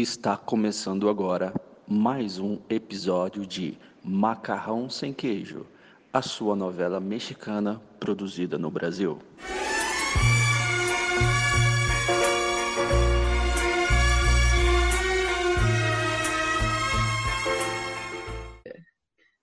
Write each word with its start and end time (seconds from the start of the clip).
Está 0.00 0.34
começando 0.34 1.10
agora 1.10 1.52
mais 1.86 2.38
um 2.38 2.58
episódio 2.70 3.46
de 3.46 3.78
Macarrão 4.02 4.88
Sem 4.88 5.12
Queijo, 5.12 5.66
a 6.10 6.22
sua 6.22 6.56
novela 6.56 6.98
mexicana 6.98 7.78
produzida 8.00 8.56
no 8.56 8.70
Brasil. 8.70 9.20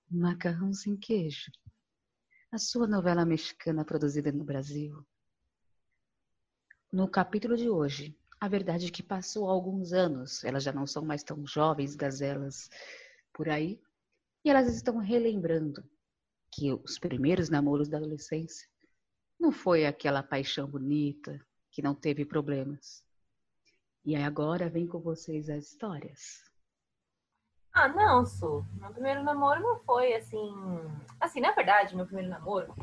Macarrão 0.09 0.73
Sem 0.73 0.97
Queijo, 0.97 1.51
a 2.51 2.57
sua 2.57 2.87
novela 2.87 3.23
mexicana 3.23 3.85
produzida 3.85 4.31
no 4.31 4.43
Brasil. 4.43 5.05
No 6.91 7.07
capítulo 7.07 7.55
de 7.55 7.69
hoje, 7.69 8.17
a 8.39 8.47
verdade 8.47 8.87
é 8.87 8.91
que 8.91 9.01
passou 9.01 9.49
alguns 9.49 9.93
anos, 9.93 10.43
elas 10.43 10.63
já 10.63 10.71
não 10.71 10.85
são 10.85 11.03
mais 11.03 11.23
tão 11.23 11.45
jovens 11.45 11.95
gazelas 11.95 12.69
por 13.33 13.49
aí, 13.49 13.79
e 14.43 14.49
elas 14.49 14.73
estão 14.73 14.97
relembrando 14.97 15.83
que 16.51 16.71
os 16.71 16.97
primeiros 16.99 17.49
namoros 17.49 17.89
da 17.89 17.97
adolescência 17.97 18.67
não 19.39 19.51
foi 19.51 19.85
aquela 19.85 20.23
paixão 20.23 20.67
bonita, 20.67 21.39
que 21.71 21.81
não 21.81 21.93
teve 21.93 22.25
problemas. 22.25 23.03
E 24.03 24.15
aí 24.15 24.23
agora 24.23 24.69
vem 24.69 24.87
com 24.87 24.99
vocês 24.99 25.49
as 25.49 25.65
histórias. 25.65 26.47
Ah, 27.73 27.89
não, 27.89 28.25
Su. 28.25 28.65
Meu 28.73 28.89
primeiro 28.91 29.23
namoro 29.23 29.61
não 29.61 29.79
foi 29.81 30.15
assim. 30.15 30.51
Assim, 31.19 31.41
na 31.41 31.51
verdade, 31.51 31.95
meu 31.95 32.05
primeiro 32.05 32.31
namoro, 32.31 32.73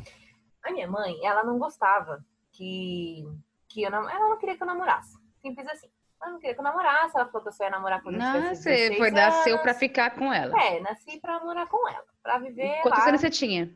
a 0.62 0.70
minha 0.70 0.86
mãe, 0.86 1.25
ela 1.25 1.42
não 1.42 1.58
gostava 1.58 2.25
que, 2.52 3.25
que 3.69 3.82
eu. 3.82 3.88
Ela 3.88 4.28
não 4.28 4.38
queria 4.38 4.56
que 4.56 4.62
eu 4.62 4.66
namorasse. 4.66 5.23
Simples 5.45 5.67
assim. 5.69 5.91
Ela 6.23 6.33
não 6.33 6.39
queria 6.39 6.55
que 6.55 6.61
eu 6.61 6.64
namorasse, 6.64 7.14
ela 7.17 7.27
falou 7.27 7.42
que 7.42 7.48
eu 7.48 7.53
só 7.53 7.64
ia 7.64 7.70
namorar 7.70 8.03
quando 8.03 8.14
eu 8.14 8.20
tivesse 8.33 8.62
Você 8.62 8.97
foi, 8.97 9.11
nasceu 9.11 9.59
pra 9.59 9.75
ficar 9.75 10.14
com 10.17 10.33
ela. 10.33 10.59
É, 10.59 10.81
nasci 10.81 11.20
pra 11.20 11.39
morar 11.45 11.67
com 11.67 11.87
ela. 11.87 12.05
Pra 12.23 12.39
viver. 12.39 12.81
Quantos 12.81 13.00
lá. 13.00 13.09
anos 13.09 13.20
você 13.20 13.28
tinha? 13.28 13.70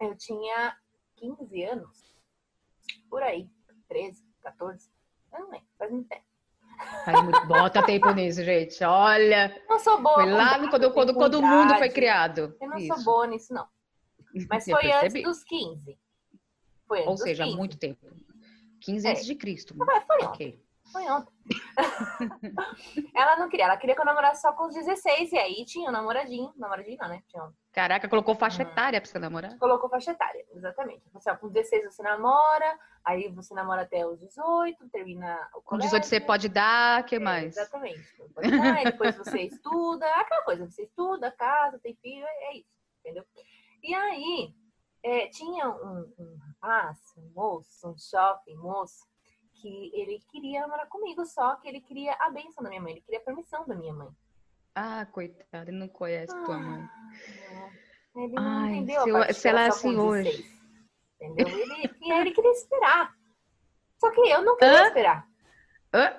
Eu 0.00 0.16
tinha 0.16 0.76
15 1.16 1.62
anos. 1.64 2.16
Por 3.10 3.20
aí. 3.22 3.48
13, 3.88 4.22
14. 4.42 4.88
Eu 5.32 5.40
não 5.40 5.50
lembro, 5.50 5.66
faz 5.76 5.90
muito 5.90 6.08
tempo. 6.08 6.24
Faz 7.04 7.22
muito... 7.22 7.46
Bota 7.46 7.84
tempo 7.84 8.10
nisso, 8.14 8.44
gente. 8.44 8.82
Olha. 8.84 9.56
Eu 9.56 9.68
não 9.68 9.78
sou 9.80 10.00
boa. 10.00 10.14
Foi 10.14 10.30
lá 10.30 10.58
no, 10.58 10.70
quando, 10.70 10.92
quando, 10.92 11.14
quando 11.14 11.34
o 11.40 11.42
mundo 11.42 11.76
foi 11.78 11.90
criado. 11.90 12.56
Eu 12.60 12.68
não 12.68 12.78
Isso. 12.78 12.94
sou 12.94 13.04
boa 13.04 13.26
nisso, 13.26 13.52
não. 13.52 13.66
Mas 14.48 14.66
Eu 14.68 14.78
foi 14.78 14.92
antes 14.92 15.22
dos 15.22 15.42
15. 15.42 15.98
Foi 16.86 16.98
antes 17.00 17.10
Ou 17.10 17.16
seja, 17.16 17.44
15. 17.44 17.56
muito 17.56 17.76
tempo. 17.76 18.06
15 18.80 19.06
É. 19.06 19.10
antes 19.10 19.26
de 19.26 19.34
Cristo. 19.34 19.74
Foi, 19.74 20.00
foi 20.00 20.16
ontem. 20.24 20.26
Ok. 20.28 20.64
Foi 20.92 21.08
ontem. 21.10 21.32
ela 23.14 23.36
não 23.36 23.48
queria, 23.48 23.64
ela 23.66 23.76
queria 23.76 23.94
que 23.94 24.00
eu 24.00 24.04
namorasse 24.04 24.42
só 24.42 24.52
com 24.52 24.66
os 24.66 24.74
16. 24.74 25.32
E 25.32 25.38
aí 25.38 25.64
tinha 25.64 25.88
um 25.88 25.92
namoradinho. 25.92 26.52
Namoradinho 26.56 26.98
não, 27.00 27.08
né? 27.08 27.22
Tinha 27.28 27.42
um... 27.44 27.52
Caraca, 27.72 28.08
colocou 28.08 28.34
faixa 28.34 28.62
Hum. 28.62 28.66
etária 28.66 29.00
pra 29.00 29.08
você 29.10 29.18
namorar? 29.18 29.56
Colocou 29.58 29.88
faixa 29.88 30.10
etária, 30.10 30.44
exatamente. 30.52 31.02
Assim, 31.14 31.30
ó, 31.30 31.36
com 31.36 31.48
16 31.48 31.84
você 31.84 32.02
namora, 32.02 32.78
aí 33.04 33.28
você 33.32 33.54
namora 33.54 33.82
até 33.82 34.06
os 34.06 34.20
18, 34.20 34.88
termina 34.90 35.48
o 35.54 35.62
Com 35.62 35.76
colégio. 35.76 35.88
18 35.98 36.04
você 36.06 36.20
pode 36.20 36.48
dar, 36.50 37.00
o 37.00 37.04
que 37.04 37.16
É, 37.16 37.18
mais? 37.18 37.56
Exatamente. 37.56 38.04
Pode 38.34 38.50
dar, 38.50 38.84
depois 38.84 39.16
você 39.16 39.40
estuda, 39.48 40.06
aquela 40.16 40.42
coisa, 40.42 40.68
você 40.70 40.82
estuda, 40.82 41.32
casa, 41.32 41.78
tem 41.78 41.94
filho, 41.96 42.24
é 42.26 42.44
é 42.52 42.56
isso, 42.58 42.68
entendeu? 43.00 43.24
E 43.82 43.94
aí, 43.94 44.54
é, 45.02 45.26
tinha 45.28 45.68
um, 45.70 46.12
um 46.18 46.38
rapaz, 46.60 46.98
um 47.16 47.32
moço, 47.34 47.88
um 47.88 47.94
jovem 47.98 48.54
moço, 48.56 49.06
que 49.62 49.90
ele 49.94 50.20
queria 50.28 50.62
namorar 50.62 50.88
comigo, 50.88 51.24
só 51.24 51.54
que 51.56 51.68
ele 51.68 51.80
queria 51.80 52.14
a 52.20 52.28
benção 52.30 52.62
da 52.64 52.68
minha 52.68 52.82
mãe, 52.82 52.92
ele 52.94 53.00
queria 53.00 53.20
a 53.20 53.22
permissão 53.22 53.64
da 53.64 53.76
minha 53.76 53.92
mãe. 53.94 54.08
Ah, 54.74 55.06
coitado, 55.12 55.70
ele 55.70 55.78
não 55.78 55.86
conhece 55.88 56.34
tua 56.44 56.58
mãe. 56.58 56.84
Ele 58.16 58.32
não 58.34 58.42
Ai, 58.42 58.72
entendeu 58.74 59.02
se 59.02 59.10
a 59.10 59.12
eu- 59.28 59.34
se 59.34 59.48
ela 59.48 59.60
é 59.62 59.66
assim 59.68 59.96
hoje. 59.98 60.24
16, 60.30 60.62
Entendeu? 61.20 61.46
Ele, 61.48 61.94
e 62.00 62.12
ele 62.12 62.30
queria 62.32 62.50
esperar. 62.50 63.14
Só 64.00 64.10
que 64.10 64.20
eu 64.20 64.42
não 64.42 64.56
queria 64.56 64.82
Hã? 64.82 64.86
esperar. 64.88 65.26
Hã? 65.94 66.16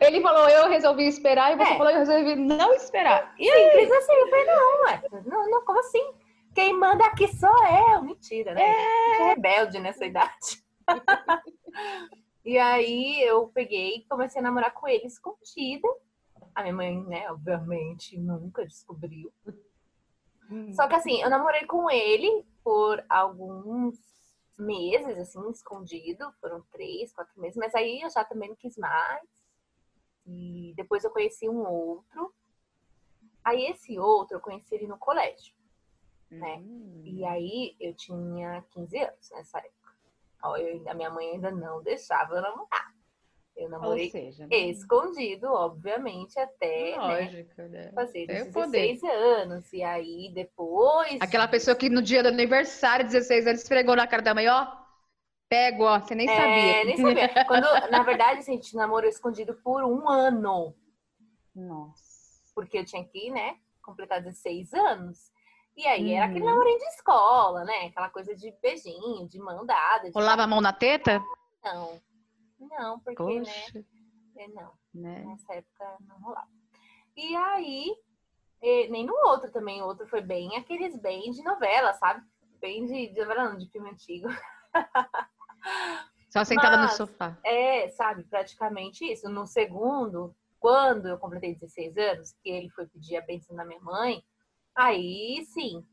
Ele 0.00 0.22
falou, 0.22 0.48
eu 0.48 0.68
resolvi 0.68 1.06
esperar, 1.06 1.52
e 1.52 1.56
você 1.56 1.72
É. 1.74 1.76
falou, 1.76 1.92
eu 1.92 1.98
resolvi 1.98 2.36
não 2.36 2.72
esperar. 2.72 3.34
E 3.38 3.44
Simples 3.44 3.92
assim. 3.92 4.12
Eu 4.12 4.28
falei, 4.30 4.44
não, 4.46 4.82
ué. 4.84 5.02
Não, 5.26 5.50
não, 5.50 5.64
como 5.66 5.80
assim? 5.80 6.14
Quem 6.54 6.72
manda 6.72 7.04
aqui 7.04 7.28
sou 7.28 7.66
eu. 7.66 8.02
Mentira, 8.02 8.54
né? 8.54 8.62
É. 8.62 9.24
rebelde 9.34 9.78
nessa 9.80 10.06
idade. 10.06 10.64
e 12.46 12.56
aí 12.58 13.20
eu 13.22 13.48
peguei 13.48 13.96
e 13.96 14.04
comecei 14.04 14.40
a 14.40 14.42
namorar 14.42 14.72
com 14.72 14.86
ele 14.86 15.06
escondida. 15.06 15.88
A 16.54 16.62
minha 16.62 16.74
mãe, 16.74 17.02
né, 17.04 17.30
obviamente, 17.30 18.16
nunca 18.18 18.64
descobriu. 18.64 19.32
Só 20.72 20.86
que 20.86 20.94
assim, 20.94 21.20
eu 21.20 21.28
namorei 21.28 21.66
com 21.66 21.90
ele 21.90 22.46
por 22.62 23.04
alguns 23.08 23.98
meses, 24.56 25.18
assim, 25.18 25.50
escondido. 25.50 26.32
Foram 26.40 26.62
três, 26.70 27.12
quatro 27.12 27.38
meses. 27.40 27.56
Mas 27.56 27.74
aí 27.74 28.00
eu 28.00 28.10
já 28.10 28.24
também 28.24 28.48
não 28.48 28.56
quis 28.56 28.76
mais. 28.78 29.28
E 30.24 30.72
depois 30.76 31.02
eu 31.02 31.10
conheci 31.10 31.48
um 31.48 31.66
outro. 31.66 32.32
Aí 33.44 33.66
esse 33.66 33.98
outro 33.98 34.36
eu 34.36 34.40
conheci 34.40 34.74
ele 34.74 34.86
no 34.86 34.98
colégio. 34.98 35.52
né? 36.30 36.56
Hum. 36.58 37.02
E 37.04 37.24
aí 37.24 37.76
eu 37.80 37.94
tinha 37.94 38.62
15 38.70 38.98
anos 38.98 39.30
nessa 39.32 39.58
época. 39.58 39.85
Eu 40.44 40.82
a 40.88 40.94
minha 40.94 41.10
mãe 41.10 41.30
ainda 41.32 41.50
não 41.50 41.82
deixava 41.82 42.36
eu 42.36 42.42
namorar. 42.42 42.94
Eu 43.56 43.64
Ou 43.64 43.70
namorei 43.70 44.10
seja, 44.10 44.46
escondido, 44.50 45.46
obviamente, 45.50 46.38
até 46.38 46.90
né, 46.90 46.98
lógico, 46.98 47.62
né? 47.62 47.90
fazer 47.94 48.26
Tem 48.26 48.42
os 48.42 48.48
o 48.48 48.52
poder. 48.52 48.92
16 48.92 49.02
anos. 49.04 49.72
E 49.72 49.82
aí 49.82 50.30
depois. 50.34 51.18
Aquela 51.22 51.48
pessoa 51.48 51.74
que 51.74 51.88
no 51.88 52.02
dia 52.02 52.22
do 52.22 52.28
aniversário, 52.28 53.06
16 53.06 53.46
anos, 53.46 53.62
esfregou 53.62 53.96
na 53.96 54.06
cara 54.06 54.20
da 54.20 54.34
mãe, 54.34 54.46
ó, 54.46 54.66
pego, 55.48 55.84
ó, 55.84 55.98
você 55.98 56.14
nem 56.14 56.28
É, 56.28 56.36
sabia. 56.36 56.84
nem 56.84 56.96
sabia. 56.98 57.44
Quando, 57.48 57.90
na 57.90 58.02
verdade, 58.02 58.40
assim, 58.40 58.52
a 58.52 58.54
gente 58.56 58.76
namorou 58.76 59.08
escondido 59.08 59.54
por 59.64 59.82
um 59.84 60.06
ano. 60.06 60.76
Nossa. 61.54 62.04
Porque 62.54 62.76
eu 62.76 62.84
tinha 62.84 63.04
que, 63.04 63.30
né, 63.30 63.56
completar 63.82 64.20
16 64.20 64.74
anos. 64.74 65.30
E 65.76 65.86
aí 65.86 66.12
era 66.14 66.24
Uhum. 66.26 66.30
aquele 66.30 66.44
namorinho 66.46 66.78
de 66.78 66.84
escola, 66.86 67.64
né? 67.64 67.86
Aquela 67.86 68.08
coisa 68.08 68.34
de 68.34 68.50
beijinho, 68.62 69.28
de 69.28 69.38
mão 69.38 69.64
dada. 69.66 70.04
de 70.08 70.14
Rolava 70.14 70.42
a 70.42 70.46
mão 70.46 70.60
na 70.60 70.72
teta? 70.72 71.22
Não. 71.62 72.00
Não, 72.58 72.98
porque, 73.00 73.22
né? 73.40 73.44
Poxa, 73.44 73.84
é, 74.38 74.48
Não, 74.48 74.72
né? 74.94 75.24
nessa 75.26 75.52
época 75.54 75.96
não 76.08 76.18
rolava. 76.20 76.48
E 77.14 77.36
aí, 77.36 77.94
nem 78.90 79.04
no 79.04 79.14
outro 79.26 79.50
também. 79.52 79.82
O 79.82 79.86
outro 79.86 80.06
foi 80.06 80.22
bem 80.22 80.56
aqueles 80.56 80.96
bem 80.98 81.30
de 81.30 81.42
novela, 81.42 81.92
sabe? 81.94 82.24
Bem 82.58 82.86
de, 82.86 83.08
de 83.08 83.20
novela, 83.20 83.50
não, 83.50 83.58
de 83.58 83.68
filme 83.70 83.90
antigo. 83.90 84.28
Só 86.30 86.44
sentada 86.44 86.76
no 86.76 86.82
Mas- 86.84 86.96
sofá. 86.96 87.36
É, 87.44 87.88
sabe, 87.90 88.24
praticamente 88.24 89.04
isso. 89.10 89.28
No 89.28 89.46
segundo, 89.46 90.34
quando 90.58 91.06
eu 91.08 91.18
completei 91.18 91.54
16 91.54 91.96
anos, 91.96 92.32
que 92.42 92.48
ele 92.50 92.68
foi 92.70 92.86
pedir 92.86 93.16
a 93.16 93.22
bênção 93.22 93.54
da 93.56 93.64
minha 93.64 93.80
mãe, 93.80 94.22
aí 94.76 95.44
sim. 95.46 95.84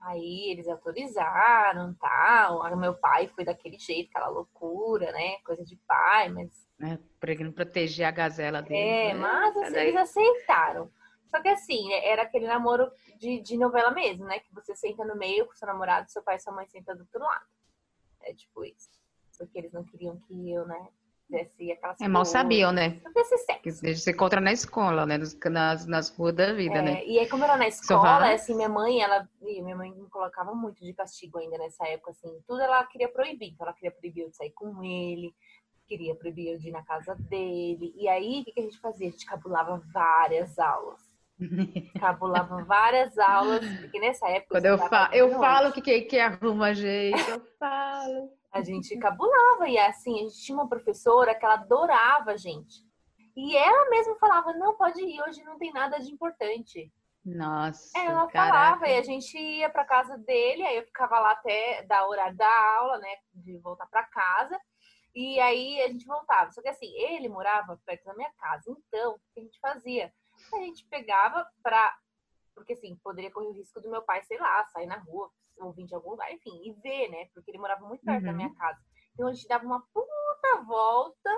Aí 0.00 0.50
eles 0.50 0.68
autorizaram, 0.68 1.94
tal. 1.94 2.62
Aí 2.62 2.74
o 2.74 2.78
meu 2.78 2.94
pai 2.94 3.26
foi 3.28 3.44
daquele 3.44 3.78
jeito, 3.78 4.10
aquela 4.10 4.28
loucura, 4.28 5.10
né? 5.12 5.38
Coisa 5.44 5.64
de 5.64 5.76
pai, 5.76 6.28
mas 6.28 6.68
Né? 6.78 6.98
Pra 7.18 7.34
não 7.36 7.52
proteger 7.52 8.06
a 8.06 8.10
gazela 8.10 8.60
dele. 8.60 8.76
É, 8.76 9.14
né? 9.14 9.20
mas 9.20 9.56
assim, 9.56 9.76
eles 9.76 9.96
aceitaram. 9.96 10.90
Só 11.30 11.40
que 11.40 11.48
assim, 11.48 11.88
né, 11.88 12.06
era 12.06 12.22
aquele 12.22 12.46
namoro 12.46 12.92
de, 13.18 13.40
de 13.40 13.56
novela 13.56 13.90
mesmo, 13.92 14.26
né? 14.26 14.40
Que 14.40 14.54
você 14.54 14.76
senta 14.76 15.04
no 15.04 15.16
meio 15.16 15.46
com 15.46 15.54
seu 15.54 15.66
namorado, 15.66 16.10
seu 16.10 16.22
pai 16.22 16.36
e 16.36 16.40
sua 16.40 16.52
mãe 16.52 16.66
sentam 16.68 16.94
do 16.94 17.00
outro 17.00 17.20
lado. 17.20 17.46
É 18.20 18.34
tipo 18.34 18.64
isso. 18.64 18.90
Porque 19.38 19.58
eles 19.58 19.72
não 19.72 19.84
queriam 19.84 20.16
que 20.18 20.52
eu, 20.52 20.66
né, 20.66 20.88
fizesse 21.26 21.72
aquelas 21.72 22.00
É, 22.00 22.08
mal 22.08 22.20
coisas, 22.22 22.32
sabiam, 22.32 22.72
né? 22.72 23.00
Não 23.04 23.12
fizesse 23.12 23.46
Que 23.62 23.72
sexo. 23.72 24.02
você 24.02 24.10
encontra 24.12 24.40
na 24.40 24.52
escola, 24.52 25.06
né? 25.06 25.18
Nas, 25.50 25.86
nas 25.86 26.16
ruas 26.16 26.34
da 26.34 26.52
vida, 26.52 26.78
É, 26.78 26.82
né? 26.82 27.04
E 27.04 27.18
aí, 27.18 27.28
como 27.28 27.44
era 27.44 27.56
na 27.56 27.68
escola, 27.68 28.32
assim, 28.32 28.54
minha 28.54 28.68
mãe, 28.68 29.00
ela. 29.00 29.28
Minha 29.40 29.76
mãe 29.76 29.90
me 29.92 30.08
colocava 30.08 30.54
muito 30.54 30.84
de 30.84 30.92
castigo 30.94 31.38
ainda 31.38 31.58
nessa 31.58 31.86
época, 31.88 32.10
assim. 32.12 32.28
Tudo 32.46 32.60
ela 32.60 32.84
queria 32.84 33.08
proibir. 33.08 33.52
Então, 33.52 33.66
ela 33.66 33.74
queria 33.74 33.90
proibir 33.92 34.22
eu 34.22 34.30
de 34.30 34.36
sair 34.36 34.52
com 34.52 34.82
ele, 34.82 35.34
queria 35.86 36.14
proibir 36.14 36.52
eu 36.52 36.58
de 36.58 36.68
ir 36.68 36.72
na 36.72 36.82
casa 36.82 37.14
dele. 37.14 37.92
E 37.96 38.08
aí, 38.08 38.40
o 38.40 38.44
que, 38.44 38.52
que 38.52 38.60
a 38.60 38.64
gente 38.64 38.80
fazia? 38.80 39.08
A 39.08 39.10
gente 39.10 39.26
cabulava 39.26 39.82
várias 39.92 40.58
aulas. 40.58 41.00
Cabulava 42.00 42.62
várias 42.64 43.18
aulas, 43.18 43.60
porque 43.80 43.98
nessa 43.98 44.28
época. 44.28 44.50
Quando 44.54 44.66
eu, 44.66 44.78
fa 44.78 45.10
eu 45.12 45.32
falo 45.32 45.72
que, 45.72 45.82
que, 45.82 46.02
que 46.02 46.18
arruma 46.20 46.72
jeito, 46.72 47.18
eu 47.28 47.42
falo. 47.58 48.30
A 48.54 48.62
gente 48.62 48.96
cabulava 48.98 49.68
e 49.68 49.76
assim, 49.76 50.14
a 50.20 50.22
gente 50.22 50.40
tinha 50.40 50.56
uma 50.56 50.68
professora 50.68 51.34
que 51.34 51.44
ela 51.44 51.54
adorava 51.54 52.30
a 52.32 52.36
gente. 52.36 52.84
E 53.36 53.56
ela 53.56 53.90
mesma 53.90 54.14
falava, 54.16 54.52
não, 54.52 54.76
pode 54.76 55.00
ir, 55.02 55.20
hoje 55.22 55.42
não 55.42 55.58
tem 55.58 55.72
nada 55.72 55.98
de 55.98 56.10
importante. 56.12 56.92
Nossa, 57.24 57.98
Ela 57.98 58.26
caraca. 58.28 58.32
falava 58.32 58.88
e 58.88 58.96
a 58.98 59.02
gente 59.02 59.36
ia 59.38 59.68
pra 59.70 59.84
casa 59.84 60.16
dele, 60.18 60.62
aí 60.62 60.76
eu 60.76 60.84
ficava 60.84 61.18
lá 61.18 61.32
até 61.32 61.82
da 61.82 62.06
hora 62.06 62.30
da 62.32 62.76
aula, 62.78 62.98
né, 62.98 63.16
de 63.32 63.56
voltar 63.58 63.86
pra 63.86 64.04
casa. 64.04 64.60
E 65.14 65.40
aí 65.40 65.80
a 65.82 65.88
gente 65.88 66.06
voltava. 66.06 66.50
Só 66.52 66.60
que 66.60 66.68
assim, 66.68 66.92
ele 66.96 67.28
morava 67.28 67.80
perto 67.86 68.04
da 68.04 68.14
minha 68.14 68.30
casa. 68.38 68.64
Então, 68.68 69.12
o 69.14 69.20
que 69.32 69.40
a 69.40 69.42
gente 69.42 69.58
fazia? 69.60 70.12
A 70.52 70.56
gente 70.58 70.84
pegava 70.86 71.46
pra. 71.62 71.96
Porque 72.54 72.74
assim, 72.74 72.94
poderia 73.02 73.30
correr 73.30 73.46
o 73.48 73.52
risco 73.52 73.80
do 73.80 73.90
meu 73.90 74.02
pai, 74.02 74.22
sei 74.24 74.38
lá, 74.38 74.64
sair 74.66 74.86
na 74.86 74.98
rua, 74.98 75.30
ou 75.58 75.72
vir 75.72 75.86
de 75.86 75.94
algum 75.94 76.10
lugar, 76.10 76.32
enfim, 76.32 76.50
e 76.64 76.72
ver, 76.82 77.08
né? 77.08 77.26
Porque 77.34 77.50
ele 77.50 77.58
morava 77.58 77.86
muito 77.86 78.04
perto 78.04 78.20
uhum. 78.20 78.26
da 78.26 78.32
minha 78.32 78.54
casa. 78.54 78.78
Então 79.12 79.28
a 79.28 79.32
gente 79.32 79.48
dava 79.48 79.64
uma 79.64 79.80
puta 79.92 80.62
volta 80.66 81.30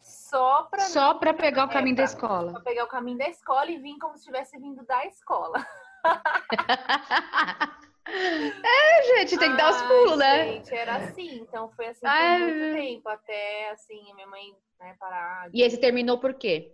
só 0.00 0.64
pra. 0.64 0.80
Só 0.80 1.14
pra 1.14 1.34
pegar 1.34 1.64
o 1.64 1.70
caminho 1.70 1.96
pra, 1.96 2.04
da 2.04 2.10
escola. 2.10 2.52
Pra 2.52 2.60
pegar 2.60 2.84
o 2.84 2.88
caminho 2.88 3.18
da 3.18 3.28
escola 3.28 3.70
e 3.70 3.78
vir 3.78 3.98
como 3.98 4.16
se 4.16 4.24
tivesse 4.24 4.58
vindo 4.58 4.84
da 4.84 5.06
escola. 5.06 5.64
É, 8.06 9.02
gente, 9.02 9.38
tem 9.38 9.50
que 9.50 9.56
dar 9.56 9.70
os 9.70 9.82
pulos, 9.82 10.18
né? 10.18 10.52
Gente, 10.52 10.74
era 10.74 10.96
assim, 10.96 11.36
então 11.36 11.70
foi 11.70 11.86
assim 11.86 12.06
Ai, 12.06 12.38
por 12.38 12.54
muito 12.54 12.76
tempo, 12.76 13.08
até 13.08 13.70
assim, 13.70 14.14
minha 14.14 14.26
mãe 14.26 14.54
né, 14.78 14.94
parar. 15.00 15.48
E 15.52 15.62
esse 15.62 15.80
terminou 15.80 16.18
por 16.18 16.34
quê? 16.34 16.70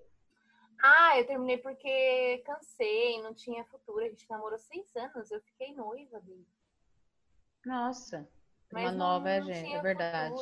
Ah, 0.83 1.19
eu 1.19 1.27
terminei 1.27 1.59
porque 1.59 2.43
cansei, 2.45 3.23
não 3.23 3.33
tinha 3.35 3.65
futuro. 3.67 4.05
A 4.05 4.09
gente 4.09 4.29
namorou 4.29 4.59
seis 4.59 4.95
anos, 4.97 5.31
eu 5.31 5.41
fiquei 5.43 5.73
noiva 5.75 6.21
dele. 6.21 6.47
Nossa. 7.65 8.29
Mas 8.73 8.85
uma 8.85 8.93
nova, 8.93 9.41
não, 9.41 9.51
é 9.51 9.83
verdade. 9.83 10.35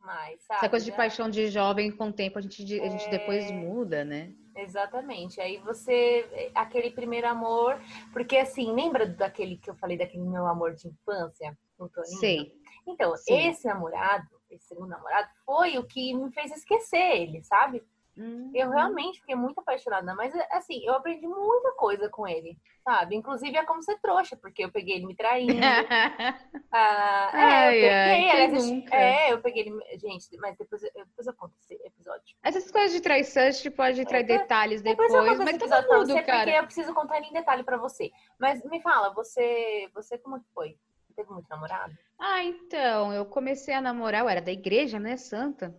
Mais, 0.00 0.42
sabe? 0.42 0.58
Essa 0.58 0.68
coisa 0.68 0.84
de 0.84 0.92
paixão 0.92 1.30
de 1.30 1.48
jovem, 1.48 1.92
com 1.92 2.08
o 2.08 2.12
tempo 2.12 2.38
a 2.38 2.42
gente, 2.42 2.62
a 2.80 2.88
gente 2.88 3.06
é... 3.06 3.10
depois 3.10 3.50
muda, 3.52 4.04
né? 4.04 4.32
Exatamente. 4.56 5.40
Aí 5.40 5.58
você, 5.58 6.50
aquele 6.54 6.90
primeiro 6.90 7.28
amor, 7.28 7.80
porque 8.12 8.38
assim, 8.38 8.72
lembra 8.72 9.06
daquele 9.06 9.56
que 9.58 9.70
eu 9.70 9.76
falei, 9.76 9.96
daquele 9.96 10.24
meu 10.24 10.46
amor 10.46 10.74
de 10.74 10.88
infância, 10.88 11.56
Toninho? 11.76 12.18
Sim. 12.18 12.52
Então, 12.86 13.16
Sim. 13.16 13.48
esse 13.48 13.66
namorado, 13.66 14.26
esse 14.50 14.66
segundo 14.68 14.88
namorado, 14.88 15.28
foi 15.44 15.76
o 15.78 15.86
que 15.86 16.14
me 16.14 16.32
fez 16.32 16.50
esquecer 16.52 17.20
ele, 17.20 17.42
sabe? 17.44 17.82
Uhum. 18.16 18.50
Eu 18.54 18.70
realmente 18.70 19.20
fiquei 19.20 19.34
muito 19.34 19.60
apaixonada, 19.60 20.14
mas 20.14 20.34
assim, 20.50 20.82
eu 20.86 20.94
aprendi 20.94 21.26
muita 21.26 21.72
coisa 21.72 22.08
com 22.08 22.26
ele, 22.26 22.58
sabe? 22.82 23.14
Inclusive 23.14 23.54
é 23.54 23.64
como 23.64 23.82
ser 23.82 24.00
trouxa, 24.00 24.36
porque 24.36 24.64
eu 24.64 24.72
peguei 24.72 24.96
ele 24.96 25.06
me 25.06 25.14
traindo. 25.14 25.52
ah, 26.72 27.30
é, 27.34 27.36
ai, 27.36 27.76
eu 27.76 27.82
peguei, 27.82 28.90
ai, 28.90 29.02
é, 29.02 29.32
eu 29.32 29.42
peguei 29.42 29.62
ele. 29.66 29.98
Gente, 29.98 30.34
mas 30.38 30.56
depois, 30.56 30.80
depois 30.80 31.26
eu 31.26 31.34
conto 31.34 31.54
esse 31.58 31.74
episódio. 31.84 32.36
Essas 32.42 32.70
coisas 32.70 32.92
de 32.92 33.02
traição, 33.02 33.42
a 33.42 33.50
gente 33.50 33.70
pode 33.70 34.00
é, 34.00 34.22
detalhes 34.22 34.80
depois. 34.80 35.12
depois 35.12 35.38
mas 35.38 35.48
episódio 35.50 35.88
tudo, 35.88 36.06
você, 36.06 36.22
cara. 36.22 36.38
porque 36.38 36.58
eu 36.58 36.64
preciso 36.64 36.94
contar 36.94 37.20
em 37.20 37.32
detalhe 37.32 37.64
pra 37.64 37.76
você. 37.76 38.10
Mas 38.38 38.64
me 38.64 38.80
fala, 38.80 39.12
você, 39.12 39.90
você 39.94 40.16
como 40.16 40.40
que 40.40 40.46
foi? 40.54 40.78
Teve 41.14 41.30
muito 41.30 41.48
namorado? 41.50 41.94
Ah, 42.18 42.42
então, 42.42 43.12
eu 43.12 43.26
comecei 43.26 43.74
a 43.74 43.80
namorar, 43.80 44.22
eu 44.22 44.28
era 44.28 44.40
da 44.40 44.52
igreja, 44.52 44.98
né, 44.98 45.18
santa. 45.18 45.74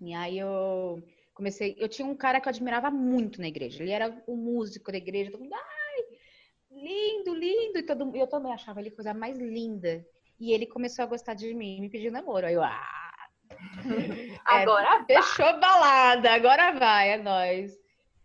E 0.00 0.14
aí 0.14 0.38
eu 0.38 1.02
comecei. 1.40 1.74
Eu 1.78 1.88
tinha 1.88 2.06
um 2.06 2.14
cara 2.14 2.38
que 2.38 2.46
eu 2.46 2.50
admirava 2.50 2.90
muito 2.90 3.40
na 3.40 3.48
igreja. 3.48 3.82
Ele 3.82 3.90
era 3.90 4.22
o 4.26 4.36
músico 4.36 4.92
da 4.92 4.98
igreja. 4.98 5.30
Todo 5.30 5.40
mundo, 5.40 5.54
ai, 5.54 6.04
lindo, 6.70 7.34
lindo. 7.34 7.78
E 7.78 7.82
todo, 7.82 8.14
eu 8.14 8.26
também 8.26 8.52
achava 8.52 8.80
ele 8.80 8.90
coisa 8.90 9.14
mais 9.14 9.38
linda. 9.38 10.04
E 10.38 10.52
ele 10.52 10.66
começou 10.66 11.02
a 11.02 11.08
gostar 11.08 11.34
de 11.34 11.52
mim 11.54 11.80
me 11.80 11.88
pediu 11.88 12.12
namoro. 12.12 12.46
Aí 12.46 12.54
eu, 12.54 12.62
ah. 12.62 13.10
Agora 14.44 15.04
é, 15.08 15.14
Fechou 15.14 15.58
balada, 15.60 16.32
agora 16.32 16.72
vai, 16.72 17.10
é 17.10 17.18
nóis. 17.18 17.78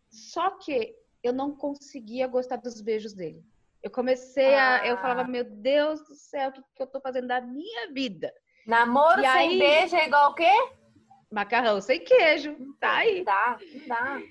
Só 0.10 0.52
que 0.52 0.96
eu 1.24 1.34
não 1.34 1.56
conseguia 1.56 2.28
gostar 2.28 2.58
dos 2.58 2.80
beijos 2.82 3.14
dele. 3.14 3.44
Eu 3.82 3.92
comecei 3.92 4.54
ah. 4.54 4.82
a. 4.82 4.88
Eu 4.88 4.98
falava, 4.98 5.22
ah. 5.22 5.28
meu 5.28 5.44
Deus 5.44 6.02
do 6.06 6.16
céu, 6.16 6.50
o 6.50 6.52
que, 6.54 6.62
que 6.76 6.82
eu 6.82 6.88
tô 6.88 7.00
fazendo 7.00 7.28
da 7.28 7.42
minha 7.42 7.92
vida? 7.92 8.34
Namoro 8.66 9.20
e 9.20 9.24
sem 9.24 9.50
aí, 9.50 9.60
beijo 9.60 9.96
é 9.96 10.08
igual 10.08 10.32
o 10.32 10.36
quê? 10.36 10.52
Macarrão 11.36 11.82
sem 11.82 12.02
queijo. 12.02 12.56
Tá 12.80 13.00
aí. 13.00 13.26
Dá, 13.26 13.60
dá. 13.86 14.22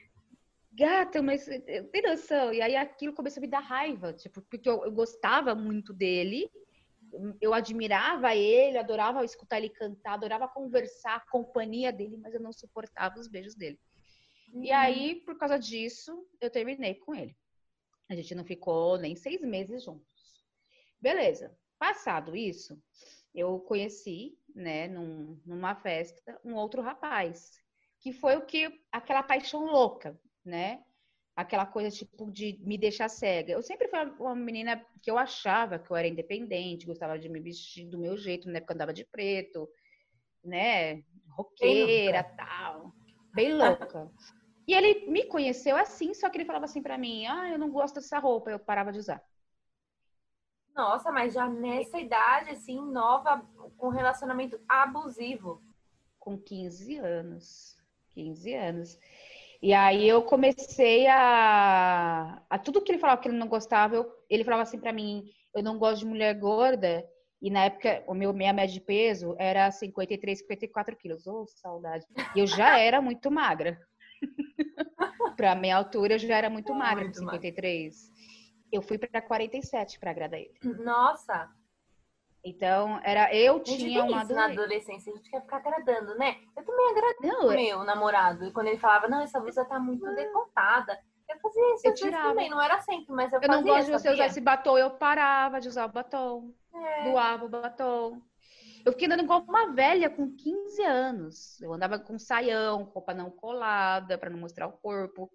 Gata, 0.72 1.20
mas 1.20 1.44
tem 1.44 2.02
noção? 2.02 2.50
E 2.50 2.62
aí 2.62 2.74
aquilo 2.74 3.12
começou 3.12 3.40
a 3.40 3.42
me 3.42 3.46
dar 3.46 3.60
raiva, 3.60 4.14
tipo, 4.14 4.40
porque 4.40 4.66
eu, 4.66 4.82
eu 4.86 4.90
gostava 4.90 5.54
muito 5.54 5.92
dele, 5.92 6.50
eu 7.42 7.52
admirava 7.52 8.34
ele, 8.34 8.78
adorava 8.78 9.22
escutar 9.22 9.58
ele 9.58 9.68
cantar, 9.68 10.14
adorava 10.14 10.48
conversar, 10.48 11.16
a 11.16 11.30
companhia 11.30 11.92
dele, 11.92 12.16
mas 12.16 12.32
eu 12.32 12.40
não 12.40 12.54
suportava 12.54 13.20
os 13.20 13.28
beijos 13.28 13.54
dele. 13.54 13.78
Uhum. 14.50 14.64
E 14.64 14.72
aí, 14.72 15.16
por 15.26 15.36
causa 15.36 15.58
disso, 15.58 16.26
eu 16.40 16.50
terminei 16.50 16.94
com 16.94 17.14
ele. 17.14 17.36
A 18.08 18.14
gente 18.14 18.34
não 18.34 18.46
ficou 18.46 18.96
nem 18.96 19.14
seis 19.14 19.42
meses 19.42 19.84
juntos. 19.84 20.42
Beleza. 20.98 21.54
Passado 21.78 22.34
isso, 22.34 22.82
eu 23.34 23.60
conheci, 23.60 24.38
né, 24.54 24.88
num, 24.88 25.40
numa 25.44 25.74
festa, 25.74 26.40
um 26.44 26.54
outro 26.54 26.80
rapaz, 26.80 27.50
que 28.00 28.12
foi 28.12 28.36
o 28.36 28.46
que 28.46 28.80
aquela 28.92 29.22
paixão 29.22 29.64
louca, 29.64 30.18
né? 30.44 30.82
Aquela 31.34 31.66
coisa 31.66 31.90
tipo 31.90 32.30
de 32.30 32.58
me 32.62 32.78
deixar 32.78 33.08
cega. 33.08 33.52
Eu 33.52 33.62
sempre 33.62 33.88
fui 33.88 33.98
uma 34.20 34.36
menina 34.36 34.84
que 35.02 35.10
eu 35.10 35.18
achava 35.18 35.78
que 35.78 35.90
eu 35.90 35.96
era 35.96 36.06
independente, 36.06 36.86
gostava 36.86 37.18
de 37.18 37.28
me 37.28 37.40
vestir 37.40 37.88
do 37.88 37.98
meu 37.98 38.16
jeito, 38.16 38.48
na 38.48 38.58
época 38.58 38.72
eu 38.72 38.76
andava 38.76 38.92
de 38.92 39.04
preto, 39.04 39.68
né? 40.44 41.02
Roqueira, 41.30 42.22
bem 42.22 42.36
tal. 42.36 42.94
Bem 43.34 43.52
louca. 43.52 44.10
E 44.66 44.72
ele 44.72 45.10
me 45.10 45.24
conheceu 45.26 45.76
assim, 45.76 46.14
só 46.14 46.30
que 46.30 46.38
ele 46.38 46.44
falava 46.44 46.66
assim 46.66 46.82
para 46.82 46.96
mim: 46.96 47.26
"Ah, 47.26 47.50
eu 47.50 47.58
não 47.58 47.70
gosto 47.70 47.96
dessa 47.96 48.18
roupa", 48.18 48.50
eu 48.50 48.58
parava 48.58 48.92
de 48.92 48.98
usar. 49.00 49.22
Nossa, 50.74 51.12
mas 51.12 51.32
já 51.32 51.48
nessa 51.48 52.00
idade, 52.00 52.50
assim, 52.50 52.80
nova, 52.80 53.42
com 53.76 53.88
relacionamento 53.90 54.58
abusivo. 54.68 55.62
Com 56.18 56.36
15 56.36 56.96
anos. 56.96 57.76
15 58.10 58.54
anos. 58.54 58.98
E 59.62 59.72
aí 59.72 60.06
eu 60.08 60.22
comecei 60.22 61.06
a. 61.06 62.42
a 62.50 62.58
tudo 62.58 62.82
que 62.82 62.92
ele 62.92 62.98
falava 62.98 63.20
que 63.20 63.28
ele 63.28 63.38
não 63.38 63.48
gostava, 63.48 63.94
eu... 63.96 64.12
ele 64.28 64.44
falava 64.44 64.62
assim 64.62 64.78
para 64.78 64.92
mim: 64.92 65.24
eu 65.54 65.62
não 65.62 65.78
gosto 65.78 66.00
de 66.00 66.06
mulher 66.06 66.34
gorda. 66.34 67.08
E 67.40 67.50
na 67.50 67.64
época, 67.64 68.02
o 68.06 68.14
meu 68.14 68.32
minha 68.32 68.52
média 68.52 68.72
de 68.72 68.80
peso 68.80 69.36
era 69.38 69.70
53, 69.70 70.38
54 70.38 70.96
quilos. 70.96 71.26
Ô, 71.26 71.42
oh, 71.42 71.46
saudade. 71.46 72.06
E 72.34 72.40
eu 72.40 72.46
já 72.46 72.78
era 72.78 73.00
muito 73.02 73.30
magra. 73.30 73.78
pra 75.36 75.54
minha 75.54 75.76
altura, 75.76 76.14
eu 76.14 76.18
já 76.18 76.36
era 76.36 76.48
muito 76.48 76.74
magra, 76.74 77.04
muito 77.04 77.18
53. 77.18 78.02
Magra 78.02 78.13
eu 78.74 78.82
fui 78.82 78.98
para 78.98 79.22
47 79.22 79.98
para 79.98 80.10
agradar 80.10 80.40
ele. 80.40 80.54
Nossa! 80.82 81.48
Então, 82.44 83.00
era 83.02 83.34
eu 83.34 83.60
tinha 83.60 84.04
uma 84.04 84.22
isso 84.22 84.34
na 84.34 84.44
adolescência, 84.46 85.10
a 85.12 85.16
gente 85.16 85.30
quer 85.30 85.40
ficar 85.40 85.56
agradando, 85.56 86.14
né? 86.16 86.36
Eu 86.54 86.62
também 86.62 86.90
agradei 86.90 87.30
o 87.30 87.52
é 87.52 87.56
meu 87.56 87.84
namorado. 87.84 88.44
E 88.44 88.52
quando 88.52 88.66
ele 88.66 88.78
falava, 88.78 89.08
não, 89.08 89.22
essa 89.22 89.40
blusa 89.40 89.64
tá 89.64 89.80
muito 89.80 90.04
decotada. 90.14 90.98
Eu 91.26 91.38
fazia 91.40 91.74
isso 91.74 91.86
eu 91.86 91.94
tirava. 91.94 92.28
também, 92.28 92.50
não 92.50 92.60
era 92.60 92.78
sempre, 92.82 93.14
mas 93.14 93.32
eu, 93.32 93.40
eu 93.40 93.46
fazia. 93.46 93.60
Eu 93.60 93.64
não 93.64 93.74
gosto 93.74 93.86
de 93.86 93.92
você 93.92 94.10
usar 94.10 94.26
esse 94.26 94.40
batom, 94.42 94.76
eu 94.76 94.90
parava 94.90 95.58
de 95.58 95.68
usar 95.68 95.86
o 95.86 95.92
batom. 95.92 96.52
É. 96.74 97.10
Doava 97.10 97.46
o 97.46 97.48
batom. 97.48 98.20
Eu 98.84 98.92
fiquei 98.92 99.06
andando 99.06 99.22
igual 99.22 99.42
uma 99.48 99.72
velha 99.72 100.10
com 100.10 100.36
15 100.36 100.82
anos. 100.82 101.60
Eu 101.62 101.72
andava 101.72 101.98
com 101.98 102.18
saião, 102.18 102.82
roupa 102.82 103.14
não 103.14 103.30
colada, 103.30 104.18
para 104.18 104.28
não 104.28 104.38
mostrar 104.38 104.66
o 104.66 104.72
corpo. 104.72 105.30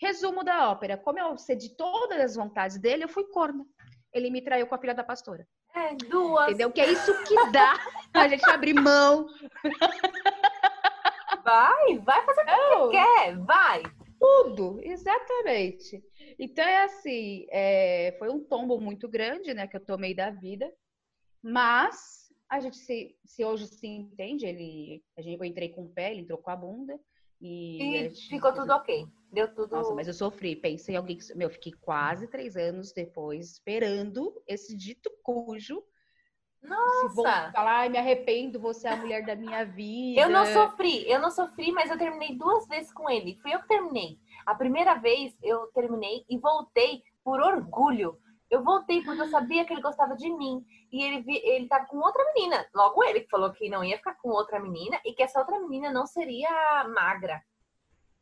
Resumo 0.00 0.44
da 0.44 0.70
ópera: 0.70 0.96
como 0.96 1.18
eu 1.18 1.36
cedi 1.38 1.76
todas 1.76 2.20
as 2.20 2.36
vontades 2.36 2.78
dele, 2.78 3.04
eu 3.04 3.08
fui 3.08 3.24
corna. 3.24 3.64
Ele 4.12 4.30
me 4.30 4.42
traiu 4.42 4.66
com 4.66 4.74
a 4.74 4.78
filha 4.78 4.94
da 4.94 5.04
pastora. 5.04 5.46
É, 5.74 5.94
duas. 5.94 6.48
Entendeu? 6.48 6.72
Que 6.72 6.80
é 6.80 6.90
isso 6.90 7.12
que 7.24 7.50
dá 7.50 7.74
a 8.14 8.28
gente 8.28 8.48
abrir 8.48 8.74
mão. 8.74 9.26
Vai, 11.44 11.98
vai 11.98 12.24
fazer 12.24 12.40
o 12.42 12.88
que 12.88 12.96
quer, 12.96 13.38
vai. 13.38 13.82
Tudo, 14.18 14.80
exatamente. 14.82 16.02
Então 16.40 16.64
é 16.64 16.82
assim, 16.82 17.46
é, 17.52 18.16
foi 18.18 18.28
um 18.30 18.42
tombo 18.42 18.80
muito 18.80 19.08
grande, 19.08 19.54
né, 19.54 19.68
que 19.68 19.76
eu 19.76 19.84
tomei 19.84 20.12
da 20.12 20.28
vida, 20.28 20.68
mas 21.40 22.32
a 22.48 22.58
gente 22.58 22.76
se, 22.78 23.16
se 23.24 23.44
hoje 23.44 23.68
se 23.68 23.86
entende, 23.86 24.44
ele, 24.44 25.04
a 25.16 25.22
gente, 25.22 25.38
eu 25.38 25.44
entrei 25.44 25.68
com 25.68 25.84
o 25.84 25.88
pé, 25.88 26.10
ele 26.10 26.22
entrou 26.22 26.38
com 26.38 26.50
a 26.50 26.56
bunda, 26.56 26.98
e, 27.40 28.06
e 28.06 28.10
ficou 28.10 28.52
tudo 28.52 28.72
ok. 28.72 29.06
Deu 29.32 29.52
tudo. 29.54 29.76
Nossa, 29.76 29.94
mas 29.94 30.08
eu 30.08 30.14
sofri. 30.14 30.56
Pensei 30.56 30.94
em 30.94 30.98
alguém 30.98 31.18
que. 31.18 31.34
Meu, 31.36 31.50
fiquei 31.50 31.72
quase 31.72 32.26
três 32.28 32.56
anos 32.56 32.92
depois 32.92 33.52
esperando 33.52 34.32
esse 34.46 34.76
dito 34.76 35.10
cujo. 35.22 35.82
Nossa! 36.62 37.08
Se 37.08 37.14
vou 37.14 37.24
falar, 37.24 37.90
me 37.90 37.98
arrependo, 37.98 38.58
você 38.58 38.88
é 38.88 38.92
a 38.92 38.96
mulher 38.96 39.24
da 39.24 39.36
minha 39.36 39.64
vida. 39.64 40.20
Eu 40.20 40.30
não 40.30 40.46
sofri, 40.46 41.08
eu 41.08 41.20
não 41.20 41.30
sofri, 41.30 41.70
mas 41.70 41.90
eu 41.90 41.98
terminei 41.98 42.36
duas 42.36 42.66
vezes 42.66 42.92
com 42.92 43.08
ele. 43.08 43.38
Fui 43.40 43.54
eu 43.54 43.60
que 43.60 43.68
terminei. 43.68 44.18
A 44.44 44.54
primeira 44.54 44.94
vez 44.94 45.36
eu 45.42 45.66
terminei 45.68 46.24
e 46.28 46.38
voltei 46.38 47.02
por 47.22 47.40
orgulho. 47.40 48.18
Eu 48.50 48.62
voltei 48.62 49.02
porque 49.02 49.20
eu 49.20 49.28
sabia 49.28 49.64
que 49.64 49.72
ele 49.72 49.82
gostava 49.82 50.14
de 50.16 50.30
mim. 50.30 50.64
E 50.92 51.02
ele, 51.02 51.24
ele 51.44 51.68
tava 51.68 51.86
com 51.86 51.98
outra 51.98 52.24
menina. 52.32 52.66
Logo 52.74 53.02
ele 53.02 53.20
que 53.20 53.30
falou 53.30 53.52
que 53.52 53.68
não 53.68 53.84
ia 53.84 53.96
ficar 53.96 54.14
com 54.14 54.28
outra 54.28 54.60
menina 54.60 55.00
e 55.04 55.12
que 55.12 55.22
essa 55.22 55.40
outra 55.40 55.58
menina 55.60 55.92
não 55.92 56.06
seria 56.06 56.84
magra. 56.88 57.42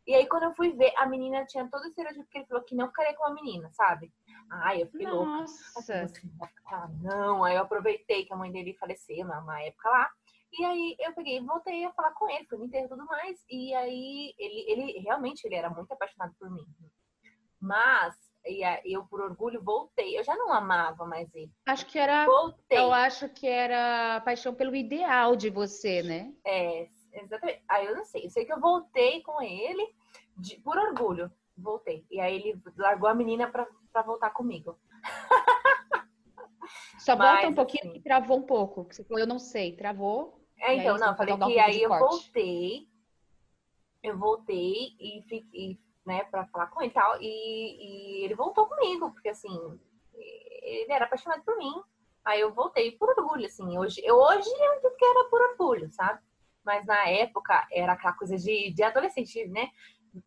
E 0.07 0.14
aí, 0.14 0.26
quando 0.26 0.43
eu 0.45 0.54
fui 0.54 0.71
ver, 0.71 0.93
a 0.99 1.07
menina 1.07 1.47
tinha 1.47 1.66
todo 1.71 1.85
o 1.85 1.87
estereótipo 1.87 2.28
que 2.28 2.38
ele 2.38 2.47
falou 2.47 2.62
que 2.62 2.75
não 2.75 2.88
ficaria 2.88 3.14
com 3.14 3.25
a 3.25 3.33
menina, 3.33 3.71
sabe? 3.73 4.12
Ai, 4.50 4.83
eu 4.83 4.87
fiquei 4.88 5.07
Nossa. 5.07 5.16
louca. 5.75 6.04
Assim, 6.04 6.31
não, 7.02 7.26
não. 7.38 7.45
Aí 7.45 7.54
eu 7.57 7.62
aproveitei 7.62 8.26
que 8.26 8.33
a 8.33 8.37
mãe 8.37 8.52
dele 8.52 8.76
faleceu 8.78 9.25
numa 9.25 9.62
época 9.62 9.88
lá. 9.88 10.11
E 10.52 10.64
aí 10.64 10.97
eu 11.00 11.12
peguei 11.14 11.40
voltei 11.40 11.85
a 11.85 11.93
falar 11.93 12.12
com 12.12 12.28
ele, 12.28 12.47
fui 12.47 12.59
no 12.59 12.66
enterro 12.66 12.87
e 12.87 12.88
tudo 12.88 13.07
mais. 13.07 13.45
E 13.49 13.75
aí 13.75 14.35
ele, 14.38 14.71
ele 14.71 14.99
realmente 15.00 15.45
ele 15.45 15.54
era 15.54 15.71
muito 15.71 15.90
apaixonado 15.90 16.35
por 16.38 16.50
mim. 16.50 16.66
Mas 17.59 18.14
e 18.47 18.93
eu, 18.93 19.05
por 19.05 19.21
orgulho, 19.21 19.63
voltei. 19.63 20.19
Eu 20.19 20.25
já 20.25 20.37
não 20.37 20.53
amava 20.53 21.07
mais 21.07 21.33
ele. 21.35 21.51
Acho 21.67 21.87
que 21.87 21.99
era. 21.99 22.27
Voltei. 22.27 22.79
Eu 22.79 22.93
acho 22.93 23.29
que 23.29 23.47
era 23.47 24.21
paixão 24.21 24.55
pelo 24.55 24.77
ideal 24.77 25.35
de 25.35 25.49
você, 25.49 26.03
né? 26.03 26.33
É, 26.45 26.89
exatamente. 27.13 27.63
Aí 27.69 27.87
eu 27.87 27.97
não 27.97 28.05
sei. 28.05 28.27
Eu 28.27 28.31
sei 28.31 28.45
que 28.45 28.53
eu 28.53 28.61
voltei 28.61 29.23
com 29.23 29.41
ele 29.41 29.95
de, 30.37 30.57
por 30.61 30.77
orgulho. 30.77 31.31
Voltei. 31.57 32.05
E 32.11 32.21
aí 32.21 32.37
ele 32.37 32.61
largou 32.77 33.09
a 33.09 33.15
menina 33.15 33.51
pra, 33.51 33.67
pra 33.93 34.03
voltar 34.03 34.31
comigo. 34.31 34.79
Só 36.99 37.17
Mas, 37.17 37.33
volta 37.33 37.49
um 37.49 37.55
pouquinho 37.55 37.85
assim, 37.85 37.93
que 37.95 38.01
travou 38.01 38.39
um 38.39 38.43
pouco. 38.43 38.85
Você 38.85 39.05
falou, 39.05 39.21
eu 39.21 39.27
não 39.27 39.39
sei, 39.39 39.77
travou. 39.77 40.41
É, 40.59 40.75
então, 40.75 40.97
não, 40.97 41.17
falei 41.17 41.37
que 41.37 41.45
um 41.45 41.61
aí 41.61 41.83
eu 41.83 41.91
voltei. 41.91 42.89
Eu 44.03 44.19
voltei 44.19 44.95
e 45.01 45.23
fiquei, 45.29 45.79
né, 46.05 46.25
pra 46.31 46.47
falar 46.47 46.67
com 46.69 46.83
ele 46.83 46.91
e 46.91 46.95
tal. 46.95 47.17
E, 47.21 48.21
e 48.21 48.25
ele 48.25 48.35
voltou 48.35 48.67
comigo, 48.67 49.11
porque 49.13 49.29
assim, 49.29 49.79
ele 50.15 50.93
era 50.93 51.05
apaixonado 51.05 51.43
por 51.45 51.57
mim. 51.57 51.73
Aí 52.25 52.41
eu 52.41 52.53
voltei 52.55 52.93
por 52.93 53.11
orgulho, 53.11 53.47
assim. 53.47 53.77
Hoje 53.79 54.01
eu, 54.05 54.17
hoje 54.17 54.49
eu 54.49 54.75
entendo 54.75 54.97
que 54.97 55.05
era 55.05 55.25
por 55.29 55.41
orgulho, 55.43 55.91
sabe? 55.93 56.21
Mas 56.65 56.87
na 56.87 57.07
época 57.09 57.67
era 57.71 57.93
aquela 57.93 58.15
coisa 58.15 58.37
de, 58.37 58.73
de 58.73 58.83
adolescente, 58.83 59.47
né? 59.49 59.69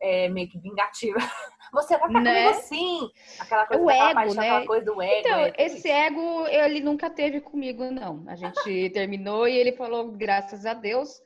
É, 0.00 0.28
meio 0.28 0.48
que 0.48 0.58
vingativa. 0.58 1.18
Você 1.72 1.96
vai 1.98 2.08
ficar 2.08 2.20
né? 2.20 2.44
comigo 2.44 2.62
sim. 2.62 3.10
Aquela 3.40 3.66
coisa, 3.66 3.82
o 3.82 3.90
ego, 3.90 4.14
paixão, 4.14 4.34
né? 4.34 4.66
coisa 4.66 4.84
do 4.84 5.02
ego. 5.02 5.28
Então, 5.28 5.40
é, 5.40 5.52
esse 5.58 5.90
ego, 5.90 6.46
ele 6.46 6.80
nunca 6.80 7.10
teve 7.10 7.40
comigo, 7.40 7.90
não. 7.90 8.24
A 8.28 8.36
gente 8.36 8.90
terminou 8.90 9.48
e 9.48 9.56
ele 9.56 9.72
falou, 9.72 10.12
graças 10.12 10.64
a 10.64 10.74
Deus, 10.74 11.20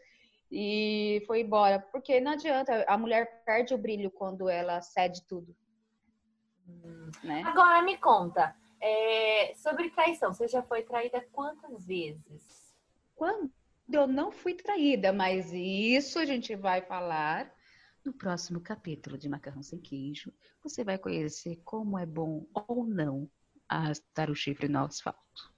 e 0.53 1.25
foi 1.27 1.41
embora. 1.41 1.81
Porque 1.81 2.21
não 2.21 2.33
adianta, 2.33 2.85
a 2.87 2.99
mulher 2.99 3.43
perde 3.45 3.73
o 3.73 3.79
brilho 3.79 4.11
quando 4.11 4.51
ela 4.51 4.83
cede 4.83 5.23
tudo. 5.27 5.57
Né? 7.25 7.43
Agora 7.45 7.83
me 7.83 7.97
conta, 7.97 8.55
é, 8.81 9.55
sobre 9.55 9.91
traição, 9.91 10.33
você 10.33 10.47
já 10.47 10.63
foi 10.63 10.83
traída 10.83 11.27
quantas 11.33 11.87
vezes? 11.87 12.75
Quando 13.15 13.51
eu 13.91 14.07
não 14.07 14.31
fui 14.31 14.55
traída, 14.55 15.13
mas 15.13 15.53
isso 15.53 16.19
a 16.19 16.25
gente 16.25 16.55
vai 16.55 16.83
falar 16.83 17.53
no 18.05 18.13
próximo 18.13 18.61
capítulo 18.61 19.17
de 19.17 19.29
Macarrão 19.29 19.63
Sem 19.63 19.79
Queijo. 19.79 20.33
Você 20.63 20.85
vai 20.85 20.99
conhecer 20.99 21.61
como 21.65 21.99
é 21.99 22.05
bom 22.05 22.47
ou 22.53 22.85
não 22.85 23.31
arrastar 23.69 24.31
o 24.31 24.35
chifre 24.35 24.69
no 24.69 24.81
asfalto. 24.81 25.52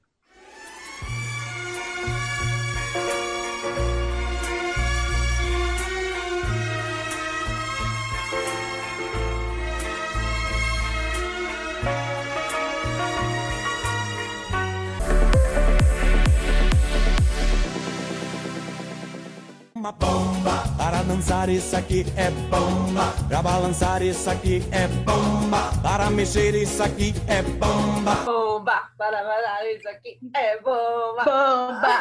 Uma 19.85 19.93
bomba. 19.93 20.65
Para 20.79 21.03
dançar 21.03 21.51
isso 21.51 21.77
aqui 21.77 22.07
é 22.17 22.31
bomba. 22.49 23.13
Pra 23.29 23.43
balançar 23.43 24.01
isso 24.01 24.31
aqui 24.31 24.63
é 24.73 24.89
bomba. 25.05 25.59
Para 25.83 26.09
mexer 26.09 26.55
isso 26.55 26.83
aqui 26.83 27.13
é 27.29 27.43
bomba. 27.43 28.15
Bomba. 28.25 28.91
Para 28.97 29.23
balançar 29.23 29.67
isso 29.67 29.87
aqui 29.91 30.19
é 30.35 30.59
bomba. 30.63 31.25
Bomba. 31.25 31.99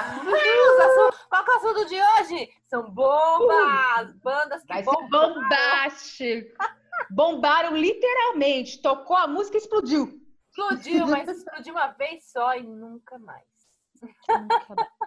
Qual 1.27 1.43
é 1.43 1.51
o 1.51 1.57
assunto 1.57 1.85
de 1.89 1.95
hoje? 1.95 2.49
São 2.69 2.89
bombas. 2.89 4.11
Uh, 4.11 4.19
bandas 4.23 4.61
que 4.61 4.73
Vai 4.73 4.83
bombaram. 4.83 5.33
bombástico. 5.33 6.63
Bombaram 7.11 7.75
literalmente. 7.75 8.81
Tocou 8.81 9.17
a 9.17 9.27
música 9.27 9.57
e 9.57 9.59
explodiu. 9.59 10.21
Explodiu, 10.47 11.05
mas 11.07 11.27
explodiu 11.27 11.73
uma 11.73 11.87
vez 11.87 12.31
só 12.31 12.55
e 12.55 12.63
nunca 12.63 13.19
mais. 13.19 13.43
Nunca 14.29 14.73
mais. 14.73 15.02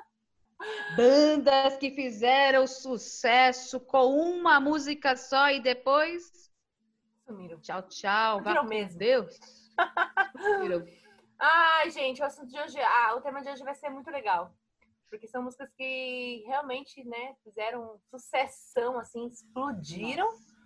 Bandas 0.97 1.77
que 1.77 1.91
fizeram 1.91 2.67
sucesso 2.67 3.79
com 3.81 4.07
uma 4.19 4.59
música 4.59 5.17
só 5.17 5.51
e 5.51 5.61
depois. 5.61 6.51
Sumiram. 7.27 7.61
Tchau, 7.61 7.83
tchau. 7.83 8.43
Viram 8.43 8.65
mesmo. 8.65 8.99
Deus. 8.99 9.39
Ai, 11.39 11.91
gente, 11.91 12.23
o 12.23 12.25
assunto 12.25 12.49
de 12.49 12.59
hoje, 12.59 12.81
ah, 12.81 13.15
o 13.15 13.21
tema 13.21 13.43
de 13.43 13.51
hoje 13.51 13.63
vai 13.63 13.75
ser 13.75 13.91
muito 13.91 14.11
legal. 14.11 14.55
Porque 15.11 15.29
são 15.29 15.43
músicas 15.43 15.71
que 15.77 16.43
realmente, 16.47 17.05
né, 17.05 17.37
fizeram 17.45 18.01
sucessão, 18.11 18.99
assim, 18.99 19.27
explodiram, 19.27 20.27
Nossa. 20.27 20.57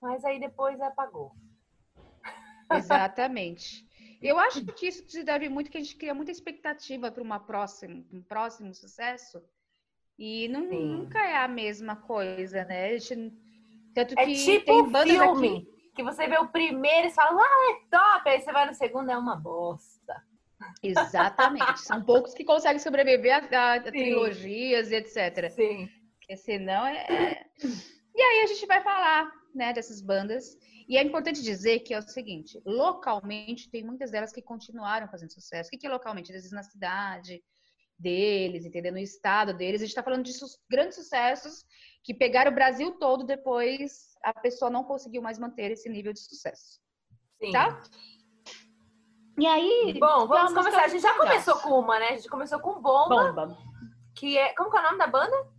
mas 0.00 0.24
aí 0.24 0.38
depois 0.38 0.80
apagou. 0.80 1.34
Exatamente. 2.70 3.87
Eu 4.20 4.38
acho 4.38 4.64
que 4.64 4.88
isso 4.88 5.04
se 5.08 5.22
deve 5.22 5.48
muito 5.48 5.70
que 5.70 5.78
a 5.78 5.80
gente 5.80 5.96
cria 5.96 6.14
muita 6.14 6.32
expectativa 6.32 7.10
para 7.10 7.22
uma 7.22 7.38
próxima, 7.38 8.04
um 8.12 8.22
próximo 8.22 8.74
sucesso. 8.74 9.42
E 10.18 10.48
não, 10.48 10.62
nunca 10.68 11.24
é 11.24 11.36
a 11.36 11.46
mesma 11.46 11.94
coisa, 11.94 12.64
né? 12.64 12.90
A 12.90 12.98
gente, 12.98 13.32
tanto 13.94 14.18
é 14.18 14.26
que 14.26 14.34
tipo 14.34 14.66
tem 14.66 14.90
bandas 14.90 15.16
filme, 15.16 15.58
aqui... 15.58 15.92
que 15.94 16.02
você 16.02 16.26
vê 16.26 16.36
o 16.38 16.48
primeiro 16.48 17.06
e 17.06 17.10
fala, 17.10 17.40
ah, 17.40 17.70
é 17.70 17.88
top, 17.88 18.28
aí 18.28 18.40
você 18.40 18.52
vai 18.52 18.66
no 18.66 18.74
segundo, 18.74 19.10
é 19.10 19.16
uma 19.16 19.36
bosta. 19.36 20.20
Exatamente. 20.82 21.80
São 21.82 22.02
poucos 22.02 22.34
que 22.34 22.44
conseguem 22.44 22.80
sobreviver 22.80 23.32
a, 23.32 23.56
a, 23.56 23.74
a 23.74 23.82
trilogias 23.82 24.90
e 24.90 24.96
etc. 24.96 25.50
Sim. 25.50 25.88
Porque 26.18 26.36
senão 26.36 26.84
é, 26.84 27.06
é... 27.08 27.46
E 28.14 28.20
aí 28.20 28.42
a 28.42 28.46
gente 28.46 28.66
vai 28.66 28.82
falar, 28.82 29.30
né, 29.54 29.72
dessas 29.72 30.00
bandas. 30.00 30.58
E 30.88 30.96
é 30.96 31.02
importante 31.02 31.42
dizer 31.42 31.80
que 31.80 31.92
é 31.92 31.98
o 31.98 32.02
seguinte: 32.02 32.60
localmente, 32.64 33.70
tem 33.70 33.84
muitas 33.84 34.10
delas 34.10 34.32
que 34.32 34.40
continuaram 34.40 35.08
fazendo 35.08 35.32
sucesso. 35.32 35.68
O 35.68 35.78
que 35.78 35.86
é 35.86 35.90
localmente? 35.90 36.32
Às 36.32 36.36
vezes 36.36 36.52
na 36.52 36.62
cidade 36.62 37.44
deles, 37.98 38.64
entendeu? 38.64 38.92
No 38.92 38.98
estado 38.98 39.52
deles. 39.52 39.82
A 39.82 39.84
gente 39.84 39.90
está 39.90 40.02
falando 40.02 40.24
de 40.24 40.32
grandes 40.70 40.96
sucessos 40.96 41.64
que 42.02 42.14
pegaram 42.14 42.50
o 42.50 42.54
Brasil 42.54 42.92
todo, 42.92 43.24
depois 43.24 44.16
a 44.22 44.32
pessoa 44.32 44.70
não 44.70 44.84
conseguiu 44.84 45.20
mais 45.20 45.38
manter 45.38 45.70
esse 45.72 45.88
nível 45.90 46.12
de 46.12 46.20
sucesso. 46.20 46.80
Sim. 47.38 47.52
Tá? 47.52 47.82
E 49.38 49.46
aí. 49.46 49.94
Bom, 50.00 50.26
vamos 50.26 50.54
começar. 50.54 50.84
A 50.84 50.88
gente 50.88 51.02
já 51.02 51.14
começou 51.14 51.56
com 51.58 51.78
uma, 51.80 51.98
né? 51.98 52.08
A 52.08 52.16
gente 52.16 52.28
começou 52.28 52.60
com 52.60 52.80
Bomba. 52.80 53.32
Bomba. 53.32 53.58
Que 54.16 54.38
é. 54.38 54.54
Como 54.54 54.70
que 54.70 54.76
é 54.78 54.80
o 54.80 54.84
nome 54.84 54.98
da 54.98 55.06
banda? 55.06 55.57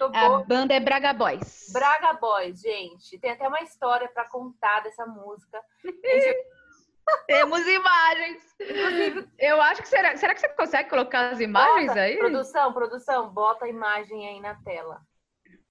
A 0.00 0.42
banda 0.44 0.74
é 0.74 0.80
Braga 0.80 1.12
Boys. 1.12 1.70
Braga 1.72 2.14
Boys, 2.14 2.60
gente. 2.60 3.16
Tem 3.18 3.30
até 3.30 3.46
uma 3.46 3.60
história 3.60 4.08
para 4.08 4.24
contar 4.24 4.80
dessa 4.80 5.06
música. 5.06 5.62
Temos 7.26 7.66
imagens. 7.66 8.42
Eu 9.38 9.60
acho 9.60 9.82
que 9.82 9.88
será. 9.88 10.16
Será 10.16 10.34
que 10.34 10.40
você 10.40 10.48
consegue 10.50 10.88
colocar 10.88 11.30
as 11.30 11.40
imagens 11.40 11.88
bota, 11.88 12.00
aí? 12.00 12.16
Produção, 12.16 12.72
produção, 12.72 13.28
bota 13.30 13.66
a 13.66 13.68
imagem 13.68 14.28
aí 14.28 14.40
na 14.40 14.54
tela. 14.62 15.02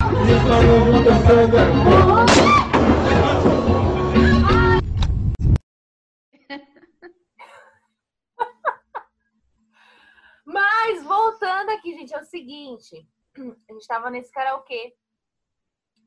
Mas 10.45 11.03
voltando 11.03 11.69
aqui, 11.69 11.93
gente, 11.93 12.13
é 12.13 12.19
o 12.19 12.25
seguinte 12.25 13.07
a 13.69 13.73
gente 13.73 13.87
tava 13.87 14.09
nesse 14.09 14.31
karaokê. 14.31 14.95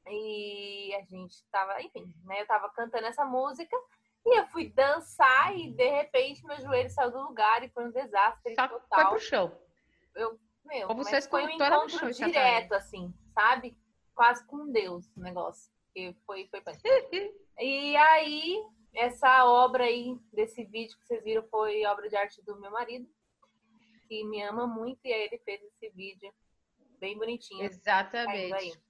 E 0.06 0.94
a 0.94 1.02
gente 1.02 1.42
tava, 1.50 1.80
enfim, 1.80 2.14
né? 2.24 2.42
Eu 2.42 2.46
tava 2.46 2.68
cantando 2.70 3.06
essa 3.06 3.24
música 3.24 3.74
e 4.26 4.38
eu 4.38 4.46
fui 4.48 4.70
dançar 4.70 5.56
e 5.56 5.70
de 5.70 5.88
repente 5.88 6.44
meu 6.44 6.60
joelho 6.60 6.90
saiu 6.90 7.10
do 7.10 7.22
lugar 7.22 7.62
e 7.62 7.70
foi 7.70 7.86
um 7.86 7.90
desastre 7.90 8.54
Só 8.54 8.68
total. 8.68 9.00
Foi 9.00 9.10
pro 9.10 9.20
chão. 9.20 9.58
Eu, 10.14 10.38
meu, 10.64 10.88
Como 10.88 11.04
foi 11.04 11.44
um 11.44 11.50
encontro 11.50 11.90
chão, 11.90 12.10
direto, 12.10 12.72
assim, 12.74 13.12
sabe? 13.32 13.76
Quase 14.14 14.46
com 14.46 14.70
Deus 14.70 15.10
o 15.16 15.20
negócio. 15.20 15.70
E 15.94 16.14
foi, 16.26 16.48
foi 16.48 16.62
E 17.58 17.96
aí, 17.96 18.62
essa 18.94 19.44
obra 19.44 19.84
aí, 19.84 20.18
desse 20.32 20.64
vídeo 20.64 20.98
que 20.98 21.06
vocês 21.06 21.22
viram, 21.22 21.42
foi 21.48 21.84
obra 21.86 22.08
de 22.08 22.16
arte 22.16 22.42
do 22.42 22.58
meu 22.60 22.70
marido, 22.70 23.08
que 24.08 24.24
me 24.24 24.42
ama 24.42 24.66
muito, 24.66 25.00
e 25.04 25.12
aí 25.12 25.22
ele 25.22 25.38
fez 25.38 25.62
esse 25.62 25.88
vídeo 25.90 26.32
bem 27.04 27.18
bonitinha. 27.18 27.66
Exatamente. 27.66 28.80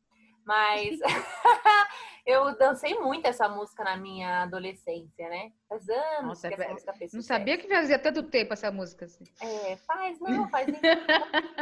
Mas 0.46 1.00
eu 2.24 2.56
dancei 2.56 2.94
muito 3.00 3.26
essa 3.26 3.48
música 3.48 3.82
na 3.82 3.96
minha 3.96 4.42
adolescência, 4.42 5.28
né? 5.28 5.52
Faz 5.68 5.88
anos 5.88 6.22
Nossa, 6.22 6.48
que 6.48 6.54
essa 6.54 6.72
música 6.72 6.92
fez 6.92 7.12
Não 7.12 7.22
sabia 7.22 7.58
que 7.58 7.66
fazia 7.66 7.98
tanto 7.98 8.22
tempo 8.22 8.52
essa 8.52 8.70
música 8.70 9.06
assim. 9.06 9.24
É, 9.40 9.76
faz, 9.78 10.20
não, 10.20 10.48
faz 10.50 10.68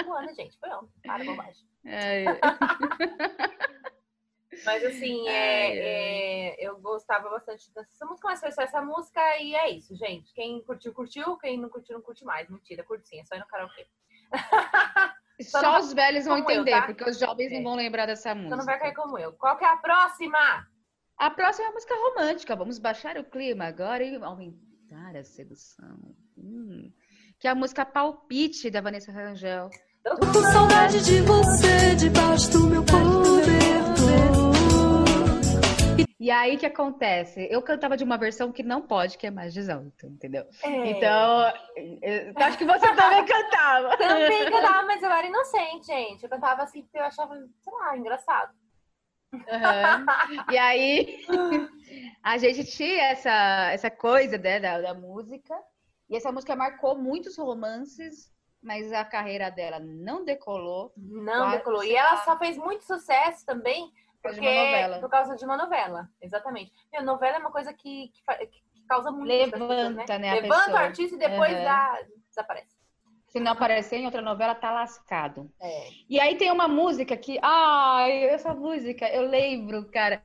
um 0.07 0.13
ano, 0.13 0.35
gente. 0.35 0.59
Foi 0.59 0.69
ontem, 0.71 1.01
para 1.03 1.25
bobagem. 1.25 1.67
É. 1.87 2.25
Mas 4.67 4.85
assim, 4.85 5.27
é, 5.29 6.51
é, 6.51 6.69
eu 6.69 6.79
gostava 6.79 7.31
bastante 7.31 7.73
dessa 7.73 8.05
música, 8.05 8.29
mas 8.29 8.39
foi 8.39 8.53
só 8.53 8.63
essa 8.63 8.83
música 8.83 9.21
e 9.39 9.55
é 9.57 9.71
isso, 9.71 9.97
gente. 9.97 10.33
Quem 10.35 10.63
curtiu, 10.63 10.93
curtiu. 10.93 11.37
Quem 11.39 11.59
não 11.59 11.71
curtiu, 11.71 11.97
não 11.97 12.03
curte 12.03 12.23
mais. 12.23 12.49
Mentira, 12.51 12.85
curti 12.85 13.09
sim, 13.09 13.19
é 13.19 13.25
só 13.25 13.35
ir 13.35 13.41
no 13.41 13.47
karaokê. 13.47 13.89
Só 15.41 15.79
os 15.81 15.93
velhos 15.93 16.25
vão 16.25 16.39
como 16.39 16.51
eu, 16.51 16.63
entender, 16.63 16.81
tá? 16.81 16.87
porque 16.87 17.09
os 17.11 17.19
jovens 17.19 17.51
É. 17.53 17.57
não 17.57 17.63
vão 17.65 17.75
lembrar 17.75 18.07
dessa 18.07 18.35
Você 18.35 18.41
não 18.43 18.49
vai 18.51 18.57
música. 18.59 18.79
cair 18.79 18.95
como 18.95 19.19
eu. 19.19 19.33
Qual 19.33 19.57
que 19.57 19.65
é 19.65 19.69
a 19.69 19.77
próxima? 19.77 20.67
A 21.19 21.31
próxima 21.31 21.67
é 21.67 21.71
a 21.71 21.73
música 21.73 21.95
romântica. 21.95 22.57
Vamos 22.57 22.79
baixar 22.79 23.17
o 23.17 23.25
clima 23.25 23.65
agora 23.67 24.03
e 24.05 24.17
aumentar 24.17 25.17
a 25.17 25.23
sedução. 25.25 25.99
Hum. 26.37 26.93
Que 27.39 27.49
é 27.49 27.51
a 27.51 27.55
música 27.55 27.85
Palpite, 27.85 28.71
da 28.71 28.81
Vanessa 28.81 29.11
Rangel. 29.13 29.69
Eu 30.05 30.17
Tô 30.19 30.27
com 30.27 30.43
saudade 30.53 31.05
de 31.05 31.21
você 31.23 31.95
debaixo 31.97 32.51
do 32.53 32.67
meu 32.67 32.83
cobertor. 32.85 33.72
E 36.23 36.31
aí, 36.31 36.55
o 36.55 36.59
que 36.61 36.67
acontece? 36.67 37.49
Eu 37.51 37.61
cantava 37.61 37.97
de 37.97 38.05
uma 38.05 38.17
versão 38.17 38.53
que 38.53 38.63
não 38.63 38.81
pode, 38.81 39.19
que 39.19 39.27
é 39.27 39.31
mais 39.33 39.53
18, 39.53 40.07
entendeu? 40.07 40.45
É. 40.63 40.91
Então, 40.91 41.53
acho 42.37 42.57
que 42.57 42.65
você 42.65 42.95
também 42.95 43.25
cantava. 43.27 43.97
Também 43.97 44.49
cantava, 44.49 44.87
mas 44.87 45.03
eu 45.03 45.11
era 45.11 45.27
inocente, 45.27 45.87
gente. 45.87 46.23
Eu 46.23 46.31
cantava 46.31 46.63
assim 46.63 46.83
porque 46.83 46.97
eu 46.97 47.03
achava, 47.03 47.35
sei 47.35 47.73
lá, 47.73 47.99
engraçado. 47.99 48.55
Aham. 49.51 50.07
E 50.53 50.59
aí, 50.59 51.27
a 52.23 52.39
gente 52.39 52.67
tinha 52.67 53.03
essa, 53.07 53.73
essa 53.73 53.91
coisa 53.91 54.39
né, 54.39 54.61
da, 54.61 54.81
da 54.81 54.95
música. 54.95 55.53
E 56.09 56.15
essa 56.15 56.31
música 56.31 56.55
marcou 56.55 56.97
muitos 56.97 57.37
romances, 57.37 58.33
mas 58.63 58.93
a 58.93 59.05
carreira 59.05 59.51
dela 59.51 59.81
não 59.81 60.25
decolou 60.25 60.93
Não 60.97 61.51
decolou. 61.51 61.83
E 61.83 61.97
ela 61.97 62.19
só 62.19 62.39
fez 62.39 62.57
muito 62.57 62.85
sucesso 62.85 63.45
também 63.45 63.91
porque 64.23 64.41
de 64.41 64.47
uma 64.47 64.65
novela. 64.65 64.99
por 65.01 65.11
causa 65.11 65.37
de 65.37 65.45
uma 65.45 65.57
novela. 65.57 66.09
Exatamente. 66.21 66.73
Meu, 66.93 67.03
novela 67.03 67.37
é 67.37 67.41
uma 67.41 67.51
coisa 67.51 67.73
que, 67.73 68.09
que, 68.09 68.47
que 68.47 68.87
causa 68.89 69.11
muito 69.11 69.29
Levanta, 69.29 70.19
né, 70.19 70.31
a 70.31 70.35
Levanta 70.35 70.73
o 70.73 70.77
artista 70.77 71.17
e 71.17 71.19
depois 71.19 71.53
Aham. 71.53 71.65
dá, 71.65 71.99
desaparece. 72.29 72.83
Se 73.29 73.41
não 73.41 73.53
aparecer 73.53 73.97
em 73.97 74.05
outra 74.05 74.21
novela, 74.21 74.55
tá 74.55 74.71
lascado. 74.71 75.51
É. 75.61 75.89
E 76.09 76.21
aí 76.21 76.37
tem 76.37 76.51
uma 76.53 76.69
música 76.69 77.17
que. 77.17 77.39
Ai, 77.43 78.25
essa 78.25 78.55
música, 78.55 79.09
eu 79.09 79.23
lembro, 79.23 79.91
cara. 79.91 80.23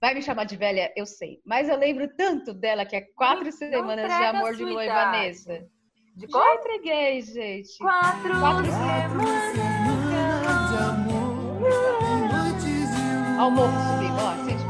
Vai 0.00 0.14
me 0.14 0.22
chamar 0.22 0.44
de 0.44 0.56
velha, 0.56 0.92
eu 0.94 1.04
sei. 1.06 1.40
Mas 1.44 1.68
eu 1.68 1.76
lembro 1.76 2.06
tanto 2.14 2.54
dela 2.54 2.84
que 2.84 2.94
é 2.94 3.00
Quatro 3.00 3.44
Não 3.44 3.52
Semanas 3.52 4.06
de 4.06 4.12
a 4.12 4.30
Amor 4.30 4.54
de 4.54 4.64
Noiva. 4.64 4.92
Vanessa. 4.92 5.66
De 6.14 6.26
Já 6.26 6.32
qual? 6.32 6.54
entreguei, 6.54 7.22
gente. 7.22 7.78
Quatro, 7.78 8.38
Quatro 8.38 8.66
semanas. 8.66 9.73
Olha 13.44 13.52
o 13.52 13.56
morro 13.56 13.72
subindo, 13.92 14.16
ó. 14.24 14.32
Sente. 14.44 14.64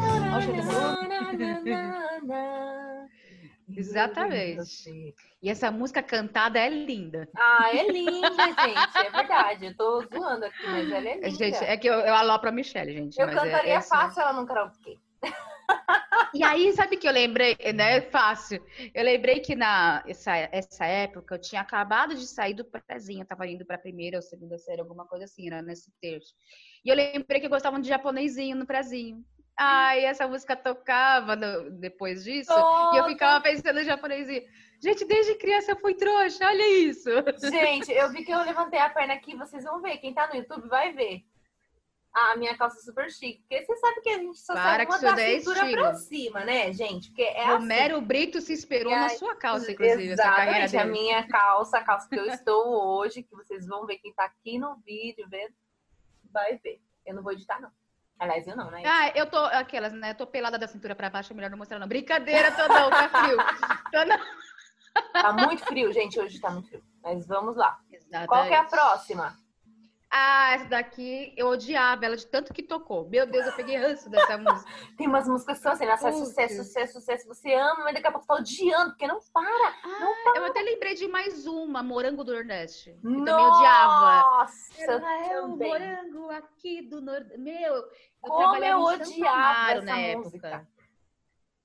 Exatamente. 3.76 5.14
E 5.40 5.48
essa 5.48 5.70
música 5.70 6.02
cantada 6.02 6.58
é 6.58 6.68
linda. 6.68 7.28
Ah, 7.36 7.70
é 7.72 7.86
linda, 7.90 8.28
gente. 8.36 8.96
É 9.06 9.10
verdade. 9.10 9.66
Eu 9.66 9.76
tô 9.76 10.02
zoando 10.12 10.46
aqui, 10.46 10.66
mas 10.66 10.90
ela 10.90 11.08
é 11.08 11.14
linda. 11.14 11.30
Gente, 11.30 11.56
é 11.64 11.76
que 11.76 11.88
eu, 11.88 11.94
eu 11.94 12.14
alopro 12.14 12.48
a 12.48 12.52
Michelle, 12.52 12.92
gente. 12.92 13.16
Eu 13.20 13.28
é- 13.28 13.32
cantaria 13.34 13.74
essa- 13.74 13.94
fácil 13.96 14.22
ela 14.22 14.32
num 14.32 14.44
karaokê. 14.46 14.98
E 16.32 16.42
aí, 16.42 16.72
sabe 16.72 16.96
que 16.96 17.06
eu 17.06 17.12
lembrei, 17.12 17.56
né? 17.74 18.00
Fácil. 18.00 18.64
Eu 18.92 19.04
lembrei 19.04 19.38
que 19.40 19.54
na 19.54 20.02
essa, 20.06 20.36
essa 20.36 20.84
época 20.84 21.34
eu 21.36 21.40
tinha 21.40 21.60
acabado 21.60 22.14
de 22.14 22.26
sair 22.26 22.54
do 22.54 22.64
prézinho, 22.64 23.22
eu 23.22 23.26
tava 23.26 23.46
indo 23.46 23.64
pra 23.64 23.78
primeira 23.78 24.16
ou 24.16 24.22
segunda 24.22 24.58
série, 24.58 24.80
alguma 24.80 25.06
coisa 25.06 25.24
assim, 25.26 25.46
era 25.46 25.62
nesse 25.62 25.92
terço. 26.00 26.34
E 26.84 26.88
eu 26.88 26.96
lembrei 26.96 27.40
que 27.40 27.48
gostavam 27.48 27.80
de 27.80 27.88
japonesinho 27.88 28.56
no 28.56 28.66
prézinho. 28.66 29.24
Ai, 29.56 30.04
essa 30.04 30.26
música 30.26 30.56
tocava 30.56 31.36
no- 31.36 31.70
depois 31.78 32.24
disso, 32.24 32.50
e 32.94 32.96
eu 32.98 33.04
ficava 33.04 33.40
pensando 33.40 33.78
em 33.78 33.84
japonesinho. 33.84 34.42
Gente, 34.82 35.04
desde 35.06 35.36
criança 35.36 35.70
eu 35.70 35.76
fui 35.76 35.94
trouxa, 35.94 36.44
olha 36.48 36.78
isso. 36.80 37.08
Gente, 37.48 37.92
eu 37.92 38.10
vi 38.10 38.24
que 38.24 38.32
eu 38.32 38.42
levantei 38.42 38.80
a 38.80 38.90
perna 38.90 39.14
aqui, 39.14 39.36
vocês 39.36 39.62
vão 39.62 39.80
ver. 39.80 39.98
Quem 39.98 40.12
tá 40.12 40.26
no 40.26 40.34
YouTube 40.34 40.68
vai 40.68 40.92
ver. 40.92 41.22
A 42.14 42.36
minha 42.36 42.56
calça 42.56 42.80
super 42.80 43.10
chique. 43.10 43.40
Porque 43.40 43.64
você 43.64 43.76
sabe 43.76 44.00
que 44.00 44.08
a 44.08 44.18
gente 44.18 44.38
só 44.38 44.52
Para 44.52 44.62
sabe 44.62 44.86
que 44.86 44.92
uma 44.92 45.14
da 45.16 45.20
é 45.22 45.38
cintura 45.40 45.58
estilo. 45.64 45.82
pra 45.82 45.94
cima, 45.94 46.44
né, 46.44 46.72
gente? 46.72 47.08
Porque 47.08 47.22
é 47.22 47.44
Romero 47.46 48.00
Brito 48.00 48.40
se 48.40 48.52
esperou 48.52 48.92
E 48.92 48.96
na 48.96 49.08
sua 49.08 49.34
calça, 49.34 49.64
assim. 49.64 49.72
inclusive, 49.72 50.10
Exatamente, 50.12 50.76
a 50.76 50.84
minha 50.84 51.26
calça, 51.26 51.78
a 51.78 51.82
calça 51.82 52.08
que 52.08 52.14
eu 52.14 52.26
estou 52.26 52.96
hoje, 52.98 53.24
que 53.24 53.34
vocês 53.34 53.66
vão 53.66 53.84
ver 53.84 53.96
quem 53.98 54.12
tá 54.14 54.26
aqui 54.26 54.58
no 54.60 54.76
vídeo, 54.76 55.26
vendo, 55.28 55.52
vai 56.32 56.56
ver. 56.58 56.80
Eu 57.04 57.16
não 57.16 57.22
vou 57.22 57.32
editar, 57.32 57.60
não. 57.60 57.70
Aliás, 58.16 58.46
eu 58.46 58.54
não, 58.56 58.70
né? 58.70 58.80
Ah, 58.86 59.10
eu 59.16 59.26
tô, 59.28 59.36
aquelas, 59.38 59.92
né? 59.92 60.12
Eu 60.12 60.14
tô 60.14 60.24
pelada 60.24 60.56
da 60.56 60.68
cintura 60.68 60.94
pra 60.94 61.10
baixo, 61.10 61.32
é 61.32 61.36
melhor 61.36 61.50
não 61.50 61.58
mostrar, 61.58 61.80
não. 61.80 61.88
Brincadeira, 61.88 62.52
tô 62.52 62.68
não, 62.68 62.90
tá 62.90 63.08
frio. 63.08 63.36
Tô 63.90 64.04
não. 64.04 64.18
Tá 65.12 65.32
muito 65.32 65.64
frio, 65.64 65.92
gente, 65.92 66.20
hoje 66.20 66.40
tá 66.40 66.48
muito 66.48 66.68
frio. 66.68 66.84
Mas 67.02 67.26
vamos 67.26 67.56
lá. 67.56 67.80
Exatamente. 67.90 68.28
Qual 68.28 68.46
que 68.46 68.54
é 68.54 68.56
a 68.58 68.64
próxima? 68.64 69.36
Ah, 70.16 70.52
essa 70.54 70.66
daqui 70.66 71.34
eu 71.36 71.48
odiava 71.48 72.06
ela 72.06 72.16
de 72.16 72.24
tanto 72.24 72.54
que 72.54 72.62
tocou. 72.62 73.08
Meu 73.08 73.26
Deus, 73.26 73.46
eu 73.46 73.52
peguei 73.56 73.76
ranço 73.76 74.08
dessa 74.08 74.38
música. 74.38 74.70
Tem 74.96 75.08
umas 75.08 75.26
músicas 75.26 75.56
que 75.56 75.62
são 75.64 75.72
assim, 75.72 75.86
nossa, 75.86 76.08
é 76.08 76.12
sucesso, 76.12 76.56
sucesso, 76.64 76.92
sucesso. 76.92 77.26
Você 77.26 77.52
ama, 77.52 77.82
mas 77.82 77.94
daqui 77.94 78.06
a 78.06 78.12
pouco 78.12 78.24
tá 78.24 78.34
odiando, 78.34 78.90
porque 78.90 79.08
não 79.08 79.18
para. 79.32 79.74
Ah, 79.82 80.32
eu 80.36 80.44
até 80.44 80.62
lembrei 80.62 80.94
de 80.94 81.08
mais 81.08 81.48
uma, 81.48 81.82
Morango 81.82 82.22
do 82.22 82.32
Nordeste. 82.32 82.92
Que 83.02 83.24
também 83.24 83.44
odiava. 83.44 84.20
Nossa, 84.20 84.82
Ela 84.82 85.14
é 85.16 85.28
também. 85.30 85.68
morango 85.68 86.30
aqui 86.30 86.82
do 86.82 87.00
Nordeste. 87.00 87.38
Meu, 87.38 87.74
eu 87.74 87.84
Como 88.22 88.54
eu 88.64 88.78
odiava 88.82 89.36
Amaro 89.36 89.78
essa 89.78 89.82
na 89.82 90.16
música. 90.16 90.48
época. 90.48 90.68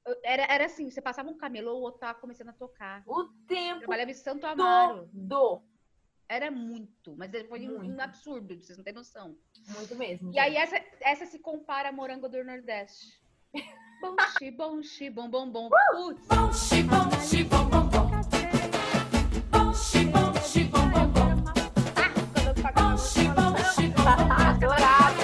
Eu- 0.07 0.19
Era, 0.23 0.43
era 0.51 0.65
assim, 0.65 0.89
você 0.89 1.01
passava 1.03 1.29
um 1.29 1.37
camelô, 1.37 1.75
o 1.75 1.81
outro 1.81 1.99
tava 1.99 2.17
começando 2.19 2.49
a 2.49 2.53
tocar. 2.53 3.03
O 3.05 3.19
Eu 3.21 3.29
tempo 3.47 3.79
trabalhava 3.81 4.09
em 4.09 4.15
Santo 4.15 4.47
Amaro. 4.47 5.07
todo. 5.13 5.61
Era 6.31 6.51
muito, 6.51 7.15
mas 7.17 7.31
foi 7.47 7.67
um, 7.67 7.77
um 7.77 7.77
Muito. 7.79 7.99
absurdo, 7.99 8.55
vocês 8.55 8.77
não 8.77 8.85
têm 8.85 8.93
noção. 8.93 9.35
Muito 9.69 9.95
mesmo. 9.95 10.31
E 10.31 10.37
aí 10.37 10.55
essa, 10.57 10.79
essa 11.01 11.25
se 11.25 11.39
compara 11.39 11.89
a 11.89 11.91
Morango 11.91 12.29
do 12.29 12.43
Nordeste. 12.43 13.19
Bom, 13.99 14.15
xi, 14.37 14.49
bom, 14.51 14.81
xi, 14.81 15.09
bom, 15.09 15.29
bom, 15.29 15.49
bom. 15.49 15.69
Putz. 15.91 16.25
Adorava. 24.47 25.19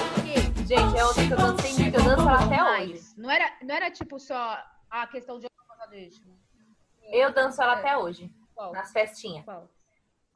Gente, 0.66 0.98
é 0.98 1.04
outra 1.06 1.26
que 1.26 1.32
eu 1.32 1.36
dancei 1.38 1.72
muito, 1.72 1.96
eu 1.96 2.04
danço 2.04 2.20
ela 2.20 2.44
até 2.44 2.62
hoje. 2.62 3.14
Não 3.16 3.30
era, 3.30 3.56
não 3.62 3.74
era 3.74 3.90
tipo 3.90 4.18
só 4.18 4.62
a 4.90 5.06
questão 5.06 5.38
de. 5.38 5.46
Eu 7.04 7.32
danço 7.32 7.62
ela 7.62 7.74
até 7.78 7.96
hoje, 7.96 8.30
Qual? 8.54 8.72
nas 8.72 8.92
festinhas. 8.92 9.42
Qual? 9.46 9.70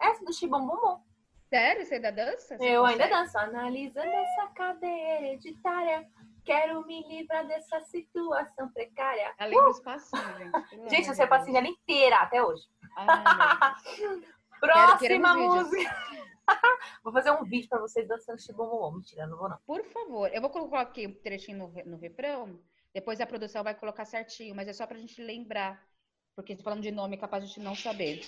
Essa 0.00 0.24
do 0.24 0.32
Chibom 0.32 0.66
Bumbum. 0.66 1.00
Sério? 1.48 1.84
Você 1.84 1.96
ainda 1.96 2.12
dança? 2.12 2.56
Você 2.56 2.64
Eu 2.64 2.84
ainda 2.84 3.08
danço. 3.08 3.36
Analisando 3.36 4.06
essa 4.06 4.46
cadeia 4.54 5.18
hereditária, 5.18 6.08
quero 6.44 6.86
me 6.86 7.02
livrar 7.08 7.46
dessa 7.46 7.80
situação 7.80 8.68
precária. 8.70 9.34
Eu 9.38 9.48
lembro 9.48 9.70
os 9.70 9.80
passinhos, 9.80 10.38
gente. 10.38 10.90
Gente, 10.90 11.08
eu 11.08 11.14
sei 11.14 11.24
de 11.24 11.30
passinho 11.30 11.56
ela 11.56 11.66
inteira 11.66 12.16
até 12.16 12.42
hoje. 12.42 12.62
Próxima 14.60 15.34
música. 15.34 15.96
vou 17.02 17.12
fazer 17.12 17.30
um 17.30 17.44
vídeo 17.44 17.68
pra 17.68 17.80
vocês 17.80 18.06
dançando 18.06 18.38
Bumbum. 18.54 18.92
Mentira, 18.92 19.26
não 19.26 19.36
vou 19.36 19.48
não. 19.48 19.58
Por 19.66 19.84
favor, 19.86 20.30
eu 20.32 20.40
vou 20.40 20.50
colocar 20.50 20.80
aqui 20.80 21.06
um 21.06 21.14
trechinho 21.14 21.58
no, 21.58 21.68
no 21.84 21.96
refrão, 21.98 22.60
depois 22.94 23.20
a 23.20 23.26
produção 23.26 23.64
vai 23.64 23.74
colocar 23.74 24.04
certinho, 24.04 24.54
mas 24.54 24.68
é 24.68 24.72
só 24.72 24.86
pra 24.86 24.98
gente 24.98 25.20
lembrar. 25.22 25.84
Porque 26.36 26.56
falando 26.56 26.82
de 26.82 26.90
nome, 26.90 27.16
é 27.16 27.20
capaz 27.20 27.42
de 27.42 27.48
gente 27.48 27.60
não 27.60 27.74
saber. 27.74 28.22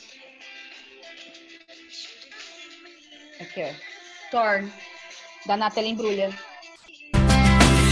Aqui, 3.43 3.63
ó. 3.65 3.71
Torn, 4.31 4.71
da 5.47 5.57
Nathalie 5.57 5.91
Embrulha. 5.91 6.31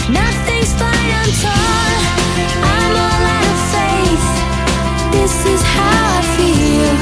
Nothing's 0.08 0.72
fine, 0.78 1.10
I'm 1.10 1.32
torn. 1.42 2.00
I'm 2.62 2.94
all 2.94 3.24
out 3.34 3.46
of 3.50 3.58
faith. 3.74 4.26
This 5.10 5.34
is 5.46 5.60
how 5.74 6.18
I 6.18 6.22
feel. 6.36 6.94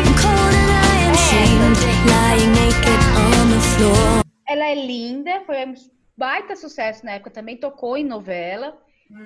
I'm 0.00 0.14
cold 0.16 0.54
and 0.56 0.70
I 0.72 0.96
am 1.04 1.16
shamed, 1.28 1.76
lying 2.08 2.52
naked 2.56 3.00
on 3.20 3.50
the 3.50 3.60
floor. 3.76 4.22
Ela 4.48 4.66
é 4.68 4.74
linda, 4.74 5.42
foi 5.44 5.66
um 5.66 5.74
baita 6.16 6.56
sucesso 6.56 7.04
na 7.04 7.12
época, 7.12 7.30
também 7.30 7.58
tocou 7.58 7.96
em 7.96 8.04
novela, 8.04 8.74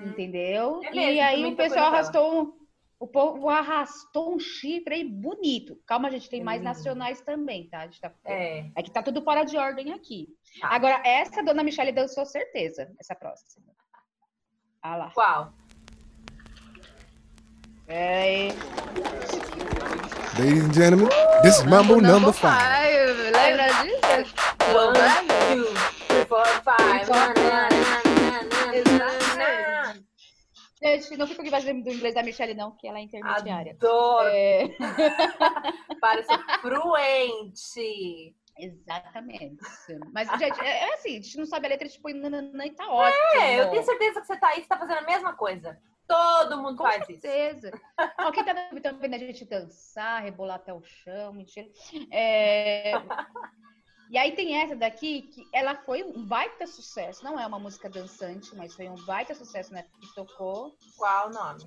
entendeu? 0.05 0.81
É 0.83 0.93
e 0.93 0.97
mesmo, 0.97 1.23
aí 1.23 1.37
também 1.37 1.53
o 1.53 1.57
pessoal 1.57 1.87
arrastou 1.87 2.43
um, 2.43 2.53
o 2.99 3.07
povo 3.07 3.49
arrastou 3.49 4.35
um 4.35 4.39
chifre 4.39 4.95
aí 4.95 5.05
bonito. 5.05 5.79
Calma, 5.87 6.11
gente, 6.11 6.31
tem 6.31 6.43
mais 6.43 6.61
lindo. 6.61 6.71
nacionais 6.71 7.21
também, 7.21 7.69
tá? 7.69 7.81
A 7.81 7.87
gente 7.87 8.01
tá 8.01 8.13
É. 8.25 8.71
É 8.75 8.83
que 8.83 8.91
tá 8.91 9.03
tudo 9.03 9.23
fora 9.23 9.45
de 9.45 9.57
ordem 9.57 9.93
aqui. 9.93 10.29
Tá. 10.61 10.69
Agora, 10.69 11.03
essa 11.05 11.43
dona 11.43 11.63
Michelle 11.63 11.93
dançou 11.93 12.25
certeza, 12.25 12.91
essa 12.99 13.15
próxima. 13.15 13.67
Ah 14.83 14.97
lá. 14.97 15.11
Qual? 15.11 15.53
É. 17.89 18.49
Ladies 20.39 20.65
and 20.65 20.75
gentlemen, 20.75 21.09
this 21.43 21.59
is 21.59 21.65
Mambo 21.65 22.01
number 22.01 22.33
five. 22.33 23.31
Lembra 23.33 23.69
disso? 23.83 24.35
One, 24.75 24.95
two, 25.49 25.65
three, 26.09 26.25
four, 26.27 26.45
five. 26.65 27.09
Na. 28.99 29.26
Gente, 30.87 31.17
não 31.17 31.27
fica 31.27 31.43
aqui 31.43 31.51
fazendo 31.51 31.83
do 31.83 31.91
inglês 31.91 32.15
da 32.15 32.23
Michelle, 32.23 32.55
não, 32.55 32.71
que 32.77 32.87
ela 32.87 32.99
é 32.99 33.03
intermediária. 33.03 33.73
Adoro. 33.73 34.29
É, 34.29 34.69
Parece 36.01 36.33
fluente. 36.61 38.37
Exatamente. 38.59 39.59
Mas, 40.13 40.29
gente, 40.39 40.61
é, 40.61 40.89
é 40.89 40.95
assim, 40.95 41.19
a 41.19 41.23
gente 41.23 41.37
não 41.37 41.47
sabe 41.47 41.67
a 41.67 41.71
letra, 41.71 41.87
a 41.87 41.91
gente 41.91 42.01
põe 42.01 42.15
nananã 42.15 42.65
e 42.65 42.71
tá 42.71 42.89
ótimo. 42.89 43.41
É, 43.43 43.61
eu 43.61 43.71
tenho 43.71 43.83
certeza 43.83 44.21
que 44.21 44.27
você 44.27 44.37
tá 44.39 44.49
aí, 44.49 44.63
você 44.63 44.69
tá 44.69 44.79
fazendo 44.79 44.99
a 44.99 45.03
mesma 45.03 45.35
coisa. 45.35 45.79
Todo 46.07 46.63
mundo 46.63 46.77
Com 46.77 46.85
faz 46.85 47.09
isso. 47.09 47.21
certeza. 47.21 47.71
Ó, 48.21 48.31
quem 48.31 48.45
tá 48.45 48.53
vendo 48.53 48.81
também 48.81 49.15
a 49.15 49.19
gente 49.19 49.45
dançar, 49.45 50.23
rebolar 50.23 50.57
até 50.57 50.73
o 50.73 50.83
chão, 50.83 51.33
mentira. 51.33 51.69
É, 52.13 52.93
E 54.09 54.17
aí 54.17 54.33
tem 54.33 54.57
essa 54.57 54.77
daqui 54.77 55.23
que 55.23 55.49
ela 55.53 55.75
foi 55.75 56.05
um 56.05 56.25
baita 56.25 56.67
sucesso. 56.67 57.25
Não 57.25 57.39
é 57.39 57.47
uma 57.47 57.59
música 57.59 57.91
dançante, 57.91 58.55
mas 58.55 58.75
foi 58.75 58.89
um 58.89 58.95
baita 59.05 59.35
sucesso 59.35 59.73
na 59.73 59.81
época 59.81 59.99
que 60.01 60.15
tocou. 60.15 60.77
Qual 60.97 61.29
o 61.29 61.33
nome? 61.33 61.65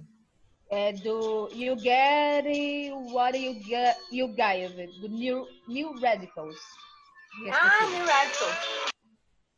É 0.70 0.94
do 0.94 1.50
You 1.52 1.78
Get 1.78 2.46
It, 2.46 2.92
What 3.12 3.38
You 3.38 3.54
Get, 3.64 3.98
You 4.12 4.28
Give 4.28 4.82
It, 4.82 5.00
do 5.02 5.10
New, 5.10 5.48
New 5.68 6.00
Radicals. 6.00 6.60
Ah, 7.52 7.86
New 7.88 8.06
Radical. 8.06 8.90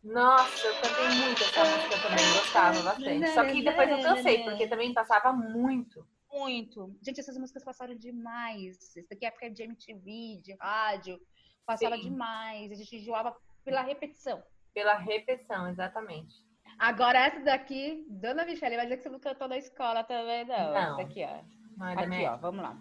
Nossa, 0.04 0.68
eu 0.68 0.74
cantei 0.76 1.10
muito 1.20 1.44
essa 1.44 1.64
música 1.64 2.02
também, 2.02 2.34
gostava 2.34 2.82
bastante. 2.82 3.28
Só 3.34 3.46
que 3.46 3.62
depois 3.62 3.90
eu 3.90 4.02
cansei, 4.02 4.44
porque 4.44 4.68
também 4.68 4.94
passava 4.94 5.32
muito. 5.32 6.08
Muito. 6.32 6.96
Gente, 7.02 7.20
essas 7.20 7.38
músicas 7.38 7.64
passaram 7.64 7.96
demais. 7.96 8.96
Isso 8.96 9.08
daqui 9.10 9.26
é 9.26 9.28
época 9.28 9.52
de 9.52 9.64
MTV, 9.64 10.42
de 10.42 10.56
rádio. 10.60 11.20
Passava 11.66 11.96
Sim. 11.96 12.04
demais. 12.04 12.72
A 12.72 12.76
gente 12.76 12.96
enjoava 12.96 13.36
pela 13.64 13.82
repetição. 13.82 14.42
Pela 14.74 14.98
repetição, 14.98 15.68
exatamente. 15.70 16.34
Agora, 16.80 17.20
essa 17.20 17.40
daqui, 17.42 18.06
Dona 18.10 18.46
Michelle, 18.46 18.76
vai 18.76 18.86
dizer 18.86 18.98
que 18.98 19.04
você 19.04 19.10
não 19.10 19.20
cantou 19.20 19.48
na 19.48 19.58
escola 19.58 20.04
também, 20.04 20.46
não. 20.46 20.74
Não. 20.74 20.94
Essa 20.94 21.02
aqui, 21.02 21.24
ó. 21.24 21.44
Não 21.78 21.88
é 21.88 21.94
Aqui, 21.94 22.08
minha 22.08 22.34
ó, 22.34 22.38
vamos 22.38 22.64
lá. 22.64 22.78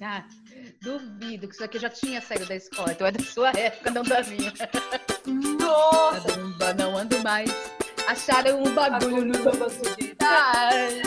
Ah, 0.00 0.24
duvido 0.80 1.46
que 1.46 1.54
isso 1.54 1.64
aqui 1.64 1.78
já 1.78 1.90
tinha 1.90 2.20
saído 2.20 2.46
da 2.46 2.56
escola, 2.56 2.92
então 2.92 3.06
é 3.06 3.12
da 3.12 3.22
sua 3.22 3.50
época, 3.50 3.90
não 3.90 4.02
da 4.02 4.22
minha. 4.22 4.52
Nossa! 5.60 6.28
Caramba, 6.28 6.74
não 6.74 6.96
ando 6.96 7.22
mais. 7.22 7.50
Acharam 8.08 8.62
um 8.62 8.74
bagulho 8.74 9.24
no 9.26 9.38
meu 9.38 9.52
Ai, 10.20 11.02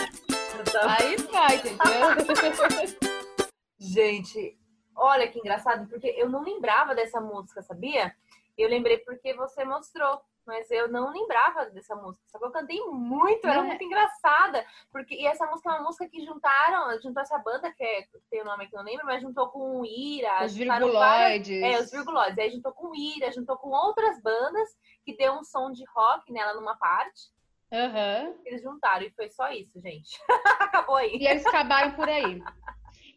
Aí 0.87 1.17
vai, 1.31 1.55
entendeu? 1.55 1.79
Gente, 3.79 4.57
olha 5.05 5.27
que 5.27 5.39
engraçado, 5.39 5.87
porque 5.87 6.07
eu 6.17 6.29
não 6.29 6.43
lembrava 6.43 6.95
dessa 6.95 7.21
música, 7.21 7.61
sabia? 7.61 8.13
Eu 8.57 8.69
lembrei 8.69 8.97
porque 8.99 9.33
você 9.33 9.65
mostrou, 9.65 10.21
mas 10.45 10.69
eu 10.71 10.87
não 10.87 11.11
lembrava 11.11 11.65
dessa 11.65 11.95
música. 11.95 12.23
Só 12.27 12.37
que 12.39 12.45
eu 12.45 12.51
cantei 12.51 12.79
muito, 12.85 13.45
era 13.45 13.59
é? 13.59 13.63
muito 13.63 13.83
engraçada. 13.83 14.65
Porque, 14.91 15.15
e 15.15 15.25
essa 15.25 15.45
música 15.47 15.69
é 15.69 15.73
uma 15.73 15.83
música 15.83 16.07
que 16.07 16.23
juntaram, 16.23 16.99
juntou 17.01 17.21
essa 17.21 17.37
banda, 17.37 17.71
que 17.73 17.83
é, 17.83 18.07
tem 18.29 18.41
o 18.41 18.45
nome 18.45 18.67
que 18.67 18.75
eu 18.75 18.79
não 18.79 18.85
lembro, 18.85 19.05
mas 19.05 19.21
juntou 19.21 19.49
com 19.49 19.81
o 19.81 19.85
Ira. 19.85 20.45
Os 20.45 20.55
virguloides. 20.55 21.63
É, 21.63 21.79
os 21.79 21.91
virguloides. 21.91 22.37
Aí 22.37 22.51
juntou 22.51 22.71
com 22.71 22.87
o 22.87 22.95
Ira, 22.95 23.31
juntou 23.31 23.57
com 23.57 23.69
outras 23.69 24.21
bandas 24.21 24.69
que 25.03 25.17
deu 25.17 25.33
um 25.33 25.43
som 25.43 25.71
de 25.71 25.83
rock 25.93 26.31
nela 26.31 26.53
numa 26.53 26.77
parte. 26.77 27.33
Aham. 27.73 28.35
Eles 28.45 28.61
juntaram 28.61 29.05
e 29.05 29.11
foi 29.11 29.29
só 29.29 29.51
isso, 29.51 29.81
gente. 29.81 30.17
Acabou 30.61 30.95
aí. 30.95 31.17
E 31.17 31.27
eles 31.27 31.45
acabaram 31.45 31.91
por 31.91 32.07
aí. 32.07 32.41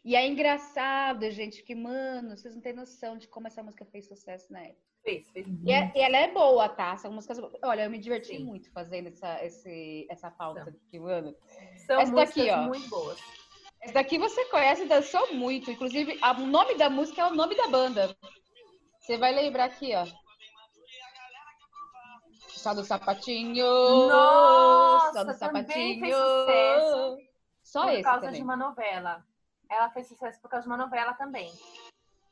E 0.03 0.15
é 0.15 0.25
engraçado, 0.25 1.29
gente, 1.31 1.61
que, 1.63 1.75
mano, 1.75 2.35
vocês 2.37 2.55
não 2.55 2.61
têm 2.61 2.73
noção 2.73 3.17
de 3.17 3.27
como 3.27 3.47
essa 3.47 3.61
música 3.61 3.85
fez 3.85 4.07
sucesso 4.07 4.51
na 4.51 4.61
época. 4.61 4.81
Fez, 5.03 5.29
fez. 5.31 5.47
E, 5.65 5.71
é- 5.71 5.91
e 5.95 5.99
ela 5.99 6.17
é 6.17 6.31
boa, 6.31 6.67
tá? 6.69 6.95
São 6.97 7.11
músicas. 7.11 7.39
Olha, 7.63 7.83
eu 7.83 7.89
me 7.89 7.97
diverti 7.99 8.37
Sim. 8.37 8.43
muito 8.43 8.71
fazendo 8.71 9.07
essa, 9.07 9.43
esse, 9.45 10.05
essa 10.09 10.29
pauta 10.31 10.65
São. 10.91 11.01
mano. 11.01 11.35
São 11.85 11.99
Essa 12.01 12.13
daqui, 12.13 12.39
músicas 12.41 12.59
ó. 12.59 12.67
muito 12.67 12.89
boas. 12.89 13.19
Essa 13.81 13.93
daqui 13.93 14.17
você 14.17 14.45
conhece 14.45 14.83
e 14.83 14.87
dançou 14.87 15.33
muito. 15.33 15.71
Inclusive, 15.71 16.17
a- 16.21 16.33
o 16.33 16.45
nome 16.45 16.75
da 16.75 16.89
música 16.89 17.21
é 17.21 17.25
o 17.25 17.35
nome 17.35 17.55
da 17.55 17.67
banda. 17.67 18.15
Você 18.99 19.17
vai 19.17 19.33
lembrar 19.33 19.65
aqui, 19.65 19.93
ó. 19.95 20.05
Só 22.49 22.73
do 22.73 22.83
sapatinho. 22.83 23.65
Nossa, 23.65 25.13
só 25.13 25.23
do 25.23 25.33
sapatinho. 25.33 25.99
fez 26.01 26.13
sucesso. 26.15 27.17
Só 27.63 27.83
por 27.83 27.93
esse 27.93 28.03
causa 28.03 28.21
também. 28.21 28.35
de 28.39 28.43
uma 28.43 28.57
novela. 28.57 29.23
Ela 29.69 29.89
fez 29.91 30.07
sucesso 30.07 30.41
por 30.41 30.49
causa 30.49 30.63
de 30.63 30.69
uma 30.69 30.77
novela 30.77 31.13
também. 31.13 31.51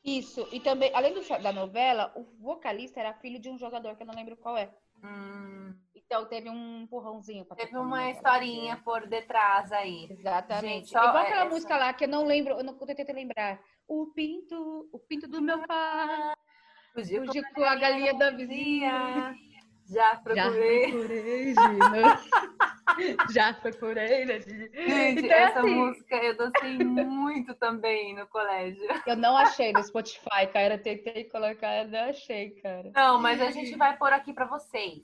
Isso. 0.04 0.48
E 0.52 0.60
também, 0.60 0.90
além 0.94 1.12
do- 1.14 1.42
da 1.42 1.52
novela, 1.52 2.12
o 2.16 2.24
vocalista 2.40 3.00
era 3.00 3.14
filho 3.14 3.38
de 3.38 3.50
um 3.50 3.58
jogador 3.58 3.96
que 3.96 4.02
eu 4.02 4.06
não 4.06 4.14
lembro 4.14 4.36
qual 4.36 4.56
é. 4.56 4.70
Hum, 5.02 5.74
Então 5.94 6.24
teve 6.26 6.48
um 6.48 6.82
empurrãozinho 6.82 7.44
pra 7.44 7.56
teve 7.56 7.76
uma 7.76 7.84
novela. 7.84 8.10
historinha 8.10 8.76
por 8.82 9.06
detrás 9.06 9.70
aí. 9.72 10.08
Exatamente. 10.10 10.86
Gente, 10.86 10.90
Igual 10.90 11.16
aquela 11.18 11.42
essa- 11.42 11.50
música 11.50 11.76
lá 11.76 11.92
que 11.92 12.04
eu 12.04 12.08
não 12.08 12.24
lembro, 12.24 12.54
eu 12.54 12.64
não 12.64 12.74
tentei 12.78 13.14
lembrar. 13.14 13.60
O 13.86 14.06
pinto, 14.06 14.88
o 14.92 14.98
pinto 14.98 15.28
do 15.28 15.42
meu 15.42 15.66
pai. 15.66 16.32
Fugiu 16.94 17.24
Fugiu 17.26 17.42
com 17.54 17.62
a 17.64 17.76
galinha 17.76 18.14
da 18.14 18.30
vizinha. 18.30 19.36
Já 19.88 20.14
Já 20.14 20.16
procurei. 20.16 20.92
procurei, 20.92 21.54
Gina. 21.54 22.20
Já 23.32 23.52
procurei, 23.54 24.24
né, 24.26 24.40
Gina? 24.40 24.68
Gente, 24.72 25.24
Então, 25.24 25.36
essa 25.38 25.58
assim, 25.60 25.74
música 25.74 26.16
eu 26.16 26.36
dancei 26.36 26.78
muito 26.78 27.54
também 27.54 28.14
no 28.14 28.26
colégio. 28.26 28.82
Eu 29.06 29.16
não 29.16 29.36
achei 29.36 29.72
no 29.72 29.82
Spotify, 29.82 30.46
cara. 30.52 30.74
Eu 30.74 30.82
tentei 30.82 31.24
colocar, 31.24 31.84
eu 31.84 31.88
não 31.88 32.10
achei, 32.10 32.50
cara. 32.60 32.90
Não, 32.94 33.20
mas 33.20 33.40
a 33.40 33.50
gente 33.50 33.74
vai 33.76 33.96
pôr 33.96 34.12
aqui 34.12 34.32
pra 34.32 34.44
vocês. 34.46 35.02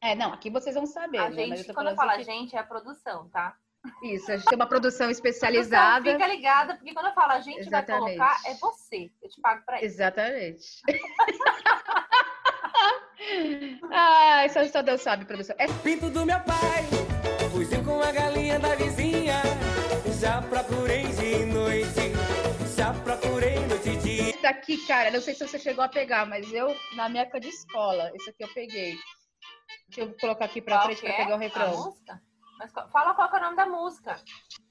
É, 0.00 0.14
não, 0.14 0.32
aqui 0.32 0.50
vocês 0.50 0.74
vão 0.74 0.86
saber, 0.86 1.18
A 1.18 1.30
né? 1.30 1.42
Eu 1.44 1.56
gente, 1.56 1.66
tô 1.66 1.74
quando 1.74 1.88
eu 1.90 1.96
falo 1.96 2.10
a 2.10 2.14
assim 2.14 2.24
gente, 2.24 2.54
é 2.56 2.58
a 2.58 2.64
produção, 2.64 3.28
tá? 3.30 3.56
Isso, 4.02 4.30
a 4.32 4.36
gente 4.36 4.46
tem 4.46 4.56
uma 4.56 4.66
produção 4.66 5.06
Produção, 5.06 5.10
especializada. 5.10 6.10
fica 6.12 6.26
ligada, 6.26 6.74
porque 6.76 6.94
quando 6.94 7.06
eu 7.06 7.12
falo 7.14 7.32
a 7.32 7.40
gente 7.40 7.68
vai 7.68 7.82
Exatamente. 7.82 8.16
colocar, 8.16 8.40
é 8.46 8.54
você. 8.54 9.10
Eu 9.22 9.28
te 9.28 9.40
pago 9.42 9.62
pra 9.66 9.76
isso. 9.76 9.84
Exatamente. 9.86 10.82
ah, 13.92 14.46
só, 14.52 14.64
só 14.66 14.82
Deus 14.82 15.00
sabe, 15.02 15.24
produção. 15.24 15.54
É 15.58 15.66
Pinto 15.82 16.10
do 16.10 16.24
meu 16.26 16.38
pai, 16.40 16.84
fugiu 17.52 17.82
com 17.84 18.00
a 18.02 18.10
galinha 18.12 18.58
da 18.58 18.74
vizinha. 18.74 19.40
Já 20.20 20.40
procurei 20.42 21.04
de 21.04 21.44
noite, 21.46 22.12
já 22.76 22.92
procurei 22.94 23.58
noite 23.66 23.90
e 23.90 23.96
dia. 23.96 24.30
esse 24.30 24.42
daqui, 24.42 24.78
cara, 24.86 25.10
não 25.10 25.20
sei 25.20 25.34
se 25.34 25.46
você 25.46 25.58
chegou 25.58 25.84
a 25.84 25.88
pegar, 25.88 26.24
mas 26.26 26.50
eu, 26.52 26.74
na 26.96 27.08
minha 27.08 27.22
época 27.22 27.40
de 27.40 27.48
escola, 27.48 28.10
esse 28.14 28.30
aqui 28.30 28.42
eu 28.44 28.54
peguei. 28.54 28.96
Deixa 29.88 30.00
eu 30.10 30.16
colocar 30.18 30.46
aqui 30.46 30.60
pra 30.62 30.76
Qual 30.78 30.86
frente 30.86 31.00
pra 31.00 31.10
é 31.10 31.16
pegar 31.16 31.30
o 31.32 31.34
a 31.34 31.38
refrão. 31.38 31.84
música? 31.84 32.20
Mas 32.58 32.72
fala 32.72 33.14
qual 33.14 33.28
que 33.28 33.36
é 33.36 33.38
o 33.40 33.42
nome 33.42 33.56
da 33.56 33.66
música. 33.66 34.16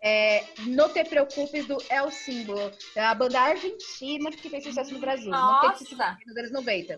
É, 0.02 0.44
Não 0.68 0.90
Te 0.90 1.04
Preocupes, 1.04 1.68
do 1.68 1.78
El 1.90 2.10
Símbolo. 2.12 2.72
É 2.96 3.04
a 3.04 3.14
banda 3.14 3.40
argentina 3.40 4.32
que 4.32 4.50
fez 4.50 4.64
sucesso 4.64 4.94
no 4.94 5.00
Brasil. 5.00 5.30
Não 5.30 5.62
Nossa! 5.62 5.84
tem 5.86 6.28
nos 6.28 6.38
anos 6.38 6.52
90. 6.52 6.98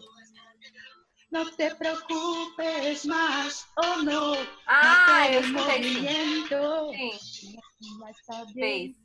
Não 1.32 1.46
te 1.52 1.74
preocupes 1.76 3.06
mais, 3.06 3.68
oh 3.78 4.04
no. 4.04 4.34
Ah, 4.68 5.28
eu 5.32 5.42
no 5.42 5.60
escutei 5.60 5.84
sim. 5.84 7.58
fez. 8.54 8.96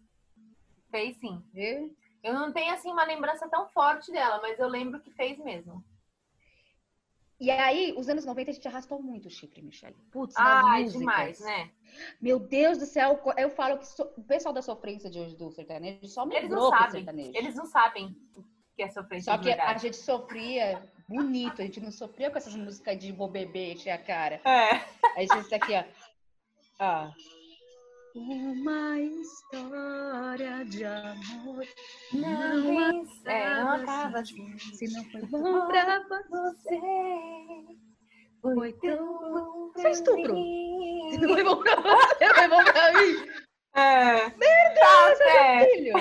Fez 0.90 1.16
sim. 1.18 1.42
Viu? 1.52 1.96
Eu 2.22 2.35
não 2.35 2.52
tenho 2.52 2.72
assim 2.74 2.90
uma 2.90 3.04
lembrança 3.04 3.48
tão 3.48 3.68
forte 3.70 4.12
dela, 4.12 4.38
mas 4.42 4.59
eu 4.59 4.68
lembro 4.68 5.00
que 5.00 5.11
fez 5.11 5.38
mesmo. 5.38 5.83
E 7.40 7.50
aí, 7.50 7.94
os 7.96 8.06
anos 8.11 8.26
90 8.26 8.50
a 8.50 8.54
gente 8.54 8.68
arrastou 8.68 9.02
muito 9.02 9.26
o 9.26 9.30
chifre, 9.30 9.62
Michelle. 9.62 9.96
Putz, 10.12 10.35
nas 10.35 10.46
Ai, 10.66 10.83
músicas. 10.83 10.98
demais, 11.00 11.40
né? 11.40 11.70
Meu 12.20 12.38
Deus 12.38 12.76
do 12.76 12.85
céu, 12.85 13.18
eu 13.38 13.48
falo 13.48 13.78
que 13.78 13.87
so- 13.87 14.12
o 14.14 14.22
pessoal 14.22 14.52
da 14.52 14.61
sofrência 14.61 15.09
de 15.09 15.18
hoje 15.18 15.35
do 15.37 15.50
sertanejo 15.50 16.06
só 16.06 16.28
Eles 16.30 16.50
não 16.50 16.68
sabem. 16.68 16.90
sertanejo. 16.90 17.30
Eles 17.35 17.54
não 17.54 17.64
sabem 17.64 18.14
o 18.37 18.44
que 18.76 18.83
é 18.83 18.90
sofrência 18.90 19.33
Só 19.33 19.38
que 19.38 19.50
a 19.50 19.78
gente 19.78 19.96
sofria 19.96 20.87
bonito, 21.11 21.61
a 21.61 21.64
gente 21.64 21.81
não 21.81 21.90
sofria 21.90 22.31
com 22.31 22.38
essas 22.38 22.55
músicas 22.55 22.96
de 22.99 23.11
vou 23.11 23.29
beber, 23.29 23.73
encher 23.75 23.90
a 23.90 23.99
cara. 23.99 24.40
É. 24.44 24.75
Aí 25.16 25.27
a 25.29 25.35
gente 25.37 25.53
aqui, 25.55 25.73
ó. 25.75 25.85
ó. 26.79 27.11
Uma 28.14 28.99
história 28.99 30.64
de 30.64 30.85
amor 30.85 31.64
Não, 32.12 32.57
Não 32.57 33.07
é, 33.27 33.61
não 33.61 33.70
acaba 33.70 33.83
acaba 33.83 34.18
assim. 34.20 34.59
se 34.59 34.92
não 34.92 35.05
foi 35.11 35.23
bom 35.27 35.66
pra 35.68 36.03
você. 36.29 36.81
Foi 38.42 38.73
tão 38.73 39.18
bom 39.18 39.68
Isso 39.68 39.79
é 39.79 39.83
pra 39.83 39.90
estupro. 39.90 40.35
mim. 40.35 41.09
Se 41.12 41.18
não 41.18 41.29
foi 41.35 41.44
bom 41.44 41.57
pra 41.62 41.77
você, 41.77 42.35
foi 42.35 42.49
bom 42.49 42.64
pra 42.64 42.92
mim. 42.92 43.27
É. 43.75 44.31
Tá 44.31 45.16
certo. 45.16 45.70
Filho, 45.77 45.94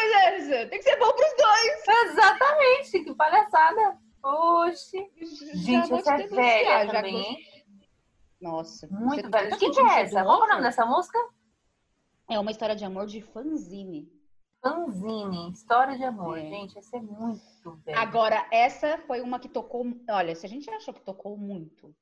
coisa? 0.00 0.66
Tem 0.66 0.78
que 0.78 0.82
ser 0.82 0.96
bom 0.98 1.12
pros 1.12 1.34
dois. 1.36 2.10
Exatamente, 2.10 3.04
que 3.04 3.14
palhaçada. 3.14 3.98
Oxi. 4.22 5.10
Já 5.16 5.54
Gente, 5.54 5.88
vou 5.88 5.98
essa 5.98 6.14
é 6.14 6.26
velha 6.26 6.86
já 6.86 6.92
também, 6.92 7.16
hein? 7.16 7.46
Nossa. 8.40 8.86
Muito 8.88 9.30
velha. 9.30 9.48
tá 9.48 9.54
De 9.54 9.58
quem 9.58 9.70
que 9.70 9.76
sentindo 9.76 9.90
é 9.92 10.02
essa? 10.02 10.22
Qual 10.22 10.38
que 10.38 10.42
é 10.42 10.46
o 10.46 10.50
nome 10.50 10.62
dessa 10.62 10.86
música? 10.86 11.18
É 12.28 12.38
uma 12.38 12.50
história 12.50 12.76
de 12.76 12.84
amor 12.84 13.06
de 13.06 13.20
fanzine. 13.20 14.08
Fanzine, 14.62 15.50
História 15.52 15.96
de 15.96 16.04
Amor. 16.04 16.38
É. 16.38 16.42
Gente, 16.42 16.78
essa 16.78 16.98
é 16.98 17.00
muito 17.00 17.80
velha. 17.84 17.98
Agora, 17.98 18.46
essa 18.52 18.98
foi 19.06 19.22
uma 19.22 19.40
que 19.40 19.48
tocou. 19.48 19.86
Olha, 20.10 20.34
se 20.34 20.44
a 20.44 20.48
gente 20.48 20.68
achou 20.68 20.92
que 20.92 21.00
tocou 21.00 21.34
muito 21.36 21.94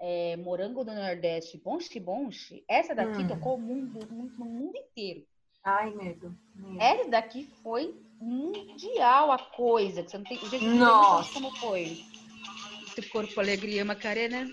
é, 0.00 0.34
Morango 0.36 0.82
do 0.82 0.94
Nordeste, 0.94 1.58
Bonche 1.58 2.00
Bonche, 2.00 2.64
essa 2.66 2.94
daqui 2.94 3.22
Hum. 3.22 3.28
tocou 3.28 3.58
muito, 3.58 4.10
muito, 4.12 4.38
no 4.38 4.46
mundo 4.46 4.76
inteiro. 4.76 5.26
Ai, 5.66 5.90
medo. 5.94 6.32
medo. 6.54 6.80
Essa 6.80 7.10
daqui 7.10 7.50
foi 7.60 7.92
mundial 8.20 9.32
a 9.32 9.38
coisa. 9.38 10.02
Que 10.04 10.10
você 10.12 10.16
não 10.18 10.24
tem, 10.24 10.38
gente, 10.38 10.64
não 10.64 10.76
Nossa. 10.76 11.32
como 11.34 11.50
foi. 11.56 11.98
Esse 12.86 13.02
corpo, 13.10 13.40
alegria, 13.40 13.84
Macarena. 13.84 14.46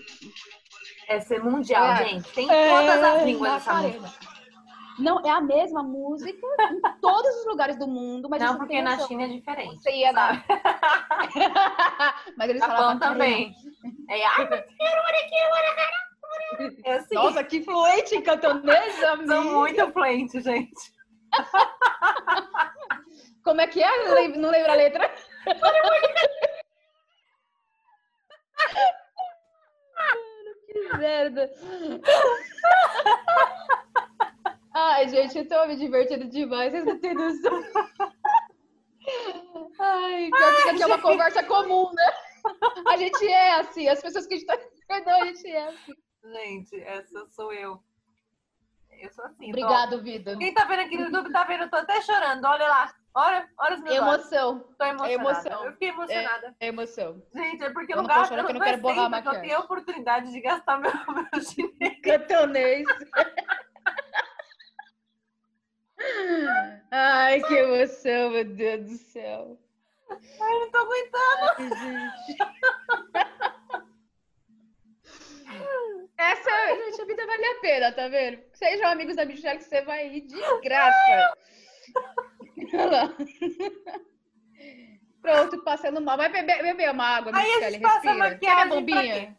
É 1.06 1.20
ser 1.20 1.40
mundial, 1.42 1.84
É. 1.84 2.08
gente. 2.08 2.28
Tem 2.32 2.48
todas 2.48 3.02
as 3.02 3.22
É, 3.22 3.24
línguas 3.24 3.64
Macarena. 3.64 4.00
música. 4.00 4.34
Não, 4.98 5.20
é 5.24 5.30
a 5.30 5.40
mesma 5.40 5.82
música 5.84 6.30
em 6.70 6.80
todos 7.00 7.36
os 7.40 7.46
lugares 7.46 7.76
do 7.78 7.86
mundo, 7.86 8.28
mas 8.28 8.42
Não, 8.42 8.56
porque 8.58 8.82
na. 8.82 8.98
China 9.06 9.22
é 9.24 9.28
diferente. 9.28 9.82
Você 9.82 9.90
ia 9.92 10.12
na... 10.12 10.42
mas 12.36 12.48
eles 12.50 12.60
Japão 12.60 12.76
falavam 12.76 12.98
também. 12.98 13.54
É, 14.08 14.20
é 16.84 16.94
assim. 16.96 17.14
Nossa, 17.14 17.42
que 17.44 17.62
fluente 17.62 18.14
em 18.16 18.22
cantonês, 18.22 19.02
amiga. 19.04 19.32
Sou 19.34 19.44
muito 19.44 19.92
fluente, 19.92 20.40
gente. 20.40 20.93
Como 23.42 23.60
é 23.60 23.66
que 23.66 23.82
é? 23.82 24.08
Não 24.36 24.50
lembro 24.50 24.72
a 24.72 24.74
letra? 24.74 25.14
Mano, 29.94 30.54
que 30.66 30.96
merda. 30.96 31.50
Ai, 34.74 35.08
gente, 35.08 35.38
eu 35.38 35.48
tô 35.48 35.66
me 35.66 35.76
divertindo 35.76 36.24
demais, 36.28 36.72
vocês 36.72 36.84
não 36.84 36.98
têm 36.98 37.14
noção. 37.14 37.62
Ai, 39.78 40.30
isso 40.58 40.68
aqui 40.70 40.82
é 40.82 40.86
uma 40.86 41.00
conversa 41.00 41.42
comum, 41.44 41.92
né? 41.92 42.12
A 42.88 42.96
gente 42.96 43.26
é 43.26 43.54
assim, 43.54 43.88
as 43.88 44.00
pessoas 44.00 44.26
que 44.26 44.34
a 44.34 44.36
gente 44.36 44.46
tá 44.46 44.58
a 44.90 45.24
gente 45.26 45.46
é 45.46 45.68
assim. 45.68 45.92
Gente, 46.24 46.80
essa 46.80 47.26
sou 47.26 47.52
eu. 47.52 47.80
Eu 49.00 49.10
sou 49.12 49.24
assim. 49.26 49.36
tô- 49.44 49.48
Obrigado, 49.48 50.02
vida. 50.02 50.36
Quem 50.38 50.52
tá 50.54 50.64
vendo 50.64 50.80
aqui 50.80 50.96
no 50.96 51.04
YouTube 51.04 51.32
tá 51.32 51.44
vendo, 51.44 51.64
eu 51.64 51.70
tô 51.70 51.76
até 51.76 52.00
chorando. 52.02 52.44
Olha 52.44 52.68
lá. 52.68 52.94
Olha, 53.16 53.48
olha 53.58 53.74
os 53.76 53.80
meus 53.82 53.96
olhos. 53.98 54.08
Emoção, 54.32 54.58
Tô 54.76 54.84
emocionada. 54.84 55.12
emoção. 55.12 55.64
Eu 55.64 55.72
fiquei 55.72 55.88
emocionada. 55.90 56.56
é 56.58 56.66
emoção. 56.66 57.22
Gente, 57.32 57.62
é 57.62 57.70
porque 57.70 57.92
Eu 57.92 57.96
eu 57.98 58.02
não 58.02 58.08
tô 58.08 58.14
gasto, 58.14 58.30
que 58.30 58.36
não 58.36 58.48
eu 58.48 58.54
não 58.54 58.60
quero 58.60 58.78
borrar 58.82 59.10
porque 59.10 59.28
eu 59.28 59.40
tenho 59.40 59.56
a 59.56 59.60
oportunidade 59.60 60.32
de 60.32 60.40
gastar 60.40 60.78
meu, 60.80 60.90
meu 61.32 61.42
chinês. 61.42 62.00
Cantonês. 62.02 62.84
Ai, 66.90 67.40
que 67.42 67.54
emoção, 67.54 68.30
meu 68.30 68.44
Deus 68.44 68.82
do 68.90 68.96
céu. 68.98 69.58
Ai, 70.10 70.58
não 70.58 70.70
tô 70.70 70.78
aguentando. 70.78 71.52
Ai, 71.58 71.68
gente. 71.78 72.36
Essa, 76.16 76.50
gente, 76.76 77.02
a 77.02 77.04
vida 77.06 77.26
vale 77.26 77.44
a 77.44 77.54
pena, 77.60 77.92
tá 77.92 78.08
vendo? 78.08 78.40
Sejam 78.52 78.88
amigos 78.88 79.16
da 79.16 79.24
Michelle 79.24 79.58
que 79.58 79.64
você 79.64 79.82
vai 79.82 80.08
rir 80.08 80.20
de 80.22 80.36
graça. 80.62 81.34
Olha 82.74 82.86
lá. 82.90 83.16
Pronto, 85.20 85.62
passando 85.64 86.00
mal. 86.00 86.16
Vai 86.16 86.28
beber, 86.30 86.62
beber 86.62 86.90
uma 86.92 87.04
água, 87.16 87.32
Aí 87.34 87.40
a 87.42 87.54
Michelle, 87.54 87.72
gente 87.72 87.82
passa 87.82 87.94
respira. 88.12 88.14
maquiagem 88.14 88.38
Quer 88.40 88.62
a 88.62 88.66
bombinha? 88.66 89.36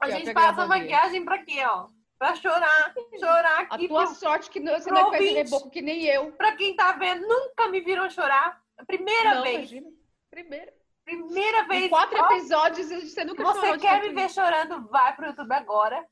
A 0.00 0.10
gente 0.10 0.30
a 0.30 0.34
passa 0.34 0.52
bombinha. 0.52 0.78
maquiagem 0.78 1.24
pra 1.24 1.38
quê, 1.44 1.64
ó? 1.64 1.88
Pra 2.18 2.36
chorar. 2.36 2.94
Chorar 3.18 3.66
A 3.68 3.78
tua 3.78 4.04
pro- 4.06 4.14
sorte 4.14 4.50
que 4.50 4.60
não- 4.60 4.74
você 4.78 4.84
pro 4.88 4.94
não 4.94 5.08
quase 5.08 5.24
ouvinte. 5.24 5.34
reboco 5.42 5.70
que 5.70 5.82
nem 5.82 6.04
eu. 6.04 6.30
Pra 6.32 6.54
quem 6.54 6.76
tá 6.76 6.92
vendo, 6.92 7.26
nunca 7.26 7.68
me 7.68 7.80
viram 7.80 8.08
chorar. 8.08 8.62
A 8.78 8.84
Primeira 8.84 9.34
não, 9.34 9.42
vez. 9.42 9.56
imagina. 9.56 9.88
Primeiro. 10.30 10.70
Primeira 11.04 11.64
vez. 11.66 11.84
Em 11.84 11.88
quatro 11.88 12.18
Ó, 12.20 12.32
episódios 12.32 12.88
você 12.88 13.24
nunca 13.24 13.42
Você 13.44 13.60
chorou 13.60 13.78
quer 13.78 14.00
me 14.00 14.10
ver 14.10 14.30
chorando? 14.30 14.88
Vai 14.88 15.14
pro 15.16 15.26
YouTube 15.26 15.52
agora. 15.52 16.06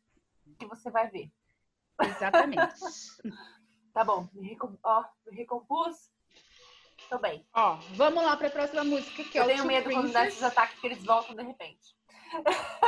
Que 0.58 0.66
você 0.66 0.90
vai 0.90 1.08
ver. 1.08 1.30
Exatamente. 2.02 2.74
Tá 3.92 4.04
bom. 4.04 4.28
Me, 4.32 4.50
recom... 4.50 4.76
ó, 4.84 5.04
me 5.26 5.36
recompus. 5.36 6.10
Tô 7.08 7.18
bem. 7.18 7.44
Ó, 7.52 7.76
vamos 7.96 8.22
lá 8.22 8.36
pra 8.36 8.48
próxima 8.48 8.84
música, 8.84 9.24
que 9.24 9.36
é 9.36 9.40
eu 9.40 9.44
o 9.44 9.48
tenho 9.48 9.58
Two 9.58 9.66
medo 9.66 9.90
quando 9.90 10.12
dá 10.12 10.26
esses 10.28 10.38
Princess. 10.38 10.58
ataques 10.58 10.80
que 10.80 10.86
eles 10.86 11.04
voltam 11.04 11.34
de 11.34 11.42
repente. 11.42 11.96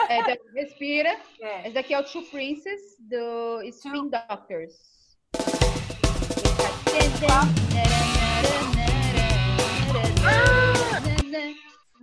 É, 0.08 0.20
respira. 0.54 1.20
É. 1.40 1.62
Esse 1.62 1.74
daqui 1.74 1.92
é 1.92 1.98
o 1.98 2.04
Two 2.04 2.22
Princess, 2.26 2.96
do 3.00 3.62
Spin 3.64 4.10
Doctors. 4.10 4.92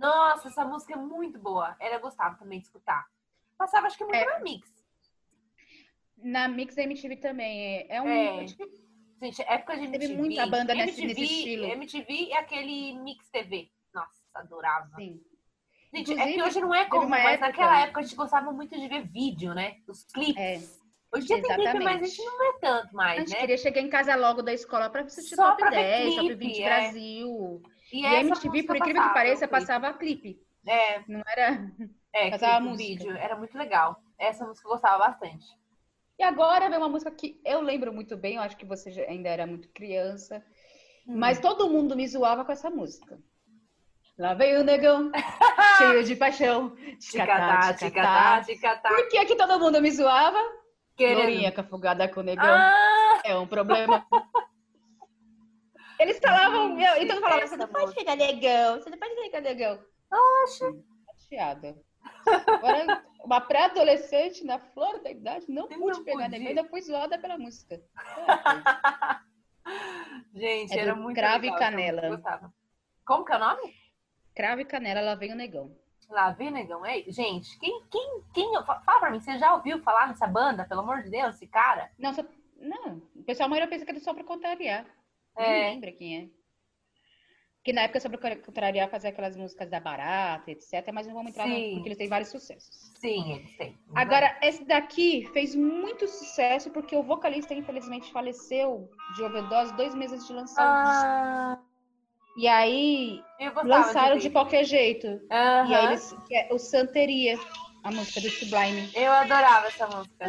Nossa, 0.00 0.48
essa 0.48 0.64
música 0.64 0.94
é 0.94 0.96
muito 0.96 1.38
boa. 1.38 1.76
Ela 1.78 1.98
gostava 1.98 2.36
também 2.36 2.58
de 2.58 2.64
escutar. 2.64 3.06
Passava, 3.58 3.86
acho 3.86 3.98
que 3.98 4.04
muito 4.04 4.16
É. 4.16 4.24
na 4.24 4.38
Mix. 4.40 4.68
Na 6.16 6.48
Mix 6.48 6.76
MTV 6.76 7.16
também. 7.16 7.76
É, 7.88 7.96
é 7.96 8.02
um. 8.02 8.08
É. 8.08 8.46
Gente, 9.22 9.42
época 9.42 9.76
de 9.76 9.88
Teve 9.88 10.04
MTV. 10.06 10.16
muita 10.16 10.46
banda 10.46 10.74
MTV, 10.74 11.06
nesse 11.08 11.22
estilo. 11.22 11.66
MTV 11.66 12.12
e 12.12 12.32
aquele 12.32 12.98
Mix 13.00 13.28
TV. 13.28 13.70
Nossa, 13.92 14.18
adorava. 14.34 14.88
Sim. 14.96 15.20
Gente, 15.92 16.10
é 16.12 16.14
Inclusive, 16.14 16.34
que 16.34 16.42
hoje 16.42 16.60
não 16.60 16.74
é 16.74 16.78
teve 16.78 16.90
comum, 16.90 17.08
mas 17.08 17.24
época- 17.32 17.46
naquela 17.46 17.80
época 17.80 18.00
a 18.00 18.02
gente 18.02 18.16
gostava 18.16 18.52
muito 18.52 18.78
de 18.78 18.88
ver 18.88 19.06
vídeo, 19.06 19.52
né? 19.54 19.76
Os 19.86 20.04
clipes. 20.04 20.36
É, 20.76 20.80
Hoje 21.12 21.26
tem 21.26 21.42
clipe, 21.42 21.80
mas 21.80 22.00
a 22.02 22.06
gente 22.06 22.24
não 22.24 22.44
é 22.48 22.58
tanto 22.60 22.88
A 22.90 22.92
mais, 22.92 23.18
gente 23.18 23.30
né? 23.32 23.40
queria 23.40 23.58
chegar 23.58 23.80
em 23.80 23.88
casa 23.90 24.14
logo 24.14 24.42
da 24.42 24.52
escola 24.54 24.88
pra 24.88 25.02
assistir 25.02 25.34
Só 25.34 25.46
Top 25.50 25.58
pra 25.58 25.70
ver 25.70 25.76
10, 25.76 26.14
Top 26.14 26.26
clipe, 26.28 26.46
20 26.46 26.62
é. 26.62 26.64
Brasil. 26.64 27.62
E, 27.92 28.06
a 28.06 28.14
essa 28.14 28.28
MTV, 28.28 28.62
por 28.64 28.76
incrível 28.76 29.02
que 29.02 29.14
pareça, 29.14 29.48
passava 29.48 29.92
clipe. 29.94 30.40
É, 30.66 31.00
Não 31.08 31.22
era. 31.26 31.70
é, 32.12 32.30
Passava 32.30 32.56
clipe, 32.58 32.70
música. 32.70 32.88
vídeo. 33.04 33.16
Era 33.16 33.36
muito 33.36 33.56
legal. 33.56 34.00
Essa 34.18 34.46
música 34.46 34.66
eu 34.68 34.72
gostava 34.72 34.98
bastante. 34.98 35.46
E 36.18 36.22
agora 36.22 36.68
vem 36.68 36.78
uma 36.78 36.88
música 36.88 37.10
que 37.10 37.40
eu 37.44 37.60
lembro 37.62 37.92
muito 37.92 38.16
bem, 38.16 38.36
eu 38.36 38.42
acho 38.42 38.56
que 38.56 38.66
você 38.66 38.90
ainda 39.08 39.28
era 39.28 39.46
muito 39.46 39.68
criança. 39.70 40.44
Hum. 41.06 41.16
Mas 41.16 41.40
todo 41.40 41.70
mundo 41.70 41.96
me 41.96 42.06
zoava 42.06 42.44
com 42.44 42.52
essa 42.52 42.68
música. 42.68 43.18
Lá 44.18 44.34
veio 44.34 44.60
o 44.60 44.64
negão, 44.64 45.10
cheio 45.78 46.04
de 46.04 46.14
paixão. 46.14 46.76
Ticatá, 46.98 46.98
Ticatá, 46.98 47.74
ticatá, 47.74 47.74
ticatá. 47.74 48.44
ticatá. 48.44 48.88
Por 48.90 49.08
que, 49.08 49.24
que 49.24 49.34
todo 49.36 49.58
mundo 49.58 49.80
me 49.80 49.90
zoava? 49.90 50.38
Querendo. 50.94 51.20
Lourinha 51.20 51.50
cafugada 51.52 52.06
com 52.06 52.20
o 52.20 52.22
negão. 52.22 52.44
Ah, 52.44 53.22
É 53.24 53.34
um 53.34 53.46
problema. 53.46 54.06
Eles 56.00 56.18
falavam, 56.18 56.74
meu, 56.74 56.96
então 57.02 57.20
falava, 57.20 57.42
essa 57.42 57.56
você 57.56 57.62
não 57.62 57.68
pode 57.68 57.94
pegar 57.94 58.16
negão, 58.16 58.78
você 58.80 58.90
não 58.90 58.98
pode 58.98 59.14
pegar 59.14 59.40
negão. 59.40 59.78
Oxe. 60.42 60.64
Chateada. 61.22 61.76
Agora, 62.46 63.04
uma 63.22 63.40
pré-adolescente 63.40 64.44
na 64.44 64.58
flor 64.58 65.00
da 65.02 65.10
idade 65.10 65.44
não 65.48 65.68
Eu 65.70 65.78
pude 65.78 65.98
não 65.98 66.04
pegar 66.04 66.24
podia. 66.24 66.38
negão, 66.38 66.48
ainda 66.48 66.64
fui 66.64 66.80
zoada 66.80 67.18
pela 67.18 67.36
música. 67.38 67.80
Gente, 70.34 70.72
É 70.76 70.80
era 70.82 70.94
muito 70.94 71.16
Cravo 71.16 71.44
legal 71.44 71.58
Canela. 71.58 72.02
eu. 72.06 72.20
Como 73.04 73.24
que 73.24 73.32
é 73.32 73.36
o 73.36 73.38
nome? 73.38 73.74
Cravo 74.34 74.60
e 74.60 74.64
canela, 74.64 75.00
lá 75.00 75.14
vem 75.14 75.32
o 75.32 75.36
negão. 75.36 75.76
Lá 76.08 76.30
vem, 76.32 76.50
negão. 76.50 76.84
Ei, 76.84 77.04
gente, 77.08 77.56
quem, 77.58 77.84
quem, 77.90 78.24
quem... 78.34 78.52
fa- 78.64 78.80
Fala 78.80 79.00
pra 79.00 79.10
mim, 79.10 79.20
você 79.20 79.38
já 79.38 79.54
ouviu 79.54 79.80
falar 79.82 80.08
nessa 80.08 80.26
banda? 80.26 80.64
Pelo 80.64 80.80
amor 80.80 81.02
de 81.02 81.10
Deus, 81.10 81.36
esse 81.36 81.46
cara? 81.46 81.90
Não, 81.98 82.12
só- 82.12 82.24
não, 82.56 83.02
o 83.14 83.22
pessoal 83.22 83.46
a 83.46 83.50
maioria 83.50 83.68
pensa 83.70 83.84
que 83.84 83.92
é 83.92 84.00
só 84.00 84.12
pra 84.14 84.24
contrariar. 84.24 84.84
É. 85.40 85.62
Nem 85.64 85.74
lembra 85.74 85.92
quem 85.92 86.18
é. 86.18 86.40
Que 87.62 87.74
na 87.74 87.82
época, 87.82 88.00
só 88.00 88.08
pra 88.08 88.36
contrariar, 88.36 88.88
fazer 88.88 89.08
aquelas 89.08 89.36
músicas 89.36 89.68
da 89.68 89.78
Barata, 89.78 90.50
etc. 90.50 90.90
Mas 90.94 91.06
não 91.06 91.12
vamos 91.12 91.32
entrar 91.32 91.46
no, 91.46 91.54
porque 91.74 91.88
eles 91.88 91.98
têm 91.98 92.08
vários 92.08 92.30
sucessos. 92.30 92.74
Sim, 92.98 93.34
eles 93.34 93.54
têm. 93.56 93.78
Agora, 93.94 94.38
esse 94.42 94.64
daqui 94.64 95.26
fez 95.34 95.54
muito 95.54 96.08
sucesso 96.08 96.70
porque 96.70 96.96
o 96.96 97.02
vocalista, 97.02 97.52
infelizmente, 97.52 98.10
faleceu 98.12 98.90
de 99.14 99.22
overdose 99.22 99.76
dois 99.76 99.94
meses 99.94 100.26
de 100.26 100.32
lançar. 100.32 100.64
Ah, 100.66 101.62
E 102.38 102.48
aí, 102.48 103.22
eu 103.38 103.52
gostava 103.52 103.68
lançaram 103.68 104.16
de 104.16 104.22
de 104.22 104.30
qualquer 104.30 104.64
jeito. 104.64 105.06
E 105.68 105.74
aí, 105.74 105.86
eles, 105.88 106.14
é 106.32 106.48
o 106.54 106.58
Santeria, 106.58 107.38
a 107.84 107.92
música 107.92 108.22
do 108.22 108.30
Sublime. 108.30 108.90
Eu 108.94 109.12
adorava 109.12 109.66
essa 109.66 109.86
música. 109.86 110.26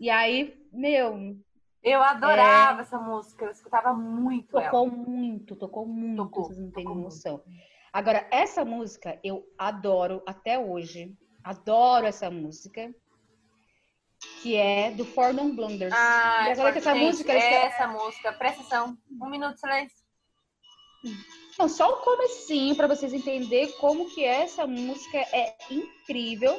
E 0.00 0.08
aí, 0.10 0.54
meu, 0.72 1.36
Eu 1.84 2.02
adorava 2.02 2.80
essa 2.80 2.98
música. 2.98 3.44
Eu 3.44 3.50
escutava 3.50 3.92
muito 3.92 4.56
ela. 4.58 4.66
É. 4.66 4.70
tocou 4.70 4.86
muito, 4.90 5.54
tocou 5.54 5.86
muito, 5.86 6.24
Tocou, 6.24 6.44
vocês 6.44 6.58
não 6.58 6.70
têm 6.70 6.84
noção. 6.84 7.42
Agora, 7.92 8.26
essa 8.30 8.64
música 8.64 9.20
eu 9.22 9.44
adoro 9.58 10.22
até 10.26 10.58
hoje. 10.58 11.14
Adoro 11.44 12.06
essa 12.06 12.30
música. 12.30 12.92
Que 14.42 14.56
é 14.56 14.90
do 14.92 15.04
Four 15.04 15.34
Non 15.34 15.54
Blunders. 15.54 15.92
Ah, 15.94 16.44
que 16.44 16.78
essa 16.78 16.94
gente, 16.94 17.04
música, 17.04 17.32
têm- 17.32 17.42
essa 17.42 17.86
música, 17.86 18.32
presta 18.32 18.60
atenção. 18.62 18.96
Um 19.20 19.28
minuto 19.28 19.52
de 19.54 19.60
silêncio. 19.60 19.98
Não, 21.58 21.68
só 21.68 21.90
o 21.92 21.96
comecinho 22.02 22.74
para 22.74 22.86
vocês 22.86 23.12
entenderem 23.12 23.70
como 23.72 24.08
que 24.14 24.24
essa 24.24 24.66
música 24.66 25.18
é 25.18 25.54
incrível. 25.70 26.58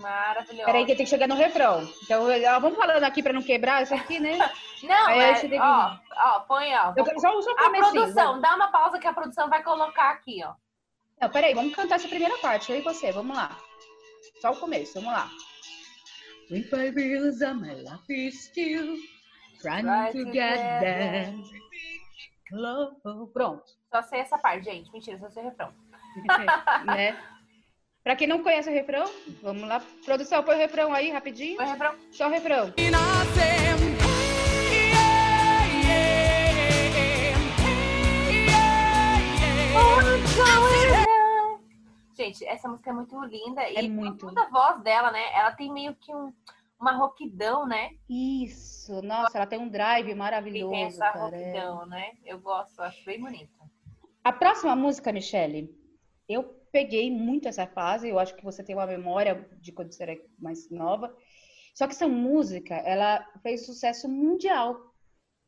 Maravilhosa. 0.00 0.64
Peraí 0.64 0.86
que 0.86 0.94
tem 0.94 1.04
que 1.04 1.10
chegar 1.10 1.28
no 1.28 1.34
refrão. 1.34 1.88
Então, 2.02 2.24
ó, 2.24 2.60
vamos 2.60 2.78
falando 2.78 3.04
aqui 3.04 3.22
para 3.22 3.32
não 3.32 3.42
quebrar 3.42 3.82
isso 3.82 3.94
aqui, 3.94 4.18
né? 4.18 4.38
Não, 4.82 5.06
Aí 5.06 5.20
é, 5.20 5.60
ó, 5.60 5.96
ó, 6.16 6.40
põe, 6.40 6.74
ó. 6.74 6.92
Eu, 6.96 7.04
só, 7.20 7.40
só 7.40 7.50
A 7.52 7.70
produção, 7.70 8.40
dá 8.40 8.56
uma 8.56 8.66
pausa 8.72 8.98
que 8.98 9.06
a 9.06 9.12
produção 9.12 9.48
vai 9.48 9.62
colocar 9.62 10.10
aqui, 10.10 10.42
ó. 10.44 10.54
Não, 11.20 11.30
peraí, 11.30 11.54
vamos 11.54 11.72
cantar 11.76 11.96
essa 11.96 12.08
primeira 12.08 12.36
parte. 12.38 12.72
Eu 12.72 12.78
e 12.78 12.82
você, 12.82 13.12
vamos 13.12 13.36
lá. 13.36 13.56
Só 14.40 14.50
o 14.50 14.56
começo, 14.56 14.94
vamos 14.94 15.12
lá. 15.12 15.30
In 16.50 16.64
five 16.64 17.00
years 17.00 17.40
of 17.42 17.54
my 17.54 17.74
life 17.74 18.12
is 18.12 18.46
still 18.46 18.96
Trying 19.62 19.84
Try 19.84 20.10
to 20.10 20.24
get 20.32 20.58
there. 20.80 21.32
Pronto. 23.32 23.62
Só 23.88 24.02
sei 24.02 24.20
essa 24.20 24.36
parte, 24.36 24.64
gente. 24.64 24.92
Mentira, 24.92 25.18
só 25.18 25.30
sei 25.30 25.44
o 25.44 25.46
refrão. 25.46 25.72
né? 26.84 27.16
Pra 28.02 28.16
quem 28.16 28.26
não 28.26 28.42
conhece 28.42 28.68
o 28.68 28.72
refrão, 28.72 29.08
vamos 29.40 29.68
lá. 29.68 29.80
Produção, 30.04 30.42
põe 30.42 30.56
o 30.56 30.58
refrão 30.58 30.92
aí, 30.92 31.10
rapidinho. 31.10 31.54
Foi 31.54 31.64
o 31.64 31.68
refrão. 31.68 31.94
Só 32.10 32.26
o 32.26 32.30
refrão. 32.30 32.72
Gente, 42.16 42.44
essa 42.44 42.68
música 42.68 42.90
é 42.90 42.92
muito 42.92 43.20
linda. 43.24 43.62
É 43.62 43.84
e 43.84 43.88
muito. 43.88 44.28
a 44.36 44.48
voz 44.48 44.82
dela, 44.82 45.12
né? 45.12 45.22
Ela 45.34 45.52
tem 45.52 45.72
meio 45.72 45.94
que 45.94 46.12
um, 46.12 46.32
uma 46.80 46.92
roquidão, 46.92 47.66
né? 47.66 47.90
Isso, 48.10 49.00
nossa, 49.02 49.38
ela 49.38 49.46
tem 49.46 49.60
um 49.60 49.68
drive 49.68 50.10
E 50.10 50.14
maravilhoso, 50.14 50.72
tem 50.72 50.84
essa 50.84 51.12
cara. 51.12 51.36
é. 51.36 51.46
roquidão, 51.50 51.86
né? 51.86 52.12
Eu 52.24 52.40
gosto, 52.40 52.80
acho 52.80 53.04
bem 53.04 53.20
bonita. 53.20 53.52
A 54.24 54.32
próxima 54.32 54.74
música, 54.74 55.12
Michele, 55.12 55.72
eu 56.28 56.61
peguei 56.72 57.10
muito 57.10 57.46
essa 57.46 57.66
fase, 57.66 58.08
eu 58.08 58.18
acho 58.18 58.34
que 58.34 58.42
você 58.44 58.64
tem 58.64 58.74
uma 58.74 58.86
memória 58.86 59.46
de 59.60 59.70
quando 59.70 59.92
você 59.92 60.02
era 60.02 60.16
mais 60.38 60.68
nova. 60.70 61.14
Só 61.74 61.86
que 61.86 61.92
essa 61.92 62.08
música, 62.08 62.74
ela 62.76 63.24
fez 63.42 63.64
sucesso 63.66 64.08
mundial, 64.08 64.76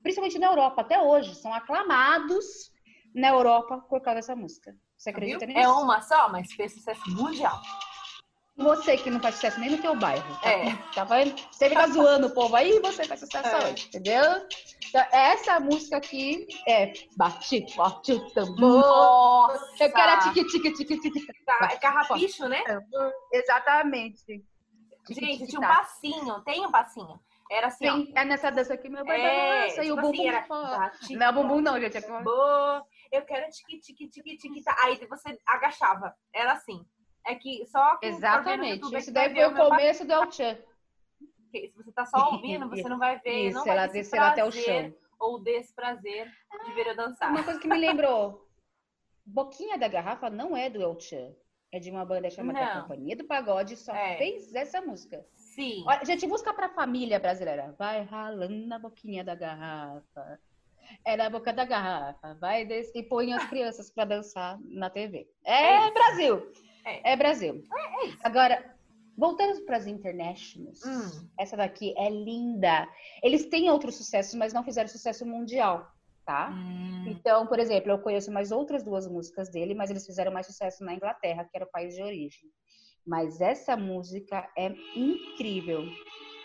principalmente 0.02 0.38
na 0.38 0.46
Europa, 0.48 0.82
até 0.82 1.00
hoje. 1.00 1.34
São 1.34 1.52
aclamados 1.52 2.70
na 3.14 3.28
Europa 3.28 3.78
por 3.88 4.00
causa 4.00 4.16
dessa 4.16 4.36
música. 4.36 4.76
Você 4.96 5.10
acredita 5.10 5.46
Viu? 5.46 5.54
nisso? 5.54 5.66
É 5.66 5.68
uma 5.68 6.00
só, 6.02 6.28
mas 6.30 6.52
fez 6.52 6.72
sucesso 6.74 7.02
mundial. 7.10 7.60
Você 8.56 8.96
que 8.96 9.10
não 9.10 9.20
faz 9.20 9.34
sucesso 9.34 9.58
nem 9.58 9.70
no 9.70 9.78
teu 9.78 9.96
bairro. 9.96 10.40
Tá, 10.40 10.50
É. 10.50 10.76
tá 10.94 11.04
vendo? 11.04 11.34
Você 11.50 11.68
fica 11.68 11.88
zoando 11.88 12.28
o 12.28 12.30
povo 12.34 12.54
aí, 12.54 12.78
você 12.80 13.04
faz 13.04 13.18
sucesso 13.20 13.48
É. 13.48 13.72
hoje, 13.72 13.86
entendeu? 13.88 14.22
Essa 15.12 15.58
música 15.60 15.96
aqui 15.96 16.46
é 16.68 16.92
bate, 17.16 17.66
bate 17.76 18.12
o 18.12 18.30
tambor. 18.30 18.80
Nossa! 18.80 19.84
Eu 19.84 19.92
quero 19.92 20.12
a 20.12 20.18
tique, 20.18 20.46
tique, 20.46 20.72
tique, 20.72 21.00
tique. 21.00 21.44
Tá, 21.44 21.68
É 21.72 21.76
carrapicho, 21.76 22.48
né? 22.48 22.62
Exatamente. 23.32 24.44
Gente, 25.10 25.46
tinha 25.46 25.60
um 25.60 25.62
passinho. 25.62 26.40
Tem 26.42 26.64
um 26.64 26.70
passinho. 26.70 27.20
Era 27.50 27.66
assim, 27.66 27.88
ó. 27.88 27.96
Sim, 27.96 28.12
é 28.14 28.24
nessa 28.24 28.50
dança 28.50 28.74
aqui, 28.74 28.88
meu 28.88 29.04
pai 29.04 29.20
É, 29.20 29.66
dança 29.66 29.84
e 29.84 29.92
o 29.92 29.96
tipo 29.96 30.06
assim, 30.06 30.16
bumbum 30.16 30.28
era 30.28 30.92
Não 31.10 31.26
é 31.26 31.32
bumbum 31.32 31.60
não, 31.60 31.80
gente. 31.80 31.98
É 31.98 32.00
eu 33.12 33.22
quero 33.22 33.50
tique, 33.50 33.78
tique, 33.80 34.08
tique, 34.08 34.36
tique. 34.38 34.62
Aí 34.82 34.96
você 35.06 35.38
agachava. 35.46 36.14
Era 36.32 36.52
assim. 36.52 36.84
É 37.26 37.34
que 37.34 37.64
só 37.66 37.98
Exatamente. 38.02 38.96
Isso 38.96 39.12
daí 39.12 39.26
foi 39.26 39.34
ver 39.34 39.46
o 39.48 39.54
começo 39.54 40.04
do 40.04 40.12
El 40.12 40.28
Papel. 41.54 41.70
Se 41.70 41.76
você 41.76 41.92
tá 41.92 42.04
só 42.06 42.16
ouvindo, 42.32 42.68
você 42.68 42.88
não 42.88 42.98
vai 42.98 43.18
ver. 43.20 43.48
Isso, 43.48 43.58
não 43.58 43.64
vai 43.64 43.76
ela 43.76 43.88
ter 43.88 43.98
esse 44.00 44.18
até 44.18 44.44
o 44.44 44.50
chão. 44.50 44.94
Ou 45.18 45.38
desprazer 45.42 46.30
de 46.66 46.72
ver 46.74 46.86
eu 46.88 46.96
dançar. 46.96 47.30
Uma 47.30 47.42
coisa 47.44 47.58
que 47.60 47.68
me 47.68 47.78
lembrou. 47.78 48.46
Boquinha 49.26 49.78
da 49.78 49.88
Garrafa 49.88 50.28
não 50.28 50.56
é 50.56 50.68
do 50.68 50.82
El 50.82 50.98
Chan. 51.00 51.32
É 51.72 51.78
de 51.80 51.90
uma 51.90 52.04
banda 52.04 52.30
chamada 52.30 52.60
Não. 52.74 52.82
Companhia 52.82 53.16
do 53.16 53.24
Pagode, 53.24 53.76
só 53.76 53.92
É. 53.94 54.16
fez 54.16 54.54
essa 54.54 54.80
música. 54.80 55.26
Sim. 55.34 55.82
Olha, 55.86 56.04
gente, 56.04 56.24
música 56.26 56.52
pra 56.54 56.68
família 56.68 57.18
brasileira. 57.18 57.74
Vai 57.78 58.02
ralando 58.02 58.66
na 58.66 58.78
boquinha 58.78 59.24
da 59.24 59.34
garrafa. 59.34 60.38
É 61.04 61.16
na 61.16 61.28
boca 61.30 61.52
da 61.52 61.64
garrafa. 61.64 62.34
Vai 62.34 62.64
des... 62.64 62.94
e 62.94 63.02
põe 63.02 63.32
as 63.32 63.44
crianças 63.48 63.90
pra 63.90 64.04
dançar 64.04 64.56
na 64.62 64.88
TV. 64.90 65.26
É 65.44 65.52
É, 65.64 65.80
isso. 65.84 65.94
Brasil. 65.94 66.52
É. 66.84 67.12
É, 67.12 67.16
Brasil. 67.16 67.64
Agora, 68.22 68.76
voltando 69.16 69.64
para 69.64 69.76
as 69.76 69.86
internationals. 69.86 70.80
Hum. 70.84 71.28
Essa 71.38 71.56
daqui 71.56 71.94
é 71.96 72.10
linda. 72.10 72.86
Eles 73.22 73.46
têm 73.46 73.70
outros 73.70 73.96
sucessos, 73.96 74.34
mas 74.34 74.52
não 74.52 74.64
fizeram 74.64 74.88
sucesso 74.88 75.24
mundial, 75.26 75.86
tá? 76.26 76.50
Hum, 76.50 77.04
Então, 77.06 77.46
por 77.46 77.58
exemplo, 77.58 77.90
eu 77.92 77.98
conheço 77.98 78.32
mais 78.32 78.50
outras 78.50 78.82
duas 78.82 79.06
músicas 79.06 79.50
dele, 79.50 79.74
mas 79.74 79.90
eles 79.90 80.06
fizeram 80.06 80.32
mais 80.32 80.46
sucesso 80.46 80.84
na 80.84 80.94
Inglaterra, 80.94 81.44
que 81.44 81.56
era 81.56 81.64
o 81.64 81.70
país 81.70 81.94
de 81.94 82.02
origem. 82.02 82.48
Mas 83.06 83.40
essa 83.40 83.76
música 83.76 84.48
é 84.56 84.72
incrível, 84.96 85.84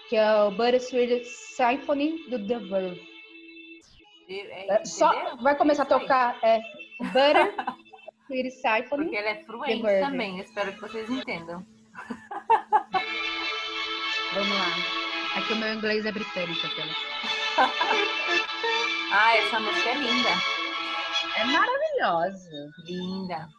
que 0.10 0.16
é 0.18 0.44
o 0.44 0.52
Buttersweet 0.52 1.24
Symphony 1.26 2.30
do 2.30 2.46
The 2.48 2.60
Verve. 2.60 3.02
é, 4.30 4.74
É, 4.82 4.86
Só 4.86 5.38
vai 5.38 5.56
começar 5.58 5.84
a 5.84 5.86
tocar 5.86 6.38
é 6.44 6.60
Butter 7.00 7.56
Symphony. 8.52 9.06
Porque 9.06 9.16
ele 9.16 9.28
é 9.30 9.44
fluente 9.44 9.82
também. 10.02 10.40
Espero 10.40 10.74
que 10.74 10.82
vocês 10.82 11.10
entendam. 11.10 11.66
Vamos 14.34 14.58
lá. 14.58 15.38
Aqui 15.38 15.54
o 15.54 15.56
meu 15.58 15.74
inglês 15.74 16.06
é 16.06 16.12
britânico, 16.12 16.65
aquela. 16.65 16.94
Ah, 19.12 19.36
essa 19.38 19.60
música 19.60 19.89
é 19.89 19.96
linda. 19.96 20.30
É 21.36 21.44
maravilhosa. 21.46 22.70
Linda. 22.86 23.50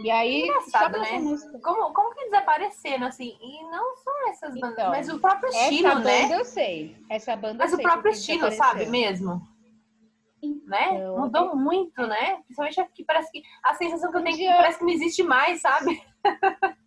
E 0.00 0.10
aí, 0.10 0.42
Engraçado, 0.42 0.96
essa 0.96 1.20
né? 1.20 1.60
Como, 1.62 1.94
como 1.94 2.14
que 2.16 2.24
desapareceram, 2.24 3.06
assim? 3.06 3.38
E 3.40 3.62
não 3.70 3.96
só 3.96 4.10
essas 4.28 4.54
bandas, 4.54 4.72
Então, 4.72 4.90
mas 4.90 5.08
o 5.08 5.20
próprio 5.20 5.48
Essa 5.50 5.70
estilo, 5.70 5.88
banda 5.88 6.02
né? 6.02 6.36
eu 6.36 6.44
sei. 6.44 6.96
Essa 7.08 7.36
banda 7.36 7.62
Mas 7.62 7.72
eu 7.72 7.78
o 7.78 7.82
próprio 7.82 8.10
estilo, 8.10 8.50
sabe 8.50 8.86
mesmo? 8.86 9.40
Né? 10.66 10.96
Então, 10.96 11.18
Mudou 11.18 11.56
muito, 11.56 12.04
né? 12.08 12.38
Principalmente 12.42 12.80
aqui, 12.80 13.04
parece 13.04 13.30
que 13.30 13.42
a 13.62 13.72
sensação 13.74 14.10
que 14.10 14.16
eu 14.18 14.24
tenho 14.24 14.34
é 14.34 14.38
que 14.38 14.56
parece 14.56 14.78
que 14.78 14.84
não 14.84 14.92
existe 14.92 15.22
mais, 15.22 15.60
sabe? 15.60 16.02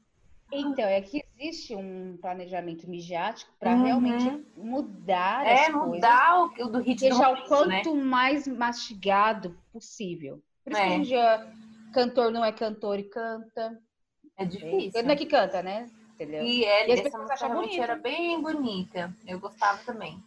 Então, 0.51 0.85
é 0.85 0.99
que 1.01 1.23
existe 1.37 1.75
um 1.75 2.17
planejamento 2.17 2.89
midiático 2.89 3.51
para 3.59 3.75
Uhum. 3.75 3.83
realmente 3.83 4.45
mudar 4.57 5.45
É, 5.45 5.53
as 5.53 5.73
coisas. 5.73 5.87
mudar 5.87 6.39
o, 6.39 6.45
o 6.65 6.69
do 6.69 6.79
ritmo. 6.79 7.09
Deixar 7.09 7.29
o 7.31 7.35
né? 7.35 7.43
quanto 7.47 7.95
mais 7.95 8.47
mastigado 8.47 9.55
possível. 9.71 10.41
Por 10.63 10.73
isso 10.73 10.81
que 10.81 10.87
É. 10.87 10.91
hoje 10.91 10.99
em 10.99 11.03
dia 11.03 11.47
cantor 11.93 12.31
não 12.31 12.43
é 12.43 12.51
cantor 12.51 12.99
e 12.99 13.03
canta. 13.03 13.79
É 14.37 14.45
difícil. 14.45 15.03
Não 15.03 15.11
é 15.11 15.15
que 15.15 15.25
canta, 15.25 15.61
né? 15.61 15.89
Entendeu? 16.15 16.45
E 16.45 16.65
é, 16.65 16.89
E 16.89 16.91
essa 16.93 17.17
música 17.17 17.35
realmente 17.47 17.67
bonito. 17.67 17.83
era 17.83 17.95
bem 17.95 18.41
bonita. 18.41 19.13
Eu 19.27 19.39
gostava 19.39 19.77
também. 19.83 20.21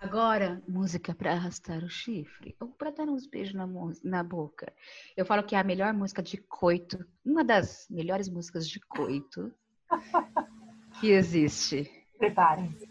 Agora, 0.00 0.62
música 0.66 1.14
para 1.14 1.32
arrastar 1.32 1.84
o 1.84 1.88
chifre 1.88 2.56
ou 2.58 2.68
para 2.68 2.90
dar 2.90 3.04
uns 3.04 3.26
beijos 3.26 3.52
na, 3.54 3.68
na 4.02 4.22
boca. 4.24 4.72
Eu 5.14 5.26
falo 5.26 5.42
que 5.42 5.54
é 5.54 5.58
a 5.58 5.64
melhor 5.64 5.92
música 5.92 6.22
de 6.22 6.38
coito, 6.38 7.04
uma 7.24 7.44
das 7.44 7.86
melhores 7.90 8.26
músicas 8.28 8.66
de 8.66 8.80
coito 8.80 9.52
que 11.00 11.10
existe. 11.10 11.90
Preparem-se. 12.18 12.88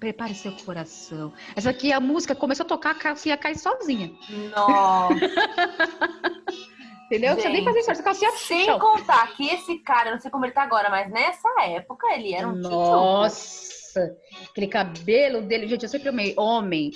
Prepare 0.00 0.34
seu 0.34 0.52
coração. 0.56 1.32
Essa 1.54 1.70
aqui, 1.70 1.92
a 1.92 2.00
música 2.00 2.34
começou 2.34 2.64
a 2.64 2.68
tocar, 2.68 2.90
a 2.90 2.98
calcinha 2.98 3.36
cai 3.36 3.54
sozinha. 3.54 4.10
Nossa. 4.54 5.14
Entendeu? 7.06 7.36
Você 7.36 7.48
nem 7.48 7.56
Gente, 7.58 7.64
fazia 7.64 7.80
isso, 7.80 7.90
a 7.92 8.02
calcinha 8.04 8.32
Sem 8.32 8.64
chão. 8.64 8.78
contar 8.80 9.32
que 9.36 9.48
esse 9.48 9.78
cara, 9.78 10.10
não 10.10 10.18
sei 10.18 10.28
como 10.28 10.44
ele 10.44 10.52
tá 10.52 10.64
agora, 10.64 10.90
mas 10.90 11.08
nessa 11.10 11.48
época 11.62 12.08
ele 12.12 12.34
era 12.34 12.48
um 12.48 12.60
tchutchuco. 12.60 12.76
Aquele 14.50 14.68
cabelo 14.68 15.42
dele, 15.42 15.68
gente, 15.68 15.82
eu 15.82 15.88
sempre 15.88 16.08
amei 16.08 16.34
homem. 16.36 16.90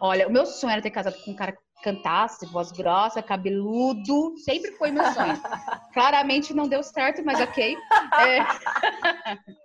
Olha, 0.00 0.28
o 0.28 0.32
meu 0.32 0.46
sonho 0.46 0.72
era 0.72 0.82
ter 0.82 0.90
casado 0.90 1.16
com 1.24 1.30
um 1.30 1.36
cara 1.36 1.52
que 1.52 1.58
cantasse, 1.82 2.46
voz 2.46 2.72
grossa, 2.72 3.22
cabeludo. 3.22 4.36
Sempre 4.38 4.72
foi 4.72 4.90
meu 4.90 5.04
sonho. 5.12 5.40
Claramente 5.92 6.54
não 6.54 6.68
deu 6.68 6.82
certo, 6.82 7.24
mas 7.24 7.40
ok. 7.40 7.76
É. 8.18 9.54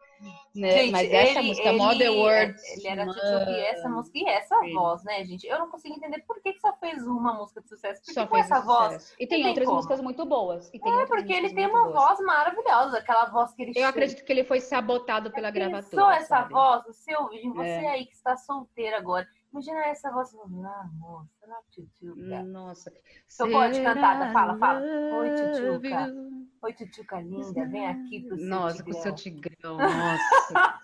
Né, 0.56 0.72
Gente, 0.72 0.92
mas 0.92 1.10
essa 1.12 1.40
ele- 1.40 1.48
música, 1.48 1.70
ele- 1.70 1.78
Mother 1.78 2.12
Words. 2.12 2.64
Ele 2.78 2.88
era 2.88 3.06
mano, 3.06 3.14
tchutchuco 3.20 3.52
e 3.52 3.60
essa 3.62 3.90
música 3.90 4.18
e 4.18 4.26
essa 4.28 4.60
Sim. 4.60 4.74
voz, 4.74 5.04
né, 5.04 5.24
gente? 5.24 5.48
Eu 5.48 5.60
não 5.60 5.70
consigo 5.70 5.96
entender 5.96 6.20
por 6.28 6.42
que, 6.42 6.54
que 6.54 6.60
só 6.60 6.74
fez 6.78 7.06
uma 7.08 7.34
música 7.36 7.62
de 7.62 7.70
sucesso. 7.70 8.02
Porque 8.02 8.14
Só 8.14 8.28
com 8.28 8.36
fez 8.36 8.46
essa 8.46 8.60
voz. 8.60 8.94
sucesso. 8.96 9.16
E 9.20 9.28
tem 9.28 9.48
outras 9.48 9.66
como. 9.66 9.78
músicas 9.78 10.02
muito 10.02 10.26
boas. 10.26 10.70
E 10.74 10.80
tem 10.80 11.02
É 11.02 11.06
porque 11.06 11.32
ele 11.32 11.54
tem 11.54 11.68
uma 11.68 11.84
boas. 11.90 11.94
voz 11.96 12.20
maravilhosa, 12.22 12.98
aquela 12.98 13.26
voz 13.26 13.54
que 13.54 13.62
ele 13.62 13.70
Eu 13.72 13.76
chega. 13.76 13.90
acredito 13.90 14.26
que 14.26 14.32
ele 14.34 14.44
foi 14.44 14.60
sabotado 14.60 15.32
pela 15.32 15.52
Pensou 15.52 15.70
gravatora. 15.70 16.16
essa 16.16 16.28
sabe? 16.28 16.52
voz, 16.54 16.86
o 16.88 16.94
seu 16.94 17.30
vídeo, 17.30 17.54
você 17.54 17.70
É. 17.70 17.90
aí 17.92 18.06
que 18.06 18.14
está 18.16 18.36
solteira 18.36 18.98
agora. 18.98 19.26
Imagina 19.52 19.86
essa 19.86 20.12
voz 20.12 20.30
ah, 20.36 20.90
moça, 21.00 21.48
na 21.48 21.56
tchutchuca. 21.72 22.44
Nossa. 22.44 22.92
Você 23.28 23.50
pode 23.50 23.82
cantar, 23.82 24.32
fala, 24.34 24.58
fala. 24.58 24.82
Oi, 24.82 25.30
tchutchuca. 25.36 26.14
Oi, 26.62 26.74
tchutchuca 26.74 27.22
linda, 27.22 27.66
vem 27.68 27.88
aqui 27.88 28.20
pro 28.28 28.38
seu 28.38 28.48
Nossa, 28.48 28.84
com 28.84 28.90
o 28.90 28.94
tigrão. 28.94 29.02
seu 29.02 29.16
tigrão, 29.16 29.49
nossa. 29.64 30.54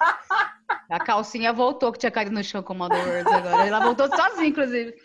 A 0.89 0.99
calcinha 0.99 1.51
voltou, 1.51 1.91
que 1.91 1.99
tinha 1.99 2.11
caído 2.11 2.31
no 2.31 2.43
chão 2.43 2.61
com 2.61 2.73
o 2.73 2.75
Mother 2.75 3.07
Words 3.07 3.33
agora. 3.33 3.67
Ela 3.67 3.79
voltou 3.79 4.07
sozinha, 4.07 4.47
inclusive. 4.47 4.95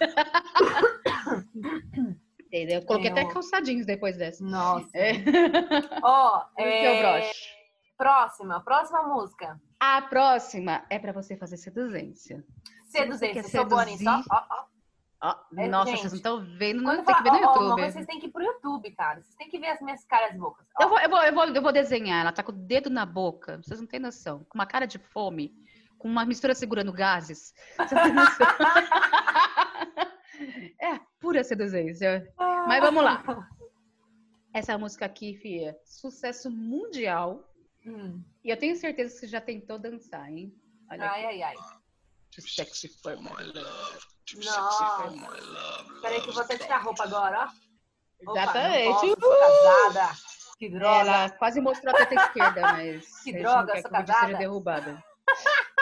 Entendeu? 2.40 2.80
Eu 2.80 2.86
Coloquei 2.86 3.08
É, 3.08 3.12
até 3.12 3.24
calçadinhos 3.24 3.86
depois 3.86 4.16
dessa. 4.16 4.44
Nossa. 4.44 4.90
É. 4.94 5.12
Ó, 6.02 6.44
E 6.58 6.62
o 6.62 6.66
é, 6.66 7.30
próxima, 7.96 8.60
próxima 8.60 9.02
música. 9.04 9.60
A 9.78 10.02
próxima 10.02 10.84
é 10.90 10.98
pra 10.98 11.12
você 11.12 11.36
fazer 11.36 11.56
seduzência. 11.56 12.44
Quer 12.92 13.36
eu 13.36 13.44
sou 13.44 13.64
boa 13.66 13.84
nisso, 13.84 14.04
ó, 14.08 14.16
seduzir, 14.16 14.46
ó, 14.50 14.64
Ó, 15.22 15.36
É, 15.56 15.68
nossa, 15.68 15.90
gente, 15.90 16.00
vocês 16.00 16.12
não 16.12 16.16
estão 16.16 16.40
vendo, 16.56 16.82
não 16.82 17.04
tem 17.04 17.14
que 17.14 17.22
ver 17.22 17.28
fala, 17.28 17.40
no 17.40 17.46
uma 17.46 17.60
YouTube. 17.60 17.92
vocês 17.92 18.06
têm 18.06 18.20
que 18.20 18.26
ir 18.26 18.30
pro 18.30 18.42
YouTube, 18.42 18.90
cara. 18.92 19.20
Vocês 19.20 19.34
têm 19.34 19.50
que 19.50 19.58
ver 19.58 19.66
as 19.68 19.80
minhas 19.80 20.04
caras 20.04 20.36
bocas. 20.36 20.66
Eu 20.80 20.88
vou, 20.88 20.98
eu, 20.98 21.10
vou, 21.10 21.22
eu, 21.22 21.34
vou, 21.34 21.44
eu 21.44 21.62
vou 21.62 21.72
desenhar. 21.72 22.22
Ela 22.22 22.32
tá 22.32 22.42
com 22.42 22.52
o 22.52 22.54
dedo 22.54 22.88
na 22.88 23.04
boca. 23.04 23.58
Vocês 23.58 23.80
não 23.80 23.86
têm 23.86 24.00
noção. 24.00 24.44
Com 24.48 24.56
uma 24.58 24.66
cara 24.66 24.86
de 24.86 24.98
fome. 24.98 25.54
com 25.98 26.08
uma 26.08 26.24
mistura 26.24 26.54
segurando 26.54 26.92
gases. 26.92 27.52
Você 27.76 27.94
tem 27.94 28.12
noção? 28.12 28.46
é 30.80 30.98
pura 31.20 31.44
seduzência. 31.44 32.32
Mas 32.38 32.80
vamos 32.80 33.04
lá. 33.04 33.22
Essa 34.54 34.78
música 34.78 35.04
aqui, 35.04 35.36
Fia, 35.36 35.76
sucesso 35.84 36.50
mundial. 36.50 37.46
Hum. 37.86 38.22
E 38.42 38.48
eu 38.50 38.56
tenho 38.56 38.74
certeza 38.74 39.12
que 39.12 39.20
você 39.20 39.26
já 39.28 39.40
tentou 39.40 39.78
dançar, 39.78 40.28
hein? 40.30 40.52
Olha 40.90 41.10
Ai, 41.10 41.24
ai, 41.26 41.42
ai. 41.42 41.54
Too 42.34 42.42
sexy 42.42 42.88
for 42.88 43.16
my 43.20 43.44
love. 43.54 43.98
Nossa. 44.36 45.10
my 45.10 45.40
love. 45.40 46.00
Peraí 46.00 46.20
que 46.20 46.28
eu 46.28 46.32
vou 46.32 46.42
até 46.42 46.56
tirar 46.58 46.76
a 46.76 46.80
roupa 46.80 47.04
agora, 47.04 47.44
ó. 47.44 48.30
Opa, 48.30 48.42
Exatamente. 48.42 49.06
não 49.06 49.16
posso, 49.16 49.20
sou 49.20 49.38
casada. 49.38 50.16
Que 50.58 50.68
droga. 50.68 51.00
Ela 51.00 51.30
quase 51.30 51.60
mostrou 51.60 51.94
a 51.94 51.98
teta 51.98 52.14
esquerda, 52.22 52.60
mas 52.60 53.20
Que 53.24 53.32
droga, 53.32 53.74
não 53.74 53.80
sou 53.80 53.90
que 53.90 53.96
vídeo 53.96 54.06
casada. 54.06 54.26
seja 54.26 54.38
derrubado. 54.38 55.02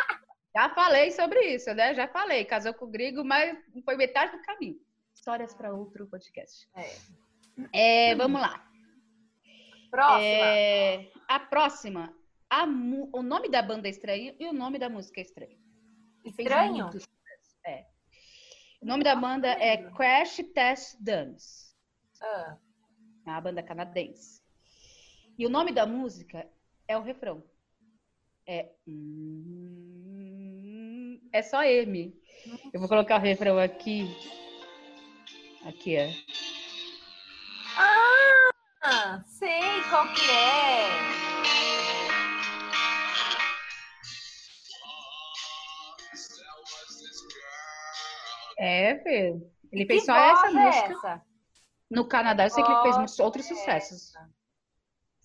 Já 0.55 0.69
falei 0.71 1.11
sobre 1.13 1.41
isso, 1.55 1.73
né? 1.75 1.95
Já 1.95 2.09
falei. 2.09 2.45
Casou 2.45 2.75
com 2.75 2.87
o 2.87 2.91
Grigo, 2.91 3.25
mas 3.25 3.57
foi 3.85 3.97
metade 3.97 4.37
do 4.37 4.43
caminho. 4.43 4.81
Histórias 5.15 5.55
para 5.55 5.73
outro 5.73 6.07
podcast. 6.07 6.69
É. 6.75 8.11
É, 8.11 8.15
vamos 8.15 8.41
lá. 8.41 8.65
Próxima. 9.91 10.23
É, 10.23 11.11
a 11.29 11.41
próxima. 11.41 12.15
a 12.51 12.65
o 12.65 13.23
nome 13.23 13.49
da 13.49 13.63
banda 13.63 13.89
é 13.89 13.91
estranho 13.91 14.35
e 14.39 14.47
o 14.47 14.53
nome 14.53 14.79
da 14.79 14.89
música 14.89 15.21
é 15.21 15.23
estranho. 15.23 15.59
Estranho? 16.25 16.91
É. 17.67 17.87
O 18.81 18.87
nome 18.87 19.03
da 19.03 19.15
banda 19.17 19.49
é 19.49 19.77
Crash 19.91 20.37
Test 20.55 20.97
Dummies. 21.01 21.75
Ah, 22.23 22.57
É 23.27 23.31
uma 23.31 23.41
banda 23.41 23.63
canadense. 23.63 24.41
E 25.37 25.47
o 25.47 25.51
nome 25.51 25.73
da 25.73 25.85
música 25.87 26.49
é 26.87 26.97
o 26.97 27.03
refrão. 27.03 27.43
É. 28.47 28.71
É 31.33 31.43
só 31.43 31.63
M. 31.65 32.15
Eu 32.73 32.81
vou 32.81 32.89
colocar 32.89 33.17
o 33.17 33.23
refrão 33.23 33.59
aqui. 33.59 34.05
Aqui, 35.67 35.97
é. 35.97 36.15
ah, 38.83 39.23
sei 39.27 39.61
qual 39.91 40.07
que 40.15 40.31
é. 40.31 41.28
É, 48.59 48.97
Fê. 48.99 49.37
Ele 49.71 49.87
fez 49.87 50.05
só 50.05 50.15
essa 50.17 50.47
é 50.49 50.51
música. 50.51 50.93
essa? 50.93 51.23
No 51.91 52.07
Canadá, 52.07 52.45
eu 52.47 52.51
sei 52.51 52.63
que 52.65 52.71
ele 52.71 52.83
fez 52.83 53.19
outros 53.19 53.47
é 53.51 53.55
sucessos. 53.55 54.13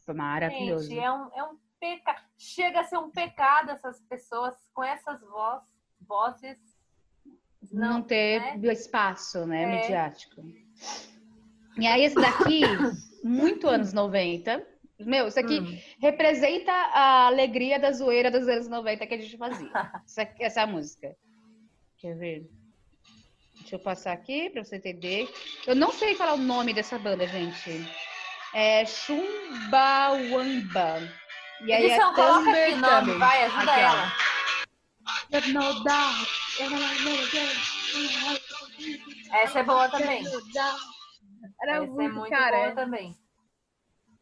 Foi 0.06 0.14
maravilhoso. 0.14 0.88
Gente, 0.90 1.00
é 1.00 1.12
um, 1.12 1.30
é 1.34 1.44
um 1.44 1.58
pecado. 1.80 2.22
Chega 2.38 2.82
a 2.82 2.84
ser 2.84 2.98
um 2.98 3.10
pecado 3.10 3.72
essas 3.72 4.02
pessoas 4.02 4.56
com 4.74 4.84
essas 4.84 5.20
voz, 5.22 5.62
vozes. 6.02 6.58
não, 7.72 8.02
ter 8.02 8.58
né? 8.58 8.74
espaço, 8.74 9.46
né, 9.46 9.64
É. 9.64 9.82
midiático. 9.82 10.44
E 11.78 11.88
aí 11.88 12.04
esse 12.04 12.16
daqui, 12.16 12.62
muito 13.24 13.68
anos 13.68 13.94
90. 13.94 14.66
Meu, 15.00 15.28
isso 15.28 15.40
aqui 15.40 15.60
Hum. 15.60 15.78
representa 16.00 16.72
a 16.72 17.28
alegria 17.28 17.80
da 17.80 17.92
zoeira 17.92 18.30
dos 18.30 18.48
anos 18.48 18.68
90 18.68 19.08
que 19.08 19.14
a 19.14 19.18
gente 19.18 19.38
fazia. 19.38 19.72
Essa, 20.06 20.34
essa 20.40 20.68
música. 20.68 21.16
Quer 21.98 22.16
ver? 22.18 22.50
Deixa 23.64 23.78
eu 23.78 23.80
passar 23.80 24.12
aqui 24.12 24.50
pra 24.50 24.62
você 24.62 24.76
entender. 24.76 25.34
Eu 25.66 25.74
não 25.74 25.90
sei 25.94 26.16
falar 26.16 26.34
o 26.34 26.38
nome 26.38 26.74
dessa 26.74 27.00
banda, 27.00 27.26
gente. 27.26 27.72
É 28.54 28.86
Chumbawamba. 28.86 30.30
E 31.62 31.72
aí 31.72 31.86
Edição, 31.86 32.12
é 32.12 32.16
coloca 32.16 32.50
aqui 32.52 32.74
o 32.74 32.78
nome, 32.78 33.14
vai, 33.18 33.46
ajuda 33.46 33.72
Aqui, 33.72 33.80
ela. 33.80 34.12
Essa 39.32 39.60
é 39.60 39.64
boa 39.64 39.88
também. 39.90 40.26
Era 41.62 41.72
Essa 41.76 41.84
é 41.84 41.88
muito, 41.88 42.16
muito 42.16 42.30
cara. 42.30 42.58
boa 42.58 42.72
também. 42.76 43.16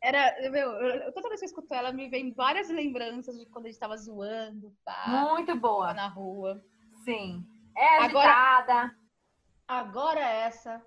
Era, 0.04 0.36
meu, 0.52 0.70
eu- 0.72 1.12
toda 1.14 1.30
vez 1.30 1.42
que 1.42 1.46
eu 1.46 1.50
escuto 1.50 1.74
ela, 1.74 1.92
me 1.92 2.08
vem 2.10 2.32
várias 2.32 2.70
lembranças 2.70 3.36
de 3.40 3.48
quando 3.48 3.66
a 3.66 3.70
gente 3.70 3.80
tava 3.80 3.98
zoando, 3.98 4.72
pá, 4.86 5.06
Muito 5.08 5.56
boa. 5.56 5.94
na 5.96 6.08
rua. 6.08 6.64
Sim. 7.04 7.44
É 7.76 7.98
agitada. 7.98 8.74
Agora 8.74 9.01
essa, 10.18 10.82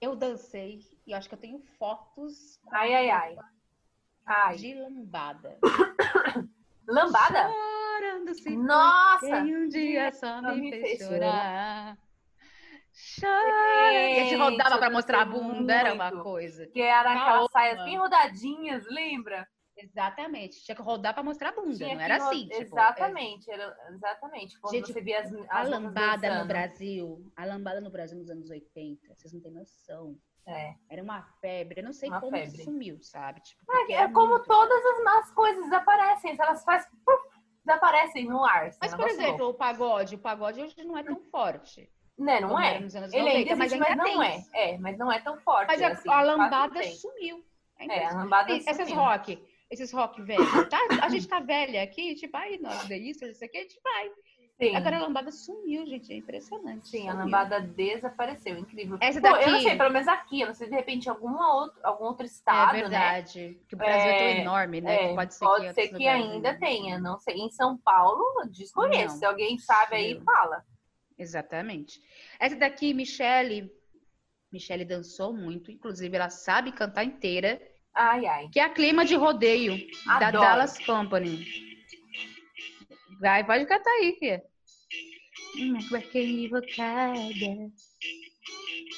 eu 0.00 0.14
dancei 0.14 0.80
e 1.06 1.12
acho 1.12 1.28
que 1.28 1.34
eu 1.34 1.38
tenho 1.38 1.60
fotos 1.78 2.60
Ai, 2.70 2.94
ai, 2.94 3.10
ai. 3.10 3.36
Ai. 4.26 4.56
de 4.56 4.74
lambada. 4.74 5.58
Lambada? 6.86 7.50
Chorando 8.00 8.34
se 8.34 8.42
foi 8.42 8.56
Nossa! 8.56 9.26
quem 9.26 9.56
um 9.56 9.68
dia 9.68 10.12
só 10.12 10.40
me 10.42 10.60
me 10.60 10.70
fez 10.70 10.98
chorar. 11.00 11.98
Chora. 13.20 13.92
E 13.92 14.20
a 14.20 14.24
gente 14.24 14.36
rodava 14.36 14.78
pra 14.78 14.88
eu 14.88 14.92
mostrar 14.92 15.22
a 15.22 15.24
bunda, 15.24 15.72
era 15.72 15.94
uma 15.94 16.10
coisa. 16.22 16.66
Que 16.66 16.82
era 16.82 17.12
aquelas 17.12 17.50
saias 17.50 17.84
bem 17.84 17.96
rodadinhas, 17.98 18.84
lembra? 18.88 19.48
Exatamente. 19.82 20.62
Tinha 20.64 20.74
que 20.74 20.82
rodar 20.82 21.14
pra 21.14 21.22
mostrar 21.22 21.50
a 21.50 21.52
bunda, 21.52 21.74
Tinha 21.76 21.94
não 21.94 22.00
era 22.02 22.18
ro- 22.18 22.28
assim. 22.30 22.42
tipo, 22.48 22.54
é- 22.54 22.58
exatamente, 22.62 23.50
era, 23.50 23.76
exatamente. 23.90 24.58
Quando 24.60 24.74
Gente, 24.74 24.92
você 24.92 25.00
via 25.00 25.20
as, 25.20 25.32
as 25.32 25.48
A 25.48 25.62
lambada 25.62 26.38
no. 26.40 26.46
Brasil, 26.46 27.32
a 27.36 27.44
lambada 27.44 27.80
no 27.80 27.90
Brasil 27.90 28.18
nos 28.18 28.30
anos 28.30 28.50
80, 28.50 29.14
vocês 29.14 29.32
não 29.32 29.40
têm 29.40 29.52
noção. 29.52 30.16
É. 30.46 30.74
Era 30.90 31.02
uma 31.02 31.22
febre, 31.40 31.80
eu 31.80 31.84
não 31.84 31.92
sei 31.92 32.08
Uma 32.08 32.20
como 32.20 32.36
febre. 32.36 32.64
sumiu, 32.64 32.98
sabe? 33.02 33.40
Tipo, 33.42 33.64
porque 33.66 33.92
É 33.92 33.96
era 33.96 34.12
como 34.12 34.30
muito- 34.30 34.46
todas 34.46 34.84
as 34.84 35.04
más 35.04 35.30
coisas 35.32 35.62
desaparecem. 35.64 36.36
Elas 36.38 36.64
fazem. 36.64 36.90
desaparecem 37.64 38.24
no 38.26 38.44
ar. 38.44 38.66
assim, 38.66 38.78
Mas, 38.80 38.94
um 38.94 38.96
por 38.96 39.08
exemplo, 39.08 39.36
louco. 39.44 39.50
o 39.50 39.54
pagode, 39.54 40.14
o 40.14 40.18
pagode 40.18 40.60
hoje 40.62 40.82
não 40.82 40.96
é 40.96 41.02
tão 41.04 41.20
forte. 41.30 41.90
Né, 42.18 42.40
não 42.40 42.48
como 42.50 42.60
é? 42.60 42.76
Ele 42.76 42.84
90, 42.84 43.14
ainda 43.30 43.56
mas 43.56 43.72
existe, 43.72 43.78
mas, 43.78 43.90
ainda 43.90 43.96
não 43.96 44.04
tem. 44.04 44.44
é. 44.54 44.70
É, 44.74 44.78
mas 44.78 44.98
não 44.98 45.12
é 45.12 45.20
tão 45.20 45.38
forte. 45.40 45.68
Mas 45.68 45.82
a, 45.82 45.88
assim, 45.88 46.08
a 46.10 46.16
não 46.16 46.24
lambada 46.36 46.82
sumiu. 46.84 47.44
É 47.78 47.86
É, 47.86 48.06
a 48.06 48.14
lambada 48.14 48.52
Essas 48.52 48.76
sumiu. 48.76 48.96
rock, 48.96 49.42
esses 49.70 49.92
rock 49.92 50.20
velhos, 50.22 50.48
tá? 50.68 50.78
A 51.02 51.08
gente 51.08 51.28
tá 51.28 51.40
velha 51.40 51.82
aqui, 51.82 52.14
tipo, 52.16 52.36
aí 52.36 52.58
nós 52.60 52.86
The 52.88 52.98
Easter, 52.98 53.30
isso 53.30 53.44
aqui, 53.44 53.58
a 53.58 53.62
gente 53.62 53.80
vai. 53.82 54.10
Sim, 54.60 54.76
Agora 54.76 54.98
a 54.98 55.00
lambada 55.00 55.30
sumiu, 55.32 55.86
gente, 55.86 56.12
é 56.12 56.16
impressionante. 56.16 56.86
sim, 56.88 57.08
a 57.08 57.12
sumiu. 57.12 57.24
lambada 57.24 57.60
desapareceu. 57.62 58.58
Incrível. 58.58 58.98
Essa 59.00 59.18
Pô, 59.18 59.28
eu 59.28 59.32
não 59.32 59.52
daqui- 59.52 59.62
sei, 59.62 59.76
pelo 59.78 59.90
menos 59.90 60.06
aqui. 60.08 60.40
Eu 60.42 60.48
não 60.48 60.54
sei 60.54 60.66
se 60.66 60.70
de 60.70 60.76
repente 60.76 61.06
em 61.06 61.08
alguma 61.08 61.54
outro, 61.54 61.80
algum 61.82 62.04
outro 62.04 62.26
estado, 62.26 62.72
É 62.76 62.82
né? 62.82 62.82
verdade. 62.82 63.58
Que 63.66 63.74
o 63.74 63.78
Brasil 63.78 64.10
é, 64.10 64.18
tão 64.18 64.26
É, 64.26 64.40
enorme, 64.42 64.80
né? 64.82 65.12
É, 65.12 65.14
pode 65.14 65.32
ser 65.34 65.44
pode 65.46 65.66
que, 65.68 65.72
ser 65.72 65.88
que 65.88 66.06
ainda 66.06 66.58
tenha, 66.58 66.98
não 66.98 67.18
sei. 67.18 67.36
Em 67.36 67.48
São 67.50 67.78
Paulo, 67.78 68.22
desconheço. 68.50 69.14
Não. 69.14 69.18
Se 69.20 69.24
alguém 69.24 69.56
sabe 69.58 69.96
aí, 69.96 70.20
fala. 70.22 70.62
Exatamente. 71.18 71.98
Essa 72.38 72.56
daqui, 72.56 72.92
Michelle. 72.92 73.70
Michelle 74.52 74.84
dançou 74.84 75.32
muito, 75.32 75.70
inclusive 75.70 76.14
ela 76.16 76.28
sabe 76.28 76.72
cantar 76.72 77.04
inteira, 77.04 77.62
Ai, 77.94 78.26
ai. 78.26 78.48
que 78.52 78.60
é 78.60 78.64
a 78.64 78.70
clima 78.70 79.04
de 79.04 79.14
rodeio 79.14 79.76
da 80.06 80.28
Adoro. 80.28 80.44
Dallas 80.44 80.78
Company. 80.84 81.46
Vai, 83.20 83.44
pode 83.44 83.66
cantar 83.66 83.90
aí, 83.90 84.16
Fia. 84.18 84.42
Hum, 85.58 85.78
Working 85.90 86.44
evocada. 86.46 87.70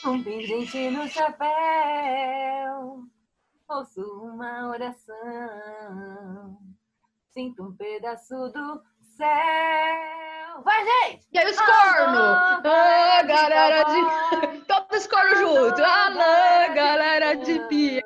Um 0.05 0.22
pingente 0.22 0.90
no 0.90 1.09
chapéu, 1.09 1.49
ouço 3.68 4.03
uma 4.24 4.68
oração, 4.68 6.59
sinto 7.32 7.62
um 7.62 7.76
pedaço 7.76 8.34
do 8.53 8.82
céu. 9.16 10.62
Vai, 10.64 10.84
gente! 10.84 11.26
E 11.32 11.38
aí 11.38 11.51
os 11.51 11.57
cornos! 11.57 12.64
Ah, 12.64 13.22
galera 13.24 13.84
de 13.84 14.51
de... 14.51 14.61
Todos 14.66 14.99
os 14.99 15.07
cornos 15.07 15.38
juntos! 15.38 15.80
Alô, 15.80 16.74
galera 16.74 17.34
de 17.34 17.61
pia! 17.68 18.03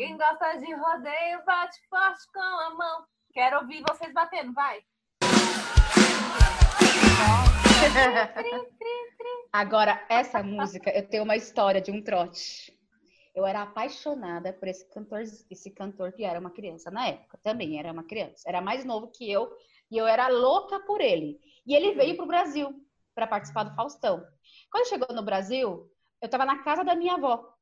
Quem 0.00 0.16
gosta 0.16 0.56
de 0.56 0.72
rodeio, 0.72 1.44
bate 1.44 1.78
forte 1.90 2.26
com 2.32 2.40
a 2.40 2.70
mão. 2.70 3.04
Quero 3.34 3.58
ouvir 3.58 3.84
vocês 3.86 4.10
batendo, 4.14 4.50
vai. 4.54 4.82
Agora, 9.52 10.02
essa 10.08 10.42
música, 10.42 10.90
eu 10.90 11.06
tenho 11.06 11.24
uma 11.24 11.36
história 11.36 11.82
de 11.82 11.90
um 11.90 12.02
trote. 12.02 12.72
Eu 13.34 13.44
era 13.44 13.60
apaixonada 13.60 14.54
por 14.54 14.68
esse 14.68 14.88
cantor, 14.88 15.20
esse 15.20 15.70
cantor 15.70 16.12
que 16.12 16.24
era 16.24 16.40
uma 16.40 16.50
criança 16.50 16.90
na 16.90 17.06
época, 17.06 17.38
também 17.42 17.78
era 17.78 17.92
uma 17.92 18.04
criança. 18.04 18.48
Era 18.48 18.62
mais 18.62 18.86
novo 18.86 19.08
que 19.08 19.30
eu 19.30 19.54
e 19.90 19.98
eu 19.98 20.06
era 20.06 20.28
louca 20.28 20.80
por 20.80 21.02
ele. 21.02 21.38
E 21.66 21.74
ele 21.74 21.92
veio 21.92 22.16
pro 22.16 22.24
Brasil 22.24 22.74
para 23.14 23.26
participar 23.26 23.64
do 23.64 23.76
Faustão. 23.76 24.26
Quando 24.72 24.88
chegou 24.88 25.14
no 25.14 25.22
Brasil, 25.22 25.92
eu 26.22 26.30
tava 26.30 26.46
na 26.46 26.62
casa 26.62 26.82
da 26.82 26.94
minha 26.94 27.16
avó. 27.16 27.54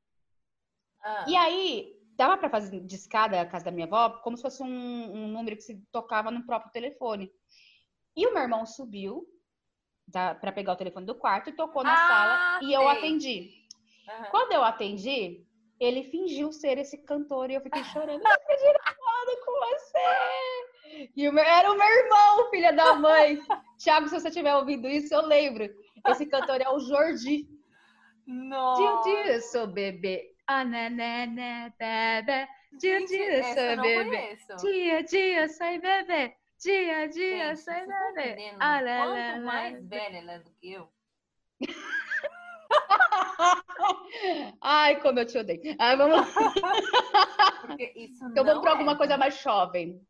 Ah, 1.03 1.25
E 1.27 1.37
aí, 1.37 1.98
dava 2.19 2.37
para 2.37 2.51
fazer 2.51 2.81
de 2.81 2.97
escada 2.97 3.41
a 3.41 3.47
casa 3.47 3.65
da 3.67 3.71
minha 3.71 3.87
avó 3.87 4.11
como 4.19 4.37
se 4.37 4.43
fosse 4.43 4.63
um, 4.63 4.67
um 4.67 5.29
número 5.29 5.57
que 5.57 5.63
se 5.63 5.81
tocava 5.93 6.31
no 6.31 6.45
próprio 6.45 6.73
telefone. 6.73 7.33
E 8.17 8.27
o 8.27 8.35
meu 8.35 8.43
irmão 8.43 8.67
subiu 8.67 9.25
para 10.11 10.53
pegar 10.53 10.73
o 10.73 10.77
telefone 10.77 11.07
do 11.07 11.15
quarto 11.15 11.49
e 11.49 11.53
tocou 11.57 11.85
na 11.85 11.95
Ah, 11.95 12.59
sala 12.59 12.69
e 12.69 12.73
eu 12.73 12.89
atendi. 12.89 13.65
aham. 14.09 14.31
Quando 14.31 14.53
eu 14.53 14.65
atendi, 14.65 15.47
ele 15.79 16.03
fingiu 16.05 16.51
ser 16.53 16.77
esse 16.79 16.99
cantor 16.99 17.51
e 17.51 17.55
eu 17.55 17.61
fiquei 17.61 17.85
chorando. 17.85 18.21
Eu 18.21 18.25
não 18.25 18.33
acredito 18.33 18.81
nada 18.85 19.45
com 19.45 19.53
você! 19.61 21.11
E 21.15 21.29
o 21.29 21.33
meu- 21.33 21.45
era 21.45 21.71
o 21.71 21.77
meu 21.79 21.87
irmão, 21.87 22.51
filha 22.51 22.73
da 22.73 22.95
mãe. 22.95 23.39
Thiago, 23.79 24.09
se 24.09 24.19
você 24.19 24.27
estiver 24.29 24.57
ouvindo 24.57 24.89
isso, 24.89 25.15
eu 25.15 25.25
lembro. 25.25 25.69
Esse 26.05 26.27
cantor 26.27 26.61
é 26.61 26.69
o 26.69 26.81
Jordi. 26.81 27.47
Nossa. 28.27 29.03
Dia, 29.05 29.41
sou 29.43 29.67
bebê. 29.69 30.35
Ah, 30.51 30.65
né, 30.65 30.89
né, 30.89 31.27
bebê. 31.79 32.49
Dia, 32.81 33.01
Gente, 33.01 33.09
dia, 33.09 33.77
não 33.77 33.83
bebê. 33.83 34.39
Dia, 34.61 35.03
dia, 35.05 35.47
sou 35.49 35.67
bebê. 35.79 36.35
Dia, 36.59 37.07
dia, 37.09 37.55
Gente, 37.55 37.59
estão 37.59 38.15
bebê. 38.15 38.55
Ah, 38.59 38.81
lá, 38.81 39.05
lá, 39.05 39.33
quanto 39.33 39.45
mais 39.45 39.87
velha 39.87 40.17
ela 40.17 40.33
é 40.33 40.39
do 40.39 40.51
que 40.53 40.73
eu? 40.73 40.89
Ai, 44.63 45.01
como 45.03 45.19
eu 45.21 45.27
te 45.27 45.37
odeio. 45.37 45.61
Ai, 45.79 45.97
vamos 45.97 46.17
lá. 46.17 46.27
Porque 47.67 47.93
isso 47.95 48.25
Então 48.25 48.43
vamos 48.45 48.63
pra 48.63 48.71
é. 48.71 48.73
alguma 48.73 48.97
coisa 48.97 49.19
mais 49.19 49.39
jovem. 49.41 50.01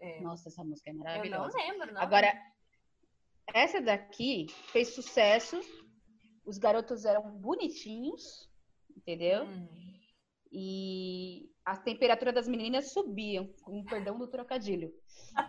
É. 0.00 0.20
Nossa, 0.20 0.48
essa 0.50 0.62
música 0.62 0.90
é 0.90 0.92
Eu 0.92 0.96
não 0.96 1.04
maravilhosa. 1.04 1.56
lembro, 1.56 1.92
não. 1.94 2.02
Agora, 2.02 2.30
essa 3.54 3.80
daqui 3.80 4.48
fez 4.66 4.94
sucesso. 4.94 5.58
Os 6.44 6.58
garotos 6.58 7.04
eram 7.04 7.22
bonitinhos, 7.30 8.50
entendeu? 9.02 9.44
Hum. 9.44 9.68
E 10.50 11.50
a 11.64 11.76
temperatura 11.76 12.32
das 12.32 12.48
meninas 12.48 12.92
subiam, 12.92 13.48
com 13.62 13.80
o 13.80 13.84
perdão 13.84 14.18
do 14.18 14.26
trocadilho. 14.26 14.92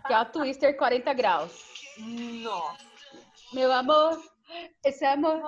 Que 0.06 0.12
é 0.12 0.16
a 0.16 0.24
Twister 0.24 0.76
40 0.76 1.12
graus. 1.12 1.84
Nossa. 2.42 2.84
Meu 3.52 3.70
amor, 3.72 4.18
esse 4.84 5.04
amor 5.04 5.42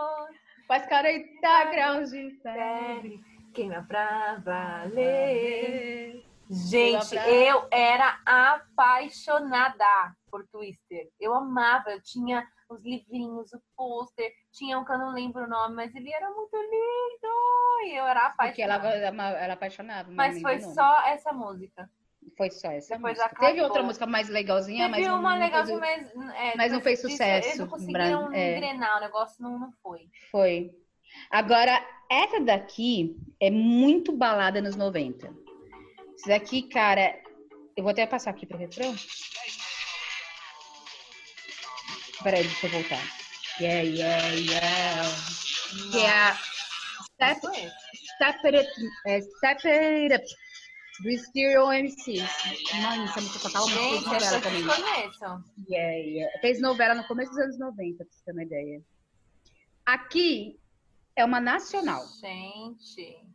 faz 0.69 0.87
40 0.87 1.65
graus 1.71 2.11
de 2.11 2.31
febre. 2.43 3.21
queima 3.55 3.85
pra 3.89 4.37
valer. 4.45 6.23
Gente, 6.49 7.17
eu 7.17 7.67
era 7.73 8.21
apaixonada 8.25 10.15
por 10.31 10.47
Twister. 10.47 11.09
Eu 11.19 11.35
amava, 11.35 11.91
eu 11.91 12.03
tinha 12.03 12.47
os 12.69 12.83
livrinhos, 12.85 13.53
o 13.53 13.61
pôster, 13.77 14.33
tinha 14.53 14.79
um 14.79 14.85
que 14.85 14.93
eu 14.93 14.99
não 14.99 15.13
lembro 15.13 15.45
o 15.45 15.49
nome, 15.49 15.75
mas 15.75 15.95
ele 15.95 16.13
era 16.13 16.31
muito 16.31 16.57
lindo. 16.57 17.87
E 17.87 17.95
eu 17.99 18.05
era 18.07 18.31
Porque 18.31 18.63
ela 18.63 18.77
apaixonada. 18.77 19.39
era 19.39 19.53
apaixonada. 19.53 20.11
Mas 20.13 20.41
foi 20.41 20.57
o 20.57 20.75
só 20.75 21.03
essa 21.07 21.33
música. 21.33 21.89
Foi 22.37 22.51
só 22.51 22.71
essa 22.73 22.97
depois 22.97 23.15
música. 23.15 23.27
acabou. 23.27 23.49
Teve 23.49 23.63
outra 23.63 23.83
música 23.83 24.07
mais 24.07 24.29
legalzinha, 24.29 24.89
mas 24.89 24.97
Teve 24.99 25.09
não, 25.09 25.21
uma 25.21 25.35
não 25.35 25.41
legalzinha, 25.45 25.79
fez- 25.81 26.15
mas, 26.15 26.35
é, 26.35 26.57
mas 26.57 26.73
não 26.73 26.81
fez 26.81 27.01
sucesso, 27.01 27.49
Eles 27.49 27.59
não 27.59 27.69
conseguiram 27.69 28.33
é. 28.33 28.57
engrenar, 28.57 28.97
o 28.99 29.01
negócio 29.01 29.41
não, 29.43 29.59
não 29.59 29.73
foi. 29.83 30.09
Foi. 30.31 30.71
Agora, 31.31 31.81
essa 32.11 32.41
daqui 32.41 33.17
é 33.41 33.49
muito 33.51 34.11
balada 34.13 34.61
nos 34.61 34.75
90. 34.75 35.33
Essa 36.19 36.29
daqui, 36.31 36.63
cara, 36.63 37.17
eu 37.77 37.85
vou 37.85 37.91
até 37.93 38.05
passar 38.07 38.31
aqui 38.31 38.45
pro 38.45 38.59
refrão. 38.59 38.93
Peraí, 42.23 42.43
deixa 42.43 42.67
eu 42.67 42.71
voltar. 42.73 43.03
Yeah, 43.61 43.83
yeah, 43.83 44.29
yeah. 44.29 45.09
Que 45.91 45.99
é 45.99 46.11
a 46.11 46.35
Step, 46.35 47.43
Não 47.45 47.55
foi? 47.55 47.71
Step, 48.15 48.47
It, 48.47 48.59
Up- 48.59 48.91
é, 49.07 49.21
Step 49.23 49.69
It 49.69 50.15
Up, 50.15 50.25
do 51.03 51.11
Stereo 51.19 51.73
MC. 51.73 52.19
Mãe, 52.81 53.05
essa 53.05 53.21
música 53.21 53.39
tocava 53.41 53.67
muito 53.67 53.95
Gente, 53.95 54.05
novela 54.07 54.41
também. 54.41 54.63
desconheço. 54.67 55.45
Yeah, 55.71 55.95
yeah. 55.97 56.41
Fez 56.41 56.61
novela 56.61 56.95
no 56.95 57.05
começo 57.05 57.31
dos 57.31 57.41
anos 57.41 57.59
90, 57.59 58.05
pra 58.05 58.13
você 58.13 58.25
ter 58.25 58.33
uma 58.33 58.43
ideia. 58.43 58.83
Aqui 59.87 60.59
é 61.17 61.25
uma 61.25 61.41
nacional. 61.41 62.05
Gente. 62.21 63.26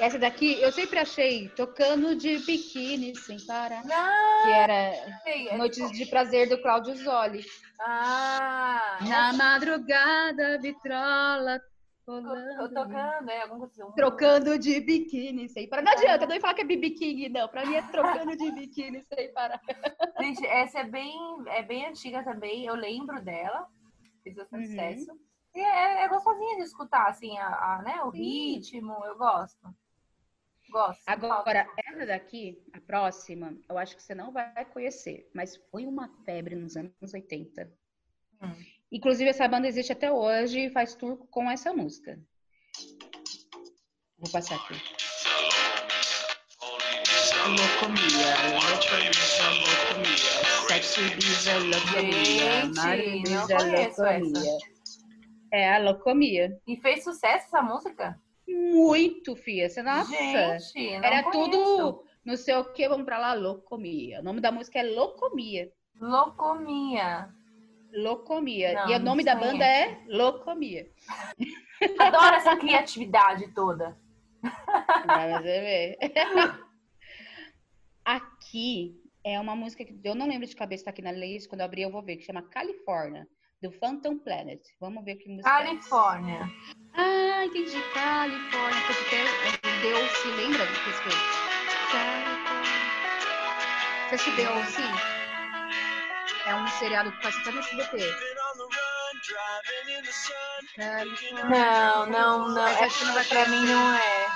Essa 0.00 0.18
daqui 0.18 0.60
eu 0.60 0.70
sempre 0.70 0.98
achei 0.98 1.48
tocando 1.50 2.14
de 2.14 2.38
biquíni 2.38 3.16
sem 3.16 3.44
parar. 3.44 3.84
Não, 3.84 4.42
Que 4.44 4.52
era 4.52 4.92
sei. 5.24 5.48
é 5.48 5.56
Noites 5.56 5.90
de 5.90 6.06
Prazer 6.06 6.48
do 6.48 6.60
Cláudio 6.62 6.94
Zoli. 6.96 7.44
Ah, 7.80 8.98
Na 9.08 9.32
madrugada, 9.32 10.58
vitrola, 10.60 11.60
tô 12.06 12.12
rolando. 12.20 12.74
tocando, 12.74 13.28
é 13.30 13.42
alguma 13.42 13.66
coisa 13.68 13.82
assim. 13.84 13.94
Trocando 13.94 14.58
de 14.58 14.80
biquíni 14.80 15.48
sem 15.48 15.68
parar. 15.68 15.82
Não 15.82 15.92
adianta, 15.92 16.26
não 16.26 16.40
falar 16.40 16.54
que 16.54 16.62
é 16.62 16.64
biquíni, 16.64 17.28
não. 17.28 17.48
Pra 17.48 17.66
mim 17.66 17.74
é 17.74 17.82
trocando 17.82 18.36
de 18.36 18.50
biquíni 18.52 19.02
sem 19.12 19.32
parar. 19.32 19.60
Gente, 20.20 20.46
essa 20.46 20.80
é 20.80 20.84
bem, 20.84 21.16
é 21.48 21.62
bem 21.62 21.86
antiga 21.86 22.22
também. 22.22 22.64
Eu 22.64 22.74
lembro 22.76 23.20
dela. 23.20 23.66
Fez 24.22 24.36
bastante 24.36 24.64
Uhum. 24.64 24.70
sucesso. 24.70 25.18
E 25.54 25.60
é, 25.60 26.02
é 26.04 26.08
gostosinha 26.08 26.56
de 26.56 26.62
escutar, 26.62 27.08
assim, 27.08 27.36
a, 27.38 27.46
a, 27.48 27.82
né, 27.82 28.02
o 28.04 28.10
Sim. 28.12 28.18
ritmo. 28.54 28.92
Eu 29.06 29.16
gosto. 29.16 29.58
Gosto. 30.70 31.02
Agora, 31.06 31.66
essa 31.76 32.06
daqui, 32.06 32.62
a 32.72 32.80
próxima, 32.80 33.56
eu 33.68 33.78
acho 33.78 33.96
que 33.96 34.02
você 34.02 34.14
não 34.14 34.32
vai 34.32 34.64
conhecer, 34.66 35.30
mas 35.34 35.56
foi 35.70 35.86
uma 35.86 36.08
febre 36.24 36.54
nos 36.54 36.76
anos 36.76 36.92
80. 37.14 37.70
Hum. 38.42 38.52
Inclusive, 38.92 39.30
essa 39.30 39.48
banda 39.48 39.66
existe 39.66 39.92
até 39.92 40.12
hoje 40.12 40.66
e 40.66 40.70
faz 40.70 40.94
tour 40.94 41.16
com 41.30 41.50
essa 41.50 41.72
música. 41.72 42.18
Vou 44.18 44.30
passar 44.30 44.56
aqui. 44.56 44.74
Locomia, 47.48 48.34
locomia, 48.52 49.10
locomia. 49.64 50.16
Sexo 50.68 51.00
bisa, 51.16 51.58
locomia. 51.58 52.64
Gente, 52.74 53.30
não 53.30 53.46
conheço 53.46 54.02
locomia. 54.02 54.58
É 55.52 55.74
a 55.74 55.78
locomia. 55.78 56.60
E 56.66 56.76
fez 56.76 57.04
sucesso 57.04 57.46
essa 57.46 57.62
música? 57.62 58.20
Muito, 58.48 59.36
filha. 59.36 59.68
Você, 59.68 59.82
nossa. 59.82 60.10
Gente, 60.10 60.98
não 60.98 61.04
Era 61.04 61.22
conheço. 61.24 61.50
tudo, 61.50 62.04
não 62.24 62.36
sei 62.36 62.54
o 62.54 62.72
que, 62.72 62.88
vamos 62.88 63.04
pra 63.04 63.18
lá, 63.18 63.34
Locomia. 63.34 64.20
O 64.20 64.22
nome 64.22 64.40
da 64.40 64.50
música 64.50 64.78
é 64.78 64.82
Locomia. 64.82 65.70
Locomia. 66.00 67.28
Locomia. 67.92 68.72
Não, 68.74 68.90
e 68.90 68.94
o 68.94 68.98
nome 69.00 69.24
da 69.24 69.34
conheço. 69.36 69.52
banda 69.52 69.64
é 69.64 70.02
Locomia. 70.08 70.90
Adoro 71.98 72.36
essa 72.36 72.56
criatividade 72.56 73.52
toda. 73.54 73.96
Pra 74.40 75.40
você 75.40 75.42
ver. 75.42 75.98
Aqui 78.04 78.96
é 79.24 79.38
uma 79.38 79.54
música 79.54 79.84
que 79.84 79.94
eu 80.02 80.14
não 80.14 80.26
lembro 80.26 80.46
de 80.46 80.56
cabeça, 80.56 80.84
tá 80.84 80.90
aqui 80.90 81.02
na 81.02 81.12
list, 81.12 81.48
quando 81.48 81.60
eu 81.60 81.66
abrir 81.66 81.82
eu 81.82 81.90
vou 81.90 82.02
ver, 82.02 82.16
que 82.16 82.24
chama 82.24 82.40
California, 82.42 83.26
do 83.62 83.72
Phantom 83.72 84.18
Planet. 84.18 84.60
Vamos 84.80 85.04
ver 85.04 85.16
que 85.16 85.28
música 85.28 85.48
é. 85.48 85.64
Califórnia. 85.64 86.50
Ah, 86.94 87.44
entendi. 87.44 87.80
Califórnia. 87.92 88.82
Porque 88.86 89.16
Deus 89.82 90.10
se 90.10 90.28
lembra 90.28 90.64
do 90.64 90.72
que 90.72 90.90
escreveu? 90.90 91.18
Califórnia. 91.90 92.38
Você 94.08 94.14
assistiu 94.14 94.36
Deus, 94.36 94.68
sim? 94.68 94.82
É 96.46 96.54
um 96.54 96.66
seriado 96.66 97.12
que 97.12 97.22
passa 97.22 97.38
até 97.40 97.50
no 97.50 97.58
SBT. 97.58 97.98
Não, 101.48 102.06
não, 102.06 102.48
não. 102.48 102.66
É, 102.66 102.88
que 102.88 103.04
não 103.04 103.14
vai 103.14 103.24
pra 103.24 103.48
mim 103.48 103.66
não 103.66 103.94
é. 103.94 104.26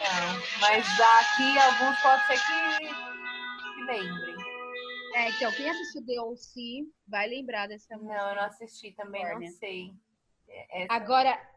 Não. 0.00 0.42
Mas 0.60 0.86
aqui 1.00 1.58
alguns 1.58 1.98
pode 2.00 2.26
ser 2.26 2.40
que, 2.40 2.88
que 2.88 3.84
lembrem. 3.84 4.29
É, 5.14 5.30
então, 5.30 5.52
quem 5.52 5.68
assistiu 5.68 6.02
DLC 6.02 6.86
vai 7.06 7.28
lembrar 7.28 7.66
dessa 7.66 7.96
música. 7.96 8.16
Não, 8.16 8.28
eu 8.30 8.36
não 8.36 8.42
assisti 8.42 8.92
também, 8.92 9.24
não 9.24 9.46
sei. 9.48 9.92
É- 10.48 10.82
Essa... 10.82 10.92
Agora, 10.92 11.50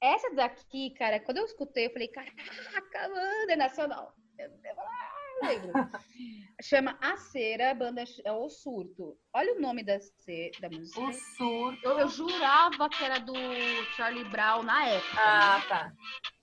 essa 0.00 0.34
daqui, 0.34 0.90
cara, 0.90 1.18
quando 1.20 1.38
eu 1.38 1.44
escutei, 1.44 1.86
eu 1.86 1.90
falei, 1.90 2.08
caraca, 2.08 3.08
mano, 3.08 3.50
é 3.50 3.56
nacional. 3.56 4.14
Eu, 4.38 4.48
eu, 4.48 4.80
ah, 4.80 5.13
lembro. 5.42 5.72
Chama 6.62 6.96
A 7.02 7.16
Cera, 7.16 7.72
a 7.72 7.74
banda 7.74 8.04
é 8.24 8.32
o 8.32 8.48
Surto. 8.48 9.16
Olha 9.34 9.54
o 9.56 9.60
nome 9.60 9.82
da, 9.84 9.98
ce- 10.00 10.52
da 10.60 10.68
música. 10.70 11.00
O 11.00 11.12
surto. 11.12 11.80
Eu, 11.84 11.98
eu 11.98 12.08
jurava 12.08 12.88
que 12.88 13.04
era 13.04 13.18
do 13.18 13.34
Charlie 13.96 14.24
Brown 14.24 14.62
na 14.62 14.86
época. 14.86 15.20
Ah, 15.20 15.58
né? 15.58 15.64
tá. 15.68 15.92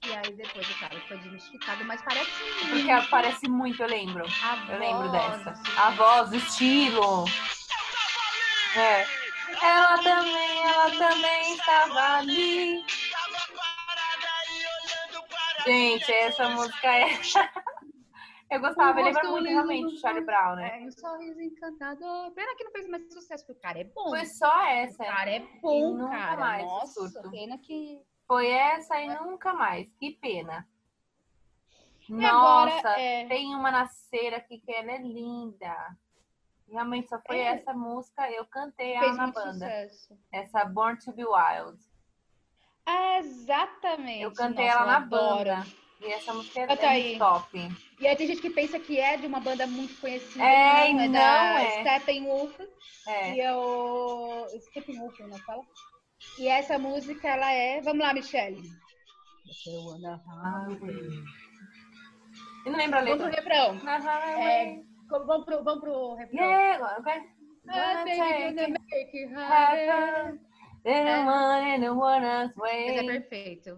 E 0.06 0.14
aí 0.14 0.34
depois 0.36 0.70
o 0.70 0.80
cara 0.80 1.00
foi 1.08 1.18
desmistificado, 1.20 1.86
mas 1.86 2.02
parece 2.02 2.30
Porque 2.70 2.92
aparece 2.92 3.48
muito, 3.48 3.82
eu 3.82 3.88
lembro. 3.88 4.26
a 4.44 4.72
Eu 4.74 4.80
lembro 4.80 5.10
voz, 5.10 5.38
dessa. 5.38 5.52
assim. 5.52 5.78
A 5.78 5.90
voz, 5.92 6.32
o 6.32 6.36
estilo. 6.36 7.26
É. 8.76 9.06
Ela 9.64 9.98
também, 10.04 10.60
ela 10.64 10.92
também 10.92 11.54
estava 11.56 12.18
ali. 12.18 12.84
Gente, 15.66 16.12
essa 16.12 16.50
música 16.50 16.88
é. 16.88 17.20
Eu 18.52 18.60
gostava, 18.60 19.02
lembra 19.02 19.14
rosto 19.22 19.32
muito 19.32 19.48
realmente 19.50 19.94
do 19.94 20.00
Charlie 20.00 20.26
Brown, 20.26 20.56
né? 20.56 20.82
É, 20.84 20.86
um 20.86 20.92
sorriso 20.92 21.42
encantador. 21.42 22.32
Pena 22.32 22.56
que 22.58 22.64
não 22.66 22.72
fez 22.72 22.88
mais 22.90 23.14
sucesso, 23.14 23.46
porque 23.46 23.58
o 23.58 23.62
cara 23.62 23.80
é 23.80 23.84
bom. 23.86 24.10
Foi 24.10 24.26
só 24.26 24.54
O 24.54 24.68
essa. 24.68 25.06
cara 25.06 25.30
é 25.32 25.40
bom, 25.62 25.94
nunca 25.98 26.10
cara. 26.10 26.38
mais 26.38 26.64
o 26.64 26.66
Nossa, 26.68 27.10
surto. 27.10 27.32
pena 27.32 27.58
que. 27.58 28.02
Foi 28.28 28.48
essa 28.50 29.00
e 29.00 29.08
nunca 29.20 29.54
mais. 29.54 29.88
Que 30.00 30.12
pena. 30.12 30.68
E 32.10 32.26
agora, 32.26 32.72
Nossa, 32.76 32.90
é- 33.00 33.26
tem 33.28 33.56
uma 33.56 33.72
na 33.72 33.86
cera 33.88 34.38
aqui 34.38 34.60
que 34.60 34.72
ela 34.72 34.92
é 34.92 34.98
linda. 34.98 35.76
Realmente 36.68 37.08
só 37.10 37.20
foi 37.26 37.38
É. 37.38 37.48
essa 37.54 37.74
música, 37.74 38.30
eu 38.32 38.46
cantei 38.46 38.94
ela 38.94 39.14
na 39.14 39.28
banda. 39.28 39.54
sucesso. 39.54 40.18
Essa 40.32 40.66
Born 40.66 40.98
to 41.00 41.12
be 41.14 41.24
Wild. 41.26 41.80
Ah, 42.86 43.20
exatamente. 43.20 44.22
Eu 44.24 44.34
cantei 44.34 44.66
Nossa, 44.66 44.78
ela 44.78 44.84
eu 44.84 44.88
na 44.88 44.98
adoro. 44.98 45.50
banda. 45.50 45.66
E 46.02 46.12
essa 46.12 46.34
música 46.34 46.62
é, 46.62 47.14
é 47.14 47.18
top. 47.18 47.70
E 48.00 48.08
aí 48.08 48.16
tem 48.16 48.26
gente 48.28 48.42
que 48.42 48.50
pensa 48.50 48.80
que 48.80 49.00
é 49.00 49.18
de 49.18 49.28
uma 49.28 49.40
banda 49.40 49.68
muito 49.68 50.00
conhecida. 50.02 50.44
É, 50.44 50.92
não, 50.92 51.00
é 51.00 51.08
não 51.08 51.12
da 51.14 51.62
é. 51.62 51.82
Steppenwolf. 51.82 52.60
É. 53.08 53.36
E 53.36 53.42
é 53.42 53.56
o. 53.56 54.48
Steppenwolf, 54.60 55.20
não 55.20 55.38
fala? 55.40 55.64
E 56.40 56.48
essa 56.48 56.80
música, 56.80 57.28
ela 57.28 57.52
é. 57.52 57.82
Vamos 57.82 58.04
lá, 58.04 58.14
Michelle. 58.14 58.62
Você 59.46 59.70
wanna 59.70 60.22
highway. 60.26 61.24
E 62.66 62.70
não 62.70 62.78
lembra 62.78 63.00
a 63.00 63.04
Vamos 63.04 63.18
pro 63.18 63.26
letra? 63.28 63.42
refrão. 63.42 63.90
É, 64.42 64.80
vamos, 65.10 65.46
pro, 65.46 65.64
vamos 65.64 65.82
pro 65.82 66.16
refrão. 66.16 66.44
Yeah, 66.44 66.98
okay. 67.00 67.22
I 67.70 68.04
think 68.04 68.22
we're 68.22 68.54
gonna 68.54 68.80
make 68.90 69.18
it 69.18 69.34
happen. 69.36 70.51
Want 70.84 71.64
anyone's 71.68 72.56
way. 72.56 72.88
Mas 72.88 72.98
é 72.98 73.04
perfeito. 73.04 73.78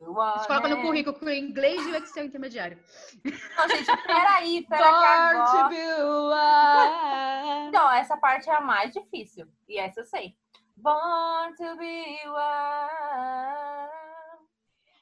Want 0.00 0.38
Você 0.38 0.46
coloca 0.46 0.68
no 0.68 0.82
currículo 0.82 1.18
que 1.18 1.24
o 1.24 1.30
inglês 1.30 1.84
e 1.86 1.90
o 1.90 1.96
Excel 1.96 2.26
intermediário. 2.26 2.78
Não, 3.24 3.68
gente, 3.68 3.86
peraí, 4.06 4.66
peraí. 4.68 4.84
agora-. 4.84 5.68
Não, 7.72 7.90
essa 7.92 8.16
parte 8.16 8.48
é 8.48 8.54
a 8.54 8.60
mais 8.60 8.92
difícil. 8.92 9.46
E 9.68 9.78
essa 9.78 10.00
eu 10.00 10.04
sei. 10.04 10.36
Born 10.76 11.54
to 11.56 11.76
be 11.76 12.18
wild. 12.24 13.98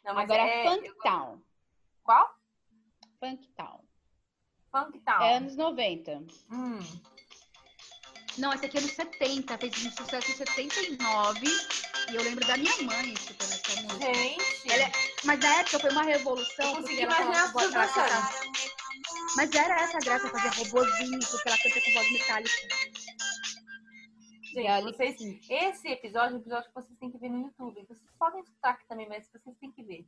Não, 0.05 0.19
Agora, 0.19 0.41
é... 0.41 0.65
Funk 0.65 0.93
Town. 1.03 1.43
Qual? 2.03 2.35
Funk 3.21 3.49
Town. 3.57 3.81
Funk 4.71 4.99
Town. 5.01 5.23
É 5.23 5.37
anos 5.37 5.57
90. 5.57 6.25
Hum. 6.51 6.79
Não, 8.39 8.53
esse 8.53 8.67
aqui 8.67 8.77
é 8.77 8.81
anos 8.81 8.93
70. 8.93 9.59
Fez 9.59 9.87
um 9.87 9.91
sucesso 9.93 10.31
em 10.31 10.35
79. 10.37 11.47
E 12.11 12.15
eu 12.15 12.23
lembro 12.23 12.47
da 12.47 12.57
minha 12.57 12.83
mãe 12.83 13.13
escutando 13.15 13.53
essa 13.53 13.83
música. 13.83 14.15
Gente. 14.15 14.73
Ela 14.73 14.83
é- 14.85 14.93
Mas 15.25 15.41
na 15.41 15.55
época 15.61 15.79
foi 15.81 15.91
uma 15.91 16.03
revolução. 16.03 16.67
Eu 16.69 16.77
consegui 16.77 17.03
imaginar 17.03 17.51
ela 17.51 17.71
dançando. 17.71 18.57
Mas 19.37 19.55
era 19.55 19.75
essa 19.83 19.99
graça, 19.99 20.29
fazer 20.29 20.49
robozinho, 20.49 21.19
porque 21.31 21.49
ela 21.49 21.59
canta 21.59 21.81
com 21.81 21.93
voz 21.93 22.13
metálica. 22.13 22.51
Gente, 24.55 24.83
vocês, 24.85 25.17
esse 25.51 25.89
episódio 25.89 26.35
é 26.35 26.39
um 26.39 26.41
episódio 26.41 26.69
que 26.69 26.75
vocês 26.75 26.99
têm 26.99 27.11
que 27.11 27.19
ver 27.19 27.29
no 27.29 27.43
YouTube. 27.43 27.85
Vocês 27.89 28.11
podem 28.19 28.41
escutar 28.43 28.71
aqui 28.71 28.87
também, 28.89 29.07
mas 29.09 29.27
vocês 29.29 29.57
têm 29.61 29.71
que 29.71 29.83
ver. 29.83 30.07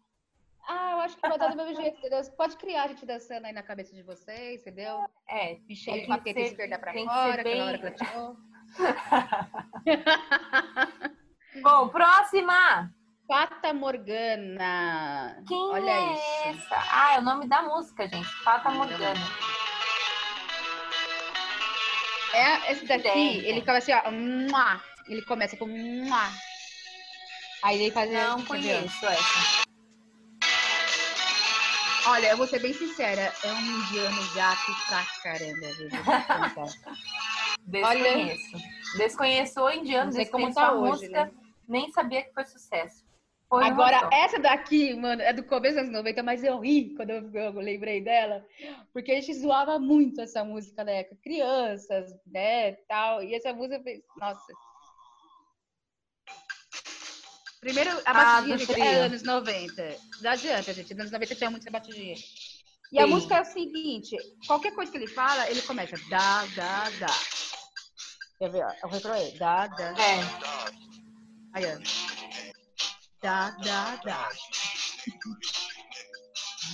Ah, 0.71 0.91
eu 0.93 1.01
acho 1.01 1.16
que 1.16 1.27
vai 1.27 1.39
dar 1.39 1.49
do 1.49 1.57
mesmo 1.57 1.75
jeito, 1.75 1.97
entendeu? 1.99 2.23
Você 2.23 2.31
pode 2.33 2.57
criar 2.59 2.85
a 2.85 2.89
gente 2.89 3.07
dançando 3.07 3.47
aí 3.47 3.53
na 3.53 3.62
cabeça 3.62 3.95
de 3.95 4.03
vocês, 4.03 4.61
entendeu? 4.61 4.99
É, 5.29 5.57
Michelle 5.66 6.01
Tem 6.01 6.07
com 6.07 6.12
a 6.12 6.19
que 6.19 6.25
teta 6.25 6.41
ser- 6.41 6.47
esquerda 6.51 6.79
pra 6.79 6.93
fora, 6.93 7.43
bem- 7.43 7.62
hora 7.62 7.91
que 7.91 8.05
ela. 8.05 8.37
Bom, 11.62 11.89
próxima! 11.89 12.93
Fata 13.27 13.73
Morgana. 13.75 15.43
Quem 15.47 15.59
Olha 15.71 15.91
é 15.91 16.12
isso. 16.53 16.64
essa? 16.66 16.77
Ah, 16.93 17.14
é 17.14 17.19
o 17.19 17.23
nome 17.23 17.47
da 17.49 17.62
música, 17.62 18.07
gente. 18.09 18.29
Fata 18.43 18.71
Morgana. 18.71 19.21
É, 22.35 22.73
esse 22.73 22.87
daqui, 22.87 23.03
Tem, 23.05 23.37
ele 23.39 23.61
ficava 23.61 23.79
assim, 23.79 23.93
ó. 23.93 24.11
mua. 24.11 24.81
Ele 25.07 25.23
começa 25.23 25.57
com. 25.57 25.66
mua. 25.66 26.29
Aí 27.62 27.81
ele 27.83 27.91
faz. 27.91 28.11
Não 28.11 28.45
conheço 28.45 29.07
essa. 29.07 29.68
Olha, 32.09 32.28
eu 32.30 32.36
vou 32.38 32.46
ser 32.46 32.61
bem 32.61 32.72
sincera, 32.72 33.32
é 33.44 33.52
um 33.52 33.61
indiano 33.61 34.34
gato 34.34 34.72
pra 34.88 35.04
caramba, 35.22 35.66
te 35.66 36.54
contar. 36.56 36.98
Desconheço. 37.66 38.56
Desconheço 38.96 39.61
o 39.61 39.70
indiano, 39.70 40.06
Não 40.06 40.12
sei 40.12 40.26
como 40.26 40.46
desconheço 40.46 40.54
tá 40.54 40.68
a 40.68 40.80
hoje, 40.80 40.90
música. 40.92 41.24
né? 41.26 41.30
Nem 41.68 41.90
sabia 41.92 42.22
que 42.22 42.32
foi 42.32 42.44
sucesso. 42.46 43.04
Foi 43.48 43.64
Agora, 43.64 44.09
essa 44.12 44.38
daqui, 44.38 44.94
mano, 44.94 45.22
é 45.22 45.32
do 45.32 45.42
começo 45.42 45.74
dos 45.76 45.84
anos 45.84 45.92
90, 45.92 46.22
mas 46.22 46.44
eu 46.44 46.59
ri 46.61 46.94
quando 46.96 47.11
eu, 47.11 47.30
eu 47.32 47.52
lembrei 47.52 48.00
dela, 48.02 48.44
porque 48.92 49.12
a 49.12 49.14
gente 49.14 49.34
zoava 49.34 49.78
muito 49.78 50.20
essa 50.20 50.44
música 50.44 50.84
na 50.84 50.92
época. 50.92 51.16
Crianças, 51.22 52.11
né, 52.26 52.72
tal. 52.88 53.22
E 53.22 53.34
essa 53.34 53.52
música 53.52 53.82
fez. 53.82 54.02
Nossa. 54.18 54.52
Primeiro, 57.61 57.90
a 58.04 58.11
Ah, 58.11 58.14
batidinha, 58.14 58.56
do 58.56 58.64
gente, 58.64 58.80
é 58.80 58.94
anos 59.04 59.22
90. 59.22 59.96
Não 60.22 60.30
adianta, 60.30 60.72
gente. 60.72 60.92
Nos 60.94 61.00
anos 61.00 61.12
90 61.12 61.34
tinha 61.34 61.50
muita 61.50 61.70
batidinha. 61.70 62.14
E 62.92 62.98
a 62.98 63.04
Sim. 63.04 63.11
música 63.11 63.36
é 63.36 63.40
o 63.42 63.44
seguinte: 63.44 64.16
qualquer 64.46 64.72
coisa 64.74 64.90
que 64.92 64.98
ele 64.98 65.06
fala, 65.09 65.50
ele 65.50 65.61
começa 65.62 65.96
dá, 66.09 66.44
dá, 66.54 66.84
dá. 67.00 67.14
Quer 68.38 68.50
ver? 68.50 68.64
ó, 68.64 68.86
O 68.86 68.90
refrão 68.90 69.14
é 69.14 69.30
dá, 69.32 69.66
dá. 69.66 69.90
É. 70.00 70.20
Aí, 71.54 71.64
ó. 71.66 71.78
Dá, 73.20 73.50
dá, 73.50 73.96
dá. 73.96 74.28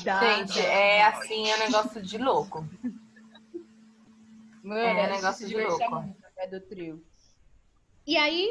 Dá, 0.05 0.20
Gente, 0.20 0.59
dá, 0.59 0.62
é 0.62 0.99
dá. 0.99 1.09
assim, 1.18 1.49
é 1.51 1.57
um 1.57 1.59
negócio 1.61 2.03
de 2.03 2.18
louco. 2.18 2.68
Mano, 4.62 4.80
é 4.80 4.93
um 4.95 4.99
a 5.05 5.07
gente 5.09 5.14
negócio 5.16 5.49
de 5.49 5.57
louco. 5.57 5.91
muito, 5.97 6.20
né, 6.37 6.47
do 6.49 6.61
trio. 6.61 7.05
E 8.07 8.16
aí, 8.18 8.47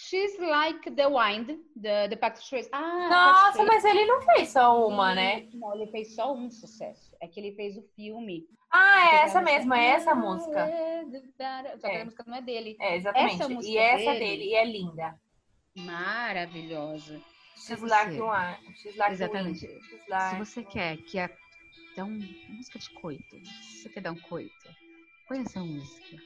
She's 0.00 0.38
Like 0.38 0.92
the 0.92 1.08
Wind, 1.08 1.58
the, 1.74 2.06
the 2.08 2.14
Patrick 2.16 2.46
Swayze. 2.46 2.68
Ah, 2.72 3.08
Nossa, 3.50 3.64
mas 3.64 3.84
ele 3.84 4.04
não 4.06 4.22
fez 4.22 4.50
só 4.50 4.86
uma, 4.86 5.12
né? 5.12 5.48
Não, 5.54 5.74
ele 5.74 5.90
fez 5.90 6.14
só 6.14 6.32
um 6.32 6.48
sucesso. 6.52 7.16
É 7.20 7.26
que 7.26 7.40
ele 7.40 7.52
fez 7.56 7.76
o 7.76 7.82
filme. 7.96 8.46
Ah, 8.70 9.10
é 9.10 9.14
essa 9.24 9.40
mesma, 9.42 9.76
é 9.76 9.86
essa 9.86 10.14
música. 10.14 10.70
Só 11.80 11.88
que 11.88 11.96
É. 11.96 12.02
a 12.02 12.04
música 12.04 12.24
não 12.28 12.36
é 12.36 12.40
dele. 12.42 12.76
É, 12.80 12.94
exatamente. 12.96 13.34
Essa 13.34 13.48
música 13.48 13.72
e 13.72 13.76
essa 13.76 14.12
dele- 14.12 14.18
dele, 14.20 14.44
e 14.44 14.54
é 14.54 14.64
linda. 14.64 15.20
Maravilhosa. 15.76 17.20
She's 17.56 17.80
like 17.82 18.20
one. 18.20 18.56
She's 18.76 18.96
like 18.96 19.12
Exatamente. 19.14 19.66
wind. 19.66 19.82
She's 19.82 20.04
Se 20.04 20.10
like... 20.10 20.38
você 20.38 20.62
quer 20.62 20.96
que 20.98 21.18
a... 21.18 21.28
dá 21.96 22.04
um 22.04 22.20
música 22.50 22.78
de 22.78 22.90
coito, 22.90 23.36
se 23.62 23.82
você 23.82 23.88
quer 23.88 24.00
dar 24.02 24.12
um 24.12 24.20
coito, 24.20 24.52
põe 25.26 25.40
essa 25.40 25.58
música. 25.58 26.16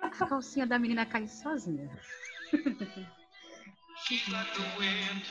A 0.00 0.10
calcinha 0.10 0.66
da 0.66 0.76
menina 0.78 1.06
cai 1.06 1.28
sozinha. 1.28 1.88
She's 4.06 4.28
like 4.28 4.50
the 4.54 4.62
wind. 4.78 5.24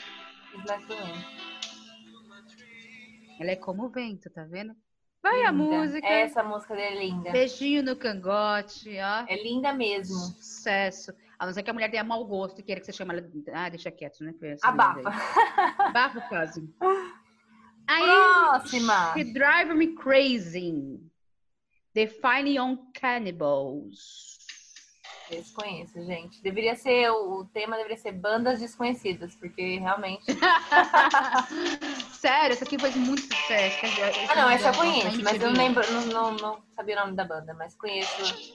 Ela 3.39 3.51
é 3.51 3.55
como 3.55 3.85
o 3.85 3.89
vento, 3.89 4.29
tá 4.29 4.43
vendo? 4.43 4.75
Vai 5.21 5.43
a 5.43 5.51
Linda. 5.51 5.63
música. 5.63 6.07
Essa 6.07 6.43
música 6.43 6.75
dele 6.75 6.95
é 6.97 6.99
linda. 7.05 7.31
Beijinho 7.31 7.83
no 7.83 7.95
cangote, 7.95 8.89
ó. 8.99 9.25
É 9.27 9.41
linda 9.43 9.73
mesmo. 9.73 10.15
Sucesso. 10.15 11.13
A 11.37 11.45
não 11.45 11.53
ser 11.53 11.63
que 11.63 11.69
a 11.69 11.73
mulher 11.73 11.89
tenha 11.89 12.03
mau 12.03 12.25
gosto 12.25 12.59
e 12.59 12.63
queira 12.63 12.79
que 12.81 12.85
você 12.85 12.93
chame 12.93 13.13
ela. 13.17 13.29
Ah, 13.53 13.69
deixa 13.69 13.91
quieto, 13.91 14.23
né? 14.23 14.33
Abafa. 14.61 15.09
Abafa 15.77 16.19
o 16.19 16.29
caso. 16.29 16.73
Aí, 17.87 18.03
Próxima. 18.05 19.13
She 19.13 19.23
Drive 19.33 19.73
Me 19.73 19.95
Crazy. 19.95 20.99
Define 21.93 22.59
on 22.59 22.91
Cannibals. 22.93 24.28
Desconheço, 25.29 26.03
gente. 26.03 26.41
Deveria 26.41 26.75
ser, 26.75 27.09
o 27.11 27.45
tema 27.53 27.75
deveria 27.75 27.97
ser 27.97 28.11
bandas 28.13 28.59
desconhecidas, 28.59 29.35
porque 29.35 29.77
realmente. 29.77 30.25
Sério, 32.13 32.53
essa 32.53 32.65
aqui 32.65 32.79
fez 32.79 32.95
muito 32.95 33.21
sucesso. 33.21 33.77
Ah, 34.29 34.35
não, 34.35 34.49
essa 34.49 34.69
eu 34.69 34.73
conheço, 34.73 35.17
Na 35.17 35.31
mas 35.31 35.41
eu 35.41 35.51
não 35.51 35.57
lembro, 35.57 35.83
não, 35.91 36.05
não, 36.07 36.31
não 36.33 36.63
sabia 36.75 36.97
o 36.97 36.99
nome 37.01 37.15
da 37.15 37.23
banda, 37.25 37.53
mas 37.53 37.75
conheço. 37.75 38.51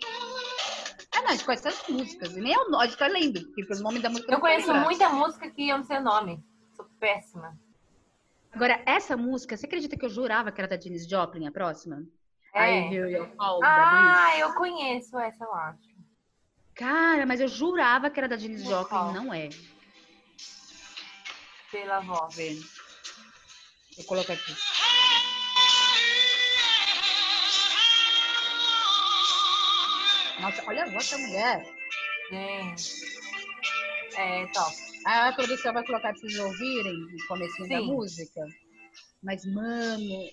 Ah, 1.16 1.22
não, 1.22 1.28
a 1.28 1.32
gente 1.32 1.44
conhece 1.44 1.68
as 1.68 1.88
músicas. 1.88 2.36
E 2.36 2.40
nem 2.40 2.52
é 2.52 2.56
nome, 2.56 2.76
a 2.82 2.86
gente 2.86 2.98
tá 2.98 3.06
lendo, 3.06 3.40
porque 3.46 3.72
o 3.72 3.78
nome 3.80 4.00
da 4.00 4.10
música 4.10 4.32
Eu 4.32 4.40
conheço 4.40 4.66
lembrar. 4.66 4.84
muita 4.84 5.08
música 5.10 5.48
que 5.50 5.68
eu 5.68 5.76
não 5.78 5.84
sei 5.84 5.98
o 5.98 6.02
nome. 6.02 6.42
Sou 6.74 6.86
péssima. 6.98 7.56
Agora, 8.52 8.82
essa 8.84 9.16
música, 9.16 9.56
você 9.56 9.66
acredita 9.66 9.96
que 9.96 10.04
eu 10.04 10.10
jurava 10.10 10.50
que 10.50 10.60
era 10.60 10.68
da 10.68 10.80
Janis 10.80 11.08
Joplin, 11.08 11.46
a 11.46 11.52
próxima? 11.52 12.04
É. 12.52 12.82
I 12.88 12.94
Hear 12.94 13.08
Your 13.10 13.28
Call, 13.36 13.60
Ah, 13.64 14.38
eu 14.38 14.54
conheço 14.54 15.18
essa, 15.18 15.44
eu 15.44 15.52
acho. 15.54 15.93
Cara, 16.76 17.24
mas 17.24 17.40
eu 17.40 17.48
jurava 17.48 18.10
que 18.10 18.18
era 18.18 18.28
da 18.28 18.36
Janis 18.36 18.64
Joplin, 18.64 19.12
não 19.12 19.32
é. 19.32 19.48
Pela 21.70 22.00
voz. 22.00 22.34
Vendo. 22.34 22.64
Vou 23.96 24.06
colocar 24.06 24.32
aqui. 24.32 24.54
Nossa, 30.40 30.64
olha 30.66 30.82
a 30.82 30.90
voz 30.90 31.10
da 31.10 31.18
mulher. 31.18 31.64
Gente. 32.30 33.04
É, 34.16 34.46
top. 34.48 34.76
A 35.06 35.32
produção 35.32 35.72
vai 35.72 35.84
colocar 35.84 36.12
pra 36.12 36.20
vocês 36.20 36.38
ouvirem 36.38 36.98
no 36.98 37.26
começo 37.28 37.68
da 37.68 37.80
música. 37.82 38.40
Mas, 39.22 39.44
mano, 39.46 40.28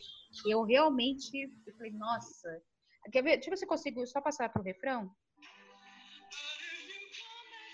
eu 0.46 0.64
realmente 0.64 1.32
eu 1.68 1.74
falei, 1.78 1.92
nossa. 1.94 2.50
Quer 3.12 3.24
ver? 3.24 3.38
Deixa 3.38 3.50
eu 3.50 3.52
ver 3.52 3.58
se 3.58 3.66
eu 3.66 3.70
consigo 3.70 4.06
só 4.08 4.22
passar 4.22 4.50
pro 4.50 4.64
refrão. 4.64 5.10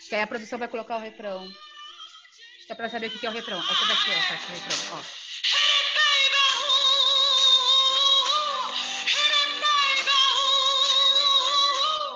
Que 0.08 0.16
aí 0.16 0.22
a 0.22 0.28
produção 0.28 0.58
vai 0.60 0.68
colocar 0.68 0.98
o 0.98 1.00
refrão. 1.02 1.48
Só 2.68 2.76
pra 2.76 2.90
saber 2.90 3.08
o 3.08 3.20
que 3.20 3.26
é 3.26 3.30
o 3.30 3.34
refrão. 3.34 3.60
Essa 3.60 3.86
daqui 3.88 4.12
é 4.12 4.20
a 4.20 4.28
parte 4.28 4.46
do 4.48 4.54
refrão, 4.54 4.98
ó. 5.00 5.04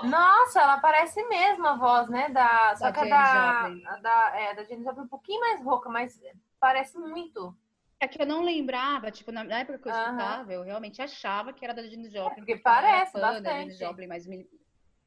Nossa, 0.07 0.61
ela 0.61 0.79
parece 0.79 1.23
mesmo 1.27 1.67
a 1.67 1.75
voz, 1.77 2.09
né? 2.09 2.29
Da, 2.29 2.75
só 2.75 2.85
Da 2.85 2.91
que 3.03 3.09
da, 3.09 3.69
da, 4.01 4.31
é, 4.39 4.53
da 4.55 4.63
Janis 4.63 4.83
Joplin 4.83 5.03
um 5.03 5.07
pouquinho 5.07 5.39
mais 5.41 5.63
rouca, 5.63 5.89
mas 5.89 6.19
parece 6.59 6.97
muito. 6.97 7.55
É 7.99 8.07
que 8.07 8.19
eu 8.19 8.25
não 8.25 8.41
lembrava, 8.43 9.11
tipo, 9.11 9.31
na 9.31 9.43
época 9.59 9.77
que 9.77 9.87
eu 9.87 9.91
Aham. 9.91 10.05
escutava, 10.07 10.53
eu 10.53 10.63
realmente 10.63 11.01
achava 11.01 11.53
que 11.53 11.63
era 11.63 11.73
da 11.73 11.83
Janis 11.83 12.11
Joplin. 12.11 12.35
porque 12.37 12.53
eu 12.53 12.55
era 12.55 12.63
parece 12.63 13.13
da 13.13 13.21
bastante. 13.33 13.43
Janis 13.59 13.77
Joplin, 13.77 14.07
mas 14.07 14.25
me- 14.25 14.49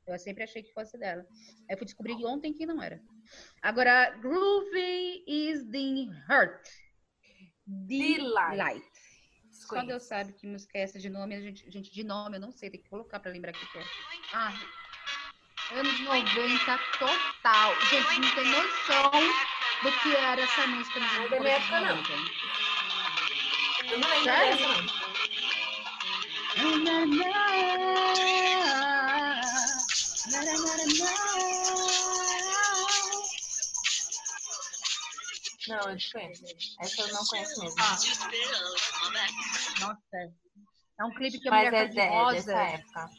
eu 0.07 0.19
sempre 0.19 0.45
achei 0.45 0.63
que 0.63 0.73
fosse 0.73 0.99
dela. 0.99 1.27
Aí 1.69 1.75
eu 1.75 1.79
fui 1.79 1.85
descobrir 1.85 2.15
ontem 2.25 2.53
que 2.53 2.67
não 2.67 2.83
era. 2.83 3.03
Agora, 3.63 4.11
Groovy 4.21 5.25
is 5.27 5.65
the 5.71 6.11
Hurt. 6.29 6.69
Delight. 7.67 8.57
Delight. 8.57 8.91
Só. 9.51 9.83
Deus 9.83 10.03
sabe 10.03 10.33
que 10.35 10.47
música 10.47 10.77
é 10.77 10.83
essa 10.83 10.99
de 10.99 11.09
nome, 11.09 11.35
a 11.35 11.41
gente, 11.41 11.71
gente, 11.71 11.91
de 11.91 12.05
nome 12.05 12.37
eu 12.37 12.41
não 12.41 12.53
sei, 12.53 12.71
tem 12.71 12.83
que 12.83 12.89
colocar 12.89 13.19
pra 13.19 13.31
lembrar 13.31 13.53
o 13.53 13.55
que 13.55 13.79
é. 13.79 13.85
Ah, 14.35 14.53
anos 15.73 16.01
90 16.01 16.79
total. 16.99 17.75
Gente, 17.89 18.21
não 18.21 18.35
tem 18.35 18.45
noção 18.51 19.11
do 19.83 19.93
que 20.03 20.15
era 20.17 20.43
essa 20.43 20.67
música 20.67 21.01
nos 21.01 21.13
Não 21.13 21.31
da 21.31 21.41
minha 21.41 21.53
época, 21.55 21.81
não. 21.81 21.97
90. 21.97 22.11
Eu 23.91 23.99
não 23.99 24.11
lembro 24.11 24.25
dessa, 24.25 24.69
não. 24.69 25.05
Não, 35.69 35.81
eu 35.89 35.97
desconheço. 35.97 36.45
Essa 36.81 37.03
eu 37.03 37.13
não 37.13 37.25
conheço 37.27 37.61
mesmo. 37.61 37.77
Ah. 37.81 37.97
Nossa. 39.81 40.35
É 40.99 41.05
um 41.05 41.15
clipe 41.15 41.41
que 41.41 41.49
a 41.49 41.51
Mas 41.51 41.97
é 41.97 42.09
rosa. 42.09 42.37
dessa 42.37 42.63
época. 42.63 43.11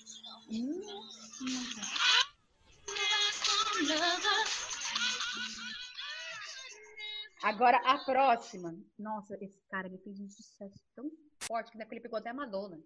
Agora 7.43 7.77
a 7.85 7.97
próxima. 7.99 8.75
Nossa, 8.97 9.37
esse 9.43 9.61
cara 9.69 9.87
ele 9.87 9.97
fez 9.99 10.19
um 10.19 10.29
sucesso 10.29 10.79
tão 10.95 11.11
forte 11.41 11.71
que 11.71 11.77
daquele 11.77 12.01
pegou 12.01 12.17
até 12.17 12.29
a 12.29 12.33
Madonna. 12.33 12.79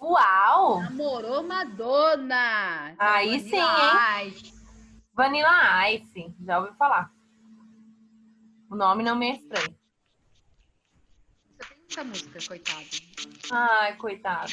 Uau! 0.00 0.82
Namorou 0.82 1.42
Madonna. 1.42 2.94
Aí 2.98 3.40
sim, 3.40 3.56
hein? 3.56 4.28
Ice. 4.28 4.52
Vanilla 5.14 5.90
Ice. 5.90 6.34
Já 6.44 6.58
ouviu 6.58 6.74
falar. 6.74 7.12
O 8.70 8.76
nome 8.76 9.02
não 9.02 9.16
me 9.16 9.30
é 9.30 9.34
estranho. 9.34 9.76
Só 11.60 11.68
tem 11.68 11.84
essa 11.90 12.04
música, 12.04 12.38
coitado. 12.46 12.86
Ai, 13.52 13.96
coitado. 13.96 14.52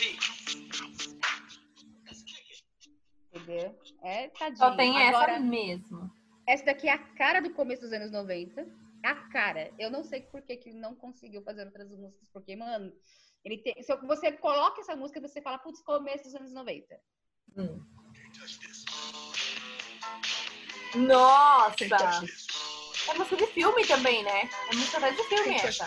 Entendeu? 3.33 3.79
É 4.03 4.27
tadinho. 4.29 4.57
Só 4.57 4.75
tem 4.75 5.01
Agora, 5.07 5.33
essa 5.33 5.39
mesmo. 5.39 6.11
essa 6.47 6.65
daqui 6.65 6.87
é 6.87 6.93
a 6.93 6.97
cara 6.97 7.41
do 7.41 7.51
começo 7.51 7.81
dos 7.81 7.93
anos 7.93 8.11
90. 8.11 8.61
É 9.03 9.07
a 9.07 9.15
cara. 9.29 9.71
Eu 9.79 9.89
não 9.89 10.03
sei 10.03 10.21
por 10.21 10.41
que, 10.41 10.57
que 10.57 10.69
ele 10.69 10.79
não 10.79 10.93
conseguiu 10.93 11.41
fazer 11.43 11.65
outras 11.65 11.89
músicas, 11.89 12.27
porque, 12.31 12.55
mano, 12.55 12.91
ele 13.43 13.57
tem. 13.57 13.81
Se 13.81 13.95
você 13.97 14.31
coloca 14.31 14.81
essa 14.81 14.95
música, 14.95 15.19
você 15.19 15.41
fala, 15.41 15.57
putz, 15.57 15.81
começo 15.81 16.23
dos 16.25 16.35
anos 16.35 16.53
90. 16.53 16.99
Hum. 17.57 17.83
Nossa! 20.95 21.85
É 23.09 23.13
música 23.15 23.37
de 23.37 23.47
filme 23.47 23.85
também, 23.87 24.23
né? 24.23 24.49
É 24.71 24.75
música 24.75 25.11
de 25.11 25.23
filme 25.23 25.55
essa. 25.55 25.85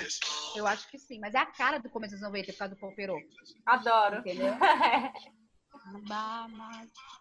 Eu 0.57 0.67
acho 0.67 0.89
que 0.89 0.99
sim, 0.99 1.19
mas 1.21 1.35
é 1.35 1.39
a 1.39 1.47
cara 1.47 1.79
do 1.79 1.89
começo 1.91 2.15
dos 2.15 2.23
90 2.23 2.53
por 2.53 2.59
causa 2.59 2.75
do 2.75 2.81
Popero. 2.81 3.17
Adoro. 3.67 4.19
Entendeu? 4.19 4.55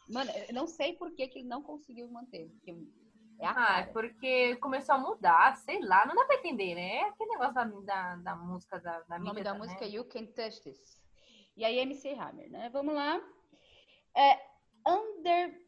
Mano, 0.07 0.31
eu 0.47 0.53
não 0.53 0.67
sei 0.67 0.93
por 0.93 1.13
que, 1.13 1.27
que 1.27 1.39
ele 1.39 1.47
não 1.47 1.61
conseguiu 1.61 2.07
manter. 2.09 2.49
porque 2.49 2.73
É 3.43 3.47
a 3.47 3.51
Ah, 3.51 3.53
cara. 3.53 3.79
é 3.81 3.83
porque 3.87 4.55
começou 4.57 4.95
a 4.95 4.97
mudar, 4.97 5.57
sei 5.57 5.79
lá, 5.81 6.05
não 6.05 6.15
dá 6.15 6.23
pra 6.25 6.35
entender, 6.37 6.75
né? 6.75 6.95
É 6.97 7.09
aquele 7.09 7.29
negócio 7.31 7.53
da, 7.53 7.63
da, 7.65 8.15
da 8.15 8.35
música, 8.35 8.79
da, 8.79 9.01
da 9.01 9.15
O 9.17 9.19
nome 9.19 9.43
da 9.43 9.53
né? 9.53 9.59
música 9.59 9.83
é 9.83 9.89
You 9.89 10.05
Can 10.05 10.25
Touch 10.27 10.61
This. 10.61 10.97
E 11.57 11.65
aí 11.65 11.77
MC 11.79 12.09
Hammer, 12.13 12.49
né? 12.49 12.69
Vamos 12.71 12.95
lá. 12.95 13.19
É 14.15 14.39
Under... 14.87 15.61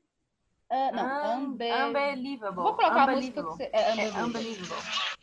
ah, 0.69 0.91
não, 0.93 1.37
Un- 1.39 1.43
Unbe- 1.51 1.71
Unbelievable. 1.83 2.63
Vou 2.63 2.75
colocar 2.75 3.09
a 3.09 3.11
música 3.15 3.41
que 3.43 3.47
você... 3.49 3.63
É, 3.73 3.89
É 3.89 3.91
Unbelievable. 3.91 4.23
unbelievable. 4.23 5.15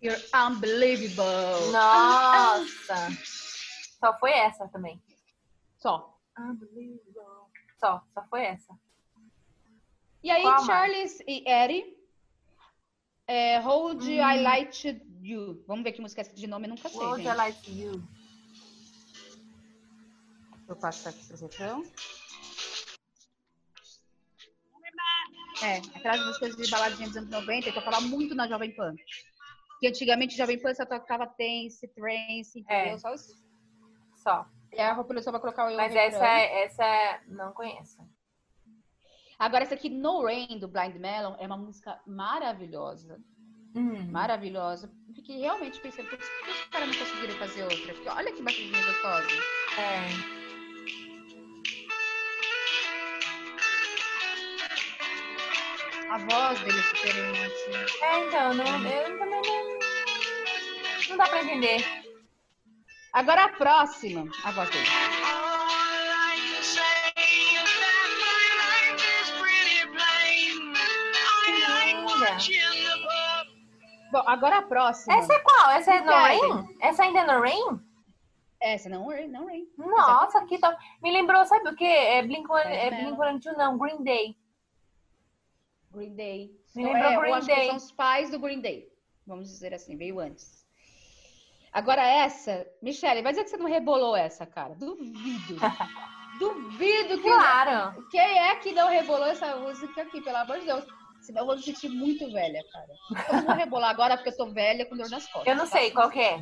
You're 0.00 0.24
unbelievable. 0.32 1.72
Nossa! 1.72 3.08
Só 3.98 4.16
foi 4.18 4.30
essa 4.32 4.68
também. 4.68 5.02
Só. 5.78 6.16
Unbelievable. 6.38 7.48
Só, 7.80 8.02
só 8.14 8.24
foi 8.30 8.44
essa. 8.44 8.72
E 10.22 10.30
aí, 10.30 10.42
Qual 10.42 10.54
mais? 10.54 10.66
Charles 10.66 11.20
e 11.26 11.48
Eddie. 11.48 11.96
É, 13.26 13.58
Hold 13.58 14.02
Hum. 14.02 14.10
I 14.10 14.42
Light 14.42 15.02
You. 15.22 15.62
Vamos 15.66 15.84
ver 15.84 15.92
que 15.92 16.00
música 16.00 16.20
é 16.20 16.22
essa 16.22 16.34
de 16.34 16.46
nome, 16.46 16.66
eu 16.66 16.70
nunca 16.70 16.88
sei, 16.88 16.98
World 16.98 17.22
gente. 17.22 17.32
I 17.32 17.36
Like 17.36 17.80
You. 17.80 18.02
Eu 20.68 20.76
passo 20.76 21.08
aqui 21.08 21.26
pro 21.26 21.36
refrão. 21.36 21.82
É, 25.62 25.78
aquelas 25.98 26.24
músicas 26.24 26.56
de 26.56 26.70
baladinha 26.70 27.08
dos 27.08 27.16
anos 27.16 27.30
90 27.30 27.72
que 27.72 27.78
eu 27.78 27.82
falava 27.82 28.06
muito 28.06 28.34
na 28.34 28.46
Jovem 28.46 28.74
Pan. 28.74 28.94
Que 29.80 29.88
antigamente 29.88 30.36
Jovem 30.36 30.60
Pan 30.60 30.74
só 30.74 30.86
tocava 30.86 31.26
Tense, 31.26 31.86
Trance, 31.88 32.60
entendeu? 32.60 32.94
É. 32.94 32.98
Só 32.98 33.12
os... 33.12 33.26
Só. 34.16 34.46
E 34.72 34.80
a 34.80 34.92
roupa 34.92 35.20
só 35.20 35.32
vai 35.32 35.40
colocar 35.40 35.66
o 35.66 35.70
eu 35.70 35.76
Mas 35.76 35.92
refrão. 35.92 36.16
essa, 36.16 36.26
é- 36.26 36.64
essa 36.64 36.84
é- 36.84 37.20
não 37.26 37.52
conheço. 37.52 37.98
Agora, 39.38 39.62
essa 39.62 39.74
aqui, 39.74 39.88
No 39.88 40.24
Rain, 40.24 40.58
do 40.58 40.66
Blind 40.66 40.96
Melon, 40.96 41.36
é 41.38 41.46
uma 41.46 41.56
música 41.56 42.00
maravilhosa. 42.04 43.20
Hum. 43.74 44.10
Maravilhosa. 44.10 44.90
Fiquei 45.14 45.38
realmente 45.38 45.80
pensando, 45.80 46.08
por 46.08 46.18
que 46.18 46.24
os 46.24 46.64
caras 46.70 46.88
não 46.88 46.94
conseguiram 46.98 47.34
fazer 47.34 47.62
outra? 47.62 47.94
Porque 47.94 48.08
olha 48.08 48.32
que 48.32 48.42
batidinha 48.42 48.84
gostosa. 48.84 49.28
É. 49.78 50.38
A 56.10 56.18
voz 56.18 56.60
dele 56.62 56.78
é 56.78 56.82
diferente. 56.92 58.02
É, 58.02 58.26
então, 58.26 58.54
não, 58.54 58.64
eu 58.64 59.18
também 59.18 59.42
não. 59.42 59.78
Não 61.10 61.16
dá 61.16 61.28
pra 61.28 61.44
entender. 61.44 61.84
Agora 63.12 63.44
a 63.44 63.48
próxima. 63.50 64.28
A 64.44 64.50
voz 64.50 64.68
dele. 64.70 64.86
Linda. 72.18 73.58
Bom, 74.10 74.22
agora 74.26 74.58
a 74.58 74.62
próxima. 74.62 75.14
Essa 75.16 75.34
é 75.34 75.38
qual? 75.40 75.70
Essa 75.70 75.94
é 75.94 76.00
no 76.00 76.06
Verdade. 76.06 76.40
Rain? 76.40 76.76
Essa 76.80 77.02
ainda 77.02 77.20
é 77.20 77.26
no 77.26 77.40
Rain? 77.42 77.80
Essa 78.60 78.88
não 78.88 79.06
Rain, 79.06 79.28
não 79.28 79.46
Rain. 79.46 79.68
Nossa, 79.76 80.44
que 80.46 80.58
top. 80.58 80.76
Me 81.02 81.12
lembrou, 81.12 81.44
sabe 81.44 81.68
o 81.68 81.76
quê? 81.76 81.84
É 81.84 82.22
Blink 82.22 82.50
One, 82.50 82.64
é 82.64 82.90
Blink 82.90 83.16
não, 83.56 83.78
Green 83.78 84.02
Day. 84.02 84.36
Green 85.92 86.14
Day. 86.14 86.50
Me 86.74 86.84
Não, 86.84 86.92
lembrou 86.92 87.36
é, 87.36 87.40
Green 87.40 87.46
Day. 87.46 87.66
são 87.66 87.76
os 87.76 87.92
pais 87.92 88.30
do 88.30 88.38
Green 88.38 88.60
Day. 88.60 88.88
Vamos 89.26 89.48
dizer 89.48 89.74
assim, 89.74 89.96
veio 89.96 90.18
antes. 90.18 90.66
Agora 91.72 92.02
essa, 92.02 92.66
Michele, 92.82 93.22
vai 93.22 93.32
dizer 93.32 93.44
que 93.44 93.50
você 93.50 93.56
não 93.56 93.66
rebolou 93.66 94.16
essa, 94.16 94.46
cara. 94.46 94.74
Duvido. 94.74 95.56
Duvido 96.38 97.18
que 97.20 97.22
Claro. 97.22 98.06
Quem 98.10 98.38
é 98.38 98.56
que 98.56 98.72
não 98.72 98.88
rebolou 98.88 99.26
essa 99.26 99.56
música 99.56 100.02
aqui, 100.02 100.20
pelo 100.20 100.38
amor 100.38 100.58
de 100.60 100.66
Deus? 100.66 100.84
Senão 101.28 101.42
eu 101.42 101.46
vou 101.46 101.56
me 101.56 101.62
sentir 101.62 101.90
muito 101.90 102.32
velha, 102.32 102.64
cara. 102.72 103.26
Eu 103.28 103.34
não 103.34 103.42
vou 103.44 103.54
rebolar 103.54 103.90
agora 103.90 104.16
porque 104.16 104.30
eu 104.30 104.36
tô 104.38 104.50
velha 104.50 104.86
com 104.86 104.96
dor 104.96 105.10
nas 105.10 105.26
costas. 105.26 105.46
Eu 105.46 105.56
não 105.56 105.66
tá? 105.66 105.72
sei 105.72 105.90
qual 105.90 106.08
que 106.08 106.20
é. 106.20 106.40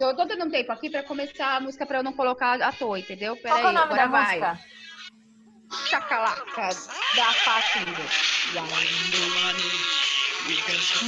Tô, 0.00 0.16
tô 0.16 0.24
dando 0.24 0.46
um 0.46 0.50
tempo 0.50 0.72
aqui 0.72 0.90
pra 0.90 1.04
começar 1.04 1.54
a 1.54 1.60
música 1.60 1.86
pra 1.86 2.00
eu 2.00 2.02
não 2.02 2.12
colocar 2.12 2.60
à 2.60 2.72
toa, 2.72 2.98
entendeu? 2.98 3.36
Qual 3.36 3.42
Peraí, 3.54 3.60
que 3.60 3.66
é 3.66 3.70
o 3.70 3.72
nome 3.72 3.84
agora 3.84 4.02
da 4.02 4.08
vai. 4.08 4.40
música? 4.40 4.60
Chacalaca 5.88 6.70
da 7.14 7.34
Patinga. 7.44 8.02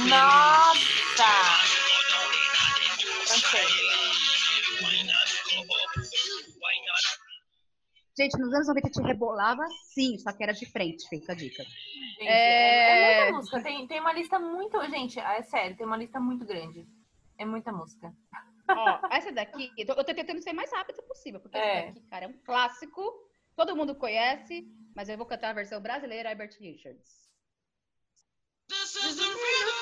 Nossa! 0.07 1.25
Não 3.27 3.37
sei. 3.37 3.88
Gente, 8.19 8.37
nos 8.37 8.53
anos 8.53 8.67
90 8.67 8.89
te 8.89 9.01
rebolava 9.01 9.65
sim, 9.93 10.17
só 10.17 10.33
que 10.33 10.43
era 10.43 10.51
de 10.51 10.65
frente, 10.65 11.07
fica 11.07 11.31
a 11.31 11.35
dica. 11.35 11.63
Gente, 11.63 12.27
É. 12.27 13.11
é... 13.11 13.23
muita 13.23 13.37
música. 13.37 13.63
Tem, 13.63 13.87
tem 13.87 14.01
uma 14.01 14.11
lista 14.11 14.37
muito. 14.37 14.77
Gente, 14.89 15.17
é 15.17 15.41
sério, 15.43 15.77
tem 15.77 15.85
uma 15.85 15.95
lista 15.95 16.19
muito 16.19 16.45
grande. 16.45 16.85
É 17.37 17.45
muita 17.45 17.71
música. 17.71 18.13
Ó, 18.69 19.07
essa 19.09 19.31
daqui, 19.31 19.71
eu 19.77 19.85
tô, 19.85 19.93
eu 19.93 20.03
tô 20.03 20.13
tentando 20.13 20.41
ser 20.41 20.51
mais 20.51 20.69
rápida 20.69 21.01
possível, 21.03 21.39
porque 21.39 21.57
É. 21.57 21.77
essa 21.77 21.87
daqui, 21.93 22.01
cara, 22.09 22.25
é 22.25 22.27
um 22.27 22.37
clássico, 22.43 23.01
todo 23.55 23.73
mundo 23.73 23.95
conhece, 23.95 24.67
mas 24.93 25.07
eu 25.07 25.15
vou 25.15 25.25
cantar 25.25 25.51
a 25.51 25.53
versão 25.53 25.79
brasileira, 25.81 26.29
Herbert 26.29 26.57
Richards. 26.59 27.29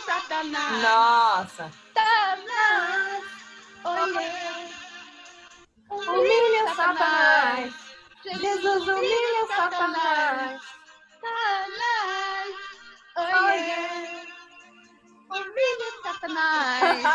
Satanás, 0.06 0.84
Nossa! 0.84 1.72
Satanás, 1.92 3.24
yeah. 3.84 4.70
Humilha 5.90 6.76
Satanás! 6.76 7.87
Jesus, 8.36 8.88
humilha 8.88 9.48
Satanás! 9.56 10.62
Satanás, 11.20 12.56
oh 13.18 13.22
Oh, 13.22 13.50
yeah. 13.50 14.28
Humilha 15.30 16.02
Satanás. 16.04 17.06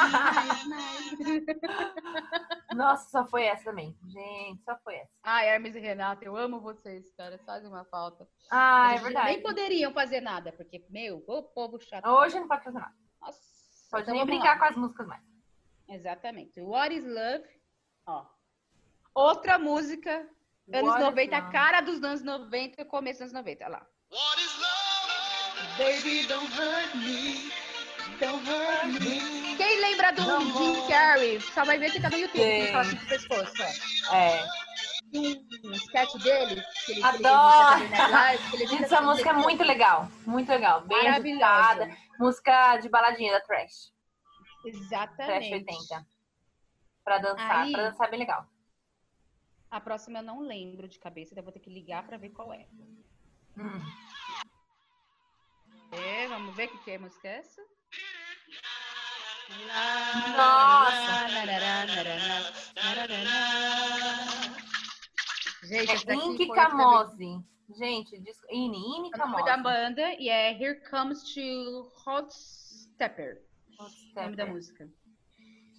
Nossa, 2.75 3.09
só 3.11 3.25
foi 3.27 3.45
essa 3.45 3.65
também. 3.65 3.97
Gente, 4.07 4.63
só 4.65 4.77
foi 4.85 4.97
essa. 4.97 5.11
Ai, 5.23 5.49
Hermes 5.49 5.75
e 5.77 5.81
Renato, 5.81 6.25
eu 6.25 6.37
amo 6.37 6.61
vocês, 6.61 7.11
cara. 7.17 7.39
Fazem 7.47 7.69
uma 7.69 7.85
falta. 7.85 8.27
Ah, 8.51 8.95
é 8.95 8.99
verdade. 8.99 9.27
Nem 9.29 9.43
poderiam 9.43 9.93
fazer 9.93 10.21
nada, 10.21 10.53
porque, 10.53 10.85
meu, 10.91 11.23
o 11.27 11.43
povo 11.43 11.79
chato. 11.81 12.07
Hoje 12.07 12.39
não 12.41 12.49
pode 12.49 12.65
fazer 12.65 12.79
nada. 12.79 12.95
Nossa. 13.21 13.39
Pode 13.91 14.03
Então 14.05 14.15
nem 14.15 14.25
vamos 14.25 14.37
brincar 14.37 14.55
lá. 14.55 14.59
com 14.59 14.65
as 14.67 14.77
músicas 14.77 15.07
mais. 15.07 15.23
Exatamente. 15.89 16.61
What 16.61 16.95
is 16.95 17.05
Love? 17.05 17.45
Ó. 18.07 18.27
Outra 19.15 19.59
música. 19.59 20.29
Anos 20.73 20.89
What 20.91 21.01
is 21.01 21.05
90, 21.07 21.39
Love? 21.39 21.53
cara 21.53 21.81
dos 21.81 22.03
anos 22.03 22.23
90, 22.23 22.85
começo 22.85 23.25
dos 23.25 23.33
anos 23.35 23.45
90. 23.45 23.65
Olha 23.65 23.73
lá. 23.73 23.87
Baby, 25.79 26.27
don't 26.27 26.47
hurt 26.59 26.95
me. 26.97 27.51
Don't 28.21 28.49
hurt 28.49 28.85
me. 29.01 29.57
Quem 29.57 29.81
lembra 29.81 30.13
do 30.13 30.23
Don't 30.25 30.53
Jim 30.53 30.89
Carrey? 30.89 31.41
Só 31.41 31.65
vai 31.65 31.79
ver 31.79 31.91
que 31.91 32.01
tá 32.01 32.11
no 32.11 32.17
YouTube. 32.17 32.43
Sim. 32.43 32.67
Fala 32.69 32.81
assim 32.83 32.97
com 32.97 33.05
o 33.05 33.09
pescoço. 33.09 33.53
ó. 34.11 34.15
É. 34.17 34.45
Um 35.15 35.73
sketch 35.73 36.15
dele. 36.23 36.63
Que 36.87 36.93
ele, 36.93 37.05
Adoro! 37.05 37.79
Que 37.79 37.85
ele 37.95 38.13
Live, 38.13 38.63
edita 38.63 38.85
Essa 38.85 39.01
música 39.03 39.31
é 39.31 39.33
muito 39.35 39.63
legal. 39.63 40.09
Muito 40.27 40.49
legal. 40.51 40.81
Bem 40.83 41.03
Maravilhosa. 41.05 41.55
agitada. 41.55 41.97
Música 42.19 42.77
de 42.79 42.89
baladinha 42.89 43.33
da 43.33 43.41
Trash. 43.41 43.93
Trash 44.63 44.75
Exatamente. 44.75 45.55
80. 45.55 46.07
Pra 47.05 47.19
dançar. 47.19 47.61
Aí- 47.63 47.73
Pra 47.73 47.83
dançar 47.91 48.07
é 48.07 48.11
bem 48.11 48.21
legal. 48.21 48.47
A 49.73 49.81
próxima 49.81 50.18
eu 50.18 50.23
não 50.23 50.41
lembro 50.41 50.87
de 50.87 50.99
cabeça, 50.99 51.33
então 51.33 51.41
eu 51.41 51.45
vou 51.45 51.53
ter 51.53 51.59
que 51.59 51.70
ligar 51.70 52.07
pra 52.07 52.18
ver 52.18 52.29
qual 52.29 52.53
é. 52.53 52.66
Hum. 53.57 53.81
É, 55.93 56.29
vamos 56.29 56.55
ver 56.55 56.68
o 56.68 56.73
que, 56.73 56.85
que 56.85 56.91
é 56.91 56.97
a 56.97 57.01
música 57.01 57.27
é 57.27 57.39
essa? 57.39 57.62
Nossa! 60.37 61.29
Gente, 65.62 66.11
É 66.11 66.14
Inky 66.16 66.49
Camose. 66.49 67.43
Gente, 67.75 68.20
disco... 68.20 68.47
Ine, 68.51 68.77
Ine 68.77 69.11
É 69.14 69.16
o 69.16 69.27
nome 69.27 69.43
Camose. 69.43 69.45
da 69.47 69.57
banda 69.57 70.12
e 70.20 70.29
é 70.29 70.53
Here 70.53 70.83
Comes 70.91 71.23
to 71.33 71.91
Hot 72.07 72.29
Stepper, 72.31 73.43
o 73.79 74.20
nome 74.20 74.37
da 74.37 74.45
música. 74.45 74.87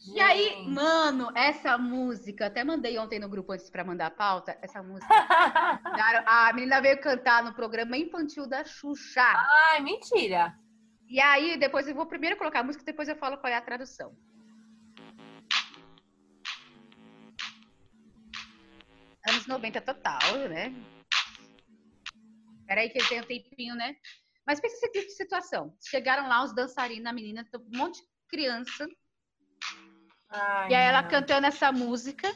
E 0.05 0.19
aí, 0.19 0.67
mano, 0.67 1.31
essa 1.33 1.77
música, 1.77 2.47
até 2.47 2.63
mandei 2.63 2.97
ontem 2.97 3.19
no 3.19 3.29
grupo 3.29 3.53
antes 3.53 3.69
pra 3.69 3.85
mandar 3.85 4.07
a 4.07 4.11
pauta, 4.11 4.57
essa 4.61 4.83
música. 4.83 5.07
a 6.27 6.51
menina 6.53 6.81
veio 6.81 6.99
cantar 6.99 7.41
no 7.43 7.53
programa 7.53 7.95
infantil 7.97 8.45
da 8.45 8.65
Xuxa. 8.65 9.21
Ai, 9.71 9.81
mentira. 9.81 10.53
E 11.07 11.21
aí, 11.21 11.57
depois 11.57 11.87
eu 11.87 11.95
vou 11.95 12.05
primeiro 12.05 12.35
colocar 12.35 12.59
a 12.59 12.63
música, 12.63 12.83
depois 12.83 13.07
eu 13.07 13.15
falo 13.15 13.37
qual 13.37 13.51
é 13.51 13.55
a 13.55 13.61
tradução. 13.61 14.13
Anos 19.29 19.47
90 19.47 19.79
total, 19.81 20.19
né? 20.49 20.73
Peraí 22.67 22.89
que 22.89 22.99
eu 22.99 23.07
tenho 23.07 23.23
um 23.23 23.27
tempinho, 23.27 23.75
né? 23.75 23.95
Mas 24.45 24.59
pensa 24.59 24.75
essa 24.75 24.91
tipo 24.91 25.05
de 25.05 25.13
situação. 25.13 25.73
Chegaram 25.81 26.27
lá 26.27 26.43
os 26.43 26.53
dançarinos, 26.53 27.05
a 27.05 27.13
menina, 27.13 27.47
um 27.55 27.77
monte 27.77 28.01
de 28.01 28.07
criança. 28.27 28.85
Ai, 30.33 30.69
E 30.71 30.75
aí 30.75 30.85
ela 30.87 31.01
não. 31.03 31.09
cantando 31.09 31.47
essa 31.47 31.71
música. 31.71 32.33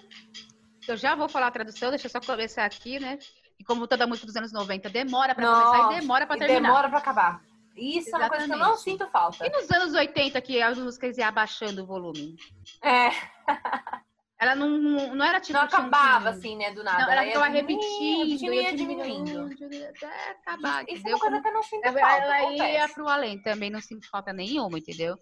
Eu 0.88 0.96
já 0.96 1.16
vou 1.16 1.28
falar 1.28 1.48
a 1.48 1.52
tradução, 1.52 1.90
deixa 1.90 2.08
eu 2.08 2.12
só 2.12 2.22
começar 2.22 2.64
aqui, 2.66 3.00
né? 3.00 3.18
E 3.60 3.64
como 3.64 3.88
toda 3.88 4.08
música 4.08 4.26
dos 4.28 4.36
anos 4.36 4.54
90 4.54 4.90
demora 4.90 5.34
pra 5.36 5.46
começar 5.46 5.92
e 5.96 6.00
demora 6.00 6.26
pra 6.28 6.36
e 6.36 6.40
terminar. 6.40 6.62
demora 6.70 6.90
pra 6.90 7.00
acabar. 7.00 7.42
Isso 7.76 8.16
é 8.16 8.20
uma 8.20 8.30
coisa 8.30 8.46
que 8.46 8.52
eu 8.54 8.58
não 8.58 8.74
Exatamente. 8.74 8.84
sinto 9.00 9.08
falta. 9.08 9.46
E 9.46 9.50
nos 9.50 9.70
anos 9.70 9.94
80 9.94 10.40
que 10.42 10.62
as 10.62 10.78
músicas 10.78 11.18
iam 11.18 11.28
abaixando 11.28 11.84
o 11.84 11.86
volume? 11.86 12.36
É, 12.82 13.10
Ela 14.40 14.56
não, 14.56 14.70
não 15.16 15.26
era 15.26 15.40
tipo. 15.40 15.58
não 15.58 15.66
acabava 15.66 16.30
assim, 16.30 16.56
né, 16.56 16.72
do 16.72 16.84
nada. 16.84 17.06
Não, 17.06 17.12
ela 17.12 17.26
ia 17.26 17.32
ficava 17.32 17.48
repetindo, 17.48 18.54
ia 18.54 18.62
ia 18.62 18.76
diminuindo. 18.76 19.50
até 19.90 20.30
acabar, 20.32 20.86
Isso 20.88 21.08
é 21.08 21.10
uma 21.10 21.20
coisa 21.20 21.42
que 21.42 21.48
eu 21.48 21.54
não 21.54 21.64
sinto 21.64 21.86
Ela, 21.86 22.00
falta. 22.00 22.24
ela 22.24 22.70
ia 22.70 22.90
pro 22.90 23.08
além 23.08 23.42
também, 23.42 23.72
não 23.72 23.82
sinto 23.82 24.08
falta 24.10 24.32
nenhuma, 24.32 24.78
entendeu? 24.78 25.16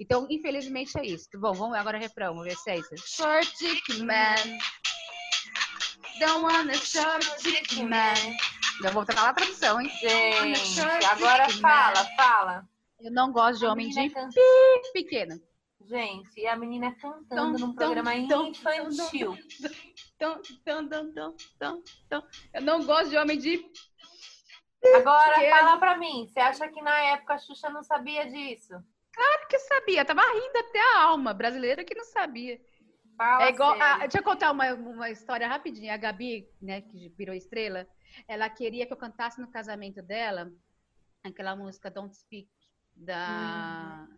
Então, 0.00 0.26
infelizmente 0.30 0.98
é 0.98 1.04
isso. 1.04 1.28
Bom, 1.34 1.52
vamos 1.52 1.76
agora 1.76 1.98
refrão, 1.98 2.34
vamos 2.34 2.44
ver 2.44 2.56
se 2.56 2.70
é 2.70 2.78
isso. 2.78 2.96
Short 2.96 3.54
dick 3.58 4.02
man. 4.02 4.34
Don't 6.18 6.44
wanna 6.44 6.74
short 6.74 7.42
dick 7.42 7.82
man. 7.82 8.14
Eu 8.82 8.92
vou 8.92 9.04
lá 9.14 9.28
a 9.28 9.34
tradução, 9.34 9.80
hein? 9.80 9.90
Gente, 10.00 10.80
agora 11.04 11.48
fala, 11.50 12.04
fala. 12.16 12.68
Eu 12.98 13.12
não 13.12 13.30
gosto 13.30 13.60
de 13.60 13.66
homem 13.66 13.90
de 13.90 14.10
pequeno. 14.94 15.38
Gente, 15.86 16.40
e 16.40 16.46
a 16.46 16.56
menina 16.56 16.94
cantando 16.94 17.58
num 17.58 17.74
programa 17.74 18.14
infantil. 18.14 19.36
Então, 20.16 20.40
então, 20.50 20.82
então, 20.82 21.34
então, 21.56 21.82
então. 22.06 22.26
Eu 22.54 22.62
não 22.62 22.84
gosto 22.84 23.10
de 23.10 23.18
homem 23.18 23.38
de 23.38 23.64
Agora 24.96 25.34
Pequeno. 25.34 25.56
fala 25.56 25.78
pra 25.78 25.96
mim, 25.96 26.26
você 26.26 26.40
acha 26.40 26.68
que 26.68 26.80
na 26.82 26.96
época 26.98 27.34
a 27.34 27.38
Xuxa 27.38 27.68
não 27.70 27.82
sabia 27.82 28.26
disso? 28.26 28.74
que 29.48 29.58
sabia, 29.58 30.04
tava 30.04 30.22
rindo 30.22 30.58
até 30.58 30.80
a 30.80 31.02
alma, 31.04 31.32
brasileira 31.32 31.84
que 31.84 31.94
não 31.94 32.04
sabia. 32.04 32.60
Fala 33.16 33.44
É 33.44 33.50
igual. 33.50 33.80
a- 33.80 33.98
deixa 33.98 34.18
eu 34.18 34.22
contar 34.22 34.50
uma, 34.50 34.72
uma 34.74 35.10
história 35.10 35.46
rapidinho. 35.46 35.92
A 35.92 35.96
Gabi, 35.96 36.48
né, 36.60 36.80
que 36.80 37.10
virou 37.10 37.34
estrela, 37.34 37.86
ela 38.26 38.48
queria 38.50 38.86
que 38.86 38.92
eu 38.92 38.96
cantasse 38.96 39.40
no 39.40 39.48
casamento 39.50 40.02
dela 40.02 40.50
aquela 41.22 41.54
música 41.54 41.90
Don't 41.90 42.16
Speak 42.16 42.48
da. 42.96 44.08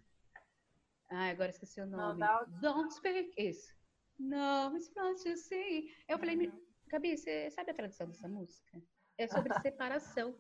Ai, 1.11 1.31
agora 1.31 1.51
esqueci 1.51 1.81
o 1.81 1.87
No 1.87 1.97
nome. 1.97 2.21
Doubt. 2.21 2.51
Don't 2.61 2.93
Speak. 2.95 3.33
Isso. 3.37 3.73
No, 4.19 4.75
it's 4.77 4.93
not 4.97 5.29
you 5.29 5.37
see. 5.37 5.91
Eu 6.09 6.19
falei, 6.19 6.37
"Me- 6.37 6.53
Gabi, 6.89 7.17
você 7.17 7.51
sabe 7.51 7.71
a 7.71 7.75
tradução 7.75 8.07
dessa 8.09 8.29
música? 8.29 8.81
É 9.19 9.27
sobre 9.27 9.53
separação. 9.61 10.35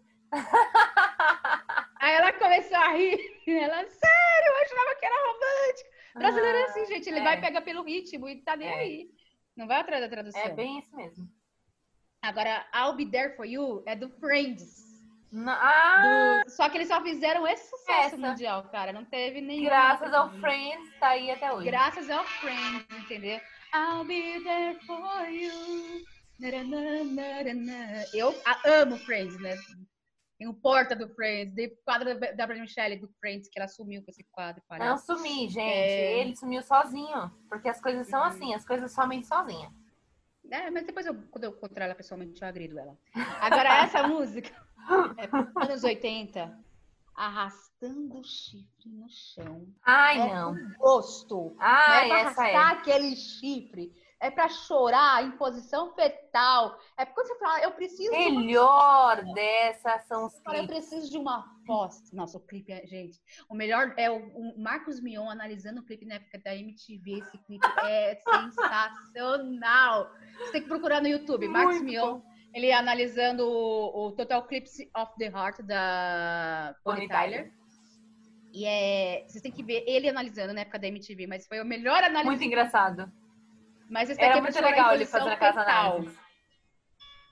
Aí 2.00 2.14
ela 2.14 2.32
começou 2.32 2.76
a 2.76 2.92
rir. 2.92 3.18
Ela, 3.46 3.84
sério, 3.88 4.48
eu 4.48 4.56
achava 4.62 4.94
que 4.98 5.06
era 5.06 5.26
romântico. 5.26 5.90
Brasileiro 6.18 6.58
é 6.58 6.62
Ah, 6.62 6.64
assim, 6.66 6.86
gente. 6.86 7.08
Ele 7.08 7.20
é. 7.20 7.22
vai 7.22 7.40
pegar 7.40 7.60
pelo 7.62 7.82
ritmo 7.82 8.28
e 8.28 8.42
tá 8.42 8.56
nem 8.56 8.68
É. 8.68 8.74
aí. 8.74 9.10
Não 9.56 9.66
vai 9.66 9.80
atrás 9.80 10.02
da 10.02 10.08
tradução. 10.08 10.40
É 10.40 10.50
bem 10.54 10.78
isso 10.78 10.94
mesmo. 10.96 11.28
Agora, 12.22 12.66
I'll 12.74 12.94
Be 12.96 13.10
There 13.10 13.36
For 13.36 13.44
You 13.46 13.82
é 13.86 13.94
do 13.94 14.08
Friends. 14.18 14.85
Ah, 15.34 16.42
Do- 16.44 16.50
Só 16.50 16.68
que 16.68 16.78
eles 16.78 16.88
só 16.88 17.02
fizeram 17.02 17.46
esse 17.46 17.68
sucesso 17.68 18.14
Essa. 18.14 18.16
mundial, 18.16 18.64
cara. 18.70 18.92
Não 18.92 19.04
teve 19.04 19.40
nenhum. 19.40 19.64
graças 19.64 20.12
ao. 20.12 20.30
Friends, 20.40 20.98
tá 20.98 21.08
aí 21.08 21.30
até 21.30 21.52
hoje. 21.52 21.66
Graças 21.66 22.08
ao 22.10 22.24
Friends, 22.24 22.86
entendeu? 23.04 23.40
I'll 23.74 24.04
be 24.04 24.40
there 24.44 24.78
for 24.86 25.28
you. 25.28 26.04
Eu 28.12 28.34
amo 28.64 28.96
Friends, 28.98 29.38
né? 29.40 29.56
Tem 30.38 30.46
o 30.46 30.52
Porta 30.54 30.94
do 30.94 31.08
Friends, 31.14 31.54
tem 31.54 31.66
o 31.68 31.76
quadro 31.82 32.18
da 32.36 32.46
Bria 32.46 32.60
Michelle 32.60 32.96
do 32.98 33.08
Friends, 33.18 33.48
que 33.48 33.58
ela 33.58 33.66
sumiu 33.68 34.02
com 34.02 34.10
esse 34.10 34.22
quadro. 34.30 34.62
Não 34.70 34.78
palhaço. 34.78 35.06
sumi, 35.06 35.48
gente. 35.48 35.60
É. 35.60 36.18
Ele 36.20 36.36
sumiu 36.36 36.62
sozinho. 36.62 37.30
Porque 37.48 37.68
as 37.70 37.80
coisas 37.80 38.06
são 38.08 38.22
assim, 38.22 38.54
as 38.54 38.64
coisas 38.66 38.92
somem 38.92 39.22
sozinha. 39.22 39.72
É, 40.50 40.70
mas 40.70 40.84
depois, 40.84 41.06
eu, 41.06 41.14
quando 41.30 41.44
eu 41.44 41.50
encontrar 41.50 41.86
ela 41.86 41.94
pessoalmente, 41.94 42.40
eu 42.40 42.46
agrido 42.48 42.78
ela. 42.78 42.96
Agora, 43.40 43.78
essa 43.82 44.02
música, 44.06 44.52
é 45.18 45.64
anos 45.64 45.84
80, 45.84 46.58
arrastando 47.14 48.18
o 48.20 48.24
chifre 48.24 48.90
no 48.90 49.08
chão. 49.08 49.66
Ai, 49.84 50.20
é 50.20 50.34
não. 50.34 50.54
gosto. 50.78 51.56
Ai, 51.58 52.08
não 52.08 52.16
é 52.16 52.20
essa 52.20 52.46
é. 52.48 52.54
arrastar 52.54 52.78
aquele 52.80 53.16
chifre. 53.16 53.92
É 54.18 54.30
pra 54.30 54.48
chorar 54.48 55.22
em 55.24 55.32
posição 55.32 55.92
fetal. 55.94 56.78
É 56.96 57.04
porque 57.04 57.22
você 57.22 57.38
fala, 57.38 57.60
eu 57.60 57.72
preciso 57.72 58.10
de 58.10 58.16
Melhor 58.30 59.22
dessa 59.34 59.98
são 60.08 60.24
os 60.26 60.34
Agora 60.40 60.56
eu 60.56 60.66
clipes. 60.66 60.88
preciso 60.88 61.10
de 61.10 61.18
uma 61.18 61.44
voz. 61.66 62.10
Nossa, 62.14 62.38
o 62.38 62.40
clipe, 62.40 62.72
é- 62.72 62.86
gente. 62.86 63.20
O 63.46 63.54
melhor 63.54 63.92
é 63.98 64.10
o, 64.10 64.16
o 64.16 64.58
Marcos 64.58 65.00
Mion 65.02 65.28
analisando 65.28 65.80
o 65.82 65.84
clipe 65.84 66.06
na 66.06 66.14
época 66.14 66.38
da 66.38 66.56
MTV. 66.56 67.18
Esse 67.18 67.36
clipe 67.44 67.66
é 67.84 68.18
sensacional. 68.24 70.10
Você 70.38 70.52
tem 70.52 70.62
que 70.62 70.68
procurar 70.68 71.02
no 71.02 71.08
YouTube. 71.08 71.46
Marcos 71.48 71.74
Muito 71.76 71.84
Mion, 71.84 72.20
ele 72.56 72.72
analisando 72.72 73.46
o, 73.46 74.06
o 74.06 74.12
Total 74.12 74.42
Eclipse 74.42 74.90
of 74.96 75.12
the 75.18 75.26
Heart 75.26 75.60
da 75.62 76.74
Bonnie 76.82 77.06
Tyler. 77.06 77.44
Tyler. 77.44 77.52
E 78.54 78.64
é, 78.64 79.24
vocês 79.28 79.42
têm 79.42 79.52
que 79.52 79.62
ver 79.62 79.84
ele 79.86 80.08
analisando 80.08 80.54
na 80.54 80.62
época 80.62 80.78
da 80.78 80.86
MTV, 80.88 81.26
mas 81.26 81.46
foi 81.46 81.58
a 81.58 81.64
melhor 81.64 82.02
análise. 82.02 82.24
Muito 82.30 82.44
engraçado. 82.44 83.12
Mas 83.90 84.08
esse 84.08 84.18
daqui 84.18 84.30
Era 84.30 84.38
é 84.38 84.42
muito 84.42 84.60
legal 84.60 84.94
ele 84.94 85.04
fazendo 85.04 85.32
aquelas 85.32 85.54
fetal. 85.54 85.92
análises. 85.96 86.18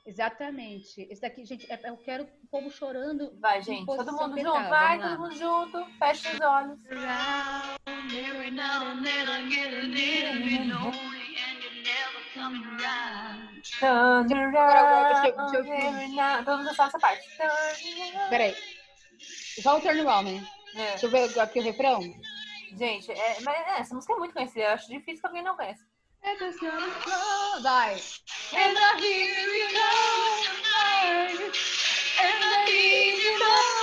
Exatamente. 0.07 1.01
Esse 1.11 1.23
daqui, 1.23 1.43
gente, 1.47 1.73
é- 1.73 1.89
eu 1.89 1.97
quero 1.97 2.25
o 2.25 2.47
povo 2.51 2.71
chorando 2.71 3.35
Vai, 3.41 3.63
gente. 3.63 3.87
Todo 3.87 4.13
mundo 4.13 4.35
fetal. 4.35 4.57
junto. 4.59 4.69
Vai, 4.69 5.01
todo 5.01 5.19
mundo 5.19 5.35
junto. 5.35 5.87
Fecha 5.99 6.35
os 6.35 6.41
olhos. 6.43 6.79
Turn 12.35 14.33
around, 14.57 15.25
deixa 16.45 16.59
mundo 16.59 16.75
sabe 16.75 16.89
essa 16.89 16.99
parte. 16.99 17.29
Peraí. 18.29 18.57
Só 19.63 19.79
o 19.79 19.81
turn 19.81 20.01
around, 20.01 20.33
né? 20.33 20.47
É. 20.75 20.91
Deixa 20.91 21.07
eu 21.07 21.11
ver 21.11 21.41
aqui 21.41 21.61
o 21.61 21.63
refrão. 21.63 22.01
Gente, 22.77 23.13
é, 23.13 23.41
mas 23.43 23.55
é, 23.55 23.81
essa 23.81 23.95
música 23.95 24.15
é 24.15 24.17
muito 24.17 24.35
conhecida. 24.35 24.65
Eu 24.65 24.71
acho 24.71 24.89
difícil 24.89 25.21
que 25.21 25.27
alguém 25.27 25.45
não 25.45 25.55
conheça. 25.57 25.87
É. 26.23 26.35
Vai. 27.63 27.95
And 27.95 28.77
I 28.77 29.01
hear 29.01 29.49
you 29.55 29.73
know, 29.73 30.43
and 32.21 32.43
I 32.43 32.67
hear 32.69 33.15
you 33.15 33.39
know. 33.39 33.75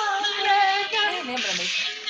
Lembra 1.25 1.53
mesmo. 1.53 2.00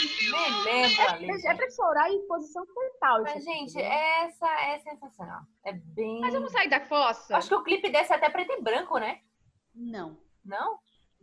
É, 0.67 1.51
é 1.51 1.55
pra 1.55 1.69
chorar 1.71 2.09
em 2.09 2.27
posição 2.27 2.65
fetal. 2.65 3.23
Mas, 3.23 3.43
gente, 3.43 3.71
entendeu? 3.71 3.91
essa 3.91 4.47
é 4.61 4.79
sensacional. 4.79 5.41
É 5.63 5.73
bem. 5.73 6.19
Mas 6.21 6.33
vamos 6.33 6.51
sair 6.51 6.69
da 6.69 6.81
fossa? 6.81 7.37
Acho 7.37 7.49
que 7.49 7.55
o 7.55 7.63
clipe 7.63 7.89
desse 7.89 8.11
é 8.13 8.15
até 8.15 8.29
preto 8.29 8.51
e 8.53 8.61
branco, 8.61 8.97
né? 8.97 9.21
Não, 9.73 10.17
Não? 10.43 10.79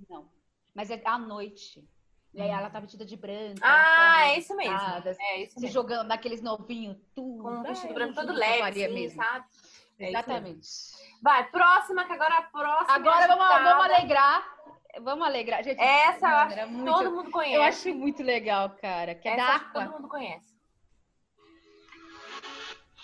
não. 0.09 0.29
Mas 0.74 0.91
é 0.91 1.01
à 1.05 1.18
noite. 1.18 1.87
E 2.33 2.41
aí 2.41 2.51
ela 2.51 2.70
tá 2.70 2.79
vestida 2.79 3.05
de 3.05 3.16
branco. 3.16 3.59
Ah, 3.62 4.29
é 4.29 4.39
isso 4.39 4.55
mesmo. 4.55 4.76
É 4.79 5.43
isso 5.43 5.55
Se 5.55 5.61
mesmo. 5.61 5.74
jogando 5.74 6.07
naqueles 6.07 6.41
novinhos, 6.41 6.97
tudo. 7.14 7.43
Com 7.43 7.51
um 7.51 7.62
vestido 7.62 7.95
branco 7.95 8.14
todo 8.14 8.33
leve, 8.33 8.59
faria 8.59 8.87
assim, 8.87 8.95
mesmo. 8.95 9.22
sabe? 9.22 9.47
É. 9.99 10.09
Exatamente. 10.11 10.68
Vai, 11.20 11.51
próxima, 11.51 12.05
que 12.05 12.12
agora 12.12 12.39
a 12.39 12.43
próxima. 12.43 12.95
Agora 12.95 13.24
é 13.24 13.29
vamos, 13.29 13.49
vamos 13.49 13.85
alegrar. 13.85 14.57
Vamos 15.01 15.26
alegrar. 15.26 15.62
Gente, 15.62 15.80
Essa 15.80 16.28
eu 16.28 16.36
acho 16.36 16.55
que 16.57 16.64
muito- 16.66 16.93
todo 16.93 17.11
mundo 17.12 17.30
conhece. 17.30 17.55
Eu 17.55 17.62
acho 17.62 17.95
muito 17.95 18.22
legal, 18.22 18.70
cara. 18.80 19.14
Que 19.14 19.28
é 19.28 19.32
Essa 19.32 19.43
da 19.47 19.55
Aqua. 19.57 19.84
todo 19.84 19.93
mundo 19.95 20.09
conhece. 20.09 20.57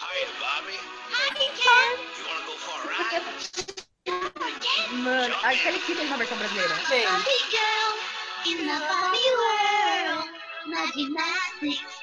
Hiya, 0.01 0.29
Bobby. 0.41 0.75
You 0.75 2.27
wanna 2.27 2.47
go 2.47 2.53
for 2.59 2.81
a 2.81 2.93
ride? 2.93 3.23
Mano, 5.03 5.35
aquele 5.45 5.79
que 5.81 5.95
tem 5.95 6.07
uma 6.07 6.17
versão 6.17 6.37
brasileira. 6.39 6.75
Barbie 6.75 7.45
girl 7.51 7.91
in 8.47 8.57
the 8.67 8.79
Barbie 8.87 9.31
world. 9.37 10.31
My 10.67 10.87
gymnastics, 10.93 12.03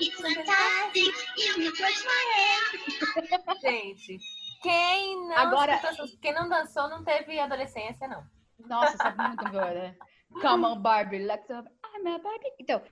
it's 0.00 0.20
fantastic. 0.20 1.14
You 1.58 1.72
touch 1.76 2.04
my 2.04 2.24
hand. 2.34 3.60
Gente, 3.60 4.18
quem 4.62 5.16
não, 5.28 5.36
Agora- 5.36 5.80
quem 6.20 6.32
não 6.32 6.48
dançou 6.48 6.88
não 6.88 7.04
teve 7.04 7.38
adolescência, 7.38 8.08
não. 8.08 8.22
Nossa, 8.66 8.96
sabe 8.96 9.22
muito 9.28 9.44
boa, 9.50 9.70
né? 9.72 9.94
Come 10.40 10.64
on, 10.64 10.80
Barbie, 10.80 11.18
let's. 11.18 11.48
I'm 11.50 12.06
a 12.06 12.18
Barbie. 12.18 12.52
Então, 12.58 12.82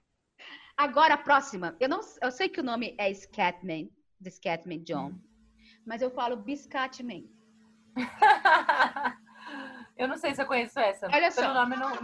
agora 0.77 1.15
a 1.15 1.19
próxima. 1.19 1.75
Eu, 1.81 1.89
não, 1.89 2.01
eu 2.23 2.31
sei 2.31 2.49
que 2.49 2.61
o 2.61 2.65
nome 2.65 2.95
é 2.99 3.13
Scatman, 3.13 3.91
The 4.23 4.31
Scatman 4.31 4.85
John. 4.85 5.19
Mas 5.85 6.03
eu 6.03 6.11
falo 6.11 6.37
Biscatman. 6.37 7.29
eu 9.97 10.09
não 10.09 10.17
sei 10.17 10.35
se 10.35 10.43
eu 10.43 10.47
conheço 10.47 10.79
essa. 10.79 11.07
Olha 11.07 11.31
só. 11.31 11.43
Pelo 11.43 11.55
nome, 11.55 11.77
não, 11.77 11.91
não... 11.91 11.97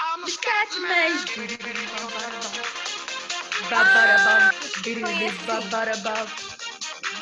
I'm 0.00 0.22
a 0.22 0.28
Scatman. 0.28 1.10
Babarabam, 3.68 4.50
biribim, 4.82 5.32
babarabam, 5.46 6.26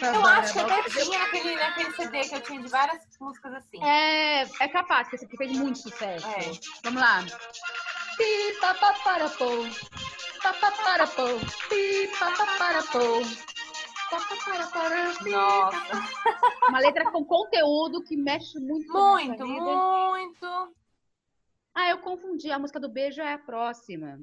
Eu 0.03 0.27
acho 0.27 0.53
que 0.53 0.59
até 0.61 0.83
tinha 0.91 1.19
naquele, 1.19 1.55
naquele 1.57 1.91
CD 1.93 2.21
que 2.29 2.35
eu 2.35 2.41
tinha 2.43 2.61
de 2.63 2.69
várias 2.69 3.03
músicas 3.21 3.55
assim. 3.55 3.83
É, 3.85 4.43
é 4.43 4.69
capaz, 4.69 5.09
que 5.09 5.17
esse 5.17 5.25
aqui 5.25 5.37
fez 5.37 5.53
muito 5.59 5.79
sucesso. 5.79 6.27
É. 6.27 6.41
Vamos 6.85 7.01
lá. 7.01 7.23
Pi, 8.17 8.61
pa, 8.61 8.75
pa, 8.75 8.93
para, 9.05 9.29
pô. 9.31 9.47
Pa, 10.43 10.53
pa, 10.55 10.71
para, 10.73 11.07
pô. 11.07 11.23
Pi, 11.69 12.09
pa, 12.19 12.31
pa, 12.37 12.47
para, 12.59 12.83
pô. 12.85 13.21
Nossa, 15.31 15.77
Uma 16.69 16.79
letra 16.79 17.11
com 17.11 17.25
conteúdo 17.25 18.03
que 18.05 18.17
mexe 18.17 18.59
muito 18.61 18.87
com 18.93 18.99
muito, 19.17 19.45
vida. 19.45 19.61
muito. 19.61 20.75
Ah, 21.75 21.91
eu 21.91 21.99
confundi. 21.99 22.51
A 22.51 22.59
música 22.59 22.79
do 22.81 22.89
beijo 22.89 23.21
é 23.21 23.33
a 23.35 23.39
próxima. 23.39 24.19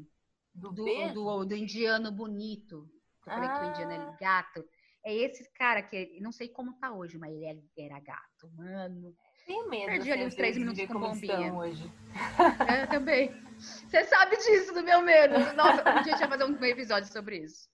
Do, 0.53 0.71
Do, 0.71 0.83
beijo? 0.85 1.13
do, 1.15 1.45
do 1.45 1.55
indiano 1.55 2.11
bonito. 2.11 2.87
Eu 3.27 3.33
falei 3.33 3.49
que 3.49 3.55
o 3.59 3.63
indiano 3.69 3.91
Ah. 3.91 4.15
é 4.15 4.23
gato. 4.23 4.65
É 5.05 5.13
esse 5.13 5.43
cara 5.53 5.81
que, 5.81 6.19
não 6.21 6.31
sei 6.31 6.47
como 6.47 6.73
tá 6.79 6.91
hoje, 6.93 7.17
mas 7.17 7.31
ele 7.33 7.45
é- 7.45 7.85
era 7.85 7.99
gato, 7.99 8.49
mano. 8.55 9.13
Tenho 9.45 9.69
medo. 9.69 9.85
Perdi 9.87 10.01
assim, 10.01 10.11
ali 10.11 10.25
uns 10.27 10.35
três 10.35 10.57
minutos 10.57 10.85
com 10.85 10.99
bombinha. 10.99 11.53
hoje. 11.53 11.91
É, 12.69 12.83
Eu 12.83 12.87
também. 12.87 13.43
Você 13.59 14.05
sabe 14.05 14.37
disso, 14.37 14.73
do 14.73 14.83
meu 14.83 15.01
medo. 15.01 15.33
Nossa, 15.53 15.81
um 15.81 16.03
dia 16.03 16.13
a 16.13 16.17
gente 16.17 16.27
vai 16.27 16.37
fazer 16.37 16.43
um 16.45 16.63
episódio 16.65 17.11
sobre 17.11 17.37
isso. 17.39 17.67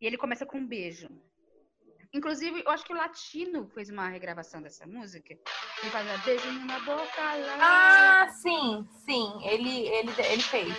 E 0.00 0.06
ele 0.06 0.16
começa 0.16 0.46
com 0.46 0.58
um 0.58 0.66
beijo. 0.66 1.08
Inclusive, 2.12 2.62
eu 2.64 2.70
acho 2.70 2.84
que 2.84 2.92
o 2.92 2.96
Latino 2.96 3.66
fez 3.70 3.90
uma 3.90 4.08
regravação 4.08 4.62
dessa 4.62 4.86
música. 4.86 5.34
Ele 5.34 5.90
faz 5.90 6.08
a 6.08 6.16
beijinho 6.18 6.64
na 6.64 6.78
boca 6.80 7.20
lá. 7.20 8.22
Ah, 8.22 8.28
sim, 8.28 8.86
sim. 9.04 9.32
Ele, 9.44 9.88
ele, 9.88 10.12
ele 10.30 10.42
fez. 10.42 10.72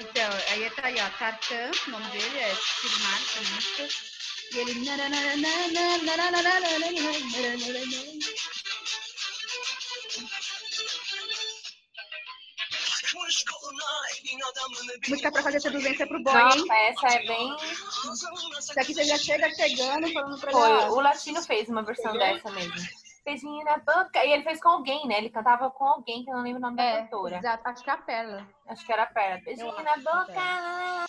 Então, 0.00 0.30
aí 0.50 0.70
tá 0.70 0.86
aí, 0.86 0.96
ó, 1.00 1.10
Tarkan, 1.18 1.70
o 1.86 1.90
nome 1.90 2.10
dele 2.10 2.38
é 2.38 2.54
Firmar, 2.54 3.22
essa 3.22 3.40
música. 3.54 3.88
E 4.52 4.58
ele... 4.58 4.72
Música 15.08 15.32
pra 15.32 15.42
fazer 15.42 15.60
seduzência 15.60 16.06
pro 16.06 16.22
boy? 16.22 16.32
Nossa, 16.32 16.74
essa 16.74 17.06
é 17.08 17.26
bem. 17.26 17.56
Isso 18.58 18.80
aqui 18.80 18.94
você 18.94 19.04
já 19.04 19.18
chega 19.18 19.50
chegando, 19.54 20.12
falando 20.12 20.40
pra 20.40 20.50
Foi, 20.50 20.70
o 20.90 21.00
Latino 21.00 21.42
fez 21.42 21.68
uma 21.68 21.82
versão 21.82 22.12
dessa 22.16 22.50
mesmo. 22.50 23.01
Beijinho 23.24 23.64
na 23.64 23.78
boca. 23.78 24.24
E 24.24 24.32
ele 24.32 24.42
fez 24.42 24.60
com 24.60 24.68
alguém, 24.68 25.06
né? 25.06 25.18
Ele 25.18 25.30
cantava 25.30 25.70
com 25.70 25.84
alguém 25.84 26.24
que 26.24 26.30
eu 26.30 26.34
não 26.34 26.42
lembro 26.42 26.58
o 26.58 26.62
nome 26.62 26.76
da 26.76 26.82
É, 26.82 27.02
cantora. 27.02 27.36
exato, 27.38 27.68
acho 27.68 27.84
que 27.84 27.90
é 27.90 27.92
a 27.92 27.96
Pérola. 27.98 28.48
Acho 28.66 28.84
que 28.86 28.92
era 28.92 29.06
perto. 29.06 29.44
Beijinho 29.44 29.68
Eu 29.68 29.82
na 29.84 29.92
é 29.92 29.98
boca. 29.98 31.06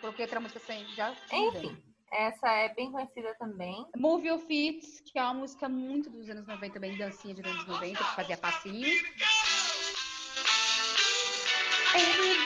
Coloquei 0.00 0.24
outra 0.24 0.40
música 0.40 0.60
sem 0.60 0.84
já. 0.94 1.12
Enfim, 1.32 1.76
essa 2.12 2.48
é 2.48 2.68
bem 2.74 2.90
conhecida 2.92 3.34
também. 3.38 3.84
Move 3.96 4.28
Your 4.28 4.38
Feet, 4.38 5.02
que 5.04 5.18
é 5.18 5.22
uma 5.22 5.34
música 5.34 5.68
muito 5.68 6.10
dos 6.10 6.28
anos 6.28 6.46
90, 6.46 6.78
bem 6.78 6.96
dancinha 6.96 7.34
de 7.34 7.48
anos 7.48 7.66
90, 7.66 7.98
que 7.98 8.14
fazia 8.16 8.36
passinho. 8.36 8.86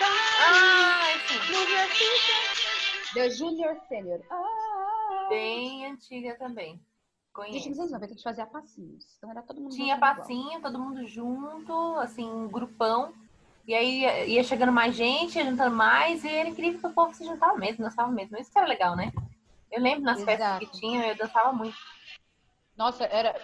Ah, 0.00 1.12
sim. 1.26 1.52
Move 1.52 1.72
Your 1.72 1.88
Feet. 1.88 3.14
The 3.14 3.30
Junior 3.30 3.76
Senior. 3.88 4.20
Ah. 4.30 4.57
Bem 5.28 5.86
antiga 5.86 6.34
também. 6.36 6.72
Gente, 6.74 6.82
Conheço. 7.32 7.68
nos 7.70 7.78
anos 7.78 7.92
90 7.92 8.04
a 8.06 8.14
gente 8.16 8.22
fazia 8.22 8.46
passinhos. 8.46 9.04
Então 9.16 9.30
era 9.30 9.42
todo 9.42 9.60
mundo 9.60 9.74
Tinha 9.74 9.96
dançando 9.96 10.12
igual. 10.12 10.16
passinho, 10.26 10.60
todo 10.62 10.78
mundo 10.80 11.06
junto, 11.06 11.72
assim, 12.00 12.28
um 12.28 12.48
grupão. 12.48 13.12
E 13.66 13.74
aí 13.74 14.00
ia- 14.26 14.42
chegando 14.42 14.72
mais 14.72 14.96
gente, 14.96 15.36
ia 15.38 15.44
juntando 15.44 15.76
mais, 15.76 16.24
e 16.24 16.28
era 16.28 16.48
incrível 16.48 16.80
que 16.80 16.86
o 16.86 16.92
povo 16.92 17.14
se 17.14 17.24
juntava 17.24 17.56
mesmo, 17.56 17.84
dançava 17.84 18.10
mesmo. 18.10 18.36
Isso 18.38 18.50
que 18.50 18.58
era 18.58 18.66
legal, 18.66 18.96
né? 18.96 19.12
Eu 19.70 19.80
lembro 19.82 20.02
nas 20.02 20.16
festas 20.24 20.40
Exato. 20.46 20.66
que 20.66 20.80
tinha, 20.80 21.06
eu 21.06 21.16
dançava 21.16 21.52
muito. 21.52 21.76
Nossa, 22.76 23.04
era. 23.04 23.40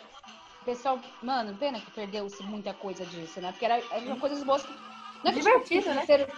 Pessoal, 0.65 0.99
mano, 1.23 1.55
pena 1.59 1.79
que 1.79 1.91
perdeu-se 1.91 2.43
muita 2.43 2.73
coisa 2.73 3.05
disso, 3.05 3.39
né? 3.41 3.53
Porque 3.53 3.67
era, 3.67 3.77
eram 3.95 4.19
coisas 4.19 4.43
boas. 4.43 4.63
que- 4.65 4.73
Não 4.73 5.31
é 5.31 5.35
que 5.35 5.41
Divertido, 5.41 5.89
né? 5.95 6.01
que 6.01 6.07
ser 6.07 6.33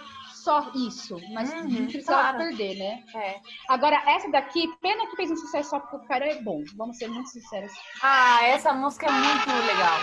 só 0.47 0.71
isso, 0.73 1.19
mas 1.33 1.51
Uhum, 1.53 1.63
não 1.67 1.85
precisava 1.87 2.21
claro. 2.21 2.37
perder, 2.37 2.77
né? 2.77 3.03
É. 3.13 3.41
Agora, 3.67 4.01
essa 4.07 4.31
daqui, 4.31 4.65
pena 4.81 5.05
que 5.07 5.17
fez 5.17 5.29
um 5.29 5.35
sucesso 5.35 5.71
só 5.71 5.79
porque 5.81 5.97
o 5.97 6.07
cara 6.07 6.25
é 6.25 6.41
bom. 6.41 6.63
Vamos 6.77 6.97
ser 6.97 7.09
muito 7.09 7.27
sinceros. 7.29 7.73
Ah, 8.01 8.45
essa 8.45 8.71
música 8.71 9.07
é 9.07 9.11
muito 9.11 9.49
legal. 9.49 9.99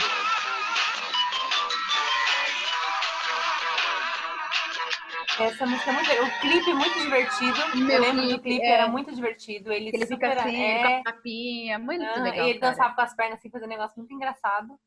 Essa 5.40 5.66
música 5.66 5.90
é 5.90 5.94
muito 5.94 6.08
legal. 6.08 6.26
O 6.26 6.40
clipe 6.40 6.70
é 6.70 6.74
muito 6.74 7.00
divertido. 7.00 7.76
Meu 7.76 7.88
eu 7.96 8.00
lembro 8.02 8.22
do 8.22 8.28
clipe, 8.28 8.42
clipe, 8.50 8.62
é. 8.64 8.70
era 8.70 8.88
muito 8.88 9.14
divertido. 9.14 9.72
Ele, 9.72 9.88
Ele 9.88 10.06
fica 10.06 10.28
super- 10.30 10.38
assim, 10.38 10.62
é, 10.62 10.82
com 10.82 11.08
a 11.08 11.12
capinha, 11.12 11.78
muito 11.78 12.04
aham, 12.04 12.22
legal. 12.22 12.46
e 12.46 12.50
ele 12.50 12.58
cara. 12.58 12.72
dançava 12.72 12.94
com 12.94 13.00
as 13.00 13.14
pernas 13.16 13.38
assim, 13.38 13.50
fazendo 13.50 13.66
um 13.66 13.70
negócio 13.70 13.98
muito 13.98 14.12
engraçado. 14.12 14.78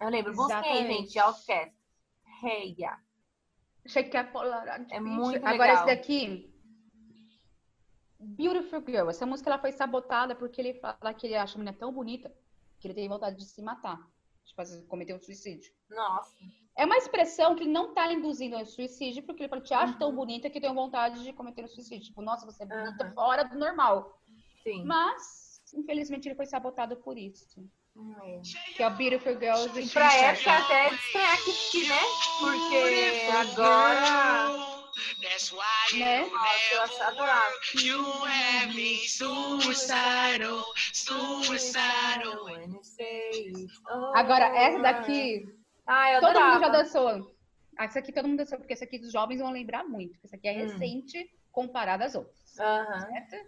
Eu 0.00 0.08
lembro. 0.08 0.32
Exatamente. 0.32 0.86
gente, 0.86 1.18
Outcast. 1.18 1.74
Hey, 2.42 2.74
yeah. 2.78 2.98
Shake 3.86 4.16
a 4.16 4.24
Polaroid. 4.24 4.86
É 4.92 5.00
muito 5.00 5.36
Agora, 5.38 5.50
legal. 5.72 5.74
esse 5.76 5.86
daqui. 5.86 6.52
Beautiful 8.18 8.82
Girl. 8.86 9.08
Essa 9.10 9.26
música 9.26 9.50
ela 9.50 9.58
foi 9.58 9.72
sabotada 9.72 10.34
porque 10.34 10.60
ele 10.60 10.74
fala 10.74 11.12
que 11.12 11.26
ele 11.26 11.34
acha 11.34 11.56
a 11.56 11.58
menina 11.58 11.76
tão 11.76 11.92
bonita 11.92 12.32
que 12.78 12.86
ele 12.86 12.94
tem 12.94 13.08
vontade 13.08 13.36
de 13.36 13.44
se 13.44 13.60
matar. 13.60 13.98
De 14.44 14.54
fazer, 14.54 14.82
cometer 14.86 15.14
um 15.14 15.20
suicídio. 15.20 15.72
Nossa. 15.90 16.34
É 16.76 16.84
uma 16.84 16.96
expressão 16.96 17.54
que 17.54 17.62
ele 17.64 17.70
não 17.72 17.92
tá 17.94 18.12
induzindo 18.12 18.56
ao 18.56 18.64
suicídio, 18.66 19.22
porque 19.24 19.42
ele 19.42 19.48
fala, 19.48 19.60
te 19.62 19.74
acho 19.74 19.92
Uhum. 19.94 19.98
tão 19.98 20.14
bonita 20.14 20.48
que 20.50 20.60
tenho 20.60 20.74
vontade 20.74 21.22
de 21.22 21.32
cometer 21.32 21.64
um 21.64 21.68
suicídio. 21.68 22.06
Tipo, 22.08 22.22
nossa, 22.22 22.44
você 22.46 22.62
é 22.62 22.66
bonita 22.66 23.06
Uhum. 23.06 23.12
fora 23.14 23.44
do 23.44 23.58
normal. 23.58 24.20
Sim. 24.62 24.84
Mas, 24.84 25.60
infelizmente, 25.74 26.26
ele 26.28 26.34
foi 26.34 26.46
sabotado 26.46 26.96
por 26.96 27.16
isso. 27.18 27.68
Hum, 27.94 28.14
é. 28.22 28.40
Que 28.74 28.82
é 28.82 28.86
o 28.86 28.90
Beautiful 28.90 29.38
Girls 29.38 29.78
E 29.80 29.88
pra 29.90 30.12
época 30.14 30.42
Sharp. 30.42 30.64
até 30.64 30.88
de 30.88 30.94
estrear 30.94 31.32
aqui, 31.34 31.88
né? 31.88 32.00
Porque 32.40 33.30
agora. 33.32 34.82
That's 35.22 35.52
why 35.52 35.98
Né? 35.98 36.28
you 37.82 38.02
have 38.24 38.74
me 38.74 38.96
suicidal, 39.08 40.64
suicidal. 40.92 42.46
Agora, 44.14 44.44
essa 44.56 44.78
daqui, 44.80 45.44
Ah, 45.86 46.12
eu 46.12 46.20
todo 46.20 46.40
mundo 46.40 46.60
já 46.60 46.68
dançou. 46.68 47.34
Essa 47.78 47.98
aqui 48.00 48.12
todo 48.12 48.28
mundo 48.28 48.38
dançou, 48.38 48.58
porque 48.58 48.72
essa 48.74 48.84
aqui 48.84 48.98
os 49.00 49.10
jovens 49.12 49.40
vão 49.40 49.50
lembrar 49.50 49.84
muito. 49.84 50.12
porque 50.20 50.26
Essa 50.26 50.36
aqui 50.36 50.48
é 50.48 50.52
Hum. 50.52 50.66
recente 50.78 51.30
comparada 51.50 52.04
às 52.04 52.14
outras. 52.14 52.58
Aham. 52.58 53.00
Certo? 53.00 53.46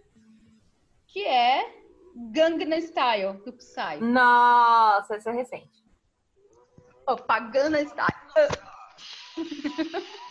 Que 1.09 1.25
é 1.27 1.84
Gangnam 2.15 2.79
Style, 2.81 3.39
do 3.45 3.53
Psy. 3.53 3.99
Nossa, 4.01 5.17
essa 5.17 5.31
é 5.31 5.33
recente. 5.35 5.83
Opa, 7.07 7.41
Gangnam 7.41 7.83
Style. 7.85 8.15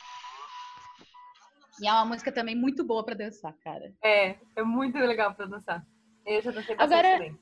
e 1.81 1.87
é 1.87 1.91
uma 1.91 2.05
música 2.05 2.31
também 2.31 2.55
muito 2.55 2.83
boa 2.83 3.03
pra 3.03 3.15
dançar, 3.15 3.53
cara. 3.63 3.93
É, 4.03 4.37
é 4.55 4.63
muito 4.63 4.97
legal 4.97 5.33
pra 5.35 5.45
dançar. 5.45 5.85
Eu 6.25 6.41
já 6.41 6.51
dancei 6.51 6.75
bastante 6.75 6.93
Agora- 6.99 7.17
também. 7.17 7.39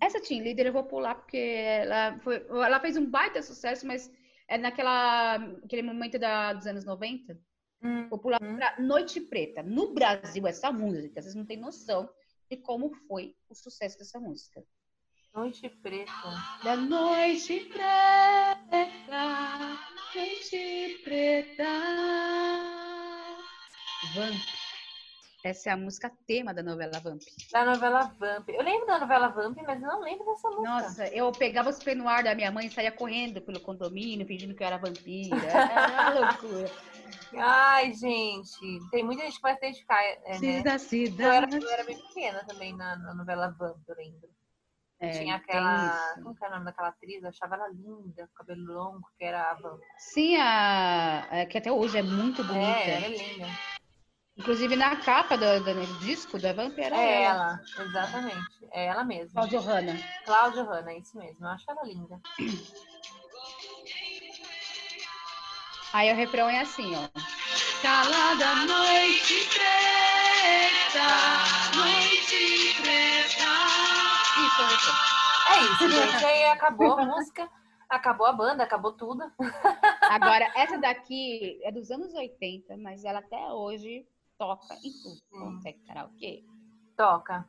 Essa 0.00 0.20
Team 0.20 0.42
Leader 0.42 0.66
eu 0.66 0.72
vou 0.72 0.84
pular 0.84 1.14
porque 1.14 1.36
ela, 1.38 2.18
foi, 2.20 2.44
ela 2.50 2.78
fez 2.80 2.96
um 2.96 3.08
baita 3.08 3.40
sucesso, 3.42 3.86
mas 3.86 4.12
é 4.46 4.58
naquela 4.58 5.36
aquele 5.64 5.82
momento 5.82 6.18
da, 6.18 6.52
dos 6.52 6.66
anos 6.66 6.84
90. 6.84 7.38
Hum, 7.82 8.08
Vou 8.10 8.18
pular 8.18 8.38
Hum. 8.42 8.56
pra 8.56 8.78
Noite 8.78 9.20
Preta. 9.20 9.62
No 9.62 9.94
Brasil, 9.94 10.46
essa 10.46 10.70
música, 10.70 11.22
vocês 11.22 11.34
não 11.34 11.46
têm 11.46 11.56
noção 11.56 12.08
de 12.54 12.62
como 12.62 12.94
foi 13.08 13.34
o 13.48 13.54
sucesso 13.54 13.98
dessa 13.98 14.20
música. 14.20 14.64
Noite 15.34 15.68
preta. 15.68 16.12
Da 16.62 16.76
noite 16.76 17.68
preta, 17.72 18.86
noite 20.14 21.00
preta. 21.02 21.64
Vamp. 24.14 24.36
Essa 25.44 25.70
é 25.70 25.72
a 25.72 25.76
música 25.76 26.10
tema 26.26 26.54
da 26.54 26.62
novela 26.62 27.00
Vamp. 27.00 27.20
Da 27.52 27.64
novela 27.64 28.04
Vamp. 28.18 28.48
Eu 28.48 28.62
lembro 28.62 28.86
da 28.86 29.00
novela 29.00 29.28
Vamp, 29.28 29.58
mas 29.66 29.80
não 29.80 30.00
lembro 30.00 30.24
dessa 30.24 30.48
música. 30.48 30.62
Nossa, 30.62 31.08
eu 31.08 31.30
pegava 31.32 31.68
os 31.70 31.82
penuar 31.82 32.22
da 32.22 32.34
minha 32.34 32.52
mãe 32.52 32.66
e 32.66 32.70
saía 32.70 32.92
correndo 32.92 33.42
pelo 33.42 33.60
condomínio, 33.60 34.26
fingindo 34.26 34.54
que 34.54 34.62
eu 34.62 34.66
era 34.68 34.78
vampira. 34.78 35.36
Era 35.44 36.12
uma 36.12 36.30
loucura. 36.30 36.70
Ai, 37.38 37.92
gente. 37.94 38.78
Tem 38.90 39.04
muita 39.04 39.24
gente 39.24 39.36
que 39.36 39.42
vai 39.42 39.52
se 39.54 39.58
identificar, 39.58 40.02
é, 40.02 40.16
né? 40.30 40.38
Cida, 40.38 40.70
Eu 40.70 41.30
era, 41.30 41.46
cidade. 41.48 41.64
eu 41.64 41.70
era 41.70 41.84
bem 41.84 41.98
pequena 41.98 42.44
também 42.44 42.74
na, 42.76 42.96
na 42.96 43.14
novela 43.14 43.54
Vamp, 43.58 43.78
eu 43.88 43.94
lembro. 43.96 44.28
É, 45.00 45.10
Tinha 45.10 45.36
aquela. 45.36 46.14
Como 46.22 46.34
que 46.34 46.44
é 46.44 46.48
o 46.48 46.50
nome 46.52 46.64
daquela 46.64 46.88
atriz? 46.88 47.22
Eu 47.22 47.28
achava 47.28 47.56
ela 47.56 47.68
linda, 47.68 48.26
com 48.28 48.34
cabelo 48.34 48.72
longo, 48.72 49.08
que 49.18 49.24
era 49.24 49.50
a 49.50 49.54
Vamp. 49.54 49.80
Sim, 49.98 50.36
a, 50.36 51.20
a- 51.42 51.46
que 51.46 51.58
até 51.58 51.70
hoje 51.72 51.98
é 51.98 52.02
muito 52.02 52.42
bonita. 52.44 52.60
É, 52.62 52.90
ela 52.96 53.06
é 53.06 53.08
linda. 53.08 53.48
Inclusive 54.36 54.74
na 54.74 54.96
capa 54.96 55.36
do, 55.36 55.60
do 55.62 55.98
disco 56.00 56.38
da 56.40 56.52
Vamp 56.52 56.76
era 56.78 56.96
É 56.96 57.22
ela. 57.22 57.60
ela, 57.76 57.84
exatamente. 57.86 58.68
É 58.72 58.86
ela 58.86 59.04
mesma. 59.04 59.32
Cláudia 59.32 59.60
Hanna. 59.60 59.96
Cláudia 60.24 60.62
Hanna, 60.64 60.90
é 60.92 60.98
isso 60.98 61.16
mesmo. 61.16 61.44
Eu 61.44 61.50
acho 61.50 61.70
ela 61.70 61.82
linda. 61.84 62.20
Aí 65.94 66.12
o 66.12 66.16
refrão 66.16 66.48
é 66.50 66.58
assim, 66.58 66.92
ó. 66.96 67.08
Calada 67.80 68.66
noite 68.66 69.48
preta, 69.54 71.06
noite 71.76 72.74
preta. 72.82 73.52
Isso 74.44 74.60
é 74.60 74.64
o 74.64 74.68
refrão. 74.68 74.94
É 75.46 75.60
isso, 75.60 75.88
gente. 75.88 76.24
Aí 76.24 76.44
acabou 76.46 76.98
a 76.98 77.04
música, 77.04 77.48
acabou 77.88 78.26
a 78.26 78.32
banda, 78.32 78.64
acabou 78.64 78.92
tudo. 78.94 79.22
Agora, 80.10 80.50
essa 80.56 80.76
daqui 80.78 81.60
é 81.62 81.70
dos 81.70 81.88
anos 81.92 82.12
80, 82.12 82.76
mas 82.78 83.04
ela 83.04 83.20
até 83.20 83.52
hoje 83.52 84.04
toca 84.36 84.74
em 84.74 84.90
tudo. 85.00 85.22
Quanto 85.30 85.64
é 85.64 85.74
karaokê. 85.86 86.42
Toca. 86.96 87.48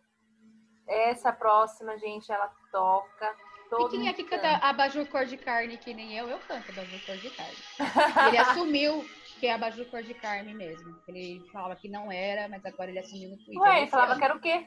Essa 0.88 1.34
próxima, 1.34 1.98
gente, 1.98 2.32
ela 2.32 2.54
toca. 2.72 3.36
Todo 3.78 3.96
E 3.96 3.98
quem 3.98 4.08
é 4.08 4.14
que 4.14 4.24
canta 4.24 4.56
abajur 4.58 5.06
cor 5.08 5.26
de 5.26 5.38
carne 5.38 5.78
que 5.78 5.94
nem 5.94 6.18
eu? 6.18 6.28
Eu 6.30 6.40
canto 6.40 6.72
abajur 6.72 7.00
cor 7.06 7.18
de 7.18 7.30
carne. 7.30 7.56
Ele 8.30 8.38
assumiu 8.38 9.06
que 9.40 9.48
é 9.48 9.54
abajur 9.54 9.86
cor 9.88 10.02
de 10.04 10.14
carne 10.14 10.54
mesmo. 10.54 10.96
Ele 11.08 11.42
falava 11.52 11.76
que 11.76 11.90
não 11.90 12.12
era, 12.12 12.48
mas 12.48 12.66
agora 12.66 12.90
ele 12.90 13.00
assumiu 13.00 13.32
no 13.32 13.38
Twitter. 13.38 13.62
Ué, 13.62 13.82
ele 13.82 13.88
falava 13.88 14.12
ano. 14.14 14.20
que 14.20 14.26
era 14.26 14.36
o 14.36 14.40
quê? 14.40 14.66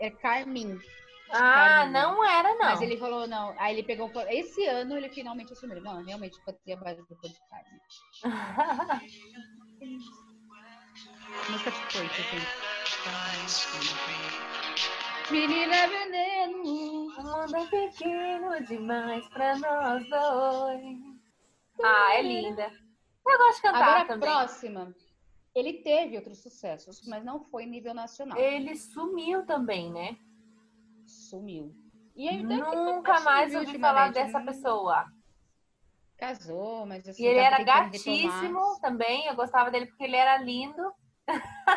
É 0.00 0.10
Carmin. 0.10 0.78
Ah, 1.30 1.54
Carminho. 1.54 1.92
não 1.92 2.24
era, 2.24 2.54
não. 2.54 2.70
Mas 2.70 2.80
ele 2.80 2.96
falou, 2.96 3.26
não. 3.26 3.54
Aí 3.58 3.74
ele 3.74 3.82
pegou. 3.82 4.10
Esse 4.28 4.64
ano 4.66 4.96
ele 4.96 5.10
finalmente 5.10 5.52
assumiu. 5.52 5.80
Não, 5.82 6.02
realmente 6.02 6.40
cantei 6.44 6.74
abajur 6.74 7.06
cor 7.06 7.18
de 7.28 7.38
carne. 7.50 7.80
Música 11.50 11.70
de 11.70 11.80
coito, 11.92 12.14
gente. 12.14 12.68
Menina 15.30 15.86
veneno. 15.86 16.62
O 16.62 17.22
mundo 17.22 17.56
é 17.56 17.66
pequeno 17.66 18.64
demais 18.64 19.28
pra 19.28 19.58
nós 19.58 20.08
dois. 20.08 20.98
Ah, 21.82 22.14
é 22.14 22.22
linda. 22.22 22.72
Eu 23.26 23.38
gosto 23.38 23.56
de 23.56 23.62
cantar 23.62 23.82
Agora 23.82 24.00
a 24.00 24.04
também. 24.06 24.28
próxima. 24.28 24.94
Ele 25.54 25.74
teve 25.82 26.16
outros 26.16 26.42
sucessos, 26.42 27.06
mas 27.06 27.24
não 27.24 27.44
foi 27.44 27.66
nível 27.66 27.92
nacional. 27.92 28.38
Ele 28.38 28.74
sumiu 28.76 29.44
também, 29.44 29.92
né? 29.92 30.16
Sumiu. 31.06 31.74
E 32.16 32.28
aí, 32.28 32.42
Nunca 32.42 33.20
mais 33.20 33.54
ouvi 33.54 33.78
falar 33.78 34.12
dessa 34.12 34.40
pessoa. 34.40 35.04
Casou, 36.16 36.86
mas 36.86 37.06
assim. 37.06 37.22
E 37.22 37.26
ele 37.26 37.40
tava 37.40 37.54
era 37.54 37.64
gatíssimo 37.64 38.80
também. 38.80 39.26
Eu 39.26 39.36
gostava 39.36 39.70
dele 39.70 39.86
porque 39.86 40.04
ele 40.04 40.16
era 40.16 40.38
lindo. 40.38 40.92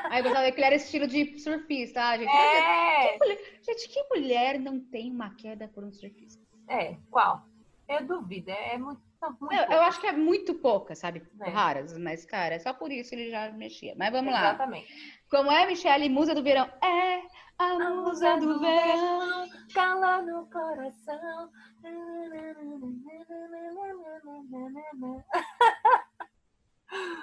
Aí 0.10 0.20
eu 0.20 0.24
gostava 0.24 0.52
que 0.52 0.60
ele 0.60 0.66
era 0.66 0.76
estilo 0.76 1.08
de 1.08 1.38
surfista, 1.40 2.02
ah, 2.02 2.18
gente. 2.18 2.30
É, 2.30 3.18
Gente, 3.62 3.90
que 3.90 4.04
mulher 4.10 4.60
não 4.60 4.80
tem 4.80 5.12
uma 5.12 5.36
queda 5.36 5.68
por 5.68 5.84
um 5.84 5.92
surfista? 5.92 6.42
é. 6.68 6.98
Qual? 7.10 7.46
Eu 7.88 8.08
duvido. 8.08 8.50
É 8.52 8.78
muito, 8.78 9.02
muito 9.40 9.54
Eu, 9.54 9.64
eu 9.66 9.82
acho 9.82 10.00
que 10.00 10.08
é 10.08 10.14
muito 10.14 10.54
pouca, 10.56 10.96
sabe? 10.96 11.28
É. 11.42 11.50
Raras, 11.50 11.98
mas, 11.98 12.26
cara, 12.26 12.58
só 12.60 12.74
por 12.74 12.90
isso 12.90 13.14
ele 13.14 13.30
já 13.30 13.52
mexia. 13.52 13.94
Mas 13.98 14.12
vamos 14.12 14.32
lá. 14.32 14.50
Exatamente. 14.50 15.22
Como 15.30 15.52
é, 15.52 15.68
Michelle, 15.68 16.08
musa 16.08 16.34
do 16.34 16.42
verão? 16.42 16.70
É 16.82 17.22
a 17.58 17.90
musa 17.90 18.38
do 18.38 18.60
verão. 18.60 19.50
Calor 19.74 20.24
no 20.24 20.50
coração. 20.50 21.50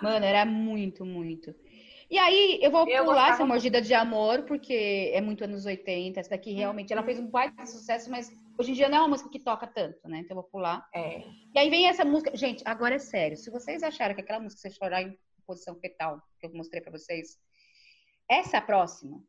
Mano, 0.02 0.24
era 0.24 0.44
muito, 0.44 1.05
muito. 1.05 1.55
E 2.10 2.18
aí, 2.18 2.59
eu 2.62 2.70
vou 2.70 2.89
Eu 2.89 3.05
pular 3.05 3.30
essa 3.30 3.44
mordida 3.44 3.82
de 3.82 3.93
amor, 3.93 4.44
porque 4.44 5.10
é 5.12 5.20
muito 5.20 5.44
anos 5.44 5.66
80. 5.66 6.18
Essa 6.18 6.30
daqui 6.30 6.52
realmente, 6.52 6.90
ela 6.93 7.02
fez 7.02 7.18
um 7.18 7.26
baita 7.26 7.66
sucesso, 7.66 8.10
mas 8.10 8.30
hoje 8.59 8.70
em 8.70 8.74
dia 8.74 8.89
não 8.89 8.97
é 8.97 9.01
uma 9.02 9.09
música 9.09 9.28
que 9.28 9.39
toca 9.39 9.66
tanto, 9.66 10.09
né? 10.09 10.18
Então 10.20 10.35
eu 10.36 10.40
vou 10.43 10.51
pular. 10.51 10.89
É. 10.94 11.22
E 11.55 11.59
aí 11.59 11.68
vem 11.68 11.86
essa 11.86 12.06
música. 12.06 12.35
Gente, 12.35 12.62
agora 12.64 12.94
é 12.94 12.98
sério. 12.98 13.36
Se 13.36 13.51
vocês 13.51 13.82
acharam 13.82 14.14
que 14.14 14.22
aquela 14.22 14.40
música 14.40 14.62
você 14.62 14.70
chorar 14.70 15.02
em 15.02 15.18
posição 15.47 15.78
fetal, 15.78 16.22
que 16.40 16.47
eu 16.47 16.55
mostrei 16.55 16.80
pra 16.80 16.93
vocês, 16.93 17.39
essa 18.28 18.59
próxima. 18.60 19.22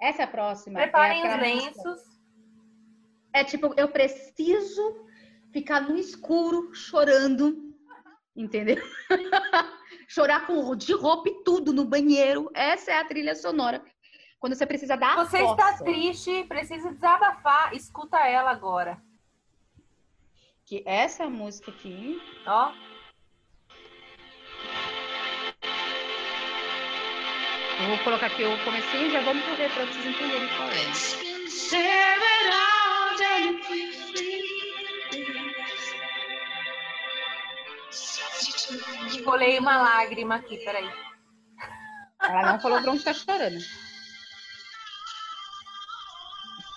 Essa 0.00 0.26
próxima. 0.26 0.80
Preparem 0.80 1.20
é 1.22 1.26
os 1.26 1.32
aquela 1.34 1.54
música- 1.54 1.82
lenços. 1.82 2.14
É 3.32 3.42
tipo, 3.42 3.74
eu 3.76 3.88
preciso 3.88 5.04
ficar 5.52 5.80
no 5.80 5.96
escuro 5.96 6.72
chorando, 6.74 7.74
entendeu? 8.36 8.76
Chorar 10.14 10.46
com 10.46 10.76
de 10.76 10.92
roupa 10.94 11.28
e 11.28 11.42
tudo 11.42 11.72
no 11.72 11.84
banheiro. 11.84 12.48
Essa 12.54 12.92
é 12.92 12.98
a 13.00 13.04
trilha 13.04 13.34
sonora. 13.34 13.84
Quando 14.38 14.54
você 14.54 14.64
precisa 14.64 14.96
dar 14.96 15.18
a 15.18 15.24
Você 15.24 15.38
está 15.38 15.72
fossa. 15.72 15.82
triste, 15.82 16.44
precisa 16.44 16.92
desabafar. 16.92 17.74
Escuta 17.74 18.18
ela 18.18 18.52
agora. 18.52 19.02
Que 20.64 20.84
essa 20.86 21.28
música 21.28 21.72
aqui, 21.72 22.22
Ó. 22.46 22.70
eu 27.82 27.88
vou 27.88 27.98
colocar 28.04 28.26
aqui 28.26 28.44
o 28.44 28.64
comecinho 28.64 29.06
e 29.08 29.10
já 29.10 29.20
vamos 29.20 29.44
pro 29.44 29.56
refrão 29.56 29.84
pra 29.84 29.94
vocês 29.94 30.06
entenderem 30.14 30.48
qual 30.56 30.68
é. 30.68 31.24
Colei 39.24 39.58
uma 39.58 39.76
lágrima 39.76 40.36
aqui, 40.36 40.56
peraí. 40.64 40.88
Ela 42.22 42.52
não 42.52 42.60
falou 42.60 42.80
pra 42.82 42.92
onde 42.92 43.04
tá 43.04 43.12
chorando. 43.12 43.58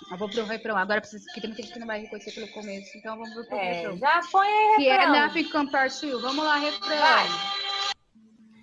Eu 0.09 0.17
vou 0.17 0.29
pro 0.29 0.45
refrão. 0.45 0.77
Agora 0.77 1.01
preciso 1.01 1.25
que 1.33 1.41
tem 1.41 1.49
muita 1.49 1.63
gente 1.63 1.73
que 1.73 1.79
não 1.79 1.87
vai 1.87 1.99
reconhecer 2.01 2.31
pelo 2.31 2.47
começo, 2.53 2.97
então 2.97 3.17
vamos 3.17 3.45
pro 3.47 3.57
É, 3.57 3.71
refrão. 3.73 3.97
já 3.97 4.21
põe 4.31 4.47
aí, 4.47 4.75
Que 4.77 4.87
é 4.87 4.97
refrão. 4.97 5.21
Nothing 5.21 5.49
Compares 5.49 5.99
to 5.99 6.05
You. 6.07 6.19
Vamos 6.21 6.45
lá, 6.45 6.55
refrão. 6.57 6.97
Vai. 6.97 7.27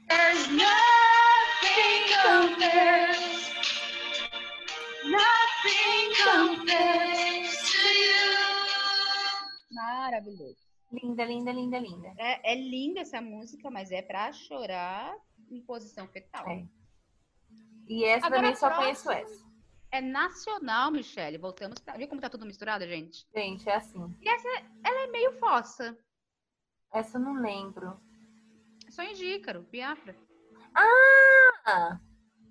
There's 0.09 0.49
nothing 0.49 2.05
compares. 2.23 3.51
Nothing 5.05 6.15
compares 6.25 7.59
to 7.59 7.89
you. 7.89 8.35
Maravilhoso. 9.73 10.57
Linda, 10.93 11.25
linda, 11.25 11.53
linda, 11.53 11.79
linda. 11.79 12.15
É, 12.19 12.53
é 12.53 12.55
linda 12.55 13.01
essa 13.01 13.21
música, 13.21 13.71
mas 13.71 13.91
é 13.91 14.03
pra 14.03 14.33
chorar 14.33 15.17
em 15.51 15.61
posição 15.63 16.07
fetal. 16.09 16.49
É. 16.49 16.67
E 17.89 18.05
essa 18.05 18.27
Agora, 18.27 18.43
também 18.43 18.57
só 18.57 18.71
conheço 18.75 19.11
essa. 19.11 19.45
É 19.91 20.01
nacional, 20.01 20.91
Michelle. 20.91 21.39
Voltamos 21.39 21.79
pra... 21.79 21.97
Viu 21.97 22.09
como 22.09 22.21
tá 22.21 22.29
tudo 22.29 22.47
misturado, 22.47 22.87
gente? 22.87 23.27
Gente, 23.35 23.69
é 23.69 23.77
assim. 23.77 24.17
Ela 24.85 25.05
é 25.05 25.07
meio 25.09 25.33
fossa. 25.39 25.97
Essa 26.93 27.19
eu 27.19 27.23
não 27.23 27.35
lembro. 27.35 28.01
Sonho 28.91 29.15
de 29.15 29.25
Ícaro, 29.25 29.63
Biafra. 29.71 30.17
Ah! 30.75 32.01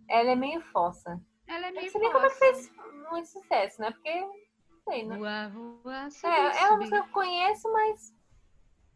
Ela 0.09 0.31
é 0.31 0.35
meio 0.35 0.61
fossa. 0.71 1.21
Ela 1.47 1.67
é 1.67 1.71
meio 1.71 1.85
não 1.85 1.91
sei 1.91 2.01
nem 2.01 2.11
como 2.11 2.25
é 2.25 2.29
que 2.29 2.35
fossa. 2.35 2.53
fez 2.53 2.71
muito 3.09 3.27
sucesso, 3.27 3.81
né? 3.81 3.91
Porque, 3.91 4.21
não 4.21 4.33
sei, 4.87 5.05
né? 5.05 5.17
Voa, 5.17 5.49
voa, 5.49 6.09
subir, 6.11 6.27
É, 6.27 6.61
é 6.61 6.67
uma 6.67 6.77
música 6.77 7.01
que 7.01 7.09
eu 7.09 7.13
conheço, 7.13 7.71
mas 7.71 8.13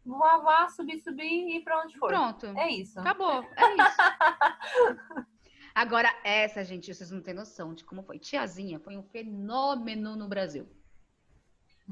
voar, 0.08 0.40
voar, 0.40 0.70
subir, 0.70 0.98
subir 1.00 1.24
e 1.24 1.56
ir 1.58 1.60
pra 1.64 1.80
onde 1.82 1.96
for. 1.98 2.08
Pronto. 2.08 2.46
É 2.56 2.70
isso. 2.70 2.98
Acabou. 2.98 3.42
É 3.56 3.74
isso. 3.74 3.98
Agora, 5.74 6.12
essa, 6.24 6.64
gente, 6.64 6.92
vocês 6.92 7.10
não 7.10 7.20
têm 7.20 7.34
noção 7.34 7.72
de 7.74 7.84
como 7.84 8.02
foi. 8.02 8.18
Tiazinha 8.18 8.80
foi 8.80 8.96
um 8.96 9.02
fenômeno 9.02 10.16
no 10.16 10.26
Brasil. 10.28 10.66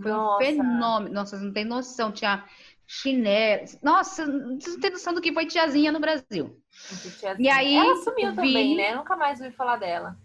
Foi 0.03 0.11
um 0.11 0.15
Nossa. 0.15 0.45
fenômeno. 0.45 1.15
Nossa, 1.15 1.31
vocês 1.31 1.43
não 1.43 1.53
têm 1.53 1.65
noção. 1.65 2.11
Tinha 2.13 2.45
chinelo. 2.87 3.65
Nossa, 3.83 4.25
vocês 4.27 4.75
não 4.75 4.81
têm 4.81 4.91
noção 4.91 5.15
do 5.15 5.21
que 5.21 5.33
foi 5.33 5.47
tiazinha 5.47 5.93
no 5.93 6.01
Brasil. 6.01 6.61
Tiazinha. 7.21 7.37
E 7.39 7.49
aí, 7.49 7.77
Ela 7.77 7.97
sumiu 8.03 8.31
vi- 8.31 8.37
também, 8.37 8.77
né? 8.77 8.95
Nunca 8.95 9.15
mais 9.17 9.41
ouvi 9.41 9.53
falar 9.55 9.77
dela. 9.77 10.19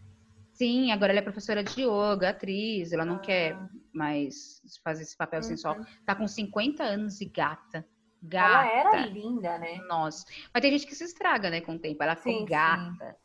Sim, 0.53 0.91
agora 0.91 1.11
ela 1.11 1.19
é 1.19 1.23
professora 1.23 1.63
de 1.63 1.81
yoga, 1.83 2.29
atriz. 2.29 2.91
Ela 2.91 3.05
não 3.05 3.15
Ah. 3.15 3.19
quer 3.19 3.57
mais 3.93 4.61
fazer 4.83 5.03
esse 5.03 5.15
papel 5.17 5.41
sensual. 5.43 5.77
Uhum. 5.77 5.85
Tá 6.05 6.15
com 6.15 6.27
50 6.27 6.83
anos 6.83 7.21
e 7.21 7.25
gata. 7.25 7.85
Ela 8.31 8.63
Gata. 8.63 8.97
era 8.97 9.05
linda, 9.07 9.57
né? 9.57 9.77
Nossa. 9.87 10.25
Mas 10.53 10.61
tem 10.61 10.71
gente 10.71 10.85
que 10.85 10.93
se 10.93 11.03
estraga, 11.03 11.49
né, 11.49 11.59
com 11.59 11.73
o 11.73 11.79
tempo. 11.79 12.01
Ela 12.03 12.15
ficou 12.15 12.33
Sim, 12.33 12.39
sim. 12.39 12.45
gata. 12.45 13.17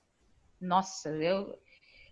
Nossa, 0.60 1.10
eu. 1.10 1.58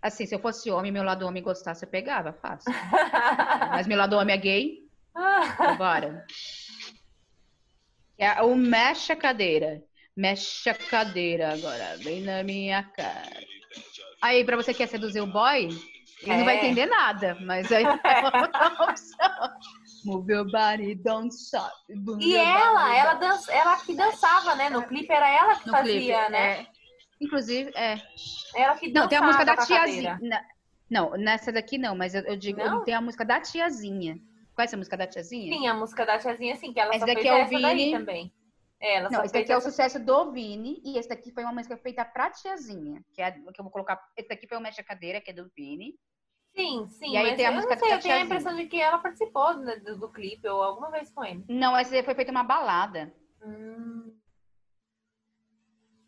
Assim, 0.01 0.25
se 0.27 0.35
eu 0.35 0.39
fosse 0.39 0.69
homem, 0.69 0.91
meu 0.91 1.01
lado 1.03 1.25
homem 1.25 1.41
gostasse, 1.41 1.83
eu 1.83 1.89
pegava, 1.89 2.31
fácil. 2.31 2.71
Mas 3.71 3.87
meu 3.87 3.97
lado 3.97 4.15
homem 4.15 4.35
é 4.35 4.37
gay, 4.37 4.87
agora. 5.15 6.23
É 8.17 8.41
o 8.43 8.55
mexe 8.55 9.11
a 9.11 9.15
cadeira. 9.15 9.83
Mexe 10.15 10.69
a 10.69 10.75
cadeira 10.75 11.53
agora, 11.53 11.97
bem 12.03 12.21
na 12.21 12.43
minha 12.43 12.83
cara. 12.83 13.43
Aí, 14.21 14.45
pra 14.45 14.55
você 14.55 14.71
que 14.73 14.77
quer 14.77 14.87
seduzir 14.87 15.21
o 15.21 15.27
boy, 15.27 15.69
ele 16.21 16.37
não 16.37 16.45
vai 16.45 16.55
É. 16.55 16.65
entender 16.65 16.85
nada, 16.87 17.37
mas 17.41 17.71
aí 17.71 17.83
é. 17.85 18.21
Move 20.05 20.31
your 20.31 20.45
body, 20.51 20.95
don't 20.95 21.33
stop. 21.33 21.71
E 22.19 22.35
ela, 22.37 22.95
ela, 22.95 23.13
don't 23.15 23.45
dan 23.47 23.53
ela 23.53 23.77
que 23.77 23.95
dançava, 23.95 24.55
né? 24.55 24.69
No 24.69 24.83
clipe 24.83 25.11
era 25.11 25.27
ela 25.29 25.55
que 25.55 25.67
no 25.67 25.73
fazia, 25.73 25.93
clipe, 26.19 26.31
né? 26.31 26.59
é. 26.61 26.67
Inclusive, 27.21 27.71
é. 27.75 27.99
Ela 28.55 28.75
que 28.75 28.87
dançava 28.91 28.99
Não, 29.01 29.07
tem 29.07 29.17
a 29.17 29.21
música 29.21 29.45
da 29.45 29.57
tiazinha. 29.57 30.19
Não, 30.89 31.11
nessa 31.17 31.51
daqui 31.51 31.77
não, 31.79 31.95
mas 31.95 32.13
eu, 32.13 32.21
eu 32.23 32.35
digo, 32.37 32.59
Não? 32.63 32.83
tem 32.83 32.93
a 32.93 33.01
música 33.01 33.25
da 33.25 33.39
tiazinha. 33.41 34.17
Conhece 34.55 34.75
a 34.75 34.77
música 34.77 34.95
da 34.95 35.07
tiazinha? 35.07 35.51
Sim, 35.57 35.67
a 35.67 35.73
música 35.73 36.05
da 36.05 36.17
tiazinha, 36.19 36.55
sim, 36.55 36.71
que 36.71 36.79
ela 36.79 36.91
Esse 36.91 36.99
só 36.99 37.05
daqui 37.07 37.23
fez 37.23 37.33
é 37.33 37.37
o 37.37 37.41
essa 37.41 37.49
Vini. 37.49 37.91
também. 37.91 38.31
É, 38.85 38.97
ela 38.97 39.09
Não, 39.09 39.17
só 39.17 39.23
esse 39.25 39.33
daqui 39.33 39.51
é 39.51 39.57
o 39.57 39.61
sucesso 39.61 39.99
do 39.99 40.31
Vini 40.31 40.79
e 40.85 40.99
esse 40.99 41.09
daqui 41.09 41.31
foi 41.31 41.43
uma 41.43 41.51
música 41.51 41.75
feita 41.75 42.05
pra 42.05 42.29
tiazinha, 42.29 43.03
que 43.13 43.19
é 43.19 43.25
a- 43.25 43.31
que 43.31 43.59
eu 43.59 43.63
vou 43.63 43.71
colocar. 43.71 43.99
Esse 44.15 44.29
daqui 44.29 44.47
foi 44.47 44.59
o 44.59 44.61
Mexe 44.61 44.79
a 44.79 44.83
Cadeira, 44.83 45.19
que 45.19 45.31
é 45.31 45.33
do 45.33 45.49
Vini. 45.55 45.95
Sim, 46.55 46.87
sim, 46.87 47.11
E 47.11 47.17
aí 47.17 47.23
mas 47.23 47.35
tem 47.35 47.47
a 47.47 47.49
eu 47.49 47.55
música 47.55 47.75
não 47.75 47.81
sei, 47.81 47.93
eu 47.93 47.99
tenho 47.99 48.15
a 48.15 48.21
impressão 48.21 48.55
de 48.55 48.67
que 48.67 48.79
ela 48.79 48.99
participou 48.99 49.57
né, 49.57 49.77
do, 49.77 49.97
do 49.97 50.09
clipe 50.11 50.47
ou 50.47 50.61
alguma 50.61 50.91
vez 50.91 51.11
com 51.11 51.23
ele. 51.25 51.43
Não, 51.49 51.75
essa 51.75 52.01
foi 52.03 52.13
feita 52.13 52.31
uma 52.31 52.43
balada. 52.43 53.11
Hum, 53.43 54.15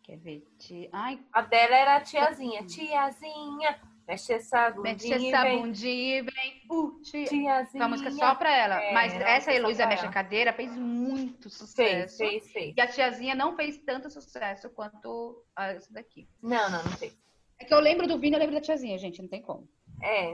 Quer 0.03 0.17
ver? 0.19 0.45
Ti- 0.59 0.87
Ai, 0.93 1.19
a 1.33 1.41
dela 1.41 1.75
era 1.75 1.95
a 1.97 2.01
tiazinha. 2.01 2.63
Tiazinha, 2.65 3.81
mexe 4.07 4.33
essa 4.33 4.69
bundinha 4.71 5.17
mexe 5.19 5.27
essa 5.33 5.45
bundinha 5.49 6.17
e 6.17 6.21
vem. 6.21 6.61
Uh, 6.71 7.01
tia. 7.01 7.25
Tiazinha. 7.25 7.83
Uma 7.83 7.89
música 7.89 8.11
só 8.11 8.35
pra 8.35 8.55
ela. 8.55 8.81
É, 8.81 8.93
Mas 8.93 9.13
essa 9.13 9.53
Heloísa 9.53 9.85
Mexe 9.85 10.05
a. 10.05 10.09
Cadeira 10.09 10.53
fez 10.53 10.75
muito 10.75 11.43
Fez, 11.49 11.53
sucesso. 11.57 12.17
fez, 12.17 12.51
fez. 12.51 12.73
E 12.77 12.81
a 12.81 12.87
tiazinha 12.87 13.35
não 13.35 13.55
fez 13.55 13.77
tanto 13.79 14.09
sucesso 14.09 14.69
quanto 14.69 15.43
essa 15.57 15.91
daqui. 15.93 16.27
Não, 16.41 16.69
não, 16.69 16.83
não 16.83 16.91
fez. 16.91 17.17
É 17.59 17.65
que 17.65 17.73
eu 17.73 17.79
lembro 17.79 18.07
do 18.07 18.19
Vini, 18.19 18.35
eu 18.35 18.39
lembro 18.39 18.55
da 18.55 18.61
tiazinha, 18.61 18.97
gente, 18.97 19.21
não 19.21 19.27
tem 19.29 19.41
como. 19.41 19.67
É, 20.01 20.31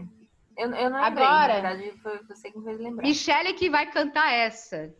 eu, 0.57 0.69
eu 0.73 0.89
não 0.89 1.01
lembrei, 1.01 1.23
Agora- 1.25 1.61
na 1.61 1.69
verdade 1.73 1.97
foi 2.01 2.21
você 2.25 2.51
que 2.51 2.57
me 2.59 2.65
fez 2.65 2.79
lembrar. 2.79 3.01
Michele 3.03 3.53
que 3.53 3.69
vai 3.69 3.89
cantar 3.89 4.31
essa. 4.33 4.93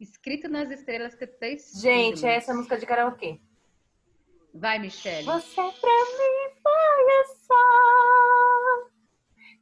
Escrito 0.00 0.48
nas 0.48 0.70
estrelas 0.70 1.14
que 1.14 1.26
tem 1.26 1.58
Gente, 1.58 2.26
essa 2.26 2.52
é 2.52 2.54
a 2.54 2.56
música 2.56 2.78
de 2.78 2.86
karaokê. 2.86 3.38
Vai, 4.54 4.78
Michele. 4.78 5.24
Você 5.24 5.54
pra 5.54 5.70
mim 5.70 6.50
foi 6.62 7.04
o 7.20 7.24
sol 7.46 8.90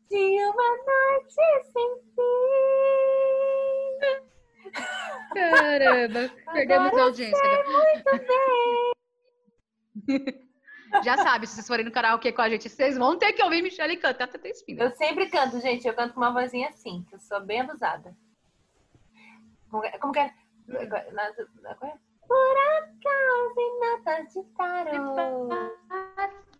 de 0.08 0.44
uma 0.44 0.68
noite 0.86 1.34
sem 1.72 1.88
fim. 2.14 2.48
Caramba, 5.34 6.30
perdemos 6.52 6.94
a 6.94 7.02
audiência. 7.02 7.64
Muito 7.66 8.10
bem. 8.26 8.92
Já 11.04 11.18
sabe, 11.18 11.46
se 11.46 11.54
vocês 11.54 11.66
forem 11.66 11.84
no 11.84 11.92
karaokê 11.92 12.32
com 12.32 12.40
a 12.40 12.48
gente, 12.48 12.66
vocês 12.68 12.96
vão 12.96 13.18
ter 13.18 13.34
que 13.34 13.42
ouvir 13.42 13.62
Michele 13.62 13.98
cantar 13.98 14.26
Tata 14.26 14.48
Espina. 14.48 14.84
Eu 14.84 14.90
sempre 14.92 15.28
canto, 15.28 15.60
gente. 15.60 15.86
Eu 15.86 15.92
canto 15.92 16.14
com 16.14 16.20
uma 16.20 16.32
vozinha 16.32 16.70
assim, 16.70 17.04
que 17.08 17.14
eu 17.14 17.20
sou 17.20 17.40
bem 17.42 17.60
abusada. 17.60 18.16
Como 19.70 19.82
que 19.82 19.98
como 19.98 20.14
que 20.14 20.20
é? 20.20 20.32
Por 22.28 22.56
acaso 22.76 23.58
em 23.58 23.80
nada 23.80 24.22
de 24.24 24.42
tarô. 24.56 25.48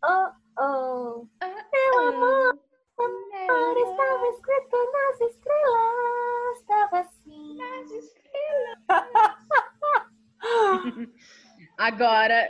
Oh, 0.03 0.31
oh. 0.59 1.27
Meu 1.73 2.09
amor, 2.09 2.59
amor 2.99 3.77
estava 3.77 4.27
escrito 4.29 4.77
nas 4.93 5.21
estrelas. 5.31 6.59
Estava 6.59 7.01
assim. 7.01 7.59
Agora, 11.77 12.49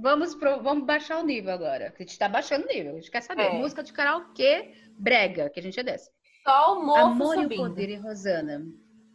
vamos, 0.00 0.34
pro, 0.34 0.62
vamos 0.62 0.86
baixar 0.86 1.18
o 1.18 1.24
nível 1.24 1.52
agora. 1.52 1.90
que 1.90 2.02
A 2.02 2.06
gente 2.06 2.18
tá 2.18 2.28
baixando 2.28 2.66
o 2.66 2.68
nível. 2.68 2.92
A 2.92 2.94
gente 2.96 3.10
quer 3.10 3.22
saber. 3.22 3.42
É. 3.42 3.52
Música 3.52 3.82
de 3.82 3.92
karaokê 3.92 4.72
brega, 4.96 5.50
que 5.50 5.60
a 5.60 5.62
gente 5.62 5.78
é 5.78 5.82
dessa. 5.82 6.10
Só 6.44 6.78
o 6.78 6.86
mofo 6.86 7.00
Amor 7.00 7.34
e 7.34 7.38
o 7.38 7.42
subindo. 7.42 7.68
Poder 7.68 7.90
e 7.90 7.96
Rosana. 7.96 8.62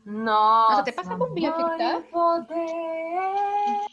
Nossa. 0.05 0.81
até 0.81 0.91
passa 0.91 1.13
a 1.13 1.17
bombinha 1.17 1.49
aqui, 1.49 1.77
tá? 1.77 2.01
poder. 2.11 3.85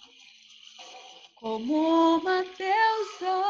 Como 1.37 2.17
uma 2.19 2.43
deusa, 2.43 3.43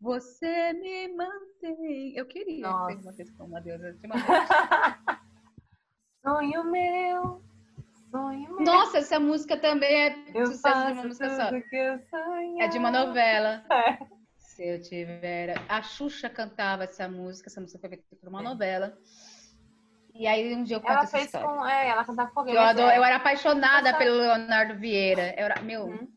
você 0.00 0.72
me 0.74 1.08
mantém. 1.14 2.14
Eu 2.16 2.26
queria 2.26 2.68
Nossa. 2.68 3.12
ser 3.12 3.22
uma 3.24 3.36
como 3.36 3.48
uma 3.50 3.60
deusa. 3.60 3.92
de 3.92 4.06
uma 4.06 4.16
vez. 4.16 4.26
Sonho 6.22 6.64
meu. 6.64 7.42
Sonho 8.10 8.56
meu. 8.56 8.60
Nossa, 8.64 8.98
essa 8.98 9.18
música 9.20 9.56
também 9.56 10.08
é 10.08 10.16
eu 10.34 10.46
sucesso 10.46 10.86
de 10.86 10.92
uma 10.92 11.04
música 11.04 11.30
só. 11.36 11.50
É 12.60 12.68
de 12.68 12.78
uma 12.78 12.90
novela. 12.90 13.64
É. 13.70 13.98
Se 14.36 14.66
eu 14.66 14.82
tiver. 14.82 15.54
A 15.68 15.80
Xuxa 15.82 16.28
cantava 16.28 16.84
essa 16.84 17.08
música, 17.08 17.48
essa 17.48 17.60
música 17.60 17.78
foi 17.78 17.88
feita 17.90 18.04
por 18.16 18.28
uma 18.28 18.40
É. 18.40 18.44
novela. 18.44 18.98
E 20.18 20.26
aí 20.26 20.52
um 20.54 20.64
dia 20.64 20.76
eu 20.76 20.80
conto 20.80 20.92
Ela 20.92 21.06
fez 21.06 21.26
história. 21.26 21.46
com. 21.46 21.64
É, 21.66 21.88
ela 21.90 22.04
cantava 22.04 22.30
foguete. 22.32 22.56
Eu, 22.56 22.62
adoro, 22.62 22.90
é. 22.90 22.98
eu 22.98 23.04
era 23.04 23.16
apaixonada 23.16 23.90
Essa- 23.90 23.98
pelo 23.98 24.16
Leonardo 24.18 24.74
Vieira. 24.78 25.32
Eu 25.38 25.44
era, 25.44 25.62
meu, 25.62 25.84
Uhum. 25.84 26.08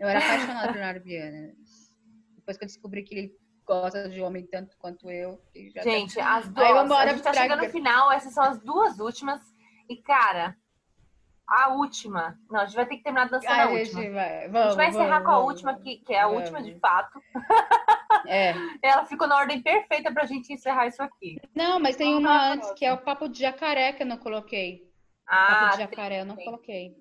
eu 0.00 0.08
era 0.08 0.18
apaixonada 0.18 0.66
pelo 0.66 0.74
Leonardo 0.78 1.04
Vieira. 1.04 1.52
Depois 2.36 2.58
que 2.58 2.64
eu 2.64 2.68
descobri 2.68 3.04
que 3.04 3.14
ele 3.14 3.32
gosta 3.64 4.08
de 4.08 4.20
homem 4.20 4.44
tanto 4.46 4.76
quanto 4.76 5.08
eu. 5.08 5.40
tá- 5.74 5.82
Gente, 5.82 6.18
as 6.20 6.48
duas. 6.48 6.66
Aí 6.66 6.74
vambora 6.74 7.10
a 7.10 7.12
gente 7.14 7.22
tá 7.22 7.30
pra- 7.30 7.42
chegando 7.42 7.62
no 7.62 7.70
final, 7.70 8.10
essas 8.12 8.34
são 8.34 8.42
as 8.44 8.58
duas 8.60 8.98
últimas. 8.98 9.40
E, 9.88 9.96
cara, 10.02 10.56
a 11.46 11.68
última. 11.74 12.36
Não, 12.50 12.60
a 12.60 12.64
gente 12.66 12.74
vai 12.74 12.86
ter 12.86 12.96
que 12.96 13.02
terminar 13.04 13.28
dançando 13.28 13.52
a 13.52 13.66
gente, 13.68 13.94
última. 13.94 14.14
vai, 14.14 14.44
A 14.46 14.48
vamos, 14.48 14.66
gente 14.68 14.76
vai 14.76 14.88
encerrar 14.88 15.08
vamos, 15.20 15.24
com 15.24 15.30
a 15.30 15.34
vamos. 15.36 15.48
última, 15.52 15.78
que, 15.80 15.96
que 15.98 16.12
é 16.12 16.20
a 16.22 16.26
última 16.28 16.60
de 16.62 16.74
fato. 16.80 17.20
É. 18.26 18.54
Ela 18.82 19.04
ficou 19.06 19.26
na 19.26 19.36
ordem 19.36 19.60
perfeita 19.62 20.12
pra 20.12 20.24
gente 20.26 20.52
encerrar 20.52 20.86
isso 20.86 21.02
aqui. 21.02 21.40
Não, 21.54 21.78
mas 21.80 21.96
tem 21.96 22.14
uma 22.14 22.28
pra 22.28 22.52
antes 22.52 22.70
que 22.72 22.84
é 22.84 22.92
o 22.92 22.98
papo 22.98 23.28
de 23.28 23.40
jacaré 23.40 23.92
que 23.92 24.02
eu 24.02 24.06
não 24.06 24.16
coloquei. 24.18 24.82
Ah, 25.26 25.46
papo 25.46 25.64
de 25.64 25.76
tem- 25.76 25.86
jacaré 25.86 26.20
eu 26.20 26.24
não 26.26 26.36
tem. 26.36 26.44
coloquei. 26.44 26.96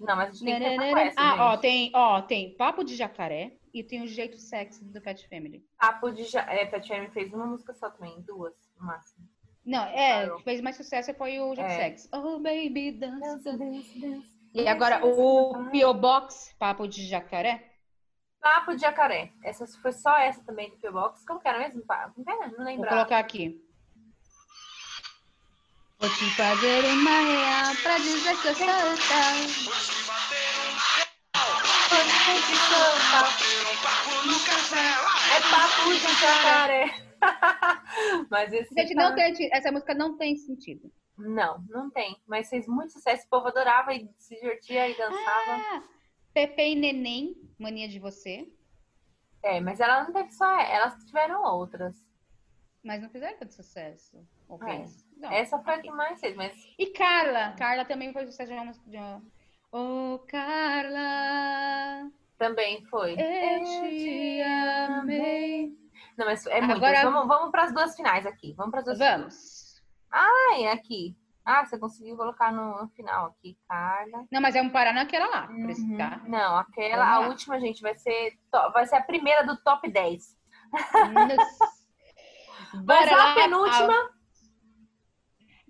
Não, 0.00 0.16
mas 0.16 0.28
a 0.30 0.32
gente 0.32 0.44
tem 0.44 0.54
que 0.54 0.60
terminar 0.60 0.92
com 0.92 0.98
essa, 0.98 1.20
ah, 1.20 1.46
ó, 1.46 1.50
gente. 1.52 1.60
tem, 1.60 1.90
ó, 1.94 2.22
tem 2.22 2.56
papo 2.56 2.82
de 2.82 2.96
jacaré 2.96 3.52
e 3.74 3.82
tem 3.84 4.02
o 4.02 4.06
jeito 4.08 4.38
sexy 4.38 4.82
do 4.84 5.00
Pet 5.00 5.28
Family. 5.28 5.62
Papo 5.78 6.10
de... 6.10 6.24
Ja... 6.24 6.40
É, 6.50 6.64
Pet 6.64 6.88
Family 6.88 7.10
fez 7.10 7.32
uma 7.32 7.46
música 7.46 7.74
só 7.74 7.90
também, 7.90 8.18
duas, 8.22 8.54
no 8.78 8.86
máximo. 8.86 9.26
Não, 9.64 9.84
é, 9.84 10.22
Parou. 10.22 10.38
que 10.38 10.44
fez 10.44 10.60
mais 10.62 10.76
sucesso 10.76 11.12
foi 11.14 11.38
o 11.38 11.54
jeito 11.54 11.68
É. 11.70 11.76
sexy. 11.76 12.08
Oh, 12.14 12.38
baby, 12.40 12.92
dance, 12.92 13.20
dance. 13.20 13.44
dança, 13.58 13.98
dança. 14.00 14.26
E 14.54 14.66
agora 14.66 15.04
o 15.06 15.68
P.O. 15.70 15.92
Box, 15.94 16.56
papo 16.58 16.88
de 16.88 17.06
jacaré. 17.06 17.69
Papo 18.40 18.74
de 18.74 18.80
jacaré. 18.80 19.32
Essa 19.44 19.66
foi 19.66 19.92
só 19.92 20.16
essa 20.18 20.42
também 20.44 20.70
do 20.70 20.76
P 20.78 20.90
Box. 20.90 21.24
Como 21.26 21.40
que 21.40 21.48
era 21.48 21.58
mesmo? 21.58 21.82
Pa- 21.84 22.10
Como 22.14 22.24
que 22.24 22.30
era? 22.30 22.46
Não 22.48 22.56
Vou 22.56 22.64
lembro. 22.64 22.88
colocar 22.88 23.18
aqui. 23.18 23.62
Vou 25.98 26.08
te 26.08 26.30
fazer 26.34 26.84
uma 26.86 27.20
real 27.20 27.76
pra 27.82 27.98
dizer 27.98 28.40
que 28.40 28.48
eu 28.48 28.54
sou 28.54 28.66
um 28.66 28.96
papo. 28.96 30.30
Puxa, 35.84 36.08
jacaré. 36.20 36.86
Mas 38.30 38.52
esse 38.52 38.74
Gente, 38.74 38.94
tá- 38.94 39.02
não 39.08 39.14
tem, 39.14 39.34
essa 39.52 39.70
música 39.72 39.94
não 39.94 40.16
tem 40.16 40.36
sentido. 40.36 40.90
Não, 41.18 41.62
não 41.68 41.90
tem. 41.90 42.16
Mas 42.26 42.48
fez 42.48 42.66
muito 42.66 42.92
sucesso. 42.92 43.26
O 43.26 43.30
povo 43.30 43.48
adorava 43.48 43.92
e 43.92 44.08
se 44.18 44.34
divertia 44.40 44.88
e 44.88 44.96
dançava. 44.96 45.52
Ah, 45.52 45.82
Pepe 46.32 46.62
e 46.62 46.74
Neném, 46.76 47.36
Mania 47.58 47.88
de 47.88 47.98
Você. 47.98 48.48
É, 49.42 49.60
mas 49.60 49.80
ela 49.80 50.04
não 50.04 50.12
teve 50.12 50.30
só. 50.32 50.60
Elas 50.60 50.94
tiveram 51.04 51.42
outras. 51.42 51.96
Mas 52.82 53.02
não 53.02 53.10
fizeram 53.10 53.36
tanto 53.38 53.54
sucesso. 53.54 54.26
Ou 54.48 54.62
É. 54.64 54.84
Não. 55.16 55.30
Essa 55.32 55.58
foi 55.58 55.74
a 55.74 55.80
que 55.80 55.90
mais 55.90 56.18
fez, 56.20 56.34
mas. 56.36 56.52
E 56.78 56.86
Carla. 56.92 57.54
Carla 57.58 57.84
também 57.84 58.12
foi 58.12 58.24
sucesso 58.26 58.50
de 58.50 58.56
uma 58.56 58.64
música 58.66 58.88
de 58.90 58.96
uma... 58.96 59.22
Ô, 59.72 60.18
Carla, 60.26 62.10
Também 62.38 62.82
foi. 62.86 63.12
eu 63.12 63.16
te 63.64 64.42
amei. 64.42 65.78
Não, 66.16 66.26
mas 66.26 66.44
é 66.46 66.60
muito. 66.60 66.76
Agora- 66.76 67.02
Vamos, 67.04 67.28
vamos 67.28 67.50
para 67.50 67.64
as 67.64 67.72
duas 67.72 67.94
finais 67.94 68.26
aqui. 68.26 68.52
Vamos 68.54 68.70
para 68.70 68.80
as 68.80 68.86
duas 68.86 68.98
Vamos. 68.98 69.82
Ai, 70.10 70.66
aqui. 70.66 71.14
Ah, 71.44 71.64
você 71.64 71.78
conseguiu 71.78 72.16
colocar 72.16 72.52
no, 72.52 72.82
no 72.82 72.88
final 72.90 73.26
aqui, 73.28 73.56
Carla. 73.68 74.24
Não, 74.30 74.40
mas 74.40 74.54
vamos 74.54 74.72
parar 74.72 74.92
naquela 74.92 75.26
lá, 75.26 75.46
por 75.46 75.70
isso, 75.70 75.82
Uhum. 75.82 75.96
tá? 75.96 76.20
Não, 76.26 76.56
aquela, 76.58 77.04
Vamos 77.04 77.16
a 77.16 77.18
lá. 77.20 77.28
última, 77.28 77.60
gente, 77.60 77.80
vai 77.82 77.94
ser, 77.96 78.38
to- 78.52 78.72
vai 78.72 78.86
ser 78.86 78.96
a 78.96 79.02
primeira 79.02 79.42
do 79.44 79.56
top 79.62 79.90
10. 79.90 80.36
Nossa. 80.72 81.80
Mas 82.86 83.10
Bora 83.10 83.32
a 83.32 83.34
penúltima. 83.34 84.10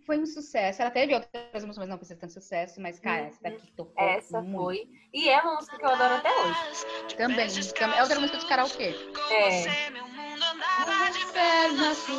Foi 0.04 0.18
um 0.18 0.26
sucesso. 0.26 0.82
Ela 0.82 0.90
teve 0.90 1.14
outras 1.14 1.64
músicas, 1.64 1.78
mas 1.78 1.88
não 1.88 1.96
fez 1.98 2.08
tanto 2.18 2.32
sucesso. 2.32 2.80
Mas, 2.80 2.98
cara, 2.98 3.26
essa 3.26 3.40
daqui 3.42 3.70
tocou 3.76 3.94
Essa 4.04 4.42
muito. 4.42 4.64
foi. 4.64 4.88
E 5.14 5.28
é 5.28 5.40
uma 5.40 5.54
música 5.54 5.78
que 5.78 5.84
eu 5.84 5.90
adoro 5.90 6.14
até 6.14 6.30
hoje. 6.30 7.14
Também. 7.16 7.48
também. 7.78 7.96
É 7.98 8.02
outra 8.02 8.18
música 8.20 8.38
de 8.38 8.46
karaokê. 8.46 8.94
É. 9.30 9.90
Meu 9.90 10.06
mundo 10.08 10.42
andava 10.42 11.10
de 11.12 11.24
pernas 11.32 12.04
pro 12.04 12.14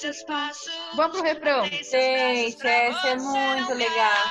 seus 0.00 0.22
passos. 0.22 0.72
Vamos 0.94 1.12
pro 1.12 1.22
refrão. 1.22 1.64
Gente, 1.66 2.66
essa 2.66 3.08
é 3.08 3.16
muito 3.16 3.74
legal. 3.74 4.30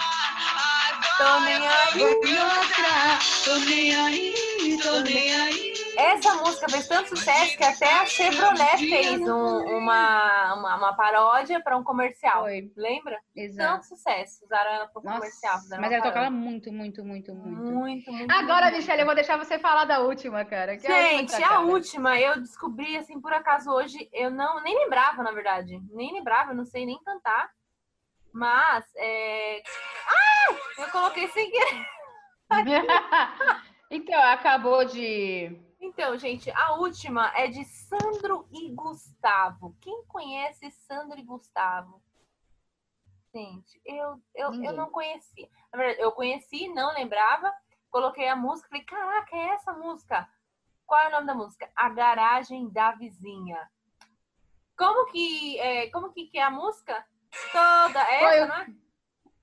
Tô 1.18 1.40
nem 1.42 1.68
aí. 1.68 2.02
outra, 2.02 3.20
tô 3.46 3.56
nem 3.60 3.96
aí, 3.96 4.80
tô 4.82 5.00
nem 5.02 5.36
aí. 5.36 5.69
Essa 6.00 6.36
música 6.36 6.70
fez 6.70 6.88
tanto 6.88 7.10
sucesso 7.10 7.58
que 7.58 7.64
até 7.64 7.92
a 8.00 8.06
Chevrolet 8.06 8.78
fez 8.78 9.22
um- 9.22 9.78
uma, 9.78 10.54
uma, 10.56 10.76
uma 10.78 10.96
paródia 10.96 11.62
para 11.62 11.76
um 11.78 11.84
comercial. 11.84 12.44
Foi. 12.44 12.72
Lembra? 12.78 13.20
Exato. 13.36 13.74
Tanto 13.74 13.86
sucesso. 13.88 14.46
Usaram 14.46 14.72
ela 14.72 14.88
para 14.88 15.02
Nossa, 15.04 15.18
comercial. 15.18 15.60
mas 15.80 15.92
ela 15.92 16.04
tocava 16.04 16.30
muito, 16.30 16.72
muito, 16.72 17.04
muito, 17.04 17.34
muito. 17.36 17.62
muito, 17.74 18.12
muito. 18.12 18.32
Agora, 18.32 18.68
muito. 18.68 18.78
Michelle, 18.78 19.02
eu 19.02 19.06
vou 19.06 19.16
deixar 19.16 19.38
você 19.38 19.60
falar 19.60 19.86
da 19.86 20.00
última, 20.00 20.46
cara. 20.46 20.78
que 20.78 20.88
é 20.88 20.92
a 20.92 21.18
Gente, 21.18 21.36
a 21.36 21.40
sacada. 21.40 21.60
última 21.62 22.20
eu 22.20 22.40
descobri 22.40 22.96
assim 22.98 23.20
por 23.20 23.34
acaso 23.34 23.70
hoje, 23.72 24.10
eu 24.14 24.30
não 24.32 24.62
nem 24.64 24.76
lembrava, 24.78 25.22
na 25.22 25.32
verdade. 25.32 25.80
Nem 25.92 26.14
lembrava, 26.14 26.52
eu 26.52 26.56
não 26.56 26.66
sei 26.66 26.86
nem 26.86 26.98
cantar. 27.04 27.50
Mas 28.34 28.86
é... 28.96 29.62
Ah! 30.08 30.56
Eu 30.82 30.88
coloquei 30.92 31.28
sem 31.30 31.50
querer. 31.52 31.86
então, 33.92 34.22
acabou 34.24 34.86
de. 34.86 35.60
Então, 35.80 36.18
gente, 36.18 36.52
a 36.52 36.74
última 36.76 37.32
é 37.38 37.48
de 37.48 37.64
Sandro 37.64 38.48
e 38.52 38.70
Gustavo. 38.74 39.76
Quem 39.80 40.06
conhece 40.06 40.70
Sandro 40.72 41.18
e 41.18 41.24
Gustavo? 41.24 42.02
Gente, 43.34 43.80
eu, 43.86 44.22
eu, 44.36 44.54
eu 44.64 44.74
não 44.74 44.90
conhecia. 44.90 45.50
Na 45.72 45.78
verdade, 45.78 46.02
eu 46.02 46.12
conheci, 46.12 46.68
não 46.70 46.94
lembrava. 46.94 47.54
Coloquei 47.90 48.28
a 48.28 48.36
música, 48.36 48.68
falei, 48.68 48.84
caraca, 48.84 49.36
é 49.36 49.50
essa 49.50 49.72
música? 49.74 50.28
Qual 50.86 51.00
é 51.02 51.08
o 51.08 51.12
nome 51.12 51.28
da 51.28 51.36
música? 51.36 51.72
A 51.76 51.90
Garagem 51.90 52.70
da 52.70 52.92
Vizinha. 52.94 53.70
Como 54.76 55.06
que 55.12 55.60
é, 55.60 55.90
como 55.92 56.12
que, 56.12 56.26
que 56.26 56.40
é 56.40 56.44
a 56.44 56.52
música? 56.52 57.06
Toda 57.52 58.02
essa, 58.02 58.48
não 58.48 58.56
é? 58.56 58.68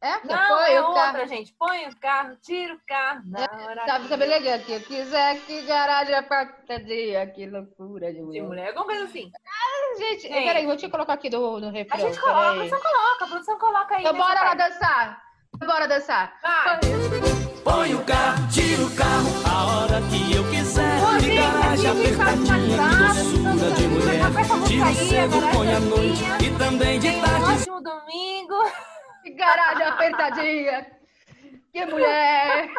É, 0.02 0.26
Não, 0.26 0.56
foi 0.58 0.72
é 0.74 0.80
o 0.82 0.86
outra, 0.88 1.02
carro. 1.12 1.26
gente. 1.26 1.54
Põe 1.58 1.86
o 1.88 1.96
carro, 1.96 2.36
tira 2.42 2.74
o 2.74 2.78
carro. 2.86 3.22
Na 3.24 3.40
hora 3.40 3.86
Sabe, 3.86 4.02
que- 4.04 4.08
sabe 4.10 4.26
legal 4.26 4.58
que 4.58 4.72
eu 4.72 4.80
quiser 4.82 5.40
que 5.46 5.62
garagem 5.62 6.14
é 6.14 6.22
pra 6.22 6.44
dia, 6.84 7.26
que 7.28 7.46
loucura 7.46 8.08
de 8.12 8.18
de 8.18 8.22
mulher. 8.22 8.42
mulher, 8.42 8.68
alguma 8.68 8.84
coisa 8.86 9.04
assim. 9.04 9.30
Gente, 9.98 10.22
Gente. 10.28 10.44
peraí, 10.44 10.66
vou 10.66 10.76
te 10.76 10.88
colocar 10.90 11.14
aqui 11.14 11.30
do, 11.30 11.58
do 11.60 11.68
A 11.68 11.70
refrão. 11.70 11.98
gente 11.98 12.20
coloca, 12.20 12.40
a 12.50 12.54
produção 12.54 12.80
coloca, 12.80 13.24
a 13.24 13.28
produção 13.28 13.58
coloca 13.58 13.94
aí. 13.96 14.00
Então 14.02 14.14
bora 14.16 14.40
lá 14.42 14.54
dançar. 14.54 15.22
Bora 15.58 15.88
dançar. 15.88 16.34
Vai. 16.42 16.80
Põe 17.64 17.94
o 17.94 18.04
carro, 18.04 18.48
tira 18.52 18.82
o 18.84 18.94
carro, 18.94 19.28
a 19.50 19.66
hora 19.82 20.00
que 20.10 20.34
eu 20.36 20.44
quiser. 20.50 21.02
Ô, 21.02 21.18
De 21.18 21.24
gente, 21.24 21.40
garagem 21.40 21.90
aqui 21.90 22.12
a 22.12 22.16
tá 22.16 22.22
apertadinha, 22.22 22.58
que 22.58 22.70
finalizado, 22.70 23.14
doçura 23.24 23.70
de 23.74 23.88
mulher. 23.88 24.28
música 24.30 24.66
Tiro 24.68 24.84
aí, 24.84 24.94
cedo, 24.94 25.52
põe 25.52 25.68
essa 25.68 25.80
noite 25.80 26.22
e 26.44 26.58
também 26.58 27.00
de 27.00 27.20
tarde. 27.22 27.44
ótimo 27.60 27.80
domingo. 27.82 28.54
Que 29.26 29.32
garagem 29.32 29.86
apertadinha. 29.86 30.86
Que 31.72 31.84
mulher. 31.84 32.70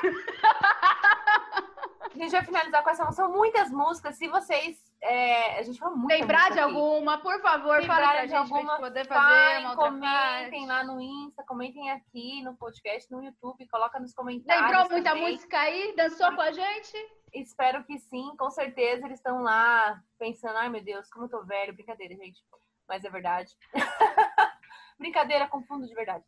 A 2.15 2.17
gente 2.17 2.31
vai 2.31 2.41
finalizar 2.41 2.81
com 2.81 2.89
essa. 2.89 3.11
São 3.11 3.29
muitas 3.29 3.69
músicas. 3.69 4.15
Se 4.15 4.29
vocês. 4.29 4.81
é, 5.01 5.59
a 5.59 5.61
gente 5.61 5.77
falou 5.77 5.97
muito. 5.97 6.09
Lembrar 6.09 6.49
de 6.51 6.59
alguma, 6.59 7.17
por 7.17 7.41
favor, 7.41 7.83
fala 7.83 7.83
pra 7.83 7.95
Lembrarem 7.95 8.21
gente 8.21 8.29
de 8.29 8.35
alguma, 8.35 8.77
pra 8.77 8.85
poder 8.87 9.05
fazer 9.05 9.67
outra 9.67 9.75
comentem 9.75 10.67
lá 10.67 10.85
no 10.85 11.01
Insta, 11.01 11.43
comentem 11.43 11.91
aqui 11.91 12.41
no 12.43 12.55
podcast, 12.55 13.11
no 13.11 13.21
YouTube, 13.21 13.67
coloca 13.67 13.99
nos 13.99 14.13
comentários. 14.13 14.65
Lembrou 14.65 14.89
muita 14.89 15.09
também. 15.09 15.33
música 15.33 15.59
aí? 15.59 15.93
Dançou 15.97 16.33
com 16.33 16.41
a 16.41 16.51
gente? 16.53 16.97
Espero 17.33 17.83
que 17.83 17.99
sim, 17.99 18.33
com 18.37 18.49
certeza 18.49 19.05
eles 19.05 19.19
estão 19.19 19.41
lá 19.41 20.01
pensando, 20.17 20.57
ai 20.57 20.69
meu 20.69 20.81
Deus, 20.81 21.09
como 21.09 21.25
eu 21.25 21.29
tô 21.29 21.43
velho, 21.43 21.73
brincadeira, 21.73 22.15
gente. 22.15 22.41
Mas 22.87 23.03
é 23.03 23.09
verdade. 23.09 23.53
brincadeira 24.97 25.45
com 25.47 25.61
fundo 25.61 25.85
de 25.85 25.93
verdade. 25.93 26.23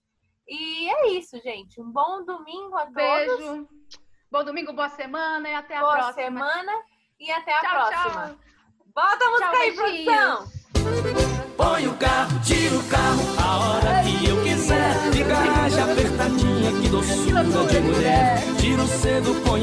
E 0.50 0.90
é 0.90 1.10
isso, 1.12 1.40
gente. 1.42 1.80
Um 1.80 1.92
bom 1.92 2.26
domingo 2.26 2.76
a 2.76 2.86
todos. 2.86 2.94
Beijo. 2.96 3.68
Bom 4.32 4.44
domingo, 4.44 4.74
boa 4.74 4.90
semana 4.90 5.48
e 5.50 5.54
até 5.56 5.76
a 5.78 5.80
Boa 5.82 5.94
próxima. 5.94 6.14
semana 6.24 6.72
e 7.20 7.32
até 7.32 7.54
a 7.54 7.60
Tchau, 7.62 7.70
próxima. 7.88 8.26
tchau. 8.28 8.36
Bota 8.96 9.26
a 9.26 9.30
música 9.30 9.52
Tchau, 9.52 9.62
aí, 9.62 9.74
produção! 10.06 10.60
Põe 11.58 11.88
o 11.88 11.98
carro, 11.98 12.40
tira 12.46 12.76
o 12.78 12.84
carro, 12.90 13.22
a 13.38 13.58
hora 13.58 14.04
que 14.04 14.28
eu 14.30 14.44
quiser. 14.44 15.12
De 15.12 15.24
garagem 15.24 15.84
apertadinha, 15.84 16.72
que 16.82 16.90
doçura 16.90 17.44
de 17.44 17.80
mulher. 17.80 18.38
Tiro 18.60 18.88
cedo, 18.88 19.34
põe 19.44 19.58